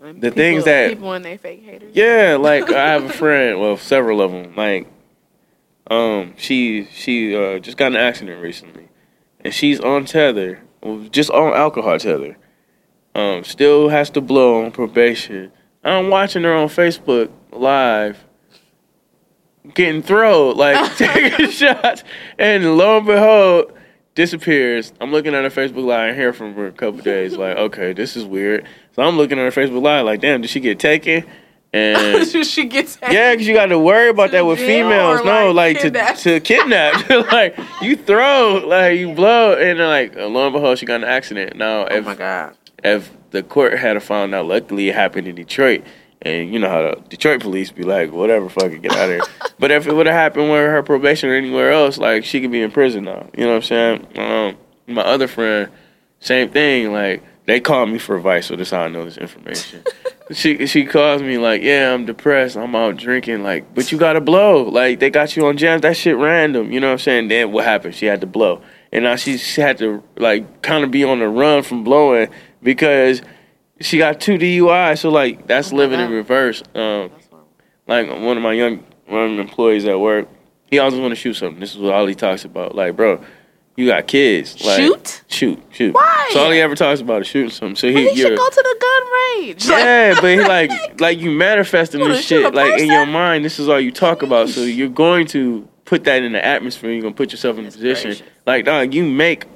The 0.00 0.30
things 0.30 0.64
that- 0.64 0.90
people 0.90 1.12
and 1.12 1.24
they 1.24 1.36
fake 1.36 1.62
haters. 1.64 1.92
Yeah, 1.94 2.36
like 2.40 2.70
I 2.70 2.90
have 2.92 3.04
a 3.04 3.08
friend, 3.12 3.60
well, 3.60 3.76
several 3.76 4.20
of 4.22 4.32
them. 4.32 4.54
Like, 4.56 4.86
um, 5.90 6.34
she 6.36 6.84
she 6.92 7.34
uh, 7.36 7.58
just 7.58 7.76
got 7.76 7.88
an 7.92 7.96
accident 7.96 8.40
recently, 8.42 8.88
and 9.44 9.52
she's 9.52 9.80
on 9.80 10.04
tether, 10.04 10.60
just 11.10 11.30
on 11.30 11.52
alcohol 11.54 11.98
tether. 11.98 12.36
Um, 13.14 13.42
still 13.44 13.88
has 13.88 14.08
to 14.10 14.20
blow 14.20 14.64
on 14.64 14.70
probation. 14.70 15.50
I'm 15.82 16.10
watching 16.10 16.44
her 16.44 16.54
on 16.54 16.68
Facebook 16.68 17.30
live, 17.50 18.24
getting 19.74 20.02
thrown, 20.02 20.56
like 20.56 20.96
taking 20.96 21.50
shots, 21.50 22.04
and 22.38 22.76
lo 22.76 22.98
and 22.98 23.06
behold, 23.06 23.72
disappears. 24.14 24.92
I'm 25.00 25.12
looking 25.12 25.34
at 25.34 25.44
her 25.44 25.50
Facebook 25.50 25.84
live 25.84 26.10
and 26.10 26.18
hear 26.18 26.32
from 26.32 26.54
her 26.54 26.66
a 26.66 26.72
couple 26.72 27.00
days. 27.00 27.36
Like, 27.36 27.56
okay, 27.56 27.92
this 27.92 28.16
is 28.16 28.24
weird. 28.24 28.66
So 28.92 29.02
I'm 29.02 29.16
looking 29.16 29.38
at 29.38 29.52
her 29.52 29.60
Facebook 29.62 29.82
live, 29.82 30.04
like, 30.04 30.20
damn, 30.20 30.40
did 30.42 30.50
she 30.50 30.60
get 30.60 30.78
taken? 30.78 31.24
And 31.72 32.26
she 32.26 32.64
gets 32.64 32.98
yeah, 33.00 33.30
because 33.32 33.46
you 33.46 33.54
got 33.54 33.66
to 33.66 33.78
worry 33.78 34.08
about 34.08 34.32
that 34.32 34.44
with 34.44 34.58
females. 34.58 35.24
No, 35.24 35.52
like, 35.52 35.80
like, 35.84 36.16
to 36.16 36.22
to 36.24 36.40
kidnap. 36.44 37.08
like 37.30 37.56
you 37.80 37.94
throw, 37.94 38.60
like 38.66 38.98
you 38.98 39.14
blow, 39.14 39.52
and 39.52 39.78
then, 39.78 39.86
like 39.88 40.16
lo 40.16 40.46
and 40.46 40.52
behold, 40.52 40.78
she 40.78 40.86
got 40.86 40.96
an 40.96 41.04
accident. 41.08 41.54
Now, 41.54 41.82
Oh 41.88 41.94
if 41.94 42.04
my 42.04 42.16
god. 42.16 42.56
if 42.82 43.12
the 43.30 43.44
court 43.44 43.78
had 43.78 44.02
found 44.02 44.34
out, 44.34 44.46
luckily 44.46 44.88
it 44.88 44.96
happened 44.96 45.28
in 45.28 45.36
Detroit, 45.36 45.84
and 46.22 46.52
you 46.52 46.58
know 46.58 46.68
how 46.68 46.82
the 46.82 47.00
Detroit 47.08 47.40
police 47.40 47.70
be 47.70 47.82
like, 47.82 48.12
whatever, 48.12 48.48
fuck 48.48 48.72
it, 48.72 48.82
get 48.82 48.92
out 48.92 49.10
of 49.10 49.10
here. 49.10 49.20
but 49.58 49.70
if 49.70 49.86
it 49.86 49.94
would 49.94 50.06
have 50.06 50.14
happened 50.14 50.50
where 50.50 50.70
her 50.72 50.82
probation 50.82 51.30
or 51.30 51.34
anywhere 51.34 51.72
else, 51.72 51.98
like 51.98 52.24
she 52.24 52.40
could 52.40 52.50
be 52.50 52.62
in 52.62 52.70
prison 52.70 53.04
now. 53.04 53.28
You 53.36 53.44
know 53.44 53.50
what 53.50 53.56
I'm 53.56 53.62
saying? 53.62 54.18
Um, 54.18 54.56
my 54.86 55.02
other 55.02 55.28
friend, 55.28 55.70
same 56.20 56.50
thing. 56.50 56.92
Like 56.92 57.22
they 57.46 57.60
called 57.60 57.88
me 57.88 57.98
for 57.98 58.16
advice, 58.16 58.46
so 58.46 58.56
this 58.56 58.70
how 58.70 58.82
I 58.82 58.88
know 58.88 59.04
this 59.04 59.16
information. 59.16 59.82
she 60.32 60.66
she 60.66 60.84
calls 60.84 61.22
me 61.22 61.38
like, 61.38 61.62
yeah, 61.62 61.92
I'm 61.92 62.04
depressed. 62.04 62.56
I'm 62.56 62.74
out 62.76 62.96
drinking. 62.96 63.42
Like, 63.42 63.74
but 63.74 63.90
you 63.90 63.98
gotta 63.98 64.20
blow. 64.20 64.62
Like 64.64 65.00
they 65.00 65.10
got 65.10 65.36
you 65.36 65.46
on 65.46 65.56
jams. 65.56 65.82
That 65.82 65.96
shit 65.96 66.16
random. 66.16 66.70
You 66.70 66.80
know 66.80 66.88
what 66.88 66.92
I'm 66.92 66.98
saying? 66.98 67.28
Then 67.28 67.50
what 67.52 67.64
happened? 67.64 67.94
She 67.94 68.06
had 68.06 68.20
to 68.20 68.26
blow, 68.26 68.62
and 68.92 69.04
now 69.04 69.16
she, 69.16 69.38
she 69.38 69.60
had 69.60 69.78
to 69.78 70.02
like 70.16 70.62
kind 70.62 70.84
of 70.84 70.90
be 70.90 71.02
on 71.02 71.20
the 71.20 71.28
run 71.28 71.62
from 71.62 71.82
blowing 71.82 72.28
because 72.62 73.22
she 73.80 73.98
got 73.98 74.20
two 74.20 74.38
DUI. 74.38 74.98
So 74.98 75.10
like 75.10 75.46
that's 75.46 75.72
Oh 75.72 75.76
my 75.76 75.78
living 75.78 76.00
in 76.00 76.10
reverse. 76.10 76.62
Um, 76.74 77.10
like 77.86 78.08
one 78.08 78.36
of 78.36 78.42
my 78.42 78.52
young 78.52 78.84
one 79.06 79.36
the 79.36 79.42
employees 79.42 79.84
at 79.86 79.98
work, 79.98 80.28
he 80.66 80.78
always 80.78 80.98
want 80.98 81.10
to 81.12 81.16
shoot 81.16 81.34
something. 81.34 81.60
This 81.60 81.72
is 81.74 81.78
what 81.78 81.92
all 81.92 82.06
he 82.06 82.14
talks 82.14 82.44
about. 82.44 82.74
Like, 82.74 82.96
bro, 82.96 83.22
you 83.76 83.86
got 83.86 84.06
kids. 84.06 84.64
Like, 84.64 84.78
Shoot? 84.78 85.22
shoot, 85.28 85.62
shoot. 85.70 85.94
Why? 85.94 86.30
So 86.32 86.44
all 86.44 86.50
he 86.50 86.60
ever 86.60 86.74
talks 86.76 87.00
about 87.00 87.22
is 87.22 87.28
shooting 87.28 87.50
something. 87.50 87.76
So 87.76 87.88
he, 87.88 88.10
he 88.10 88.16
should 88.16 88.36
go 88.36 88.48
to 88.48 88.54
the 88.54 88.76
gun 88.80 89.46
range. 89.48 89.66
yeah, 89.66 90.14
but 90.20 90.30
he 90.30 90.40
like 90.40 91.00
like 91.00 91.18
you 91.18 91.30
manifesting 91.30 92.00
You 92.00 92.08
this 92.08 92.24
shit 92.24 92.54
like 92.54 92.80
in 92.80 92.86
your 92.88 93.06
mind. 93.06 93.44
This 93.44 93.58
is 93.58 93.68
all 93.68 93.80
you 93.80 93.90
talk 93.90 94.22
about. 94.22 94.48
So 94.48 94.62
you're 94.62 94.88
going 94.88 95.26
to 95.28 95.68
put 95.84 96.04
that 96.04 96.22
in 96.22 96.32
the 96.32 96.44
atmosphere. 96.44 96.92
You're 96.92 97.02
gonna 97.02 97.14
put 97.14 97.32
yourself 97.32 97.58
in 97.58 97.66
a 97.66 97.70
position. 97.70 98.14
Like, 98.46 98.64
dog, 98.66 98.94
you 98.94 99.04
make 99.04 99.46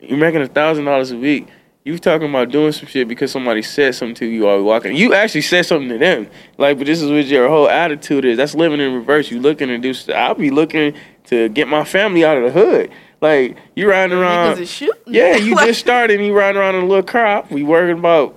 you're 0.00 0.18
making 0.18 0.42
a 0.42 0.48
thousand 0.48 0.86
dollars 0.86 1.12
a 1.12 1.16
week. 1.16 1.46
You 1.84 1.98
talking 1.98 2.28
about 2.28 2.50
doing 2.50 2.70
some 2.70 2.86
shit 2.86 3.08
because 3.08 3.32
somebody 3.32 3.60
said 3.60 3.96
something 3.96 4.14
to 4.16 4.26
you 4.26 4.44
while 4.44 4.58
you 4.58 4.64
walking. 4.64 4.94
You 4.94 5.14
actually 5.14 5.40
said 5.40 5.66
something 5.66 5.88
to 5.88 5.98
them. 5.98 6.28
Like, 6.56 6.78
but 6.78 6.86
this 6.86 7.02
is 7.02 7.10
what 7.10 7.24
your 7.24 7.48
whole 7.48 7.68
attitude 7.68 8.24
is. 8.24 8.36
That's 8.36 8.54
living 8.54 8.80
in 8.80 8.94
reverse. 8.94 9.32
You 9.32 9.40
looking 9.40 9.66
to 9.66 9.78
do 9.78 9.92
stuff. 9.92 10.14
I'll 10.14 10.34
be 10.36 10.50
looking 10.50 10.94
to 11.24 11.48
get 11.48 11.66
my 11.66 11.82
family 11.82 12.24
out 12.24 12.36
of 12.36 12.44
the 12.44 12.50
hood. 12.52 12.92
Like, 13.20 13.56
you 13.74 13.90
riding 13.90 14.16
around. 14.16 14.56
Niggas 14.56 14.60
is 14.60 14.70
shooting. 14.70 15.02
Yeah, 15.06 15.34
you 15.34 15.56
just 15.66 15.80
started 15.80 16.18
and 16.18 16.26
you 16.26 16.36
riding 16.36 16.60
around 16.60 16.76
in 16.76 16.84
a 16.84 16.86
little 16.86 17.02
car. 17.02 17.44
We 17.50 17.64
working 17.64 17.98
about 17.98 18.36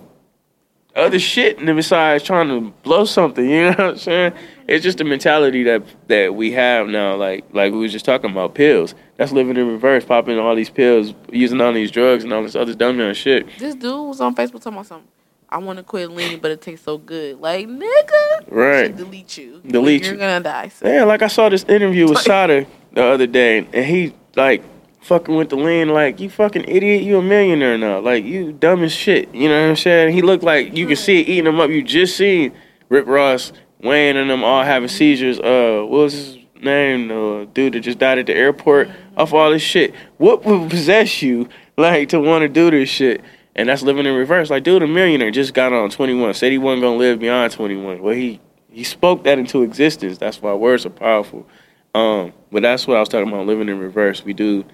other 0.96 1.20
shit 1.20 1.58
and 1.60 1.68
besides 1.76 2.24
trying 2.24 2.48
to 2.48 2.72
blow 2.84 3.06
something, 3.06 3.44
you 3.50 3.64
know 3.64 3.70
what 3.72 3.80
I'm 3.80 3.98
saying? 3.98 4.34
It's 4.68 4.84
just 4.84 4.98
the 4.98 5.04
mentality 5.04 5.64
that 5.64 5.84
that 6.08 6.36
we 6.36 6.52
have 6.54 6.88
now, 6.88 7.16
like 7.16 7.46
like 7.54 7.72
we 7.74 7.80
was 7.80 7.92
just 7.92 8.06
talking 8.06 8.32
about 8.32 8.56
pills. 8.56 8.96
That's 9.18 9.32
living 9.32 9.56
in 9.58 9.68
reverse, 9.68 10.04
popping 10.06 10.38
all 10.40 10.56
these 10.56 10.70
pills, 10.70 11.14
using 11.32 11.62
all 11.62 11.72
these 11.74 11.92
drugs 11.92 12.24
and 12.24 12.34
all 12.34 12.44
this 12.44 12.56
other 12.56 12.74
dumb 12.74 12.98
dumb 12.98 13.14
shit. 13.14 13.48
This 13.60 13.76
dude 13.76 14.08
was 14.08 14.22
on 14.22 14.36
Facebook 14.36 14.62
talking 14.62 14.74
about 14.74 14.88
something. 14.88 15.08
I 15.48 15.60
want 15.60 15.78
to 15.78 15.84
quit 15.84 16.10
leaning, 16.10 16.40
but 16.40 16.52
it 16.52 16.62
tastes 16.62 16.84
so 16.84 16.98
good. 16.98 17.40
Like 17.40 17.68
nigga, 17.68 18.46
Right. 18.50 18.96
delete 18.96 19.38
you. 19.38 19.62
Delete 19.66 20.02
you. 20.02 20.06
You're 20.08 20.16
you. 20.16 20.20
gonna 20.20 20.44
die. 20.44 20.70
So. 20.70 20.88
Yeah, 20.88 21.04
like 21.04 21.22
I 21.22 21.28
saw 21.28 21.50
this 21.50 21.64
interview 21.66 22.10
with 22.10 22.18
Sada 22.22 22.66
the 22.94 23.04
other 23.04 23.28
day 23.28 23.68
and 23.74 23.86
he 23.86 24.14
like 24.36 24.64
fucking 25.06 25.36
with 25.36 25.50
the 25.50 25.56
lean 25.56 25.90
like 25.90 26.20
you 26.20 26.30
fucking 26.30 26.66
idiot, 26.68 27.04
you 27.04 27.20
a 27.20 27.22
millionaire 27.22 27.78
now. 27.78 28.00
Like 28.00 28.26
you 28.26 28.52
dumb 28.52 28.84
as 28.84 28.92
shit. 28.92 29.34
You 29.34 29.50
know 29.50 29.62
what 29.62 29.70
I'm 29.70 29.76
saying? 29.76 30.14
He 30.14 30.22
looked 30.22 30.44
like 30.44 30.76
you 30.76 30.88
could 30.88 30.98
see 30.98 31.22
it 31.22 31.30
eating 31.30 31.46
him 31.46 31.60
up. 31.60 31.70
You 31.70 31.84
just 31.84 32.18
seen 32.18 32.54
Rick 32.90 33.06
Ross, 33.06 33.54
Wayne 33.82 34.18
and 34.18 34.30
them 34.30 34.44
all 34.44 34.64
having 34.64 34.90
seizures. 34.90 35.40
Uh 35.40 35.84
what 35.84 36.00
was 36.00 36.14
his 36.14 36.38
name? 36.62 37.10
The 37.10 37.48
dude 37.54 37.74
that 37.74 37.82
just 37.82 38.00
died 38.00 38.18
at 38.18 38.26
the 38.26 38.36
airport 38.36 38.90
off 39.16 39.32
all 39.32 39.52
this 39.52 39.62
shit. 39.62 39.94
What 40.18 40.44
would 40.44 40.72
possess 40.72 41.22
you 41.22 41.50
like 41.78 42.10
to 42.10 42.20
want 42.20 42.42
to 42.42 42.50
do 42.50 42.72
this 42.72 42.90
shit? 42.90 43.24
And 43.56 43.70
that's 43.70 43.84
living 43.84 44.06
in 44.06 44.16
reverse. 44.16 44.50
Like, 44.50 44.64
dude, 44.64 44.84
a 44.84 44.88
millionaire 44.88 45.32
just 45.32 45.54
got 45.54 45.72
on 45.72 45.90
21. 45.90 46.34
Said 46.34 46.52
he 46.52 46.58
wasn't 46.58 46.82
gonna 46.82 46.98
live 46.98 47.20
beyond 47.20 47.54
21. 47.54 48.02
Well, 48.02 48.16
he 48.16 48.42
he 48.72 48.84
spoke 48.84 49.24
that 49.26 49.38
into 49.38 49.62
existence. 49.62 50.18
That's 50.18 50.42
why 50.42 50.54
words 50.54 50.86
are 50.86 50.90
powerful. 50.90 51.48
Um, 51.94 52.34
but 52.52 52.64
that's 52.64 52.88
what 52.88 52.98
I 52.98 53.00
was 53.00 53.08
talking 53.08 53.30
about. 53.30 53.46
Living 53.46 53.70
in 53.70 53.80
reverse. 53.80 54.26
We 54.26 54.34
do 54.34 54.66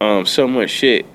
um 0.00 0.26
so 0.26 0.48
much 0.48 0.70
shit 0.70 1.06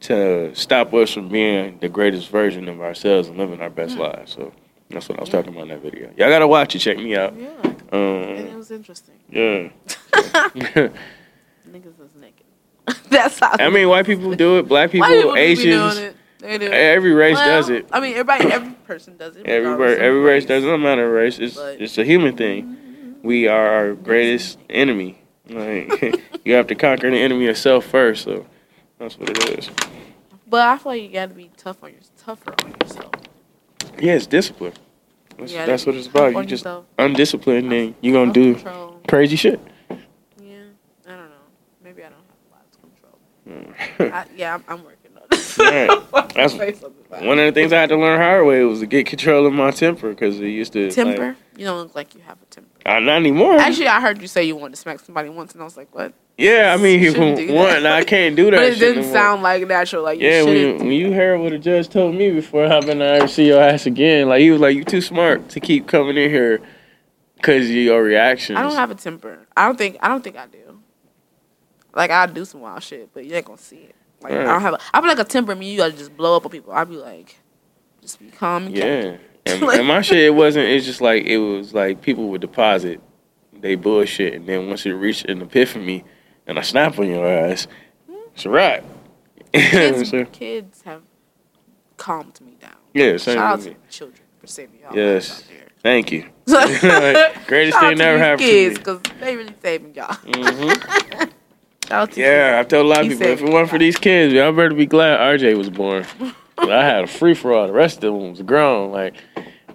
to 0.00 0.52
stop 0.54 0.92
us 0.94 1.12
from 1.12 1.28
being 1.28 1.78
the 1.80 1.88
greatest 1.88 2.28
version 2.28 2.68
of 2.68 2.80
ourselves 2.80 3.28
and 3.28 3.38
living 3.38 3.60
our 3.60 3.70
best 3.70 3.96
lives. 3.96 4.32
So 4.32 4.52
that's 4.90 5.08
what 5.08 5.18
I 5.18 5.20
was 5.22 5.30
talking 5.30 5.52
about 5.52 5.62
in 5.62 5.68
that 5.68 5.82
video. 5.82 6.10
Y'all 6.16 6.28
gotta 6.28 6.48
watch 6.48 6.74
it. 6.74 6.80
Check 6.80 6.96
me 6.98 7.16
out. 7.16 7.34
Yeah, 7.36 7.48
and 7.62 8.38
it 8.38 8.48
Um, 8.50 8.56
was 8.56 8.70
interesting. 8.70 9.14
yeah. 9.30 9.68
Niggas 11.70 12.00
is 12.00 12.14
naked. 12.20 12.44
That's 13.08 13.38
how. 13.38 13.52
I 13.58 13.70
mean, 13.70 13.88
white 13.88 14.04
people 14.06 14.34
do 14.34 14.58
it. 14.58 14.66
Black 14.68 14.90
people, 14.90 15.06
people 15.08 15.36
Asians. 15.36 15.96
it. 15.98 16.16
They 16.40 16.58
do. 16.58 16.66
Every 16.66 17.12
race 17.12 17.36
Well, 17.36 17.46
does 17.60 17.68
it. 17.70 17.86
I 17.92 18.00
mean, 18.00 18.12
everybody, 18.12 18.50
every 18.52 18.72
person 18.84 19.16
does 19.16 19.36
it. 19.36 19.46
Every 19.46 19.70
every 19.96 20.20
race 20.20 20.44
does. 20.44 20.64
It 20.64 20.66
don't 20.66 20.82
matter 20.82 21.10
race. 21.10 21.38
It's 21.38 21.54
But- 21.54 21.80
it's 21.80 21.96
a 21.98 22.04
human 22.04 22.36
thing. 22.36 22.76
We 23.22 23.46
are 23.46 23.66
our 23.68 23.92
greatest 23.94 24.58
enemy. 24.68 25.21
Like 25.52 26.20
you 26.44 26.54
have 26.54 26.66
to 26.68 26.74
conquer 26.74 27.10
the 27.10 27.18
enemy 27.18 27.44
yourself 27.44 27.86
first. 27.86 28.24
So 28.24 28.46
that's 28.98 29.18
what 29.18 29.28
it 29.30 29.58
is. 29.58 29.70
But 30.48 30.66
I 30.68 30.78
feel 30.78 30.92
like 30.92 31.02
you 31.02 31.08
got 31.08 31.28
to 31.30 31.34
be 31.34 31.50
tough 31.56 31.82
on 31.82 31.90
your, 31.92 32.00
tougher 32.18 32.54
on 32.64 32.74
yourself. 32.82 33.12
Yeah, 33.98 34.14
it's 34.14 34.26
discipline. 34.26 34.72
That's, 35.38 35.52
You 35.52 35.58
that's 35.64 35.86
what 35.86 35.94
it's 35.96 36.06
about. 36.08 36.28
You 36.34 36.42
just 36.42 36.50
yourself. 36.64 36.84
undisciplined, 36.98 37.72
then 37.72 37.94
you're 38.00 38.12
gonna 38.12 38.32
do 38.32 38.52
Self-control. 38.54 39.00
crazy 39.08 39.36
shit. 39.36 39.60
Yeah, 39.90 39.96
I 41.06 41.10
don't 41.10 41.30
know. 41.30 41.46
Maybe 41.82 42.02
I 42.04 42.10
don't 42.10 42.18
have 42.18 42.36
a 42.50 42.54
lot 42.54 43.64
of 43.64 43.74
control. 43.74 44.08
Mm. 44.08 44.12
I, 44.12 44.26
yeah, 44.36 44.54
I'm, 44.54 44.64
I'm 44.68 44.84
working. 44.84 45.01
Right. 45.58 45.88
That's 46.34 46.54
Say 46.54 46.72
something 46.72 47.04
about 47.06 47.22
it. 47.22 47.26
One 47.26 47.38
of 47.38 47.46
the 47.46 47.52
things 47.52 47.72
I 47.72 47.80
had 47.80 47.88
to 47.90 47.96
learn 47.96 48.18
hard 48.18 48.46
way 48.46 48.62
was 48.64 48.80
to 48.80 48.86
get 48.86 49.06
control 49.06 49.46
of 49.46 49.52
my 49.52 49.70
temper 49.70 50.10
because 50.10 50.40
it 50.40 50.46
used 50.48 50.72
to 50.74 50.86
like- 50.86 50.94
temper. 50.94 51.36
you 51.56 51.64
don't 51.66 51.78
look 51.78 51.94
like 51.94 52.14
you 52.14 52.20
have 52.22 52.38
a 52.42 52.46
temper. 52.46 52.68
Uh, 52.86 52.98
not 53.00 53.16
anymore. 53.16 53.56
Actually, 53.58 53.86
I 53.88 54.00
heard 54.00 54.20
you 54.20 54.26
say 54.28 54.42
you 54.44 54.56
wanted 54.56 54.74
to 54.74 54.80
smack 54.80 55.00
somebody 55.00 55.28
once, 55.28 55.52
and 55.52 55.60
I 55.60 55.64
was 55.64 55.76
like, 55.76 55.94
what? 55.94 56.12
yeah, 56.38 56.74
I 56.76 56.82
mean, 56.82 57.00
You 57.00 57.08
if 57.10 57.14
shouldn't 57.14 57.36
do 57.48 57.52
one, 57.52 57.82
that. 57.84 57.86
I 57.92 58.04
can't 58.04 58.34
do 58.34 58.44
that. 58.50 58.56
But 58.56 58.64
it 58.72 58.78
didn't 58.78 59.04
sound 59.04 59.42
like 59.42 59.66
natural. 59.68 60.02
Like 60.02 60.18
you 60.20 60.28
Yeah, 60.28 60.42
when 60.42 60.56
you, 60.56 60.74
when 60.78 60.88
you 60.92 61.12
heard 61.12 61.38
what 61.40 61.50
the 61.50 61.58
judge 61.58 61.88
told 61.88 62.14
me 62.14 62.30
before, 62.30 62.64
about 62.64 62.88
I 62.88 62.90
ever 63.18 63.28
see 63.28 63.46
your 63.48 63.60
ass 63.62 63.86
again? 63.86 64.28
Like 64.28 64.40
he 64.40 64.50
was 64.50 64.60
like, 64.60 64.74
"You 64.74 64.82
too 64.84 65.00
smart 65.02 65.50
to 65.50 65.60
keep 65.60 65.86
coming 65.86 66.16
in 66.16 66.30
here 66.30 66.60
because 67.36 67.66
of 67.66 67.76
your 67.76 68.02
reactions." 68.02 68.58
I 68.58 68.62
don't 68.62 68.74
have 68.74 68.90
a 68.90 68.94
temper. 68.96 69.46
I 69.56 69.66
don't 69.66 69.76
think. 69.78 69.98
I 70.00 70.08
don't 70.08 70.24
think 70.24 70.36
I 70.36 70.46
do. 70.46 70.80
Like 71.94 72.10
I 72.10 72.26
do 72.26 72.44
some 72.46 72.62
wild 72.62 72.82
shit, 72.82 73.10
but 73.12 73.24
you 73.26 73.34
ain't 73.36 73.44
gonna 73.44 73.58
see 73.58 73.76
it. 73.76 73.94
Like 74.22 74.32
I 74.32 74.44
don't 74.44 74.60
have. 74.60 74.74
A, 74.74 74.78
I 74.94 75.00
feel 75.00 75.08
like 75.08 75.18
a 75.18 75.24
temper. 75.24 75.54
Me, 75.54 75.70
you 75.70 75.78
gotta 75.78 75.92
just 75.96 76.16
blow 76.16 76.36
up 76.36 76.44
on 76.44 76.50
people. 76.50 76.72
I'd 76.72 76.88
be 76.88 76.96
like, 76.96 77.38
just 78.00 78.18
be 78.18 78.30
calm 78.30 78.66
and 78.66 78.76
Yeah, 78.76 79.16
and, 79.46 79.62
Like- 79.62 79.78
and 79.78 79.88
my 79.88 80.00
shit, 80.02 80.18
it 80.18 80.34
wasn't. 80.34 80.66
It's 80.68 80.86
just 80.86 81.00
like 81.00 81.24
it 81.24 81.38
was 81.38 81.74
like 81.74 82.00
people 82.02 82.28
would 82.28 82.40
deposit 82.40 83.00
they 83.60 83.74
bullshit, 83.76 84.34
and 84.34 84.46
then 84.48 84.68
once 84.68 84.84
it 84.86 84.90
reached 84.92 85.24
an 85.26 85.40
epiphany, 85.42 86.04
and 86.46 86.58
I 86.58 86.62
snap 86.62 86.98
on 86.98 87.06
your 87.08 87.26
ass, 87.26 87.68
it's 88.34 88.44
a 88.44 88.50
wrap. 88.50 88.84
Kids, 89.52 90.10
So, 90.10 90.24
kids 90.24 90.82
have 90.82 91.02
calmed 91.96 92.40
me 92.40 92.56
down. 92.60 92.74
yeah, 92.94 93.16
same 93.18 93.36
Shout 93.36 93.58
out 93.58 93.60
to 93.60 93.74
children 93.88 94.20
for 94.40 94.46
saving 94.48 94.80
y'all 94.80 94.96
Yes. 94.96 95.28
lives 95.28 95.42
out 95.42 95.48
there. 95.48 95.58
Thank 95.82 96.10
you. 96.12 96.28
Like, 96.46 97.46
Greatest 97.46 97.76
shout 97.78 97.84
out 97.84 97.88
thing 97.90 97.98
to 97.98 98.04
never 98.04 98.16
these 98.18 98.24
happened 98.24 98.38
to 98.40 98.44
kids 98.46 98.74
me. 98.74 98.78
because 98.78 99.00
they 99.20 99.36
really 99.36 99.54
saving 99.62 99.94
y'all. 99.94 100.14
hmm 100.14 100.68
to 100.70 101.30
Yeah, 101.90 102.58
I've 102.58 102.68
told 102.68 102.86
a 102.86 102.88
lot 102.88 103.00
of 103.00 103.06
He 103.06 103.12
people 103.12 103.26
if 103.26 103.42
it 103.42 103.52
weren't 103.52 103.70
for 103.70 103.78
these 103.78 103.96
kids, 103.96 104.32
y'all 104.32 104.52
better 104.52 104.74
be 104.74 104.86
glad 104.86 105.18
RJ 105.20 105.56
was 105.56 105.70
born. 105.70 106.06
I 106.58 106.84
had 106.84 107.04
a 107.04 107.06
free 107.06 107.34
for 107.34 107.52
all. 107.52 107.66
The 107.66 107.72
rest 107.72 108.04
of 108.04 108.14
them 108.14 108.30
was 108.30 108.42
grown. 108.42 108.92
Like 108.92 109.14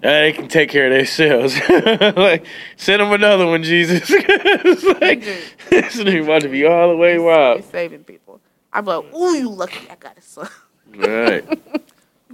they 0.00 0.32
can 0.32 0.48
take 0.48 0.70
care 0.70 0.86
of 0.86 0.92
themselves. 0.92 1.56
like 2.16 2.46
send 2.76 3.00
them 3.00 3.12
another 3.12 3.46
one, 3.46 3.62
Jesus. 3.62 4.04
it's 4.10 4.84
like 5.00 5.22
this 5.70 5.96
nigga 5.96 6.24
about 6.24 6.42
to 6.42 6.48
be 6.48 6.64
all 6.66 6.90
the 6.90 6.96
way 6.96 7.18
wild. 7.18 7.64
saving 7.64 8.04
people. 8.04 8.40
I'm 8.72 8.84
like, 8.84 9.12
ooh, 9.14 9.34
you 9.34 9.48
lucky 9.50 9.88
I 9.90 9.96
got 9.96 10.16
a 10.16 10.22
son. 10.22 10.48
Right, 10.96 11.44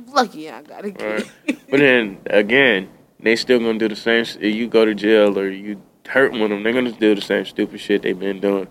lucky 0.06 0.50
I 0.50 0.62
got 0.62 0.84
a 0.84 0.90
kid. 0.92 1.02
right. 1.46 1.58
But 1.70 1.80
then 1.80 2.18
again, 2.26 2.88
they 3.20 3.36
still 3.36 3.58
gonna 3.58 3.78
do 3.78 3.88
the 3.88 3.96
same. 3.96 4.22
If 4.22 4.54
you 4.54 4.68
go 4.68 4.84
to 4.84 4.94
jail 4.94 5.38
or 5.38 5.48
you 5.48 5.80
hurt 6.06 6.32
one 6.32 6.42
of 6.42 6.50
them, 6.50 6.62
they're 6.62 6.72
gonna 6.72 6.92
do 6.92 7.14
the 7.14 7.20
same 7.20 7.44
stupid 7.44 7.80
shit 7.80 8.02
they've 8.02 8.18
been 8.18 8.40
doing. 8.40 8.68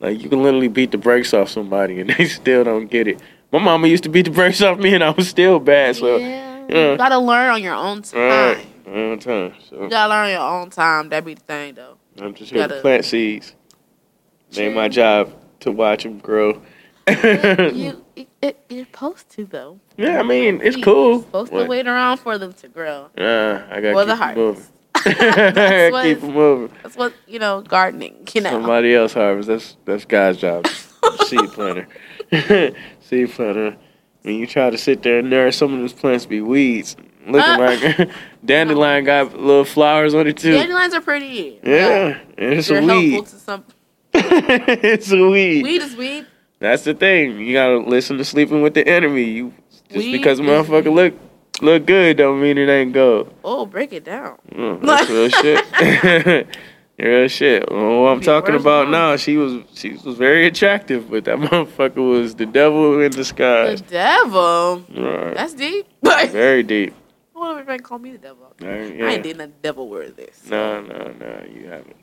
Like 0.00 0.20
you 0.22 0.28
can 0.28 0.42
literally 0.42 0.68
beat 0.68 0.90
the 0.92 0.98
brakes 0.98 1.32
off 1.34 1.48
somebody 1.50 2.00
and 2.00 2.10
they 2.18 2.24
still 2.26 2.64
don't 2.64 2.86
get 2.90 3.06
it. 3.06 3.20
My 3.52 3.58
mama 3.58 3.86
used 3.88 4.02
to 4.04 4.08
beat 4.08 4.24
the 4.26 4.30
brakes 4.30 4.62
off 4.62 4.78
me 4.78 4.94
and 4.94 5.04
I 5.04 5.10
was 5.10 5.28
still 5.28 5.58
bad. 5.60 5.96
So 5.96 6.16
yeah, 6.16 6.64
yeah. 6.68 6.90
you 6.92 6.96
gotta 6.98 7.18
learn 7.18 7.50
on 7.50 7.62
your 7.62 7.74
own 7.74 8.02
time. 8.02 8.20
right, 8.20 8.66
on 8.86 9.18
time. 9.18 9.54
So 9.68 9.82
You 9.84 9.90
gotta 9.90 10.08
learn 10.10 10.24
on 10.26 10.30
your 10.30 10.40
own 10.62 10.70
time. 10.70 11.08
That 11.10 11.24
be 11.24 11.34
the 11.34 11.40
thing, 11.42 11.74
though. 11.74 11.96
I'm 12.20 12.34
just 12.34 12.50
here 12.52 12.66
to 12.66 12.80
plant 12.80 13.04
seeds. 13.04 13.54
Ain't 14.56 14.74
my 14.74 14.88
job 14.88 15.32
to 15.60 15.70
watch 15.72 16.02
them 16.04 16.18
grow. 16.18 16.60
you, 17.08 18.04
it, 18.42 18.64
you're 18.68 18.84
supposed 18.84 19.28
to 19.30 19.44
though. 19.44 19.80
yeah, 19.96 20.20
I 20.20 20.22
mean 20.22 20.60
it's 20.62 20.76
You're 20.76 20.84
cool. 20.84 21.20
supposed 21.22 21.52
What? 21.52 21.64
to 21.64 21.68
wait 21.68 21.86
around 21.88 22.18
for 22.18 22.38
them 22.38 22.52
to 22.52 22.68
grow. 22.68 23.08
Nah, 23.16 23.62
I 23.70 23.80
gotta 23.80 23.94
Or 23.94 24.04
the 24.04 24.14
keep 24.14 24.22
'em 24.22 24.34
moving. 24.36 24.54
harvest. 24.54 24.72
I 24.72 24.79
gotta 25.04 25.88
what 25.92 26.02
keep 26.04 26.18
is- 26.18 26.24
'em 26.24 26.32
moving. 26.32 26.76
That's 26.82 26.96
what 26.96 27.12
you 27.26 27.38
know, 27.38 27.62
gardening. 27.62 28.26
You 28.34 28.40
know, 28.42 28.50
Somebody 28.50 28.94
else 28.94 29.12
harvest. 29.14 29.48
That's 29.48 29.76
that's 29.84 30.04
God's 30.04 30.38
job. 30.38 30.66
Seed 31.26 31.50
planter. 31.52 31.86
Seed 33.00 33.30
planter. 33.30 33.76
When 34.22 34.34
you 34.34 34.46
try 34.46 34.68
to 34.70 34.76
sit 34.78 35.02
there 35.02 35.20
and 35.20 35.30
nurse 35.30 35.56
some 35.56 35.72
of 35.74 35.80
those 35.80 35.92
plants 35.94 36.26
be 36.26 36.40
weeds. 36.40 36.96
Looking 37.26 37.40
Uh. 37.40 37.58
like 37.58 38.10
dandelion 38.44 39.04
got 39.04 39.36
little 39.38 39.64
flowers 39.64 40.14
on 40.14 40.26
it 40.26 40.36
too. 40.36 40.52
dandelions 40.52 40.94
are 40.94 41.00
pretty. 41.00 41.58
yeah, 41.62 42.18
it's 42.36 42.68
they're 42.68 42.82
a 42.82 42.84
weed. 42.86 43.26
to 43.26 43.36
some. 43.36 43.64
it's 44.14 45.10
a 45.12 45.28
weed. 45.28 45.62
Weed 45.64 45.82
is 45.82 45.96
weed. 45.96 46.26
That's 46.58 46.84
the 46.84 46.94
thing. 46.94 47.38
You 47.40 47.52
gotta 47.54 47.78
listen 47.78 48.18
to 48.18 48.24
sleeping 48.24 48.62
with 48.62 48.74
the 48.74 48.86
enemy. 48.86 49.24
You 49.24 49.54
just 49.88 49.96
Weed 49.96 50.12
because 50.12 50.38
a 50.38 50.42
motherfucker 50.42 50.84
weed. 50.86 50.90
look 50.94 51.14
look 51.62 51.86
good 51.86 52.16
don't 52.16 52.40
mean 52.40 52.58
it 52.58 52.68
ain't 52.68 52.92
gold. 52.92 53.32
Oh, 53.44 53.66
break 53.66 53.92
it 53.92 54.04
down. 54.04 54.38
Mm, 54.52 54.80
that's 54.82 55.10
real 55.10 55.28
shit. 56.40 56.46
real 56.98 57.28
shit. 57.28 57.70
Well, 57.70 58.02
what 58.02 58.08
I'm 58.10 58.20
talking 58.20 58.54
about 58.54 58.88
now, 58.90 59.16
she 59.16 59.36
was 59.36 59.62
she 59.74 59.90
was 60.04 60.16
very 60.16 60.46
attractive, 60.46 61.10
but 61.10 61.24
that 61.24 61.38
motherfucker 61.38 61.96
was 61.96 62.34
the 62.34 62.46
devil 62.46 63.00
in 63.00 63.10
disguise. 63.12 63.82
The 63.82 63.88
devil. 63.90 64.84
Right. 64.96 65.34
That's 65.34 65.54
deep. 65.54 65.86
Very 66.02 66.62
deep. 66.62 66.94
if 67.36 67.42
everybody 67.50 67.82
call 67.82 67.98
me 67.98 68.12
the 68.12 68.18
devil? 68.18 68.52
there? 68.58 68.82
Right, 68.82 69.02
I 69.02 69.12
ain't 69.14 69.22
did 69.22 69.38
nothing 69.38 69.54
devil 69.62 69.88
word 69.88 70.16
this. 70.16 70.48
No, 70.50 70.80
no, 70.82 71.14
no. 71.18 71.44
You 71.52 71.68
haven't. 71.68 71.96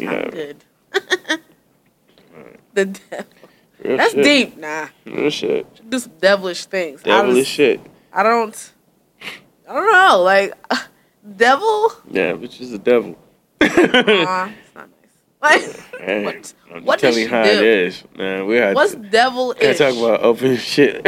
You 0.00 0.08
I'm 0.08 0.14
haven't. 0.14 0.30
good. 0.32 0.64
the 2.74 2.84
devil. 2.86 3.26
Real 3.84 3.96
That's 3.98 4.14
shit. 4.14 4.24
deep. 4.24 4.56
Nah, 4.56 4.88
Real 5.04 5.30
shit. 5.30 5.90
do 5.90 5.98
some 5.98 6.12
devilish 6.20 6.64
things. 6.66 7.02
Devilish 7.02 7.36
was, 7.36 7.46
shit. 7.46 7.80
I 8.16 8.22
don't. 8.22 8.72
I 9.68 9.74
don't 9.74 9.92
know. 9.92 10.22
Like 10.22 10.54
devil. 11.36 11.92
Yeah, 12.10 12.32
which 12.32 12.60
is 12.60 12.70
the 12.70 12.78
devil. 12.78 13.16
Aw, 13.60 13.64
it's 14.64 14.74
not 14.74 14.88
nice. 14.90 14.90
Like, 15.42 16.00
Hey, 16.00 16.24
what? 16.24 16.54
I'm 16.74 16.84
what 16.84 16.98
just 17.00 17.14
did 17.16 17.18
telling 17.18 17.18
you 17.18 17.26
she 17.28 17.34
how 17.34 17.42
do? 17.44 17.50
it 17.50 17.64
is. 17.64 18.04
Man, 18.16 18.46
we 18.46 18.56
had 18.56 18.74
What's 18.74 18.92
to, 18.92 18.98
devilish? 18.98 19.78
talk 19.78 19.94
about 19.94 20.22
open 20.22 20.56
shit. 20.56 21.04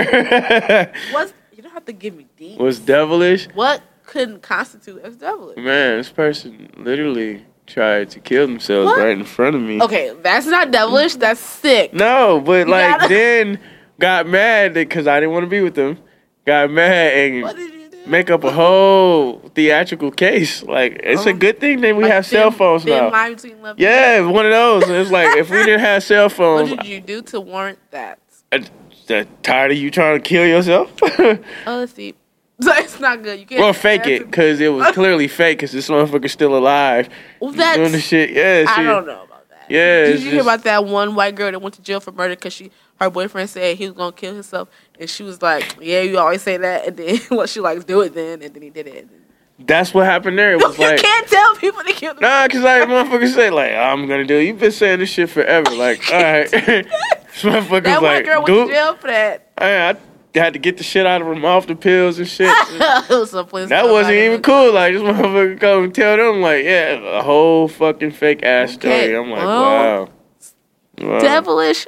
What's 1.13 1.33
you 1.55 1.63
don't 1.63 1.73
have 1.73 1.87
to 1.87 1.93
give 1.93 2.15
me 2.15 2.27
deep. 2.37 2.59
What's 2.59 2.79
devilish? 2.79 3.49
what 3.55 3.83
couldn't 4.05 4.43
constitute 4.43 5.01
as 5.03 5.17
devilish? 5.17 5.57
Man, 5.57 5.99
this 5.99 6.11
person 6.11 6.71
literally 6.77 7.45
tried 7.67 8.09
to 8.11 8.21
kill 8.21 8.47
themselves 8.47 8.87
What? 8.87 8.99
right 8.99 9.17
in 9.19 9.25
front 9.25 9.55
of 9.57 9.63
me. 9.63 9.81
Okay, 9.83 10.15
that's 10.23 10.47
not 10.47 10.71
devilish. 10.71 11.15
That's 11.17 11.41
sick. 11.41 11.93
No, 11.95 12.41
but 12.41 12.67
You 12.67 12.73
like 12.73 12.99
gotta- 13.01 13.09
then 13.15 13.61
got 13.99 14.27
mad 14.27 14.75
because 14.75 15.07
I 15.07 15.21
didn't 15.21 15.33
want 15.33 15.45
to 15.45 15.51
be 15.51 15.61
with 15.63 15.75
them. 15.75 15.99
Got 16.49 16.71
mad 16.71 17.13
and 17.13 17.43
What 17.43 17.57
did 17.57 17.75
you 17.75 17.91
do? 17.91 17.99
make 18.07 18.31
up 18.31 18.43
a 18.43 18.51
whole 18.51 19.41
theatrical 19.55 20.11
case. 20.11 20.63
Like 20.63 20.99
it's 21.05 21.27
a 21.27 21.31
Oh. 21.31 21.35
good 21.35 21.61
thing 21.61 21.83
that 21.83 21.95
we 21.95 22.05
Like 22.05 22.13
have 22.13 22.27
thin- 22.27 22.39
cell 22.41 22.51
phones 22.51 22.87
now. 22.87 23.11
Yeah, 23.77 24.21
one 24.21 24.47
of 24.47 24.53
those. 24.53 24.85
And 24.85 24.95
It's 24.95 25.11
like 25.11 25.37
if 25.37 25.51
we 25.51 25.59
didn't 25.59 25.81
have 25.81 26.03
cell 26.03 26.29
phones. 26.39 26.71
What 26.71 26.81
did 26.81 26.89
you 26.89 27.01
do 27.03 27.21
to 27.23 27.41
warrant 27.41 27.79
that? 27.91 28.19
I, 28.51 28.65
I- 29.11 29.27
tired 29.43 29.73
of 29.73 29.77
you 29.79 29.91
trying 29.91 30.17
to 30.21 30.27
kill 30.27 30.47
yourself. 30.47 30.91
Oh, 31.03 31.39
let's 31.67 31.93
see. 31.93 32.15
So 32.61 32.73
it's 32.75 32.99
not 32.99 33.23
good. 33.23 33.39
You 33.39 33.47
can't. 33.47 33.61
well, 33.61 33.73
fake 33.73 34.07
it 34.09 34.25
because 34.27 34.59
it 34.61 34.69
was 34.69 34.89
clearly 34.93 35.29
fake 35.29 35.59
because 35.59 35.71
this 35.71 35.89
motherfucker's 35.89 36.33
still 36.33 36.57
alive. 36.57 37.09
Well, 37.41 37.53
that's, 37.53 37.77
doing 37.77 37.93
the 37.93 38.01
shit. 38.01 38.31
Yeah, 38.31 38.65
I 38.69 38.75
she- 38.75 38.83
don't 38.83 39.07
know 39.07 39.23
about 39.23 39.49
that. 39.51 39.67
Yeah, 39.71 40.07
Did 40.07 40.23
you 40.23 40.31
hear 40.33 40.41
about 40.43 40.65
that 40.65 40.85
one 40.87 41.15
white 41.15 41.35
girl 41.37 41.53
that 41.53 41.61
went 41.61 41.75
to 41.77 41.83
jail 41.83 42.01
for 42.01 42.11
murder 42.11 42.35
because 42.35 42.53
she 42.55 42.73
her 43.01 43.11
boyfriend 43.11 43.49
said 43.49 43.77
he 43.77 43.87
was 43.87 43.95
gonna 43.95 44.13
kill 44.13 44.35
himself, 44.35 44.69
and 44.99 45.09
she 45.09 45.23
was 45.23 45.41
like, 45.41 45.77
"Yeah, 45.81 46.03
you 46.03 46.19
always 46.19 46.43
say 46.43 46.57
that," 46.57 46.87
and 46.87 46.97
then 46.97 47.17
what 47.29 47.49
she 47.49 47.61
like 47.61 47.87
do 47.87 48.01
it 48.01 48.15
then, 48.15 48.43
and 48.43 48.55
then 48.55 48.63
he 48.63 48.71
did 48.71 48.87
it. 48.87 49.09
That's 49.61 49.93
what 49.93 50.05
happened 50.07 50.39
there. 50.39 50.55
It 50.55 50.61
you 50.61 50.69
was 50.69 50.79
like. 50.79 51.01
can't 51.01 51.27
tell 51.27 51.57
people 51.57 51.83
to 51.83 51.93
kill. 51.93 52.15
Nah, 52.15 52.47
cause 52.47 52.61
like 52.63 52.89
motherfuckers 52.89 53.35
say 53.35 53.51
like 53.51 53.73
I'm 53.73 54.07
gonna 54.07 54.25
do. 54.25 54.37
it. 54.37 54.45
You've 54.45 54.61
been 54.61 54.73
saying 54.73 55.01
this 55.01 55.11
shit 55.11 55.31
forever. 55.31 55.71
Like, 55.71 56.01
all 56.13 56.23
right, 56.23 56.51
this 56.51 56.87
motherfuckers 57.43 57.85
that 57.85 58.03
like, 58.03 58.25
girl 58.25 58.43
went 58.45 58.69
to 58.69 58.75
jail 58.75 58.95
for 58.97 59.09
that. 59.09 59.51
I, 59.59 59.91
I 59.91 59.97
had 60.39 60.53
to 60.53 60.59
get 60.59 60.77
the 60.77 60.85
shit 60.85 61.07
out 61.07 61.23
of 61.23 61.29
them 61.29 61.45
off 61.45 61.67
the 61.67 61.75
pills 61.75 62.19
and 62.19 62.29
shit. 62.29 62.47
that 62.79 63.87
wasn't 63.91 64.15
even 64.15 64.43
cool. 64.43 64.73
Like 64.73 64.95
this 64.95 65.03
motherfucker 65.03 65.61
come 65.61 65.85
and 65.85 65.95
tell 65.95 66.17
them 66.17 66.41
like, 66.41 66.65
yeah, 66.65 67.19
a 67.19 67.23
whole 67.23 67.67
fucking 67.67 68.13
fake 68.13 68.43
ass 68.45 68.77
Okay, 68.77 69.07
story. 69.07 69.17
I'm 69.17 69.31
like, 69.31 69.41
well, 69.41 69.63
wow. 69.63 70.09
wow. 71.01 71.21
devilish 71.21 71.87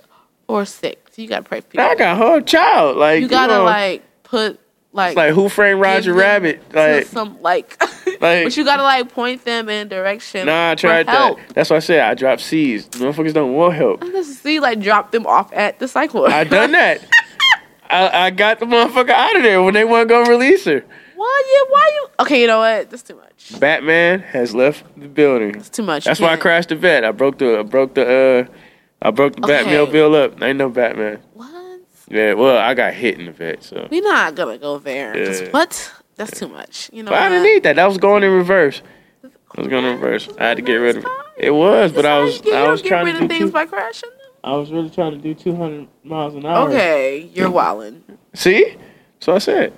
or. 0.51 0.65
So 0.67 0.93
you 1.17 1.29
gotta 1.29 1.43
pray 1.43 1.61
for 1.61 1.69
people. 1.69 1.87
I 1.87 1.95
got 1.95 2.15
a 2.15 2.17
whole 2.17 2.41
child. 2.41 2.97
Like 2.97 3.21
you 3.21 3.29
gotta 3.29 3.55
know, 3.55 3.65
like 3.65 4.03
put 4.23 4.61
like 4.93 5.11
it's 5.11 5.17
like 5.17 5.35
who 5.35 5.49
framed 5.49 5.81
Roger 5.81 6.13
Rabbit? 6.13 6.75
Like, 6.75 7.07
some 7.07 7.41
like, 7.43 7.81
like 8.21 8.45
but 8.45 8.57
you 8.57 8.65
gotta 8.65 8.83
like 8.83 9.13
point 9.13 9.45
them 9.45 9.69
in 9.69 9.89
direction. 9.89 10.47
nah, 10.47 10.71
I 10.71 10.75
tried 10.75 11.07
that. 11.07 11.37
That's 11.55 11.71
why 11.71 11.77
I 11.77 11.81
said 11.81 12.01
I 12.01 12.15
dropped 12.15 12.43
seeds. 12.43 12.89
Motherfuckers 12.89 13.33
don't 13.33 13.55
want 13.55 13.75
help. 13.75 14.03
I 14.03 14.09
just 14.11 14.43
see, 14.43 14.59
like 14.59 14.81
drop 14.81 15.13
them 15.13 15.27
off 15.27 15.53
at 15.53 15.79
the 15.79 15.87
cycle. 15.87 16.27
I 16.27 16.45
done 16.45 16.73
that. 16.73 17.07
I, 17.91 18.27
I 18.27 18.31
got 18.31 18.59
the 18.59 18.67
motherfucker 18.67 19.11
out 19.11 19.37
of 19.37 19.43
there 19.43 19.63
when 19.63 19.75
they 19.75 19.85
weren't 19.85 20.09
gonna 20.09 20.29
release 20.29 20.65
her. 20.65 20.85
Why 21.15 21.43
you? 21.47 21.67
Why 21.71 21.91
you? 21.95 22.09
Okay, 22.21 22.41
you 22.41 22.47
know 22.47 22.59
what? 22.59 22.91
That's 22.91 23.03
too 23.03 23.15
much. 23.15 23.61
Batman 23.61 24.21
has 24.21 24.55
left 24.55 24.85
the 24.99 25.07
building. 25.07 25.55
It's 25.55 25.69
too 25.69 25.83
much. 25.83 26.05
That's 26.05 26.19
why 26.19 26.33
I 26.33 26.37
crashed 26.37 26.71
the 26.71 26.77
vet. 26.77 27.05
I 27.05 27.13
broke 27.13 27.39
the 27.39 27.61
I 27.61 27.63
broke 27.63 27.95
the 27.95 28.49
uh 28.49 28.53
I 29.03 29.11
broke 29.11 29.37
the 29.37 29.45
Okay. 29.45 29.65
Batmobile 29.65 30.15
up. 30.25 30.43
Ain't 30.43 30.59
no 30.59 30.69
Batman. 30.69 31.21
What? 31.35 31.81
Yeah, 32.09 32.35
well 32.35 32.59
I 32.59 32.75
got 32.75 32.93
hit 32.95 33.19
in 33.19 33.27
the 33.27 33.33
vet, 33.33 33.63
so 33.63 33.87
We're 33.91 34.03
not 34.03 34.35
gonna 34.35 34.59
go 34.59 34.79
there. 34.79 35.17
Yeah. 35.17 35.51
What? 35.51 35.93
That's 36.17 36.39
too 36.39 36.49
much. 36.49 36.91
You 36.93 37.03
know. 37.05 37.13
I 37.13 37.29
didn't 37.29 37.45
need 37.45 37.63
that. 37.63 37.77
That 37.77 37.87
was 37.87 37.99
going 37.99 38.23
in 38.23 38.31
reverse. 38.33 38.83
I 39.25 39.61
was 39.61 39.69
going 39.69 39.85
in 39.85 39.95
reverse. 39.95 40.29
I 40.39 40.49
had 40.49 40.57
to 40.59 40.63
get 40.63 40.75
rid 40.75 40.97
of 40.99 41.05
it. 41.05 41.11
It 41.39 41.51
was, 41.51 41.93
but 41.93 42.05
I 42.05 42.21
was 42.21 42.37
you 42.39 42.43
get, 42.43 42.55
I 42.63 42.71
was 42.71 42.83
trying 42.83 43.07
rid 43.07 43.13
to 43.17 43.25
of 43.25 43.29
do 43.31 43.39
things 43.39 43.49
two, 43.51 43.53
by 43.53 43.65
crashing. 43.67 44.11
them. 44.11 44.19
I 44.45 44.57
was 44.57 44.71
really 44.71 44.91
trying 44.91 45.13
to 45.13 45.19
do 45.19 45.35
200 45.35 45.89
miles 46.05 46.35
an 46.35 46.47
hour. 46.47 46.69
Okay, 46.69 47.31
you're 47.35 47.51
wilding. 47.51 48.05
See? 48.35 48.77
So 49.21 49.35
I 49.35 49.39
said, 49.39 49.73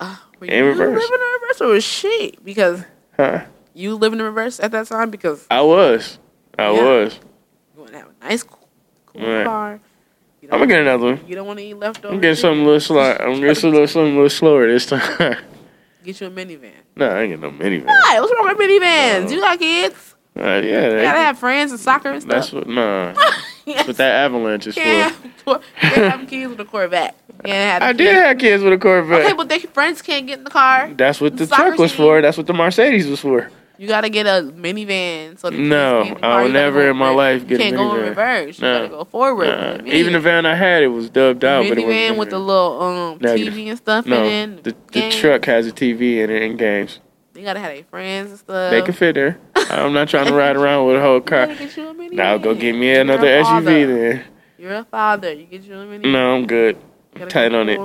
Uh, 0.00 0.16
were 0.40 0.46
In 0.46 0.58
you 0.58 0.70
reverse. 0.70 0.88
living 1.00 1.20
in 1.20 1.40
reverse, 1.42 1.60
or 1.60 1.66
was 1.68 1.84
she? 1.84 2.34
Because 2.44 2.84
huh? 3.16 3.44
you 3.74 3.94
living 3.94 4.18
in 4.18 4.24
reverse 4.24 4.58
at 4.60 4.70
that 4.72 4.86
time 4.86 5.10
because 5.10 5.46
I 5.50 5.62
was. 5.62 6.18
I 6.58 6.72
Yeah. 6.72 6.82
was. 6.84 7.20
you 7.74 7.80
want 7.80 7.92
to 7.92 7.98
have 7.98 8.08
a 8.20 8.24
nice, 8.28 8.44
Right. 9.18 9.44
car. 9.46 9.80
I'm 10.44 10.48
gonna 10.60 10.66
get 10.66 10.80
another 10.80 11.04
one. 11.06 11.20
you 11.26 11.34
don't 11.34 11.46
want 11.46 11.58
to 11.58 11.64
eat 11.64 11.74
leftovers. 11.74 12.14
I'm 12.14 12.20
getting 12.20 12.36
something 12.36 12.62
a 12.62 12.64
little 12.64 12.80
slow. 12.80 13.00
I'm 13.18 13.40
getting 13.40 13.54
something 13.54 13.70
a 13.70 13.72
little, 13.72 13.88
something 13.88 14.12
a 14.12 14.14
little 14.16 14.30
slower 14.30 14.66
this 14.68 14.86
time. 14.86 15.00
Get 16.04 16.20
you 16.20 16.28
a 16.28 16.30
minivan. 16.30 16.70
no, 16.94 17.08
I 17.08 17.22
ain't 17.22 17.30
getting 17.30 17.40
no 17.40 17.50
minivan. 17.50 17.86
Why? 17.86 18.20
What's 18.20 18.32
wrong 18.32 18.46
with 18.56 18.58
minivans? 18.58 19.24
No. 19.24 19.30
You 19.34 19.40
got 19.40 19.58
kids. 19.58 20.14
Uh, 20.36 20.40
yeah, 20.42 20.58
You 20.60 20.62
they- 20.96 21.02
gotta 21.02 21.18
have 21.18 21.38
friends 21.38 21.72
and 21.72 21.80
soccer 21.80 22.10
and 22.10 22.22
stuff. 22.22 22.32
that's 22.32 22.52
what. 22.52 22.68
Nah, 22.68 23.12
yes. 23.16 23.44
that's 23.76 23.88
what 23.88 23.96
that 23.96 24.14
avalanche 24.26 24.68
is 24.68 24.76
Can't 24.76 25.12
for. 25.38 25.60
have, 25.74 25.94
can't 25.94 26.12
have 26.20 26.28
kids 26.28 26.50
with 26.50 26.60
a 26.60 26.64
Corvette. 26.64 27.16
Can't 27.44 27.56
have 27.56 27.82
I 27.82 27.86
kids. 27.88 27.98
did 27.98 28.14
have 28.14 28.38
kids 28.38 28.62
with 28.62 28.72
a 28.74 28.78
Corvette. 28.78 29.22
Okay, 29.22 29.32
but 29.32 29.48
their 29.48 29.58
friends 29.58 30.00
can't 30.00 30.28
get 30.28 30.38
in 30.38 30.44
the 30.44 30.50
car. 30.50 30.92
that's 30.94 31.20
what 31.20 31.36
the 31.36 31.46
Soccer 31.48 31.62
truck 31.70 31.78
was 31.80 31.90
team. 31.90 31.96
for. 31.98 32.22
That's 32.22 32.36
what 32.36 32.46
the 32.46 32.52
Mercedes 32.54 33.08
was 33.08 33.18
for. 33.18 33.50
You 33.78 33.86
gotta 33.88 34.08
get 34.08 34.26
a 34.26 34.42
minivan. 34.52 35.38
So 35.38 35.50
No, 35.50 36.02
can 36.04 36.04
get 36.08 36.16
in 36.16 36.20
the 36.22 36.26
I 36.26 36.42
will 36.42 36.48
never 36.48 36.90
in 36.90 36.96
my 36.96 37.10
life 37.10 37.46
get 37.46 37.60
a 37.60 37.64
You 37.64 37.70
can't 37.70 37.76
go 37.76 37.94
in 37.94 38.02
minivan. 38.02 38.08
reverse. 38.08 38.58
You 38.58 38.62
No. 38.64 38.78
gotta 38.78 38.88
go 38.88 39.04
forward. 39.04 39.46
Nah, 39.48 39.92
even 39.92 40.12
the 40.14 40.20
van 40.20 40.46
I 40.46 40.54
had, 40.54 40.82
it 40.82 40.88
was 40.88 41.10
dubbed 41.10 41.44
out, 41.44 41.68
but 41.68 41.78
it 41.78 41.84
minivan 41.84 42.16
with 42.16 42.30
the 42.30 42.38
little 42.38 42.80
um 42.82 43.18
Negative. 43.20 43.52
TV 43.54 43.68
and 43.68 43.78
stuff 43.78 44.06
no, 44.06 44.24
in 44.24 44.58
it. 44.58 44.64
the, 44.64 44.76
the 44.92 45.10
truck 45.10 45.44
has 45.44 45.66
a 45.66 45.72
TV 45.72 46.18
in 46.18 46.30
it 46.30 46.42
in 46.42 46.56
games. 46.56 47.00
They 47.34 47.42
gotta 47.42 47.60
have 47.60 47.74
their 47.74 47.84
friends 47.84 48.30
and 48.30 48.38
stuff. 48.38 48.70
they 48.70 48.80
can 48.82 48.94
fit 48.94 49.14
there. 49.14 49.38
I'm 49.56 49.92
not 49.92 50.08
trying 50.08 50.26
to 50.26 50.32
ride 50.32 50.56
around 50.56 50.86
with 50.86 50.96
a 50.96 51.00
whole 51.00 51.20
car. 51.20 51.46
you 51.48 51.88
a. 51.88 52.08
Now 52.14 52.38
go 52.38 52.54
get 52.54 52.74
me 52.74 52.94
another 52.94 53.26
SUV 53.26 53.44
father. 53.44 53.62
then. 54.10 54.24
You're 54.58 54.74
a 54.74 54.84
father. 54.84 55.32
You 55.34 55.44
get 55.44 55.62
you 55.64 55.74
a 55.74 55.84
minivan. 55.84 56.12
No, 56.12 56.34
I'm 56.34 56.46
good. 56.46 56.78
Tight 57.28 57.52
on 57.54 57.68
it. 57.68 57.80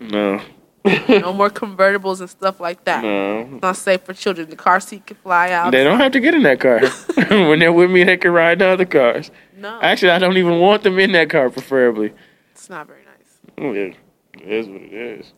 No, 0.00 0.40
No 1.08 1.32
more 1.32 1.50
convertibles 1.50 2.20
and 2.20 2.28
stuff 2.30 2.60
like 2.60 2.84
that. 2.84 3.02
no. 3.02 3.40
It's 3.52 3.62
not 3.62 3.76
safe 3.76 4.02
for 4.02 4.12
children. 4.14 4.48
The 4.50 4.56
car 4.56 4.80
seat 4.80 5.06
can 5.06 5.16
fly 5.16 5.50
out. 5.50 5.72
They 5.72 5.84
don't 5.84 5.98
have 5.98 6.12
to 6.12 6.20
get 6.20 6.34
in 6.34 6.42
that 6.44 6.60
car. 6.60 6.80
when 7.48 7.58
they're 7.58 7.72
with 7.72 7.90
me, 7.90 8.04
they 8.04 8.16
can 8.16 8.32
ride 8.32 8.58
the 8.60 8.66
other 8.68 8.84
cars. 8.84 9.30
no, 9.56 9.78
Actually, 9.82 10.10
I 10.12 10.18
don't 10.18 10.36
even 10.36 10.58
want 10.60 10.82
them 10.82 10.98
in 10.98 11.12
that 11.12 11.30
car, 11.30 11.50
preferably. 11.50 12.12
it's 12.52 12.68
not 12.70 12.86
very 12.86 13.02
nice. 13.04 13.38
Yeah. 13.58 13.94
It 14.42 14.52
is 14.52 14.66
what 14.68 14.82
it 14.82 14.92
is. 14.92 15.32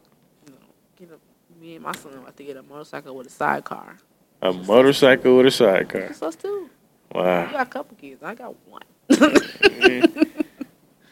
Me 1.60 1.74
and 1.74 1.84
my 1.84 1.92
son 1.92 2.14
about 2.14 2.36
to 2.36 2.44
get 2.44 2.56
a 2.56 2.62
motorcycle 2.62 3.14
with 3.16 3.26
a 3.26 3.30
sidecar. 3.30 3.96
A 4.42 4.52
motorcycle 4.52 5.36
with 5.36 5.46
a 5.46 5.50
sidecar. 5.50 6.02
That's 6.02 6.22
us 6.22 6.36
too. 6.36 6.70
Wow. 7.12 7.46
You 7.46 7.52
got 7.52 7.66
a 7.66 7.70
couple 7.70 7.96
kids. 7.96 8.22
I 8.22 8.34
got 8.34 8.54
one. 8.68 8.82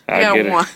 I 0.09 0.21
got 0.21 0.35
get 0.35 0.47
a, 0.47 0.51
one. 0.51 0.67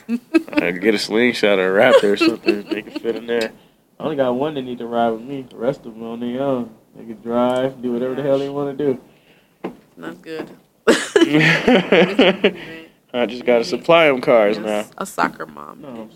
I 0.54 0.70
get 0.72 0.94
a 0.94 0.98
slingshot 0.98 1.58
or 1.58 1.78
a 1.78 1.82
raptor 1.92 2.12
or 2.12 2.16
something. 2.16 2.62
They 2.68 2.82
can 2.82 3.00
fit 3.00 3.16
in 3.16 3.26
there. 3.26 3.52
I 3.98 4.02
only 4.02 4.16
got 4.16 4.32
one 4.34 4.54
that 4.54 4.62
need 4.62 4.78
to 4.78 4.86
ride 4.86 5.10
with 5.10 5.22
me. 5.22 5.42
The 5.48 5.56
rest 5.56 5.86
of 5.86 5.94
them 5.94 6.02
on 6.02 6.20
their 6.20 6.40
own. 6.42 6.74
They 6.96 7.04
can 7.04 7.20
drive, 7.22 7.80
do 7.80 7.92
whatever 7.92 8.14
the 8.14 8.22
hell 8.22 8.38
they 8.38 8.48
want 8.48 8.76
to 8.76 8.84
do. 8.84 9.00
That's 9.96 10.18
good. 10.18 10.50
I 13.12 13.26
just 13.26 13.44
gotta 13.44 13.64
supply 13.64 14.06
them 14.06 14.20
cars 14.20 14.58
now. 14.58 14.86
A 14.98 15.04
soccer 15.06 15.46
mom, 15.46 15.82
No, 15.82 16.08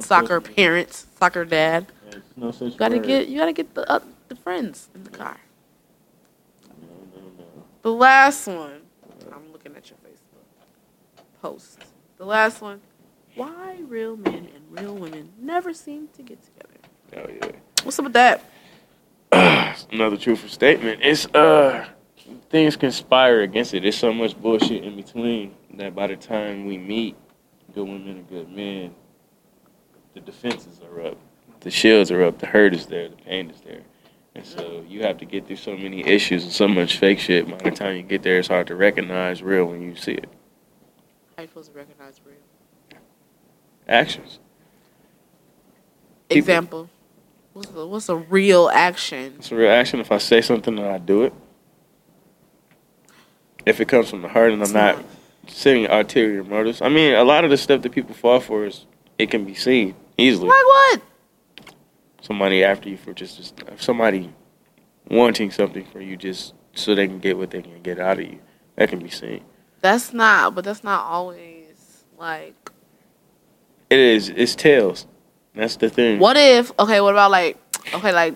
soccer 0.00 0.40
parents, 0.40 1.06
soccer 1.18 1.44
dad. 1.44 1.86
There's 2.10 2.22
no 2.36 2.50
such 2.50 2.72
You 2.72 2.78
gotta 2.78 2.96
word. 2.96 3.06
get 3.06 3.28
you 3.28 3.38
gotta 3.38 3.52
get 3.52 3.74
the 3.74 3.88
uh, 3.90 4.00
the 4.28 4.36
friends 4.36 4.88
in 4.94 5.04
the 5.04 5.10
car. 5.10 5.36
No, 6.80 6.88
no, 7.14 7.22
no. 7.38 7.44
The 7.82 7.92
last 7.92 8.46
one. 8.46 8.80
I'm 9.32 9.52
looking 9.52 9.74
at 9.76 9.90
your 9.90 9.98
Facebook 9.98 10.44
post. 11.42 11.84
The 12.18 12.24
last 12.24 12.62
one. 12.62 12.80
Why 13.34 13.76
real 13.86 14.16
men 14.16 14.48
and 14.54 14.62
real 14.70 14.94
women 14.94 15.32
never 15.38 15.74
seem 15.74 16.08
to 16.16 16.22
get 16.22 16.38
together. 16.42 16.74
Oh 17.16 17.30
yeah. 17.30 17.56
What's 17.82 17.98
up 17.98 18.04
with 18.04 18.14
that? 18.14 18.42
Another 19.92 20.16
truthful 20.16 20.48
statement. 20.48 21.00
It's 21.02 21.26
uh 21.26 21.86
things 22.48 22.76
conspire 22.76 23.42
against 23.42 23.74
it. 23.74 23.82
There's 23.82 23.96
so 23.96 24.12
much 24.12 24.40
bullshit 24.40 24.82
in 24.84 24.96
between 24.96 25.54
that 25.74 25.94
by 25.94 26.06
the 26.06 26.16
time 26.16 26.64
we 26.64 26.78
meet 26.78 27.16
good 27.74 27.86
women 27.86 28.08
and 28.08 28.28
good 28.28 28.50
men, 28.50 28.94
the 30.14 30.20
defenses 30.20 30.80
are 30.80 31.08
up. 31.08 31.18
The 31.60 31.70
shields 31.70 32.10
are 32.10 32.22
up, 32.22 32.38
the 32.38 32.46
hurt 32.46 32.74
is 32.74 32.86
there, 32.86 33.08
the 33.08 33.16
pain 33.16 33.50
is 33.50 33.60
there. 33.60 33.82
And 34.34 34.44
so 34.44 34.84
you 34.88 35.02
have 35.02 35.18
to 35.18 35.24
get 35.24 35.46
through 35.46 35.56
so 35.56 35.76
many 35.76 36.06
issues 36.06 36.44
and 36.44 36.52
so 36.52 36.68
much 36.68 36.98
fake 36.98 37.18
shit. 37.18 37.48
By 37.48 37.70
the 37.70 37.76
time 37.76 37.96
you 37.96 38.02
get 38.02 38.22
there, 38.22 38.38
it's 38.38 38.48
hard 38.48 38.66
to 38.68 38.76
recognize 38.76 39.42
real 39.42 39.66
when 39.66 39.82
you 39.82 39.96
see 39.96 40.12
it. 40.12 40.28
How 41.36 41.42
you 41.42 41.48
supposed 41.48 41.72
to 41.72 41.78
recognize 41.78 42.20
real? 42.24 42.36
Actions. 43.88 44.38
People- 46.28 46.38
Example. 46.38 46.90
What's 47.52 47.70
a, 47.70 47.86
what's 47.86 48.08
a 48.08 48.16
real 48.16 48.68
action? 48.68 49.34
It's 49.38 49.50
a 49.52 49.56
real 49.56 49.70
action. 49.70 50.00
If 50.00 50.12
I 50.12 50.18
say 50.18 50.40
something, 50.40 50.78
and 50.78 50.86
I 50.86 50.98
do 50.98 51.22
it. 51.22 51.32
If 53.64 53.80
it 53.80 53.88
comes 53.88 54.10
from 54.10 54.22
the 54.22 54.28
heart 54.28 54.52
and 54.52 54.62
I'm 54.62 54.72
not 54.72 55.02
seeing 55.46 55.86
ulterior 55.86 56.44
motives. 56.44 56.82
I 56.82 56.88
mean, 56.88 57.14
a 57.14 57.24
lot 57.24 57.44
of 57.44 57.50
the 57.50 57.56
stuff 57.56 57.82
that 57.82 57.92
people 57.92 58.14
fall 58.14 58.40
for 58.40 58.66
is 58.66 58.84
it 59.18 59.30
can 59.30 59.44
be 59.44 59.54
seen 59.54 59.94
easily. 60.18 60.48
Like 60.48 60.56
what? 60.64 61.02
Somebody 62.20 62.62
after 62.62 62.88
you 62.88 62.96
for 62.96 63.12
just, 63.12 63.36
just 63.38 63.62
somebody 63.78 64.32
wanting 65.08 65.50
something 65.50 65.84
for 65.86 66.00
you 66.00 66.16
just 66.16 66.54
so 66.74 66.94
they 66.94 67.06
can 67.06 67.18
get 67.20 67.38
what 67.38 67.50
they 67.50 67.62
can 67.62 67.82
get 67.82 67.98
out 67.98 68.18
of 68.18 68.24
you. 68.26 68.40
That 68.76 68.88
can 68.90 68.98
be 68.98 69.10
seen. 69.10 69.42
That's 69.86 70.12
not, 70.12 70.56
but 70.56 70.64
that's 70.64 70.82
not 70.82 71.04
always 71.04 72.02
like. 72.18 72.72
It 73.88 74.00
is. 74.00 74.30
It's 74.30 74.56
tails. 74.56 75.06
That's 75.54 75.76
the 75.76 75.88
thing. 75.88 76.18
What 76.18 76.36
if? 76.36 76.72
Okay, 76.76 77.00
what 77.00 77.14
about 77.14 77.30
like? 77.30 77.56
Okay, 77.94 78.12
like 78.12 78.34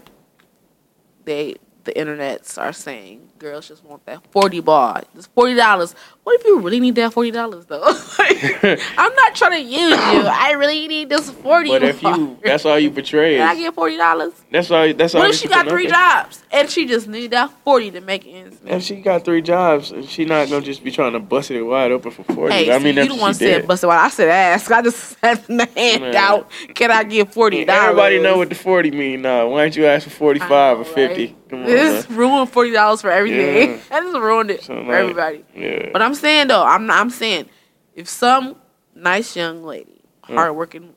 they 1.25 1.57
the 1.83 1.93
internets 1.95 2.57
are 2.57 2.73
saying 2.73 3.30
girls 3.41 3.67
just 3.67 3.83
want 3.85 4.05
that 4.07 4.23
forty 4.31 4.61
bar. 4.61 5.03
It's 5.17 5.27
forty 5.27 5.55
dollars. 5.55 5.95
What 6.23 6.39
if 6.39 6.47
you 6.47 6.61
really 6.61 6.79
need 6.79 6.95
that 6.97 7.13
forty 7.13 7.31
dollars 7.33 7.65
though? 7.67 7.81
Like, 8.21 8.63
I'm 8.99 9.15
not 9.15 9.35
trying 9.35 9.53
to 9.53 9.61
use 9.63 9.91
you. 10.13 10.27
I 10.27 10.53
really 10.59 10.87
need 10.87 11.09
this 11.09 11.31
forty. 11.31 11.71
But 11.71 11.83
if 11.83 12.03
bar. 12.03 12.17
you, 12.17 12.39
that's 12.45 12.67
all 12.67 12.79
you 12.79 12.91
portray. 12.91 13.39
Can 13.39 13.49
I 13.49 13.55
get 13.57 13.75
forty 13.75 13.97
dollars? 13.97 14.35
that's 14.53 14.71
all. 14.71 14.93
That's 14.93 15.15
all. 15.15 15.23
What 15.23 15.31
if 15.31 15.37
she 15.37 15.49
got 15.49 15.67
three 15.67 15.87
jobs 15.87 16.43
and 16.53 16.69
she 16.69 16.87
just 16.87 17.09
need 17.09 17.31
that 17.31 17.51
forty 17.65 17.91
to 17.93 18.01
make 18.03 18.27
ends 18.27 18.63
meet? 18.63 18.75
If 18.75 18.83
she 18.83 18.97
got 18.97 19.25
three 19.25 19.41
jobs, 19.41 19.91
and 19.91 20.07
she 20.09 20.27
not 20.27 20.51
gonna 20.51 20.65
just 20.65 20.85
be 20.85 20.91
trying 20.91 21.15
to 21.15 21.19
bust 21.21 21.51
it 21.51 21.63
wide 21.63 21.93
open 21.93 22.11
for 22.11 22.25
forty. 22.25 22.53
Hey, 22.55 22.71
I 22.71 22.77
see, 22.79 22.85
mean, 22.85 22.95
you 22.97 23.03
that's 23.05 23.15
the 23.15 23.21
one 23.21 23.35
said 23.35 23.59
did. 23.61 23.67
busted. 23.69 23.89
While 23.89 23.99
I 23.99 24.09
said 24.11 24.29
ask, 24.29 24.71
I 24.71 24.83
just 24.83 24.99
said 25.21 25.37
the 25.47 25.67
hand 25.75 26.03
Man. 26.03 26.17
out. 26.17 26.51
Can 26.75 26.91
I 26.91 27.05
get 27.05 27.33
forty 27.33 27.65
dollars? 27.65 27.83
Everybody 27.85 28.21
know 28.21 28.37
what 28.37 28.51
the 28.51 28.55
forty 28.55 28.91
mean 28.91 29.23
now. 29.23 29.49
Why 29.49 29.63
don't 29.63 29.75
you 29.77 29.87
ask 29.87 30.05
for 30.05 30.11
forty 30.11 30.41
five 30.41 30.79
or 30.79 30.85
fifty? 30.85 31.37
Come 31.49 31.61
on, 31.63 31.67
This 31.67 32.09
man. 32.09 32.19
ruined 32.19 32.51
forty 32.51 32.71
dollars 32.73 33.01
for 33.01 33.11
everything. 33.33 33.71
Yeah. 33.71 33.77
that 33.91 34.03
just 34.03 34.17
ruined 34.19 34.51
it 34.51 34.63
So, 34.63 34.75
for 34.75 34.83
like, 34.85 34.95
everybody. 34.95 35.45
Yeah. 35.55 35.91
But 35.93 36.03
I'm 36.03 36.15
saying 36.15 36.49
though, 36.49 36.63
I'm 36.65 36.91
I'm 36.91 37.11
saying 37.11 37.49
if 37.95 38.09
some 38.09 38.57
nice 38.95 39.37
young 39.37 39.63
lady, 39.65 39.97
Mm. 40.29 40.35
hardworking 40.35 40.95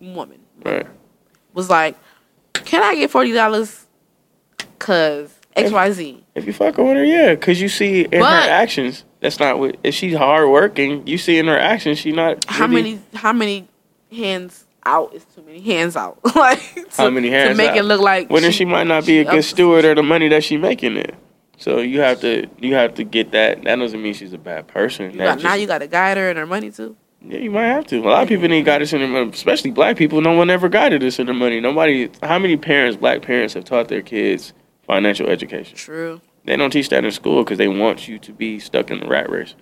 m- 0.00 0.14
woman, 0.14 0.38
right. 0.64 0.86
was 1.54 1.68
like, 1.70 1.96
"Can 2.52 2.82
I 2.82 2.94
get 2.94 3.10
forty 3.10 3.32
dollars?" 3.32 3.86
Cause 4.78 5.34
X 5.56 5.70
Y 5.70 5.90
Z. 5.92 6.24
If 6.34 6.46
you 6.46 6.52
fuck 6.52 6.76
with 6.76 6.86
her, 6.88 7.04
yeah, 7.04 7.34
because 7.34 7.60
you 7.60 7.68
see 7.68 8.02
in 8.02 8.20
But- 8.20 8.44
her 8.44 8.50
actions. 8.50 9.04
That's 9.20 9.40
not 9.40 9.58
what. 9.58 9.76
If 9.82 9.94
she's 9.94 10.14
hardworking, 10.14 11.06
you 11.06 11.16
see 11.16 11.38
in 11.38 11.46
her 11.46 11.58
actions, 11.58 11.98
she 11.98 12.12
not. 12.12 12.44
How 12.44 12.66
really- 12.66 12.82
many 12.82 13.00
how 13.14 13.32
many 13.32 13.66
hands 14.12 14.66
out 14.84 15.14
is 15.14 15.24
too 15.34 15.42
many 15.42 15.60
hands 15.60 15.96
out? 15.96 16.18
like 16.36 16.60
to, 16.74 16.84
How 16.96 17.08
many 17.10 17.30
hands 17.30 17.48
to 17.50 17.54
make 17.56 17.70
out? 17.70 17.76
it 17.78 17.84
look 17.84 18.02
like 18.02 18.28
Well, 18.28 18.42
then 18.42 18.52
she 18.52 18.66
might 18.66 18.86
not 18.86 19.06
be 19.06 19.20
a 19.20 19.24
good 19.24 19.38
ups- 19.38 19.46
steward 19.48 19.84
of 19.86 19.96
the 19.96 20.02
money 20.02 20.28
that 20.28 20.44
she 20.44 20.58
making 20.58 20.98
it. 20.98 21.14
So 21.56 21.80
you 21.80 22.00
have 22.00 22.20
to 22.20 22.48
you 22.58 22.74
have 22.74 22.94
to 22.94 23.04
get 23.04 23.32
that. 23.32 23.62
That 23.64 23.76
doesn't 23.76 24.02
mean 24.02 24.14
she's 24.14 24.32
a 24.32 24.38
bad 24.38 24.66
person. 24.66 25.12
You 25.12 25.18
got, 25.18 25.42
now 25.42 25.54
you 25.54 25.66
got 25.66 25.78
to 25.78 25.86
guide 25.86 26.16
her 26.16 26.28
and 26.28 26.38
her 26.38 26.46
money 26.46 26.70
too. 26.70 26.96
Yeah, 27.26 27.38
you 27.38 27.50
might 27.50 27.66
have 27.66 27.86
to. 27.86 27.98
A 27.98 28.00
lot 28.00 28.22
of 28.22 28.28
people 28.28 28.48
need 28.48 28.66
guidance 28.66 28.92
in 28.92 29.00
their 29.00 29.08
money, 29.08 29.30
especially 29.30 29.70
black 29.70 29.96
people. 29.96 30.20
No 30.20 30.32
one 30.32 30.50
ever 30.50 30.68
guided 30.68 31.02
us 31.02 31.18
in 31.18 31.26
their 31.26 31.34
money. 31.34 31.60
Nobody. 31.60 32.10
How 32.22 32.38
many 32.38 32.56
parents, 32.56 32.96
black 32.98 33.22
parents, 33.22 33.54
have 33.54 33.64
taught 33.64 33.88
their 33.88 34.02
kids 34.02 34.52
financial 34.86 35.28
education? 35.28 35.76
True. 35.76 36.20
They 36.44 36.56
don't 36.56 36.70
teach 36.70 36.90
that 36.90 37.04
in 37.04 37.10
school 37.10 37.42
because 37.42 37.56
they 37.56 37.68
want 37.68 38.08
you 38.08 38.18
to 38.18 38.32
be 38.32 38.58
stuck 38.58 38.90
in 38.90 39.00
the 39.00 39.06
rat 39.06 39.30
race. 39.30 39.54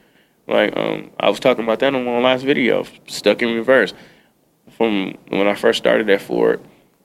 Like 0.49 0.77
um, 0.77 1.13
I 1.21 1.31
was 1.31 1.39
talking 1.39 1.63
about 1.63 1.79
that 1.81 1.95
on 1.95 2.05
my 2.05 2.19
last 2.19 2.43
video, 2.43 2.85
stuck 3.07 3.43
in 3.43 3.55
reverse. 3.55 3.95
From 4.77 5.17
when 5.29 5.47
I 5.47 5.55
first 5.55 5.79
started 5.79 6.11
at 6.11 6.21
Ford, 6.21 6.61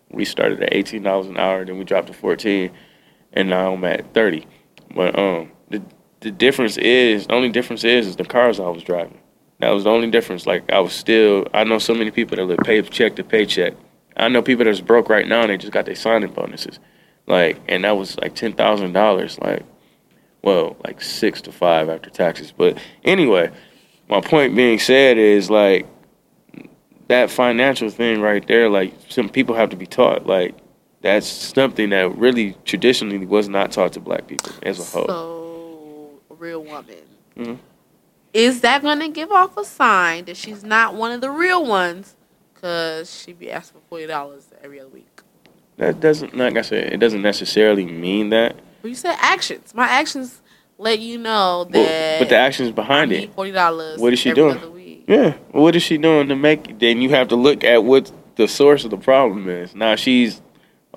we 0.10 0.26
started 0.26 0.64
at 0.64 0.74
eighteen 0.74 1.04
dollars 1.04 1.28
an 1.28 1.38
hour, 1.38 1.64
then 1.66 1.78
we 1.78 1.84
dropped 1.84 2.08
to 2.08 2.14
fourteen, 2.14 2.72
and 3.34 3.50
now 3.50 3.74
I'm 3.74 3.84
at 3.84 4.14
thirty. 4.16 4.48
But 4.96 5.18
um, 5.18 5.52
the 5.70 5.82
the 6.22 6.32
difference 6.32 6.78
is 6.78 7.28
the 7.28 7.34
only 7.34 7.50
difference 7.50 7.84
is 7.84 8.08
is 8.08 8.16
the 8.16 8.26
cars 8.26 8.60
I 8.60 8.70
was 8.70 8.84
driving. 8.84 9.20
That 9.60 9.72
was 9.72 9.86
the 9.86 9.90
only 9.90 10.10
difference. 10.10 10.46
Like 10.46 10.72
I 10.72 10.80
was 10.80 10.94
still, 10.94 11.48
I 11.54 11.64
know 11.64 11.80
so 11.80 11.94
many 11.94 12.12
people 12.12 12.38
that 12.38 12.46
live 12.46 12.60
paycheck 12.60 13.16
to 13.16 13.24
paycheck. 13.24 13.74
I 14.16 14.28
know 14.30 14.42
people 14.42 14.66
that's 14.66 14.82
broke 14.82 15.10
right 15.10 15.28
now 15.28 15.42
and 15.42 15.50
they 15.50 15.58
just 15.58 15.74
got 15.74 15.86
their 15.86 15.96
signing 15.96 16.32
bonuses. 16.32 16.80
Like, 17.28 17.60
and 17.68 17.84
that 17.84 17.98
was 17.98 18.18
like 18.20 18.36
ten 18.36 18.54
thousand 18.54 18.94
dollars. 18.94 19.38
Like, 19.40 19.64
well, 20.44 20.78
like 20.84 21.02
six 21.02 21.42
to 21.42 21.52
five 21.52 21.90
after 21.90 22.10
taxes. 22.10 22.54
But 22.56 22.78
anyway, 23.04 23.52
my 24.10 24.22
point 24.22 24.56
being 24.56 24.80
said 24.80 25.18
is 25.18 25.50
like 25.50 25.88
that 27.08 27.30
financial 27.30 27.90
thing 27.90 28.22
right 28.22 28.46
there. 28.48 28.70
Like, 28.70 28.94
some 29.10 29.30
people 29.30 29.56
have 29.56 29.70
to 29.72 29.76
be 29.76 29.86
taught. 29.86 30.26
Like, 30.26 30.56
that's 31.08 31.26
something 31.26 31.92
that 31.92 32.18
really 32.18 32.54
traditionally 32.66 33.26
was 33.26 33.48
not 33.48 33.72
taught 33.72 33.94
to 33.94 34.00
black 34.02 34.28
people 34.28 34.52
as 34.64 34.78
a 34.78 34.84
whole. 34.84 35.08
So, 35.08 36.36
real 36.36 36.62
woman. 36.62 36.96
Mhm. 37.38 37.58
Is 38.34 38.60
that 38.60 38.82
going 38.82 39.00
to 39.00 39.08
give 39.08 39.32
off 39.32 39.56
a 39.56 39.64
sign 39.64 40.26
that 40.26 40.36
she's 40.36 40.66
not 40.66 40.96
one 40.96 41.14
of 41.14 41.22
the 41.22 41.32
real 41.32 41.66
ones? 41.66 42.16
Because 42.54 43.22
she 43.24 43.32
be 43.32 43.50
asking 43.50 43.80
for 43.90 43.96
$40 43.96 44.44
every 44.62 44.82
other 44.82 44.90
week. 44.90 45.22
That 45.78 46.02
doesn't, 46.02 46.36
like 46.36 46.58
I 46.58 46.62
said, 46.62 46.92
it 46.92 46.98
doesn't 46.98 47.22
necessarily 47.22 47.86
mean 47.86 48.30
that. 48.32 48.58
But 48.82 48.90
you 48.90 48.96
said 48.96 49.16
actions. 49.22 49.74
My 49.74 49.88
actions 49.88 50.42
let 50.78 51.00
you 51.00 51.18
know 51.20 51.64
that. 51.72 52.20
But, 52.20 52.26
but 52.26 52.30
the 52.30 52.36
actions 52.36 52.72
behind 52.72 53.14
it. 53.14 53.34
$40 53.34 53.98
What 53.98 54.12
is 54.12 54.20
she 54.20 54.32
every 54.32 54.42
doing? 54.42 55.04
Yeah. 55.08 55.36
What 55.52 55.74
is 55.78 55.84
she 55.84 55.98
doing 55.98 56.28
to 56.28 56.36
make? 56.36 56.80
Then 56.80 57.02
you 57.02 57.12
have 57.12 57.30
to 57.30 57.38
look 57.38 57.64
at 57.64 57.86
what 57.86 58.12
the 58.36 58.48
source 58.48 58.84
of 58.84 58.92
the 58.92 58.98
problem 58.98 59.48
is. 59.48 59.74
Now 59.74 59.96
she's 59.96 60.42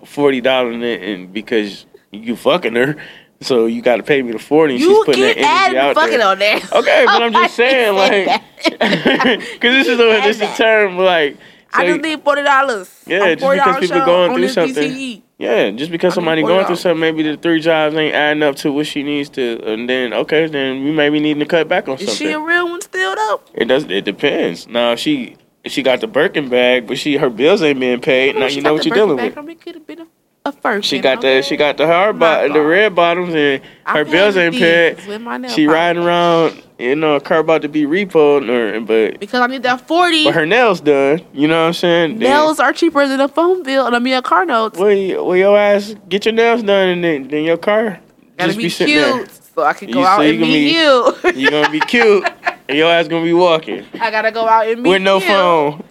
forty 0.04 0.40
dollars 0.40 0.74
in 0.74 0.82
it, 0.82 1.02
and 1.02 1.32
because 1.32 1.86
you 2.12 2.36
fucking 2.36 2.74
her, 2.74 2.96
so 3.40 3.66
you 3.66 3.82
got 3.82 3.96
to 3.96 4.02
pay 4.02 4.22
me 4.22 4.32
the 4.32 4.38
forty. 4.38 4.74
and 4.74 4.82
You 4.82 4.96
she's 4.96 5.04
putting 5.04 5.22
that 5.22 5.36
energy 5.36 5.44
adding 5.48 5.78
out 5.78 5.94
fucking 5.94 6.18
there. 6.18 6.26
on 6.28 6.38
there. 6.38 6.56
Okay, 6.72 7.04
but 7.06 7.22
I'm 7.22 7.32
just 7.42 7.54
saying, 7.56 7.94
like, 7.96 8.42
because 8.64 9.50
this 9.60 9.86
is 9.88 9.98
a 9.98 10.20
this 10.22 10.36
is 10.36 10.42
a 10.42 10.54
term 10.56 10.96
like. 10.98 11.36
I 11.72 11.82
so- 11.82 11.92
just 11.92 12.00
need 12.02 12.22
forty 12.22 12.42
dollars. 12.42 13.02
Yeah, 13.06 13.34
just 13.36 13.48
because 13.48 13.80
people 13.80 14.04
going 14.04 14.34
through 14.34 14.48
something. 14.48 14.92
E. 14.92 15.22
Yeah, 15.38 15.70
just 15.70 15.90
because 15.90 16.12
I 16.12 16.14
somebody 16.16 16.42
going 16.42 16.66
through 16.66 16.76
something, 16.76 17.00
maybe 17.00 17.22
the 17.22 17.36
three 17.36 17.60
jobs 17.60 17.94
ain't 17.94 18.14
adding 18.14 18.42
up 18.42 18.56
to 18.56 18.70
what 18.72 18.86
she 18.86 19.02
needs 19.02 19.30
to, 19.30 19.58
and 19.64 19.88
then 19.88 20.12
okay, 20.12 20.46
then 20.48 20.84
we 20.84 20.90
may 20.90 21.08
be 21.08 21.18
needing 21.20 21.38
to 21.40 21.46
cut 21.46 21.66
back 21.68 21.88
on 21.88 21.94
Is 21.94 22.00
something. 22.08 22.26
she 22.26 22.32
a 22.32 22.38
real 22.40 22.68
one 22.68 22.80
still 22.82 23.14
though? 23.14 23.40
It 23.54 23.66
does. 23.66 23.84
It 23.84 24.04
depends. 24.04 24.66
Now 24.66 24.96
she 24.96 25.36
she 25.66 25.82
got 25.82 26.00
the 26.00 26.06
Birkin 26.06 26.48
bag, 26.48 26.86
but 26.86 26.98
she 26.98 27.16
her 27.16 27.30
bills 27.30 27.62
ain't 27.62 27.80
being 27.80 28.00
paid. 28.00 28.36
Now 28.36 28.46
you 28.46 28.62
know 28.62 28.74
what 28.74 28.84
you're 28.84 28.94
Birkin 28.94 29.08
dealing 29.08 29.16
bag. 29.18 29.30
with. 29.30 29.38
I 29.38 29.42
mean, 29.42 29.58
could 29.58 29.74
have 29.74 29.86
been 29.86 30.00
a, 30.00 30.06
a 30.46 30.52
first. 30.52 30.88
She 30.88 30.98
got 31.00 31.20
the 31.20 31.42
she 31.42 31.56
got 31.56 31.76
the 31.76 31.86
hard 31.86 32.18
bottom, 32.18 32.52
the 32.52 32.62
red 32.62 32.94
bottoms, 32.94 33.34
and 33.34 33.62
I 33.84 33.98
her 33.98 34.04
bills 34.04 34.36
ain't 34.36 34.54
paid. 34.54 35.06
with 35.06 35.20
my 35.20 35.36
nail 35.36 35.50
She 35.50 35.66
riding 35.66 36.02
around, 36.02 36.62
you 36.78 36.96
know, 36.96 37.16
a 37.16 37.20
car 37.20 37.38
about 37.40 37.60
to 37.62 37.68
be 37.68 37.82
repoed, 37.84 38.48
or 38.48 38.80
but 38.80 39.20
because 39.20 39.40
I 39.40 39.46
need 39.48 39.62
that 39.64 39.86
forty. 39.86 40.24
but 40.24 40.34
her 40.34 40.46
nails 40.46 40.80
done. 40.80 41.20
You 41.34 41.46
know 41.48 41.60
what 41.60 41.66
I'm 41.68 41.72
saying? 41.74 42.10
Then- 42.18 42.30
nails 42.30 42.58
are 42.58 42.72
cheaper 42.72 43.06
than 43.06 43.20
a 43.20 43.28
phone 43.28 43.62
bill 43.62 43.86
and 43.86 43.94
I 43.94 43.98
mean 43.98 44.14
a 44.14 44.22
car 44.22 44.46
note. 44.46 44.76
Well, 44.78 44.90
you- 44.92 45.22
well, 45.22 45.36
your 45.36 45.58
ass 45.58 45.94
get 46.08 46.24
your 46.24 46.34
nails 46.34 46.62
done, 46.62 46.88
and 46.88 47.04
then, 47.04 47.28
then 47.28 47.44
your 47.44 47.58
car 47.58 48.00
Gotta 48.38 48.48
just 48.54 48.56
be, 48.56 48.62
be, 48.64 48.70
cute 48.70 48.72
sitting 48.72 48.96
there. 48.96 49.26
so 49.54 49.62
I 49.64 49.74
can 49.74 49.90
go 49.90 50.00
You- 50.00 50.06
out 50.06 50.16
so 50.16 50.22
and 50.22 50.40
meet 50.40 50.72
be- 50.72 50.74
you. 50.74 51.14
You 51.42 51.50
gonna 51.50 51.68
be 51.70 51.80
cute, 51.80 52.24
and 52.70 52.78
your 52.78 52.90
ass 52.90 53.08
gonna 53.08 53.24
be 53.24 53.32
walking 53.32 53.84
I 54.00 54.10
gotta 54.10 54.30
go 54.30 54.46
out 54.48 54.66
and 54.66 54.82
meet 54.82 54.90
with 54.90 55.02
no 55.02 55.16
you. 55.18 55.26
phone. 55.26 55.84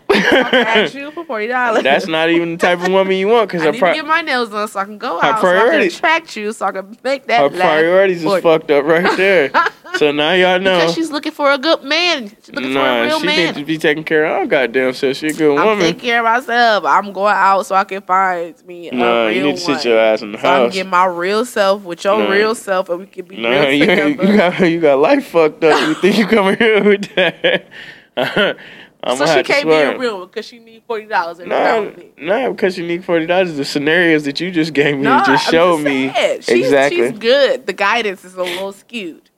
You 0.93 1.11
for 1.11 1.23
forty 1.25 1.47
dollars. 1.47 1.83
That's 1.83 2.07
not 2.07 2.29
even 2.29 2.51
the 2.53 2.57
type 2.57 2.79
of 2.81 2.89
woman 2.91 3.15
you 3.15 3.27
want, 3.27 3.49
because 3.49 3.61
I 3.63 3.65
her 3.67 3.71
need 3.71 3.79
pri- 3.79 3.89
to 3.91 3.95
get 3.95 4.05
my 4.05 4.21
nails 4.21 4.49
done 4.49 4.67
so 4.67 4.79
I 4.79 4.85
can 4.85 4.97
go 4.97 5.19
her 5.19 5.25
out. 5.27 5.41
So 5.41 5.47
I 5.47 5.69
can 5.69 5.81
attract 5.81 6.35
you 6.35 6.51
so 6.53 6.65
I 6.65 6.71
can 6.71 6.97
make 7.03 7.25
that. 7.27 7.39
her 7.41 7.49
priorities 7.57 8.23
is 8.23 8.41
fucked 8.41 8.71
up 8.71 8.85
right 8.85 9.15
there. 9.17 9.51
so 9.95 10.11
now 10.11 10.33
y'all 10.33 10.59
know. 10.59 10.77
Because 10.79 10.95
she's 10.95 11.11
looking 11.11 11.31
for 11.31 11.51
a 11.51 11.57
good 11.57 11.83
man. 11.83 12.29
She's 12.29 12.49
looking 12.53 12.73
for 12.73 12.79
a 12.79 12.83
Nah, 12.83 13.01
real 13.03 13.19
she 13.19 13.25
man. 13.25 13.45
needs 13.45 13.57
to 13.57 13.65
be 13.65 13.77
taken 13.77 14.03
care 14.03 14.25
of. 14.25 14.43
Oh, 14.43 14.47
goddamn, 14.47 14.93
so 14.93 15.13
she 15.13 15.27
a 15.29 15.33
good 15.33 15.57
I'm 15.57 15.65
woman. 15.65 15.79
taking 15.85 15.99
care 16.01 16.19
of 16.19 16.25
myself. 16.25 16.85
I'm 16.85 17.11
going 17.11 17.35
out 17.35 17.65
so 17.65 17.75
I 17.75 17.83
can 17.83 18.01
find 18.01 18.55
me 18.67 18.89
a 18.89 18.95
Nah, 18.95 19.27
you 19.27 19.43
need 19.43 19.57
to 19.57 19.63
one. 19.71 19.79
sit 19.79 19.85
your 19.89 19.99
ass 19.99 20.21
in 20.21 20.31
the 20.33 20.37
so 20.39 20.47
I 20.47 20.59
can 20.65 20.69
get 20.71 20.87
my 20.87 21.05
real 21.05 21.45
self 21.45 21.83
with 21.83 22.03
your 22.03 22.19
Nah. 22.19 22.29
real 22.29 22.55
self, 22.55 22.89
and 22.89 22.99
we 22.99 23.05
can 23.07 23.25
be 23.25 23.37
Nah, 23.37 23.49
real 23.49 23.71
you, 23.71 23.85
you 24.29 24.37
got 24.37 24.59
you 24.69 24.79
got 24.79 24.99
life 24.99 25.27
fucked 25.27 25.63
up. 25.63 25.87
You 25.87 25.95
think 25.95 26.17
you 26.17 26.27
coming 26.27 26.57
here 26.59 26.83
with 26.83 27.13
that? 27.15 27.65
Uh-huh. 28.17 28.53
I'm 29.01 29.15
so 29.17 29.25
she 29.25 29.43
can't 29.43 29.65
be 29.65 29.71
a 29.73 29.97
real 29.97 30.19
one 30.19 30.27
because 30.27 30.45
she 30.45 30.59
need 30.59 30.83
forty 30.85 31.05
dollars 31.05 31.39
nah, 31.39 31.89
nah, 32.17 32.49
because 32.49 32.75
she 32.75 32.85
need 32.85 33.05
forty 33.05 33.25
dollars. 33.25 33.55
The 33.55 33.63
scenarios 33.63 34.25
that 34.25 34.39
you 34.41 34.51
just 34.51 34.73
gave 34.73 34.97
me 34.97 35.03
No, 35.03 35.19
just 35.25 35.47
I'm 35.47 35.51
showed 35.53 35.75
just 35.77 35.85
me. 35.85 36.11
She's, 36.41 36.65
exactly. 36.65 37.09
She's 37.09 37.17
good. 37.19 37.65
The 37.65 37.73
guidance 37.73 38.25
is 38.25 38.35
a 38.35 38.43
little 38.43 38.73
skewed. 38.73 39.29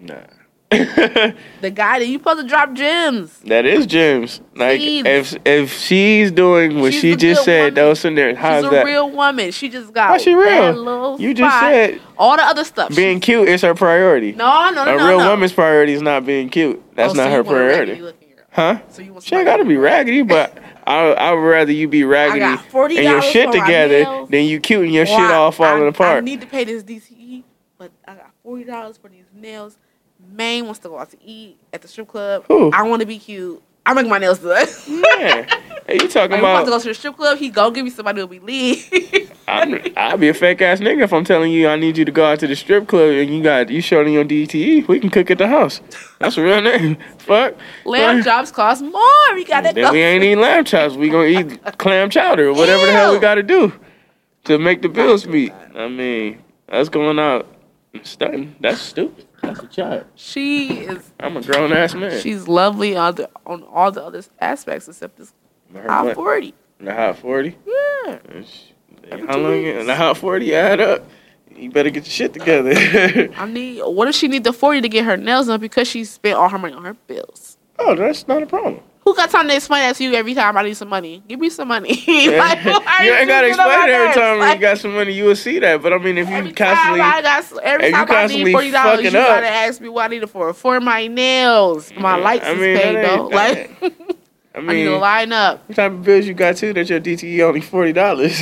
Nah. 0.00 0.20
The 0.70 1.70
guy 1.74 1.98
that 1.98 2.06
you 2.06 2.18
supposed 2.18 2.42
to 2.42 2.46
drop 2.46 2.74
gems. 2.74 3.38
that 3.40 3.64
is 3.64 3.86
James. 3.86 4.40
Like 4.54 4.80
if 4.80 5.34
if 5.46 5.72
she's 5.72 6.30
doing 6.30 6.78
what 6.80 6.92
She's 6.92 7.00
she 7.00 7.16
just 7.16 7.44
said, 7.44 7.60
woman. 7.60 7.74
those 7.74 8.00
scenarios. 8.00 8.36
How's 8.38 8.62
She's 8.64 8.72
a 8.72 8.74
that? 8.76 8.84
real 8.84 9.10
woman. 9.10 9.50
She 9.50 9.68
just 9.70 9.92
got 9.94 10.08
How's 10.10 10.22
she 10.22 10.34
real? 10.34 11.18
You 11.18 11.32
just 11.34 11.58
said 11.58 12.00
all 12.18 12.36
the 12.36 12.44
other 12.44 12.64
stuff. 12.64 12.94
being 12.94 13.18
cute 13.18 13.48
is 13.48 13.62
her 13.62 13.74
priority. 13.74 14.32
no, 14.32 14.70
no, 14.70 14.84
no, 14.84 14.94
a 14.94 14.98
no, 14.98 15.08
real 15.08 15.18
no. 15.20 15.30
woman's 15.30 15.52
priority 15.54 15.94
is 15.94 16.02
not 16.02 16.24
being 16.26 16.48
cute. 16.50 16.80
That's 16.94 17.14
Oh, 17.14 17.16
not 17.16 17.24
so 17.24 17.30
her 17.30 17.44
priority. 17.44 18.02
Raggedy 18.58 18.74
looking 18.74 18.74
girl. 18.74 18.74
Huh? 18.74 18.92
So 18.92 19.02
you 19.02 19.12
want 19.12 19.24
She 19.24 19.34
ain't 19.36 19.44
gotta 19.44 19.64
be 19.64 19.76
raggedy, 19.76 20.22
but 20.22 20.56
I 20.86 21.12
I 21.12 21.32
would 21.32 21.40
rather 21.40 21.72
you 21.72 21.88
be 21.88 22.04
raggedy 22.04 22.44
and 22.44 23.04
your 23.04 23.22
shit 23.22 23.52
together 23.52 24.26
than 24.28 24.44
you 24.44 24.60
cute 24.60 24.84
and 24.84 24.94
your 24.94 25.04
Or 25.04 25.06
shit 25.06 25.30
all 25.30 25.52
falling 25.52 25.84
I, 25.84 25.88
apart. 25.88 26.18
I 26.18 26.20
need 26.20 26.40
to 26.40 26.46
pay 26.46 26.64
this 26.64 26.82
DTE, 26.82 27.44
but 27.78 27.90
I 28.06 28.14
got 28.14 28.30
forty 28.42 28.64
dollars 28.64 28.96
for 28.96 29.08
these 29.08 29.24
nails. 29.34 29.78
Main 30.32 30.64
wants 30.64 30.80
to 30.80 30.88
go 30.88 30.98
out 30.98 31.10
to 31.10 31.16
eat 31.24 31.56
at 31.72 31.82
the 31.82 31.88
strip 31.88 32.08
club. 32.08 32.44
Who? 32.48 32.72
I 32.72 32.82
want 32.82 33.00
to 33.00 33.06
be 33.06 33.18
cute. 33.18 33.62
I 33.88 33.94
make 33.94 34.06
my 34.06 34.18
nails 34.18 34.38
done. 34.40 34.66
yeah. 34.86 35.46
Hey, 35.86 35.94
you 35.94 36.08
talking 36.08 36.30
Like, 36.30 36.30
we 36.32 36.36
about 36.40 36.64
to 36.66 36.70
go 36.70 36.78
to 36.78 36.88
the 36.88 36.92
strip 36.94 37.16
club. 37.16 37.38
He 37.38 37.48
gonna 37.48 37.74
give 37.74 37.84
me 37.86 37.90
somebody 37.90 38.20
who'll 38.20 38.28
be. 38.28 39.26
I'm, 39.48 39.80
I'll 39.96 40.18
be 40.18 40.28
a 40.28 40.34
fake 40.34 40.60
ass 40.60 40.80
nigga 40.80 41.04
if 41.04 41.12
I'm 41.14 41.24
telling 41.24 41.50
you 41.50 41.68
I 41.68 41.76
need 41.76 41.96
you 41.96 42.04
to 42.04 42.12
go 42.12 42.26
out 42.26 42.38
to 42.40 42.46
the 42.46 42.54
strip 42.54 42.86
club 42.86 43.08
and 43.12 43.34
you 43.34 43.42
got 43.42 43.70
you 43.70 43.80
showing 43.80 44.12
your 44.12 44.26
DTE. 44.26 44.86
We 44.86 45.00
can 45.00 45.08
cook 45.08 45.30
at 45.30 45.38
the 45.38 45.48
house. 45.48 45.80
That's 46.18 46.36
a 46.36 46.42
real 46.42 46.60
name. 46.60 46.98
Fuck. 47.16 47.54
Lamb 47.86 48.22
chops 48.22 48.50
cost 48.50 48.82
more. 48.82 49.34
We 49.34 49.46
gotta 49.46 49.72
Then 49.72 49.84
go. 49.84 49.92
we 49.92 50.02
ain't 50.02 50.22
eating 50.22 50.40
lamb 50.40 50.66
chops. 50.66 50.96
We 50.96 51.08
gonna 51.08 51.28
eat 51.28 51.64
clam 51.78 52.10
chowder 52.10 52.48
or 52.48 52.52
whatever 52.52 52.84
the 52.84 52.92
hell 52.92 53.14
we 53.14 53.18
gotta 53.20 53.42
do 53.42 53.72
to 54.44 54.58
make 54.58 54.82
the 54.82 54.90
bills 54.90 55.26
meet. 55.26 55.54
I 55.74 55.88
mean, 55.88 56.42
that's 56.68 56.90
going 56.90 57.18
out 57.18 57.46
stunting. 58.02 58.54
That's 58.60 58.82
stupid. 58.82 59.26
That's 59.54 59.64
a 59.64 59.66
child. 59.68 60.04
She 60.14 60.80
is. 60.80 61.10
I'm 61.20 61.36
a 61.36 61.42
grown 61.42 61.72
ass 61.72 61.94
man. 61.94 62.20
She's 62.20 62.46
lovely 62.48 62.96
on 62.96 63.14
the 63.16 63.30
on 63.46 63.62
all 63.64 63.90
the 63.90 64.02
other 64.04 64.22
aspects 64.40 64.88
except 64.88 65.16
this 65.18 65.32
Her 65.74 65.88
hot 65.88 66.04
butt- 66.06 66.14
forty. 66.14 66.54
The 66.80 66.94
hot 66.94 67.18
forty. 67.18 67.56
Yeah. 67.66 68.18
How 69.10 69.16
Every 69.16 69.26
long? 69.42 69.62
weeks. 69.64 69.86
The 69.86 69.94
hot 69.96 70.16
forty 70.16 70.54
add 70.54 70.80
up. 70.80 71.04
You 71.56 71.70
better 71.70 71.90
get 71.90 72.04
your 72.04 72.10
shit 72.12 72.32
together. 72.34 72.72
I 73.36 73.46
need. 73.46 73.80
What 73.82 74.06
if 74.08 74.14
she 74.14 74.28
need 74.28 74.44
the 74.44 74.52
forty 74.52 74.80
to 74.80 74.88
get 74.88 75.04
her 75.04 75.16
nails 75.16 75.46
done 75.48 75.60
because 75.60 75.88
she 75.88 76.04
spent 76.04 76.36
all 76.36 76.48
her 76.48 76.58
money 76.58 76.74
on 76.74 76.84
her 76.84 76.94
bills? 76.94 77.56
oh, 77.80 77.94
that's 77.94 78.26
not 78.28 78.42
a 78.42 78.46
problem. 78.46 78.80
Who 79.08 79.16
got 79.16 79.30
time 79.30 79.48
to 79.48 79.56
explain 79.56 79.80
that 79.88 79.96
to 79.96 80.04
you 80.04 80.12
every 80.12 80.34
time 80.34 80.54
I 80.56 80.62
need 80.62 80.74
some 80.76 80.88
money? 80.90 81.22
Give 81.26 81.40
me 81.40 81.48
some 81.48 81.68
money. 81.68 81.94
you 82.06 82.30
Like, 82.36 82.58
why 82.62 83.18
ain't 83.20 83.26
gotta 83.26 83.46
explain 83.48 83.88
it 83.88 83.88
every 83.90 84.12
time 84.12 84.38
Like, 84.38 84.56
you 84.56 84.60
got 84.60 84.78
some 84.78 84.94
money. 84.94 85.12
You 85.14 85.24
will 85.24 85.36
see 85.36 85.58
that. 85.60 85.80
But 85.82 85.94
I 85.94 85.98
mean, 85.98 86.18
if 86.18 86.28
you 86.28 86.52
constantly, 86.52 87.00
time 87.00 87.00
I 87.00 87.22
got, 87.22 87.52
every 87.62 87.86
if 87.86 87.96
you 87.96 88.04
time 88.04 88.10
I 88.10 88.26
need 88.26 88.50
forty 88.52 88.70
dollars, 88.70 89.00
you 89.04 89.10
gotta 89.10 89.48
ask 89.48 89.80
me 89.80 89.88
what 89.88 90.04
I 90.04 90.08
need 90.08 90.22
it 90.22 90.26
for. 90.28 90.52
For 90.52 90.78
my 90.80 91.06
nails, 91.06 91.92
my 91.96 92.16
Yeah, 92.16 92.24
lights 92.24 92.44
I 92.46 92.52
is 92.52 92.58
mean, 92.60 92.76
paid 92.76 93.00
though. 93.00 93.26
Like 93.28 93.70
I 94.54 94.60
I 94.66 94.74
need 94.74 94.84
mean, 94.84 94.86
to 94.86 94.98
line 94.98 95.32
up. 95.32 95.62
what 95.68 95.76
type 95.76 95.92
of 95.92 96.02
bills 96.02 96.26
you 96.26 96.34
got 96.34 96.56
too 96.56 96.72
that 96.74 96.88
your 96.90 97.00
DTE 97.00 97.40
only 97.42 97.60
forty 97.62 97.92
dollars? 97.92 98.40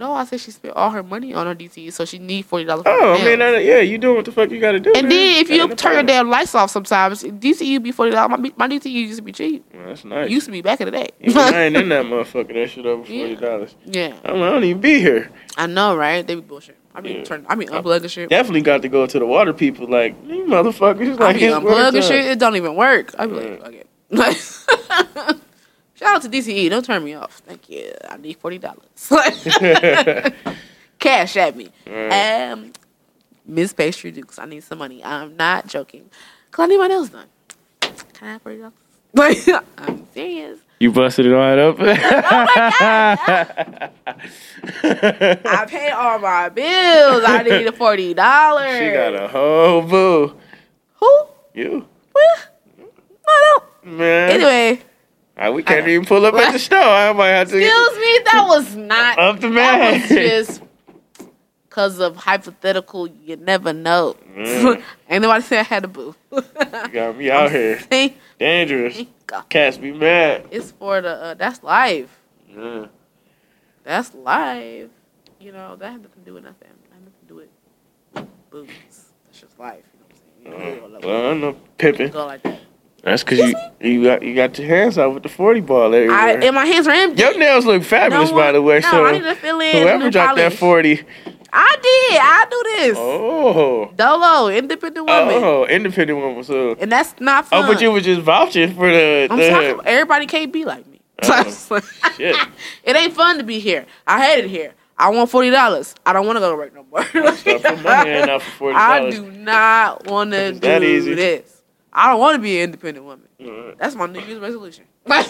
No, 0.00 0.12
I 0.14 0.24
said 0.24 0.40
she 0.40 0.50
spent 0.50 0.74
all 0.74 0.88
her 0.90 1.02
money 1.02 1.34
on 1.34 1.46
her 1.46 1.54
DTE, 1.54 1.92
so 1.92 2.06
she 2.06 2.18
need 2.18 2.46
forty 2.46 2.64
dollars. 2.64 2.84
oh, 2.86 3.12
I 3.20 3.22
mean, 3.22 3.38
that, 3.38 3.62
yeah, 3.62 3.80
you 3.80 3.98
doing 3.98 4.16
what 4.16 4.24
the 4.24 4.32
fuck 4.32 4.50
you 4.50 4.58
got 4.58 4.72
to 4.72 4.80
do. 4.80 4.94
and 4.96 5.06
man. 5.06 5.10
then 5.10 5.42
if 5.42 5.48
That 5.48 5.54
you 5.54 5.74
turn 5.74 5.92
your 5.92 6.02
damn 6.04 6.30
lights 6.30 6.54
off, 6.54 6.70
sometimes 6.70 7.22
DTE 7.22 7.82
be 7.82 7.92
forty 7.92 8.10
dollars. 8.12 8.30
My, 8.38 8.52
my 8.56 8.66
DTE 8.66 8.90
used 8.90 9.18
to 9.18 9.22
be 9.22 9.32
cheap. 9.32 9.62
Well, 9.74 9.88
that's 9.88 10.04
nice. 10.06 10.30
Used 10.30 10.46
to 10.46 10.52
be 10.52 10.62
back 10.62 10.80
in 10.80 10.86
the 10.86 10.92
day. 10.92 11.08
I 11.36 11.64
ain't 11.64 11.76
in 11.76 11.90
that 11.90 12.06
motherfucker. 12.06 12.54
That 12.54 12.70
shit 12.70 12.86
over 12.86 13.04
forty 13.04 13.36
dollars. 13.36 13.76
yeah, 13.84 14.16
I 14.24 14.28
don't, 14.28 14.42
I 14.42 14.50
don't 14.50 14.64
even 14.64 14.80
be 14.80 15.00
here. 15.00 15.30
I 15.58 15.66
know, 15.66 15.94
right? 15.94 16.26
They 16.26 16.34
be 16.34 16.40
bullshit. 16.40 16.76
I 16.94 17.02
mean, 17.02 17.18
Yeah. 17.18 17.24
turn. 17.24 17.44
I 17.50 17.54
mean, 17.54 17.68
unplugging 17.68 18.08
shit. 18.10 18.30
Definitely 18.30 18.62
got 18.62 18.80
to 18.80 18.88
go 18.88 19.06
to 19.06 19.18
the 19.18 19.26
water 19.26 19.52
people. 19.52 19.86
Like 19.86 20.16
you 20.26 20.46
motherfuckers. 20.46 21.20
I 21.20 21.24
Like 21.24 21.36
it's 21.42 21.54
work 21.62 21.62
unplugging 21.94 22.08
shit. 22.08 22.24
It 22.24 22.38
don't 22.38 22.56
even 22.56 22.74
work. 22.74 23.14
I 23.18 23.26
be 23.26 23.34
Yeah. 23.34 23.56
like, 23.60 23.86
it. 24.10 25.36
Shout 26.00 26.16
out 26.16 26.22
to 26.22 26.28
DTE. 26.30 26.70
Don't 26.70 26.82
turn 26.84 27.04
me 27.04 27.12
off. 27.12 27.42
Thank 27.46 27.68
you. 27.68 27.92
I 28.08 28.16
need 28.16 28.38
forty 28.38 28.56
dollars. 28.58 28.80
Cash 30.98 31.36
at 31.36 31.54
me. 31.56 31.68
Right. 31.86 32.48
Um, 32.50 32.72
Miss 33.44 33.74
Pastry 33.74 34.10
Dukes. 34.10 34.38
I 34.38 34.46
need 34.46 34.62
some 34.64 34.78
money. 34.78 35.04
I'm 35.04 35.36
not 35.36 35.66
joking. 35.66 36.08
Cause 36.50 36.64
I 36.64 36.66
need 36.68 36.78
my 36.78 36.86
nails 36.86 37.10
done. 37.10 37.26
Can 37.82 37.92
I 38.22 38.32
have 38.32 38.40
forty 38.42 38.58
dollars? 38.58 38.72
Like, 39.12 39.38
I'm 39.78 40.06
serious. 40.14 40.58
You 40.78 40.90
busted 40.90 41.26
it 41.26 41.34
right 41.34 41.58
up. 41.58 41.76
oh 41.80 41.84
my 41.84 42.72
god! 42.78 43.90
I 45.44 45.66
pay 45.68 45.90
all 45.90 46.18
my 46.18 46.48
bills. 46.48 47.24
I 47.26 47.42
need 47.42 47.74
forty 47.74 48.14
dollars. 48.14 48.78
She 48.78 48.90
got 48.90 49.14
a 49.14 49.28
whole 49.28 49.82
boo. 49.82 50.34
who? 50.94 51.26
You 51.52 51.86
Well, 52.14 52.88
I 53.28 53.58
don't. 53.84 53.92
man. 53.98 54.30
Anyway, 54.30 54.80
Ah, 55.42 55.50
we 55.50 55.62
can't 55.62 55.88
even 55.88 56.04
pull 56.06 56.26
up 56.26 56.34
at 56.34 56.52
the 56.52 56.58
store. 56.68 56.78
I 56.78 57.12
might 57.14 57.28
have 57.28 57.48
to 57.48 57.56
excuse 57.56 57.96
me. 57.96 58.18
That 58.24 58.44
was 58.46 58.76
not. 58.76 59.18
up 59.18 59.40
the 59.40 59.48
man. 59.48 60.00
That 60.00 60.00
was 60.02 60.08
just 60.10 60.62
because 61.68 61.98
of 61.98 62.16
hypothetical. 62.16 63.06
You 63.06 63.36
never 63.36 63.72
know. 63.72 64.16
Mm. 64.36 64.82
Ain't 65.08 65.22
nobody 65.22 65.42
say 65.42 65.58
I 65.60 65.62
had 65.62 65.84
a 65.84 65.88
boo. 65.88 66.14
you 66.30 66.42
got 66.92 67.16
me 67.16 67.30
out 67.30 67.50
here. 67.50 67.80
Dangerous. 68.38 69.02
Cats 69.48 69.78
be 69.78 69.92
mad. 69.92 70.46
It's 70.50 70.72
for 70.72 71.00
the. 71.00 71.08
Uh, 71.10 71.34
that's 71.34 71.62
life. 71.62 72.14
Yeah. 72.48 72.86
That's 73.84 74.12
life. 74.14 74.90
You 75.40 75.52
know 75.52 75.74
that 75.76 75.92
had 75.92 76.02
nothing 76.02 76.22
to 76.22 76.26
do 76.26 76.34
with 76.34 76.44
nothing. 76.44 76.68
That 76.68 76.92
had 76.94 77.02
nothing 77.02 77.14
to 77.22 77.26
do 77.28 77.34
with 77.36 77.50
boos. 78.50 78.68
That's 79.26 79.40
just 79.40 79.58
life. 79.58 79.84
You 80.44 80.50
know 80.50 80.56
what 80.56 80.64
I'm 80.66 80.72
saying? 80.74 80.90
You 80.90 80.96
Uh, 80.96 81.00
well, 81.02 81.30
I'm 81.30 81.40
no 81.40 81.56
pipping. 81.78 82.10
go 82.10 82.26
like 82.26 82.42
that. 82.42 82.60
That's 83.02 83.24
because 83.24 83.38
you 83.38 83.54
you 83.80 84.04
got 84.04 84.22
you 84.22 84.34
got 84.34 84.58
your 84.58 84.68
hands 84.68 84.98
out 84.98 85.14
with 85.14 85.22
the 85.22 85.28
forty 85.30 85.60
ball 85.60 85.94
everywhere. 85.94 86.16
I 86.16 86.32
and 86.32 86.54
my 86.54 86.66
hands 86.66 86.86
are 86.86 86.90
empty. 86.92 87.22
Your 87.22 87.38
nails 87.38 87.64
look 87.64 87.82
fabulous, 87.82 88.30
No 88.30 88.36
by 88.36 88.52
the 88.52 88.60
way. 88.60 88.80
no, 88.80 88.90
so 88.90 89.04
I 89.06 89.12
need 89.12 89.22
to 89.22 89.34
fill 89.34 89.60
in 89.60 89.82
whoever 89.82 90.10
dropped 90.10 90.36
that 90.36 90.52
forty, 90.52 91.00
I 91.52 91.76
did. 91.82 92.20
I 92.20 92.46
do 92.50 92.62
this. 92.76 92.96
oh, 92.98 93.90
Dolo, 93.96 94.48
independent 94.50 95.06
woman. 95.08 95.34
oh, 95.42 95.64
independent 95.66 96.18
woman. 96.18 96.44
So, 96.44 96.76
And 96.78 96.92
that's 96.92 97.18
not 97.20 97.46
fun. 97.46 97.64
oh, 97.64 97.72
but 97.72 97.80
you 97.80 97.90
were 97.90 98.00
just 98.00 98.20
vouching 98.20 98.74
for 98.74 98.90
the. 98.90 99.28
I'm 99.30 99.38
the 99.38 99.48
talking, 99.48 99.80
everybody 99.86 100.26
can't 100.26 100.52
be 100.52 100.64
like 100.66 100.86
me. 100.86 101.00
Oh, 101.22 101.80
shit. 102.16 102.36
it 102.84 102.96
ain't 102.96 103.14
fun 103.14 103.38
to 103.38 103.44
be 103.44 103.60
here. 103.60 103.86
I 104.06 104.24
hate 104.24 104.44
it 104.44 104.50
here. 104.50 104.74
I 104.98 105.08
want 105.08 105.30
forty 105.30 105.48
dollars. 105.48 105.94
I 106.04 106.12
don't 106.12 106.26
want 106.26 106.36
to 106.36 106.40
go 106.40 106.50
to 106.50 106.56
work 106.56 106.74
no 106.74 106.84
more. 106.90 107.02
Stuff 107.34 107.62
for 107.62 107.76
money 107.78 108.10
ain't 108.10 108.28
out 108.28 108.42
for 108.42 108.72
$40. 108.72 108.74
I 108.74 109.10
do 109.10 109.30
not 109.32 110.06
want 110.06 110.32
to 110.32 110.36
It's 110.48 110.60
that 110.60 110.80
do 110.80 110.86
easy. 110.86 111.14
this. 111.14 111.59
I 112.00 112.08
don't 112.08 112.18
want 112.18 112.36
to 112.36 112.40
be 112.40 112.56
an 112.60 112.64
independent 112.64 113.04
woman. 113.04 113.28
Alright. 113.44 113.78
That's 113.78 113.94
my 113.94 114.06
New 114.06 114.20
Year's 114.20 114.38
resolution. 114.38 114.86
I 115.06 115.22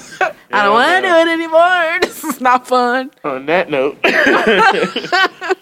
don't 0.52 0.72
want 0.72 1.04
to 1.04 1.08
do 1.08 1.14
it 1.16 1.28
anymore. 1.28 1.98
This 2.02 2.22
is 2.22 2.40
not 2.40 2.64
fun. 2.64 3.10
On 3.24 3.44
that 3.46 3.70
note, 3.70 3.98
I 4.04 5.56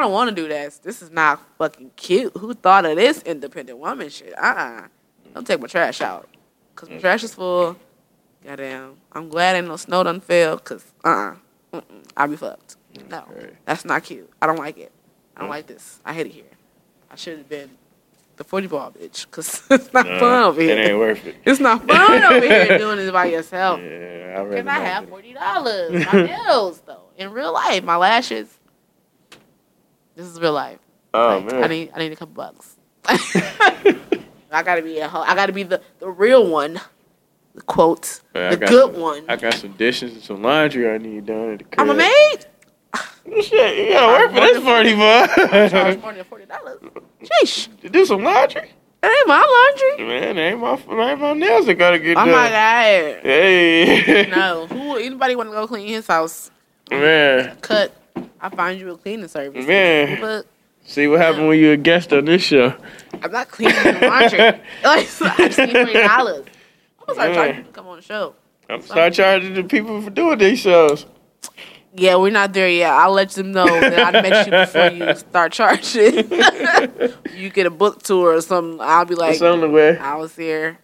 don't 0.00 0.10
want 0.10 0.28
to 0.30 0.34
do 0.34 0.48
this. 0.48 0.78
This 0.78 1.02
is 1.02 1.12
not 1.12 1.40
fucking 1.56 1.92
cute. 1.94 2.36
Who 2.36 2.52
thought 2.54 2.84
of 2.84 2.96
this 2.96 3.22
independent 3.22 3.78
woman 3.78 4.08
shit? 4.08 4.36
Uh 4.36 4.42
uh 4.42 4.88
Don't 5.34 5.46
take 5.46 5.60
my 5.60 5.68
trash 5.68 6.00
out. 6.00 6.28
Because 6.74 6.90
my 6.90 6.98
trash 6.98 7.22
is 7.22 7.32
full. 7.32 7.76
Goddamn. 8.44 8.96
I'm 9.12 9.28
glad 9.28 9.54
ain't 9.54 9.68
no 9.68 9.76
snow 9.76 10.02
done 10.02 10.20
fell. 10.20 10.56
Because, 10.56 10.84
uh 11.04 11.34
uh-uh. 11.74 11.78
uh. 11.78 11.80
I'll 12.16 12.26
be 12.26 12.36
fucked. 12.36 12.74
No. 13.08 13.22
That's 13.66 13.84
not 13.84 14.02
cute. 14.02 14.28
I 14.42 14.48
don't 14.48 14.58
like 14.58 14.78
it. 14.78 14.90
I 15.36 15.42
don't 15.42 15.50
like 15.50 15.68
this. 15.68 16.00
I 16.04 16.12
hate 16.12 16.26
it 16.26 16.32
here. 16.32 16.56
I 17.08 17.14
should 17.14 17.38
have 17.38 17.48
been 17.48 17.70
the 18.40 18.44
40 18.44 18.66
ball 18.68 18.90
bitch. 18.90 19.26
Because 19.26 19.62
it's 19.70 19.92
not 19.92 20.06
nah, 20.06 20.18
fun 20.18 20.42
over 20.44 20.60
here. 20.62 20.78
it 20.78 20.88
ain't 20.88 20.98
worth 20.98 21.26
it. 21.26 21.36
It's 21.44 21.60
not 21.60 21.86
fun 21.86 22.22
over 22.24 22.46
here 22.46 22.78
doing 22.78 22.96
this 22.96 23.10
by 23.12 23.26
yourself. 23.26 23.80
Yeah, 23.80 24.38
I 24.50 24.56
Can 24.56 24.66
I 24.66 24.78
have 24.80 25.08
forty 25.10 25.34
dollars? 25.34 26.06
My 26.06 26.22
nails 26.22 26.80
though. 26.86 27.02
In 27.18 27.32
real 27.32 27.52
life, 27.52 27.84
my 27.84 27.96
lashes. 27.96 28.48
This 30.16 30.24
is 30.26 30.40
real 30.40 30.54
life. 30.54 30.78
Oh 31.12 31.36
Like, 31.36 31.52
man, 31.52 31.64
I 31.64 31.66
need 31.66 31.90
I 31.94 31.98
need 31.98 32.12
a 32.12 32.16
couple 32.16 32.34
bucks. 32.34 32.76
I 33.04 34.62
gotta 34.64 34.80
be 34.82 34.98
a 35.00 35.08
ho- 35.08 35.20
I 35.26 35.34
gotta 35.34 35.52
be 35.52 35.62
the, 35.64 35.82
the 35.98 36.08
real 36.08 36.48
one. 36.48 36.80
The 37.54 37.60
quote. 37.62 38.20
Man, 38.34 38.44
I 38.46 38.50
the 38.50 38.56
got 38.56 38.68
good 38.70 38.92
some- 38.94 39.02
one. 39.02 39.24
I 39.28 39.36
got 39.36 39.52
some 39.54 39.72
dishes 39.72 40.12
and 40.14 40.22
some 40.22 40.42
laundry 40.42 40.90
I 40.90 40.96
need 40.98 41.26
done 41.26 41.52
at 41.52 41.58
the 41.58 41.64
crib. 41.64 41.80
I'm 41.80 41.90
a 41.90 41.94
maid. 41.94 42.46
Shit, 43.42 43.78
you 43.88 43.92
gotta 43.92 44.06
work 44.24 44.32
for 44.34 44.40
this 44.40 44.62
forty, 44.62 44.94
Charge 45.70 45.96
boy. 45.96 46.00
more 46.02 46.12
than 46.14 46.24
forty 46.24 46.44
dollars. 46.46 46.80
Sheesh. 47.22 47.68
to 47.82 47.88
do 47.88 48.04
some 48.06 48.22
laundry, 48.24 48.70
That 49.02 49.16
ain't 49.18 49.28
my 49.28 49.94
laundry. 49.98 50.06
man. 50.20 50.38
It 50.38 50.40
ain't 50.52 50.60
my, 50.60 50.74
it 50.74 51.10
ain't 51.10 51.20
my 51.20 51.32
nails 51.34 51.66
that 51.66 51.74
gotta 51.74 51.98
get 51.98 52.16
Oh 52.16 52.24
done. 52.24 52.28
my 52.32 52.48
god. 52.48 53.20
Hey, 53.22 54.26
No. 54.30 54.66
Who 54.66 54.96
anybody 54.96 55.36
wanna 55.36 55.50
go 55.50 55.66
clean 55.66 55.86
his 55.88 56.06
house? 56.06 56.50
man. 56.90 57.56
Cut. 57.60 57.92
I 58.40 58.48
find 58.48 58.80
you 58.80 58.90
a 58.90 58.96
cleaning 58.96 59.28
service. 59.28 59.66
Man. 59.66 60.20
But 60.20 60.46
See 60.84 61.06
what 61.06 61.20
happened 61.20 61.46
when 61.48 61.58
you 61.58 61.72
a 61.72 61.76
guest 61.76 62.12
on 62.12 62.24
this 62.24 62.42
show. 62.42 62.74
I'm 63.22 63.30
not 63.30 63.48
cleaning 63.50 63.76
the 63.76 64.06
laundry. 64.08 64.38
like, 64.38 64.58
I 64.82 65.02
just 65.48 65.58
need 65.58 65.72
forty 65.72 65.92
dollars. 65.92 66.46
I'm 67.08 67.14
gonna 67.14 67.14
start 67.14 67.28
Yeah. 67.28 67.34
charging 67.34 67.56
you 67.58 67.62
to 67.64 67.70
come 67.72 67.86
on 67.86 67.96
the 67.96 68.02
show. 68.02 68.34
I'm 68.70 68.82
start 68.82 69.12
charging 69.12 69.54
the 69.54 69.62
people 69.64 70.00
for 70.00 70.10
doing 70.10 70.38
these 70.38 70.58
shows. 70.60 71.04
Yeah, 71.92 72.16
we're 72.16 72.30
not 72.30 72.52
there 72.52 72.68
yet. 72.68 72.92
I'll 72.92 73.12
let 73.12 73.30
them 73.30 73.52
know 73.52 73.66
that 73.66 74.14
I 74.14 74.22
met 74.22 74.46
you 74.46 74.52
before 74.52 74.90
you 75.08 75.14
start 75.28 75.52
charging. 75.52 76.30
you 77.36 77.50
get 77.50 77.66
a 77.66 77.70
book 77.70 78.02
tour 78.02 78.34
or 78.36 78.40
something. 78.42 78.80
I'll 78.80 79.04
be 79.04 79.16
like, 79.16 79.32
That's 79.32 79.42
on 79.42 79.60
the 79.60 79.68
way. 79.68 79.98
I 79.98 80.14
was 80.16 80.36
here. 80.36 80.78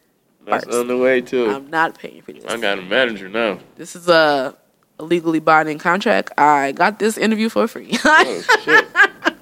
That's 0.44 0.64
first. 0.64 0.76
on 0.76 0.88
the 0.88 0.96
way 0.96 1.20
too. 1.20 1.50
I'm 1.50 1.70
not 1.70 1.98
paying 1.98 2.22
for 2.22 2.32
this. 2.32 2.44
I 2.44 2.56
got 2.56 2.78
a 2.78 2.82
manager 2.82 3.28
now. 3.28 3.58
This 3.76 3.94
is 3.96 4.08
a, 4.08 4.56
a 4.98 5.04
legally 5.04 5.40
binding 5.40 5.78
contract. 5.78 6.32
I 6.38 6.72
got 6.72 6.98
this 6.98 7.18
interview 7.18 7.48
for 7.48 7.66
free. 7.68 7.90
Oh 8.04 8.42
shit. 8.64 8.86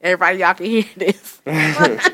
Everybody, 0.00 0.38
y'all 0.38 0.54
can 0.54 0.66
hear 0.66 0.84
this. 0.96 1.42
and 1.46 2.12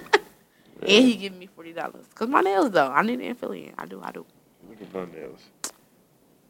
he 0.82 1.16
giving 1.16 1.38
me 1.38 1.46
forty 1.46 1.72
dollars 1.72 2.06
cause 2.14 2.28
my 2.28 2.40
nails 2.40 2.70
though. 2.70 2.88
I 2.88 3.02
need 3.02 3.20
an 3.20 3.30
affiliate. 3.30 3.74
I 3.78 3.86
do. 3.86 4.00
I 4.02 4.10
do. 4.12 4.24
Look 4.68 4.82
at 4.82 4.94
my 4.94 5.04
nails. 5.14 5.40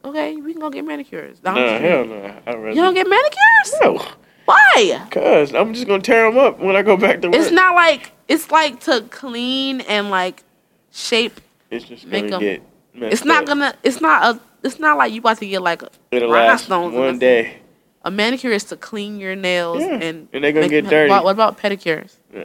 Okay, 0.07 0.37
we 0.37 0.53
can 0.53 0.61
go 0.61 0.71
get 0.71 0.85
manicures. 0.85 1.43
Nah, 1.43 1.55
hell 1.55 2.05
no. 2.07 2.35
I'd. 2.47 2.55
You 2.77 2.81
don't 2.83 2.95
get 2.95 3.09
manicures? 3.09 3.75
No, 3.83 4.07
Why? 4.45 5.07
cause 5.11 5.53
I'm 5.55 5.75
just 5.75 5.87
gonna 5.87 6.03
tear 6.03 6.31
them 6.31 6.39
up 6.39 6.61
when 6.61 6.77
I 6.77 6.83
go 6.83 6.97
back 6.97 7.21
to 7.23 7.29
work. 7.29 7.37
It's 7.37 7.51
not 7.51 7.75
like 7.75 8.13
it's 8.29 8.51
like 8.53 8.81
to 8.81 9.03
clean 9.11 9.81
and 9.83 10.11
like 10.11 10.45
shape. 10.93 11.41
It's 11.71 11.85
just 11.85 12.07
make 12.07 12.31
gonna 12.31 12.37
'em- 12.47 12.63
get. 12.95 13.13
It's 13.13 13.25
not 13.25 13.43
up. 13.43 13.49
gonna. 13.49 13.75
It's 13.83 14.01
not 14.01 14.37
a. 14.37 14.41
It's 14.63 14.79
not 14.79 14.97
like 14.97 15.13
you 15.13 15.19
about 15.21 15.39
to 15.39 15.47
get 15.47 15.61
like 15.63 15.83
a. 15.83 15.91
It'll 16.13 16.31
rhinestones 16.31 16.95
one 16.95 17.19
day. 17.19 17.59
A 18.05 18.11
manicure 18.11 18.53
is 18.53 18.63
to 18.65 18.77
clean 18.77 19.19
your 19.19 19.35
nails 19.35 19.81
Yeah, 19.83 19.95
and 19.95 20.29
and 20.33 20.45
they 20.45 20.53
gonna 20.53 20.69
get 20.69 20.83
them- 20.83 20.91
dirty. 20.91 21.11
What, 21.11 21.25
what 21.25 21.33
about 21.33 21.59
pedicures? 21.59 22.15
Yeah. 22.33 22.45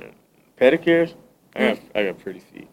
Pedicures? 0.59 1.13
I 1.55 1.59
got, 1.59 1.77
mm. 1.77 1.81
I 1.93 2.03
got 2.05 2.19
pretty 2.19 2.39
feet. 2.39 2.67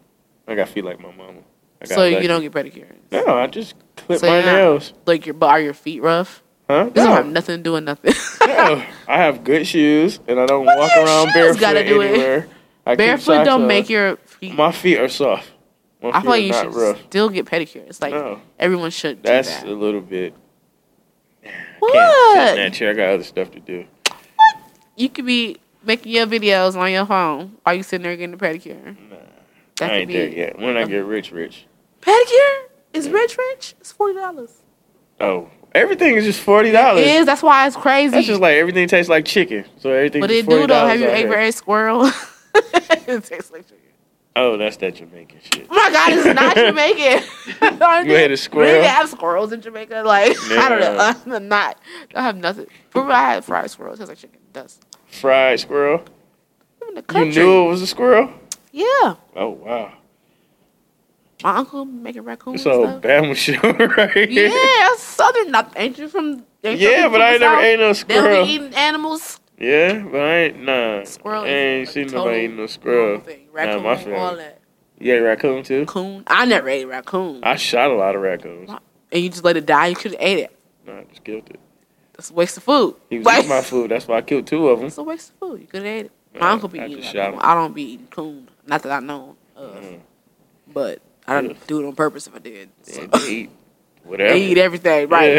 I 0.47 0.55
got 0.55 0.69
feet 0.71 0.85
like 0.85 0.99
my 0.99 1.11
mama. 1.15 1.41
I 1.83 1.87
got 1.87 1.95
So 1.95 2.05
you 2.07 2.27
don't 2.27 2.41
get 2.41 2.53
pedicures. 2.53 2.95
No, 3.13 3.27
I 3.37 3.47
just 3.47 3.75
clip 4.07 4.21
So 4.21 4.27
my 4.27 4.37
you're 4.39 4.47
not- 4.47 4.53
nails. 4.53 4.93
Like 5.07 5.27
your, 5.27 5.35
but 5.35 5.47
are 5.49 5.61
your 5.61 5.75
feet 5.75 6.03
rough? 6.03 6.43
Huh? 6.69 6.85
This 6.93 7.03
don't 7.05 7.15
have 7.17 7.27
nothing 7.27 7.57
to 7.59 7.63
do 7.63 7.73
with 7.73 7.85
nothing. 7.85 8.13
no. 8.47 8.83
I 9.09 9.17
have 9.17 9.43
good 9.43 9.67
shoes, 9.67 10.21
and 10.29 10.39
I 10.39 10.45
don't 10.47 10.67
What 10.67 10.77
walk 10.79 10.91
around 10.99 11.33
barefoot 11.33 11.61
gotta 11.61 11.83
do 11.87 12.01
it? 12.03 12.09
anywhere. 12.11 12.49
I 12.85 12.93
keep 12.93 12.99
Barefoot 12.99 13.45
don't 13.45 13.63
on. 13.63 13.67
make 13.67 13.89
your 13.89 14.17
feet. 14.19 14.55
My 14.55 14.71
feet 14.73 14.99
are 14.99 15.09
soft. 15.09 15.51
My 16.03 16.11
I 16.11 16.21
feel 16.23 16.31
like 16.31 16.43
you 16.45 16.53
should 16.53 16.75
rough. 16.75 17.01
still 17.05 17.29
get 17.31 17.47
pedicures. 17.47 18.01
Like 18.03 18.13
No, 18.15 18.41
everyone 18.59 18.91
should. 18.91 19.23
Do 19.23 19.29
that's 19.31 19.49
that. 19.63 19.67
a 19.67 19.73
little 19.73 20.01
bit. 20.01 20.35
Can't 21.43 21.55
sit 21.81 21.89
in 21.91 21.95
what? 21.95 22.57
that 22.57 22.73
chair. 22.75 22.91
I 22.91 22.95
got 22.95 23.09
other 23.15 23.25
stuff 23.25 23.51
to 23.53 23.61
do. 23.61 23.85
What? 24.07 24.19
You 24.97 25.09
could 25.09 25.27
be 25.27 25.57
making 25.85 26.13
your 26.13 26.27
videos 26.27 26.77
on 26.77 26.91
your 26.93 27.07
phone 27.07 27.57
while 27.63 27.75
you 27.75 27.83
sitting 27.83 28.03
there 28.05 28.17
getting 28.17 28.35
a 28.35 28.39
pedicure. 28.39 28.85
Nah, 29.11 29.17
That 29.77 29.91
I 29.93 29.95
ain't 29.97 30.09
be 30.09 30.15
there 30.15 30.29
yet. 30.29 30.59
When 30.59 30.77
I 30.77 30.85
get 30.85 31.05
rich, 31.05 31.31
rich. 31.33 31.67
pedicure 32.03 32.59
is 32.93 33.09
rich, 33.09 33.37
rich. 33.37 33.75
It's 33.81 33.93
forty 33.93 34.15
dollars. 34.15 34.63
Oh, 35.21 35.51
everything 35.75 36.17
is 36.17 36.25
just 36.25 36.41
forty 36.41 36.71
dollars. 36.71 37.03
It 37.03 37.09
is. 37.09 37.27
That's 37.27 37.43
why 37.43 37.67
it's 37.67 37.77
crazy. 37.77 38.11
That's 38.11 38.27
just 38.27 38.41
like 38.41 38.55
everything 38.55 38.89
tastes 38.89 39.11
like 39.11 39.25
chicken. 39.25 39.65
So 39.79 39.91
everything. 39.91 40.21
but 40.21 40.31
it 40.31 40.49
do 40.49 40.67
though. 40.67 40.87
Have 40.87 41.01
you 41.01 41.09
out 41.09 41.15
ate 41.15 41.55
squirrel? 41.55 42.07
it 42.55 43.25
tastes 43.25 43.51
like 43.51 43.67
chicken. 43.67 43.89
Oh, 44.37 44.57
that's 44.57 44.77
that 44.77 44.95
Jamaican 44.95 45.41
shit. 45.43 45.67
Oh 45.69 45.75
my 45.75 45.91
god, 45.91 46.13
it's 46.13 46.41
not 46.41 46.55
Jamaican. 47.75 48.09
You 48.09 48.15
had 48.15 48.31
a 48.31 48.37
squirrel? 48.37 48.81
We 48.81 48.87
have 48.87 49.09
squirrels 49.09 49.53
in 49.53 49.61
Jamaica. 49.61 50.03
Like 50.07 50.37
I 50.53 50.69
don't 50.69 50.81
know. 50.81 51.35
I'm 51.35 51.49
not. 51.49 51.79
I 52.15 52.23
have 52.23 52.37
nothing. 52.37 52.67
Real, 52.95 53.11
I 53.11 53.35
had 53.35 53.45
fried 53.45 53.69
squirrel. 53.69 53.95
It 53.95 53.97
tastes 53.97 54.11
like 54.11 54.19
chicken. 54.19 54.39
It 54.39 54.53
does. 54.53 54.79
Fried 55.07 55.59
squirrel. 55.59 56.05
I'm 56.81 56.97
in 56.97 57.05
the 57.05 57.19
You 57.19 57.25
knew 57.33 57.65
it 57.65 57.69
was 57.69 57.83
a 57.83 57.87
squirrel? 57.89 58.33
Yeah. 58.71 59.17
Oh 59.35 59.49
wow. 59.49 59.98
My 61.43 61.57
uncle 61.57 61.85
making 61.85 62.23
raccoons 62.25 62.63
So. 62.63 63.01
Bama 63.01 63.35
shit 63.37 63.63
right. 63.97 64.31
Yeah, 64.31 64.95
southern. 64.97 65.53
Not 65.53 65.73
ain't 65.77 65.97
you 65.99 66.09
from? 66.09 66.45
ain't 66.65 66.81
Yeah, 66.81 67.03
from 67.05 67.13
but 67.13 67.23
I 67.23 67.33
ain't 67.33 67.41
never 67.41 67.61
ate 67.61 67.79
no 67.79 67.85
They'll 67.87 67.95
squirrel. 67.95 68.45
be 68.47 68.53
eating 68.53 68.75
animals. 68.75 69.41
Yeah, 69.59 69.99
but 70.11 70.21
I 70.21 70.35
ain't 70.37 70.63
nah. 70.63 71.05
Squirrel. 71.05 71.45
I 71.45 71.49
ain't 71.49 71.89
seen 71.89 72.09
nobody 72.09 72.45
eating 72.45 72.57
no 72.57 72.67
squirrel. 72.67 73.21
Thing. 73.21 73.47
Nah, 73.55 73.61
Raccoon, 73.63 73.83
my 73.83 74.17
all 74.19 74.37
that. 74.37 74.61
You 75.01 75.15
ate 75.15 75.21
raccoon 75.21 75.63
too? 75.63 75.87
Coon. 75.87 76.25
I 76.27 76.45
never 76.45 76.69
ate 76.69 76.85
raccoon. 76.87 77.41
I 77.45 77.55
shot 77.57 77.91
a 77.91 77.95
lot 77.95 78.17
of 78.17 78.23
raccoons. 78.23 78.69
and 79.13 79.23
you 79.23 79.29
just 79.31 79.45
let 79.45 79.57
it 79.57 79.67
die. 79.67 79.89
You 79.89 79.97
could 79.97 80.13
have 80.13 80.21
ate 80.21 80.39
it. 80.39 80.59
No, 80.87 80.99
I 80.99 81.05
just 81.05 81.23
killed 81.23 81.49
it. 81.51 81.61
That's 82.15 82.31
a 82.31 82.35
waste 82.35 82.57
of 82.57 82.65
food. 82.65 82.97
He 83.11 83.19
was 83.19 83.39
eating 83.39 83.49
my 83.49 83.63
food. 83.63 83.91
That's 83.93 84.09
why 84.09 84.17
I 84.17 84.23
killed 84.23 84.47
two 84.49 84.69
of 84.69 84.79
them. 84.81 84.89
It's 84.89 84.99
a 84.99 85.05
waste 85.05 85.31
of 85.31 85.37
food. 85.37 85.61
You 85.61 85.67
could 85.69 85.83
have 85.85 85.87
ate 85.87 86.07
it. 86.07 86.13
My 86.35 86.41
Nah, 86.41 86.53
uncle 86.53 86.69
be 86.69 86.81
I 86.81 86.87
eating 86.89 87.05
raccoon. 87.05 87.39
I 87.41 87.55
don't 87.55 87.75
be 87.75 87.83
eating 87.93 88.09
coon. 88.09 88.49
Not 88.67 88.83
that 88.83 88.91
I 88.93 89.01
know 89.01 89.37
of. 89.55 89.75
Mm. 89.77 90.01
But 90.73 91.01
I 91.29 91.41
don't 91.43 91.67
do 91.67 91.81
it 91.83 91.87
on 91.87 91.95
purpose 91.95 92.27
if 92.27 92.35
I 92.35 92.39
did. 92.39 92.71
So. 92.83 93.03
And 93.03 93.13
they 93.13 93.29
eat 93.31 93.51
whatever. 94.05 94.33
They 94.35 94.43
eat 94.43 94.59
everything, 94.59 95.09
right? 95.09 95.33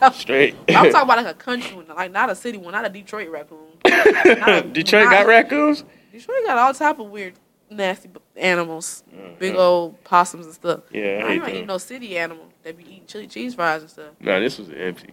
Yeah. 0.00 0.10
Straight. 0.12 0.54
I'm 0.68 0.90
talking 0.92 1.02
about 1.02 1.18
like 1.18 1.26
a 1.26 1.34
country 1.34 1.76
one, 1.76 1.86
like 1.88 2.12
not 2.12 2.30
a 2.30 2.34
city 2.34 2.56
one, 2.58 2.72
not 2.72 2.84
a 2.84 2.88
Detroit 2.88 3.28
raccoon. 3.30 3.58
a- 3.84 4.62
Detroit 4.62 5.04
not- 5.06 5.12
got 5.12 5.26
raccoons? 5.26 5.84
Detroit 6.12 6.38
got 6.46 6.56
all 6.58 6.72
type 6.72 6.98
of 6.98 7.06
weird, 7.10 7.34
nasty 7.70 8.08
animals, 8.36 9.02
big 9.38 9.54
Mhm. 9.54 9.58
old 9.58 10.04
possums 10.04 10.46
and 10.46 10.54
stuff. 10.54 10.80
Yeah, 10.90 11.22
I 11.24 11.28
I 11.28 11.32
ain't 11.32 11.48
eating 11.48 11.66
no 11.66 11.78
city 11.78 12.16
animal. 12.16 12.46
They 12.62 12.72
be 12.72 12.84
eating 12.84 13.06
chili 13.06 13.26
cheese 13.26 13.54
fries 13.54 13.82
and 13.82 13.90
stuff. 13.90 14.12
Nah, 14.20 14.38
this 14.40 14.58
was 14.58 14.70
empty. 14.70 15.10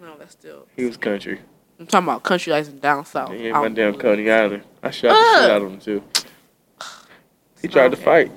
No, 0.00 0.16
that's 0.18 0.32
still. 0.32 0.66
He 0.76 0.84
was 0.84 0.96
country. 0.96 1.40
I'm 1.80 1.86
talking 1.86 2.08
about 2.08 2.22
country 2.22 2.52
like 2.52 2.66
in 2.66 2.78
down 2.78 3.04
south. 3.04 3.30
He 3.32 3.46
ain't 3.48 3.56
I 3.56 3.60
my 3.60 3.68
damn 3.68 3.92
know. 3.92 3.98
Coney 3.98 4.30
Island. 4.30 4.62
I 4.82 4.90
shot 4.90 5.10
the 5.10 5.40
shit 5.42 5.50
out 5.50 5.62
of 5.62 5.70
him 5.72 5.80
too. 5.80 6.02
He 7.60 7.68
tried 7.68 7.90
to 7.90 7.96
fight. 7.96 8.30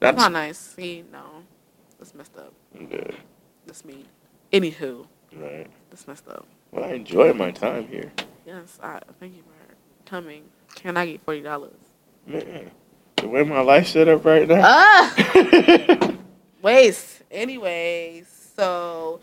That's 0.00 0.16
not 0.16 0.32
nice. 0.32 0.58
See, 0.58 1.04
no, 1.12 1.22
that's 1.98 2.14
messed 2.14 2.36
up. 2.36 2.52
good. 2.88 3.14
That's 3.66 3.84
mean. 3.84 4.04
Anywho, 4.52 5.06
Right. 5.36 5.66
that's 5.90 6.06
messed 6.08 6.28
up. 6.28 6.46
Well, 6.72 6.84
I 6.84 6.88
enjoyed 6.94 7.36
my 7.36 7.50
time 7.50 7.86
here. 7.88 8.10
Yes, 8.46 8.78
I 8.82 9.00
thank 9.20 9.36
you 9.36 9.42
for 9.42 9.74
coming. 10.08 10.44
Can 10.74 10.96
I 10.96 11.06
get 11.06 11.20
forty 11.24 11.40
dollars? 11.42 11.74
Man, 12.26 12.70
the 13.16 13.28
way 13.28 13.42
my 13.42 13.60
life 13.60 13.88
set 13.88 14.08
up 14.08 14.24
right 14.24 14.46
now. 14.48 14.60
Ah, 14.64 16.12
waste. 16.62 17.22
Anyways, 17.30 18.52
so 18.56 19.20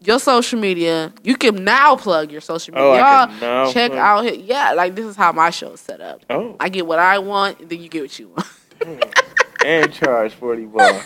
your 0.00 0.18
social 0.18 0.58
media, 0.58 1.12
you 1.22 1.36
can 1.36 1.62
now 1.64 1.94
plug 1.96 2.32
your 2.32 2.40
social 2.40 2.74
media. 2.74 2.86
oh, 2.88 2.92
I 2.94 3.26
can 3.26 3.40
now. 3.40 3.72
check 3.72 3.92
plug- 3.92 4.00
out. 4.00 4.24
His, 4.24 4.38
yeah, 4.38 4.72
like 4.72 4.94
this 4.94 5.06
is 5.06 5.16
how 5.16 5.32
my 5.32 5.50
show's 5.50 5.80
set 5.80 6.00
up. 6.00 6.22
Oh, 6.30 6.56
I 6.58 6.68
get 6.68 6.86
what 6.86 6.98
I 6.98 7.18
want, 7.18 7.68
then 7.68 7.80
you 7.80 7.88
get 7.88 8.02
what 8.02 8.18
you 8.18 8.28
want. 8.28 8.46
and 9.64 9.92
charge 9.92 10.32
forty 10.34 10.64
bucks. 10.66 11.04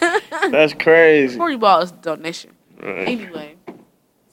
That's 0.50 0.74
crazy. 0.74 1.36
Forty 1.36 1.56
ball 1.56 1.80
is 1.82 1.92
donation. 1.92 2.52
Right. 2.82 3.08
Anyway, 3.08 3.56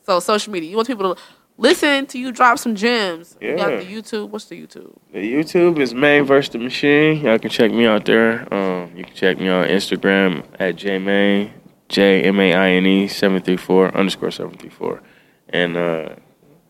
so 0.05 0.19
social 0.19 0.53
media, 0.53 0.69
you 0.69 0.75
want 0.75 0.87
people 0.87 1.15
to 1.15 1.21
listen 1.57 2.05
to 2.07 2.17
you 2.19 2.31
drop 2.31 2.57
some 2.59 2.75
gems. 2.75 3.35
You 3.41 3.55
got 3.57 3.71
Yeah. 3.71 3.77
the 3.79 3.85
YouTube. 3.85 4.29
What's 4.29 4.45
the 4.45 4.61
YouTube? 4.61 4.95
The 5.11 5.19
YouTube 5.33 5.79
is 5.79 5.93
Main 5.93 6.23
versus 6.23 6.51
the 6.53 6.59
Machine. 6.59 7.21
Y'all 7.25 7.39
can 7.39 7.49
check 7.49 7.71
me 7.71 7.85
out 7.85 8.05
there. 8.05 8.51
Um, 8.53 8.91
you 8.95 9.03
can 9.03 9.13
check 9.15 9.37
me 9.39 9.49
on 9.49 9.67
Instagram 9.67 10.43
at 10.59 10.75
jmain, 10.77 11.51
J 11.89 12.23
M 12.23 12.39
A 12.39 12.53
I 12.53 12.69
N 12.71 12.85
E 12.85 13.07
seven 13.07 13.41
three 13.41 13.57
four 13.57 13.95
underscore 13.97 14.31
seven 14.31 14.57
three 14.57 14.69
four, 14.69 15.01
and 15.49 15.75
uh, 15.75 16.09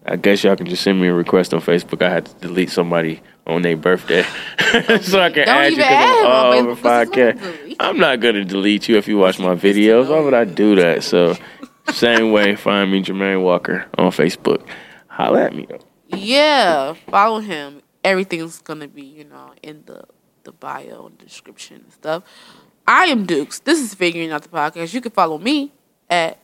I 0.07 0.15
guess 0.15 0.43
y'all 0.43 0.55
can 0.55 0.67
just 0.67 0.84
send 0.84 1.01
me 1.01 1.07
a 1.07 1.13
request 1.13 1.53
on 1.53 1.61
Facebook. 1.61 2.01
I 2.01 2.09
had 2.09 2.25
to 2.27 2.34
delete 2.35 2.69
somebody 2.69 3.21
on 3.45 3.61
their 3.61 3.75
birthday, 3.77 4.23
so 5.01 5.19
I 5.21 5.29
can 5.31 5.45
Don't 5.45 5.49
add 5.49 5.71
you 5.73 5.77
even 5.77 5.88
because 5.88 6.17
I'm 6.19 6.25
all 6.25 6.53
over 6.53 6.69
What's 6.69 6.81
five 6.81 7.07
his 7.07 7.15
K. 7.15 7.23
name? 7.25 7.38
Delete. 7.38 7.75
I'm 7.79 7.97
not 7.97 8.19
gonna 8.19 8.45
delete 8.45 8.88
you 8.89 8.97
if 8.97 9.07
you 9.07 9.17
watch 9.17 9.39
my 9.39 9.55
videos. 9.55 10.09
Why 10.09 10.19
would 10.19 10.34
I 10.34 10.45
do 10.45 10.75
that? 10.75 11.03
So, 11.03 11.35
same 11.91 12.31
way, 12.31 12.55
find 12.55 12.91
me 12.91 13.01
Jermaine 13.03 13.41
Walker 13.43 13.85
on 13.97 14.11
Facebook. 14.11 14.65
Holla 15.07 15.43
at 15.45 15.55
me 15.55 15.65
though. 15.69 15.79
Yeah, 16.09 16.93
follow 17.09 17.39
him. 17.39 17.81
Everything's 18.03 18.61
gonna 18.61 18.88
be, 18.88 19.03
you 19.03 19.23
know, 19.25 19.51
in 19.61 19.84
the 19.85 20.03
the 20.43 20.51
bio 20.53 21.07
and 21.07 21.17
description 21.17 21.81
and 21.84 21.93
stuff. 21.93 22.23
I 22.88 23.05
am 23.07 23.25
Dukes. 23.25 23.59
This 23.59 23.79
is 23.79 23.93
figuring 23.93 24.31
out 24.31 24.43
the 24.43 24.49
podcast. 24.49 24.93
You 24.93 25.01
can 25.01 25.11
follow 25.11 25.38
me 25.38 25.73
at 26.09 26.38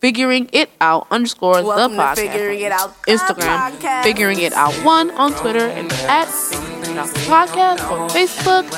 figuring 0.00 0.48
it 0.52 0.70
out 0.80 1.06
underscore 1.10 1.62
Welcome 1.62 1.96
the 1.96 2.02
podcast. 2.02 2.16
Figuring 2.16 2.60
It 2.60 2.72
Out, 2.72 3.02
Instagram, 3.02 3.72
podcast. 3.72 4.02
figuring 4.02 4.40
it 4.40 4.52
out 4.54 4.72
one 4.84 5.10
on 5.12 5.32
Twitter 5.34 5.66
and 5.66 5.92
at 5.92 6.26
figuring 6.26 6.96
it 6.96 6.98
out 6.98 7.08
the 7.08 7.20
podcast 7.20 7.90
on 7.90 8.08
Facebook. 8.10 8.68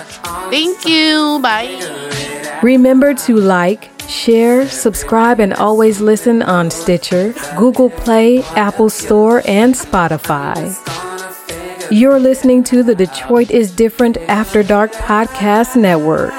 Thank 0.50 0.86
you. 0.86 1.38
Bye. 1.42 2.60
Remember 2.62 3.14
to 3.14 3.36
like, 3.36 3.90
share, 4.08 4.68
subscribe, 4.68 5.40
and 5.40 5.54
always 5.54 6.00
listen 6.00 6.42
on 6.42 6.70
Stitcher, 6.70 7.34
Google 7.56 7.90
Play, 7.90 8.42
Apple 8.56 8.90
Store, 8.90 9.42
and 9.46 9.74
Spotify. 9.74 10.78
You're 11.90 12.20
listening 12.20 12.64
to 12.64 12.82
the 12.82 12.94
Detroit 12.94 13.50
is 13.50 13.74
Different 13.74 14.16
After 14.28 14.62
Dark 14.62 14.92
Podcast 14.92 15.76
Network. 15.76 16.32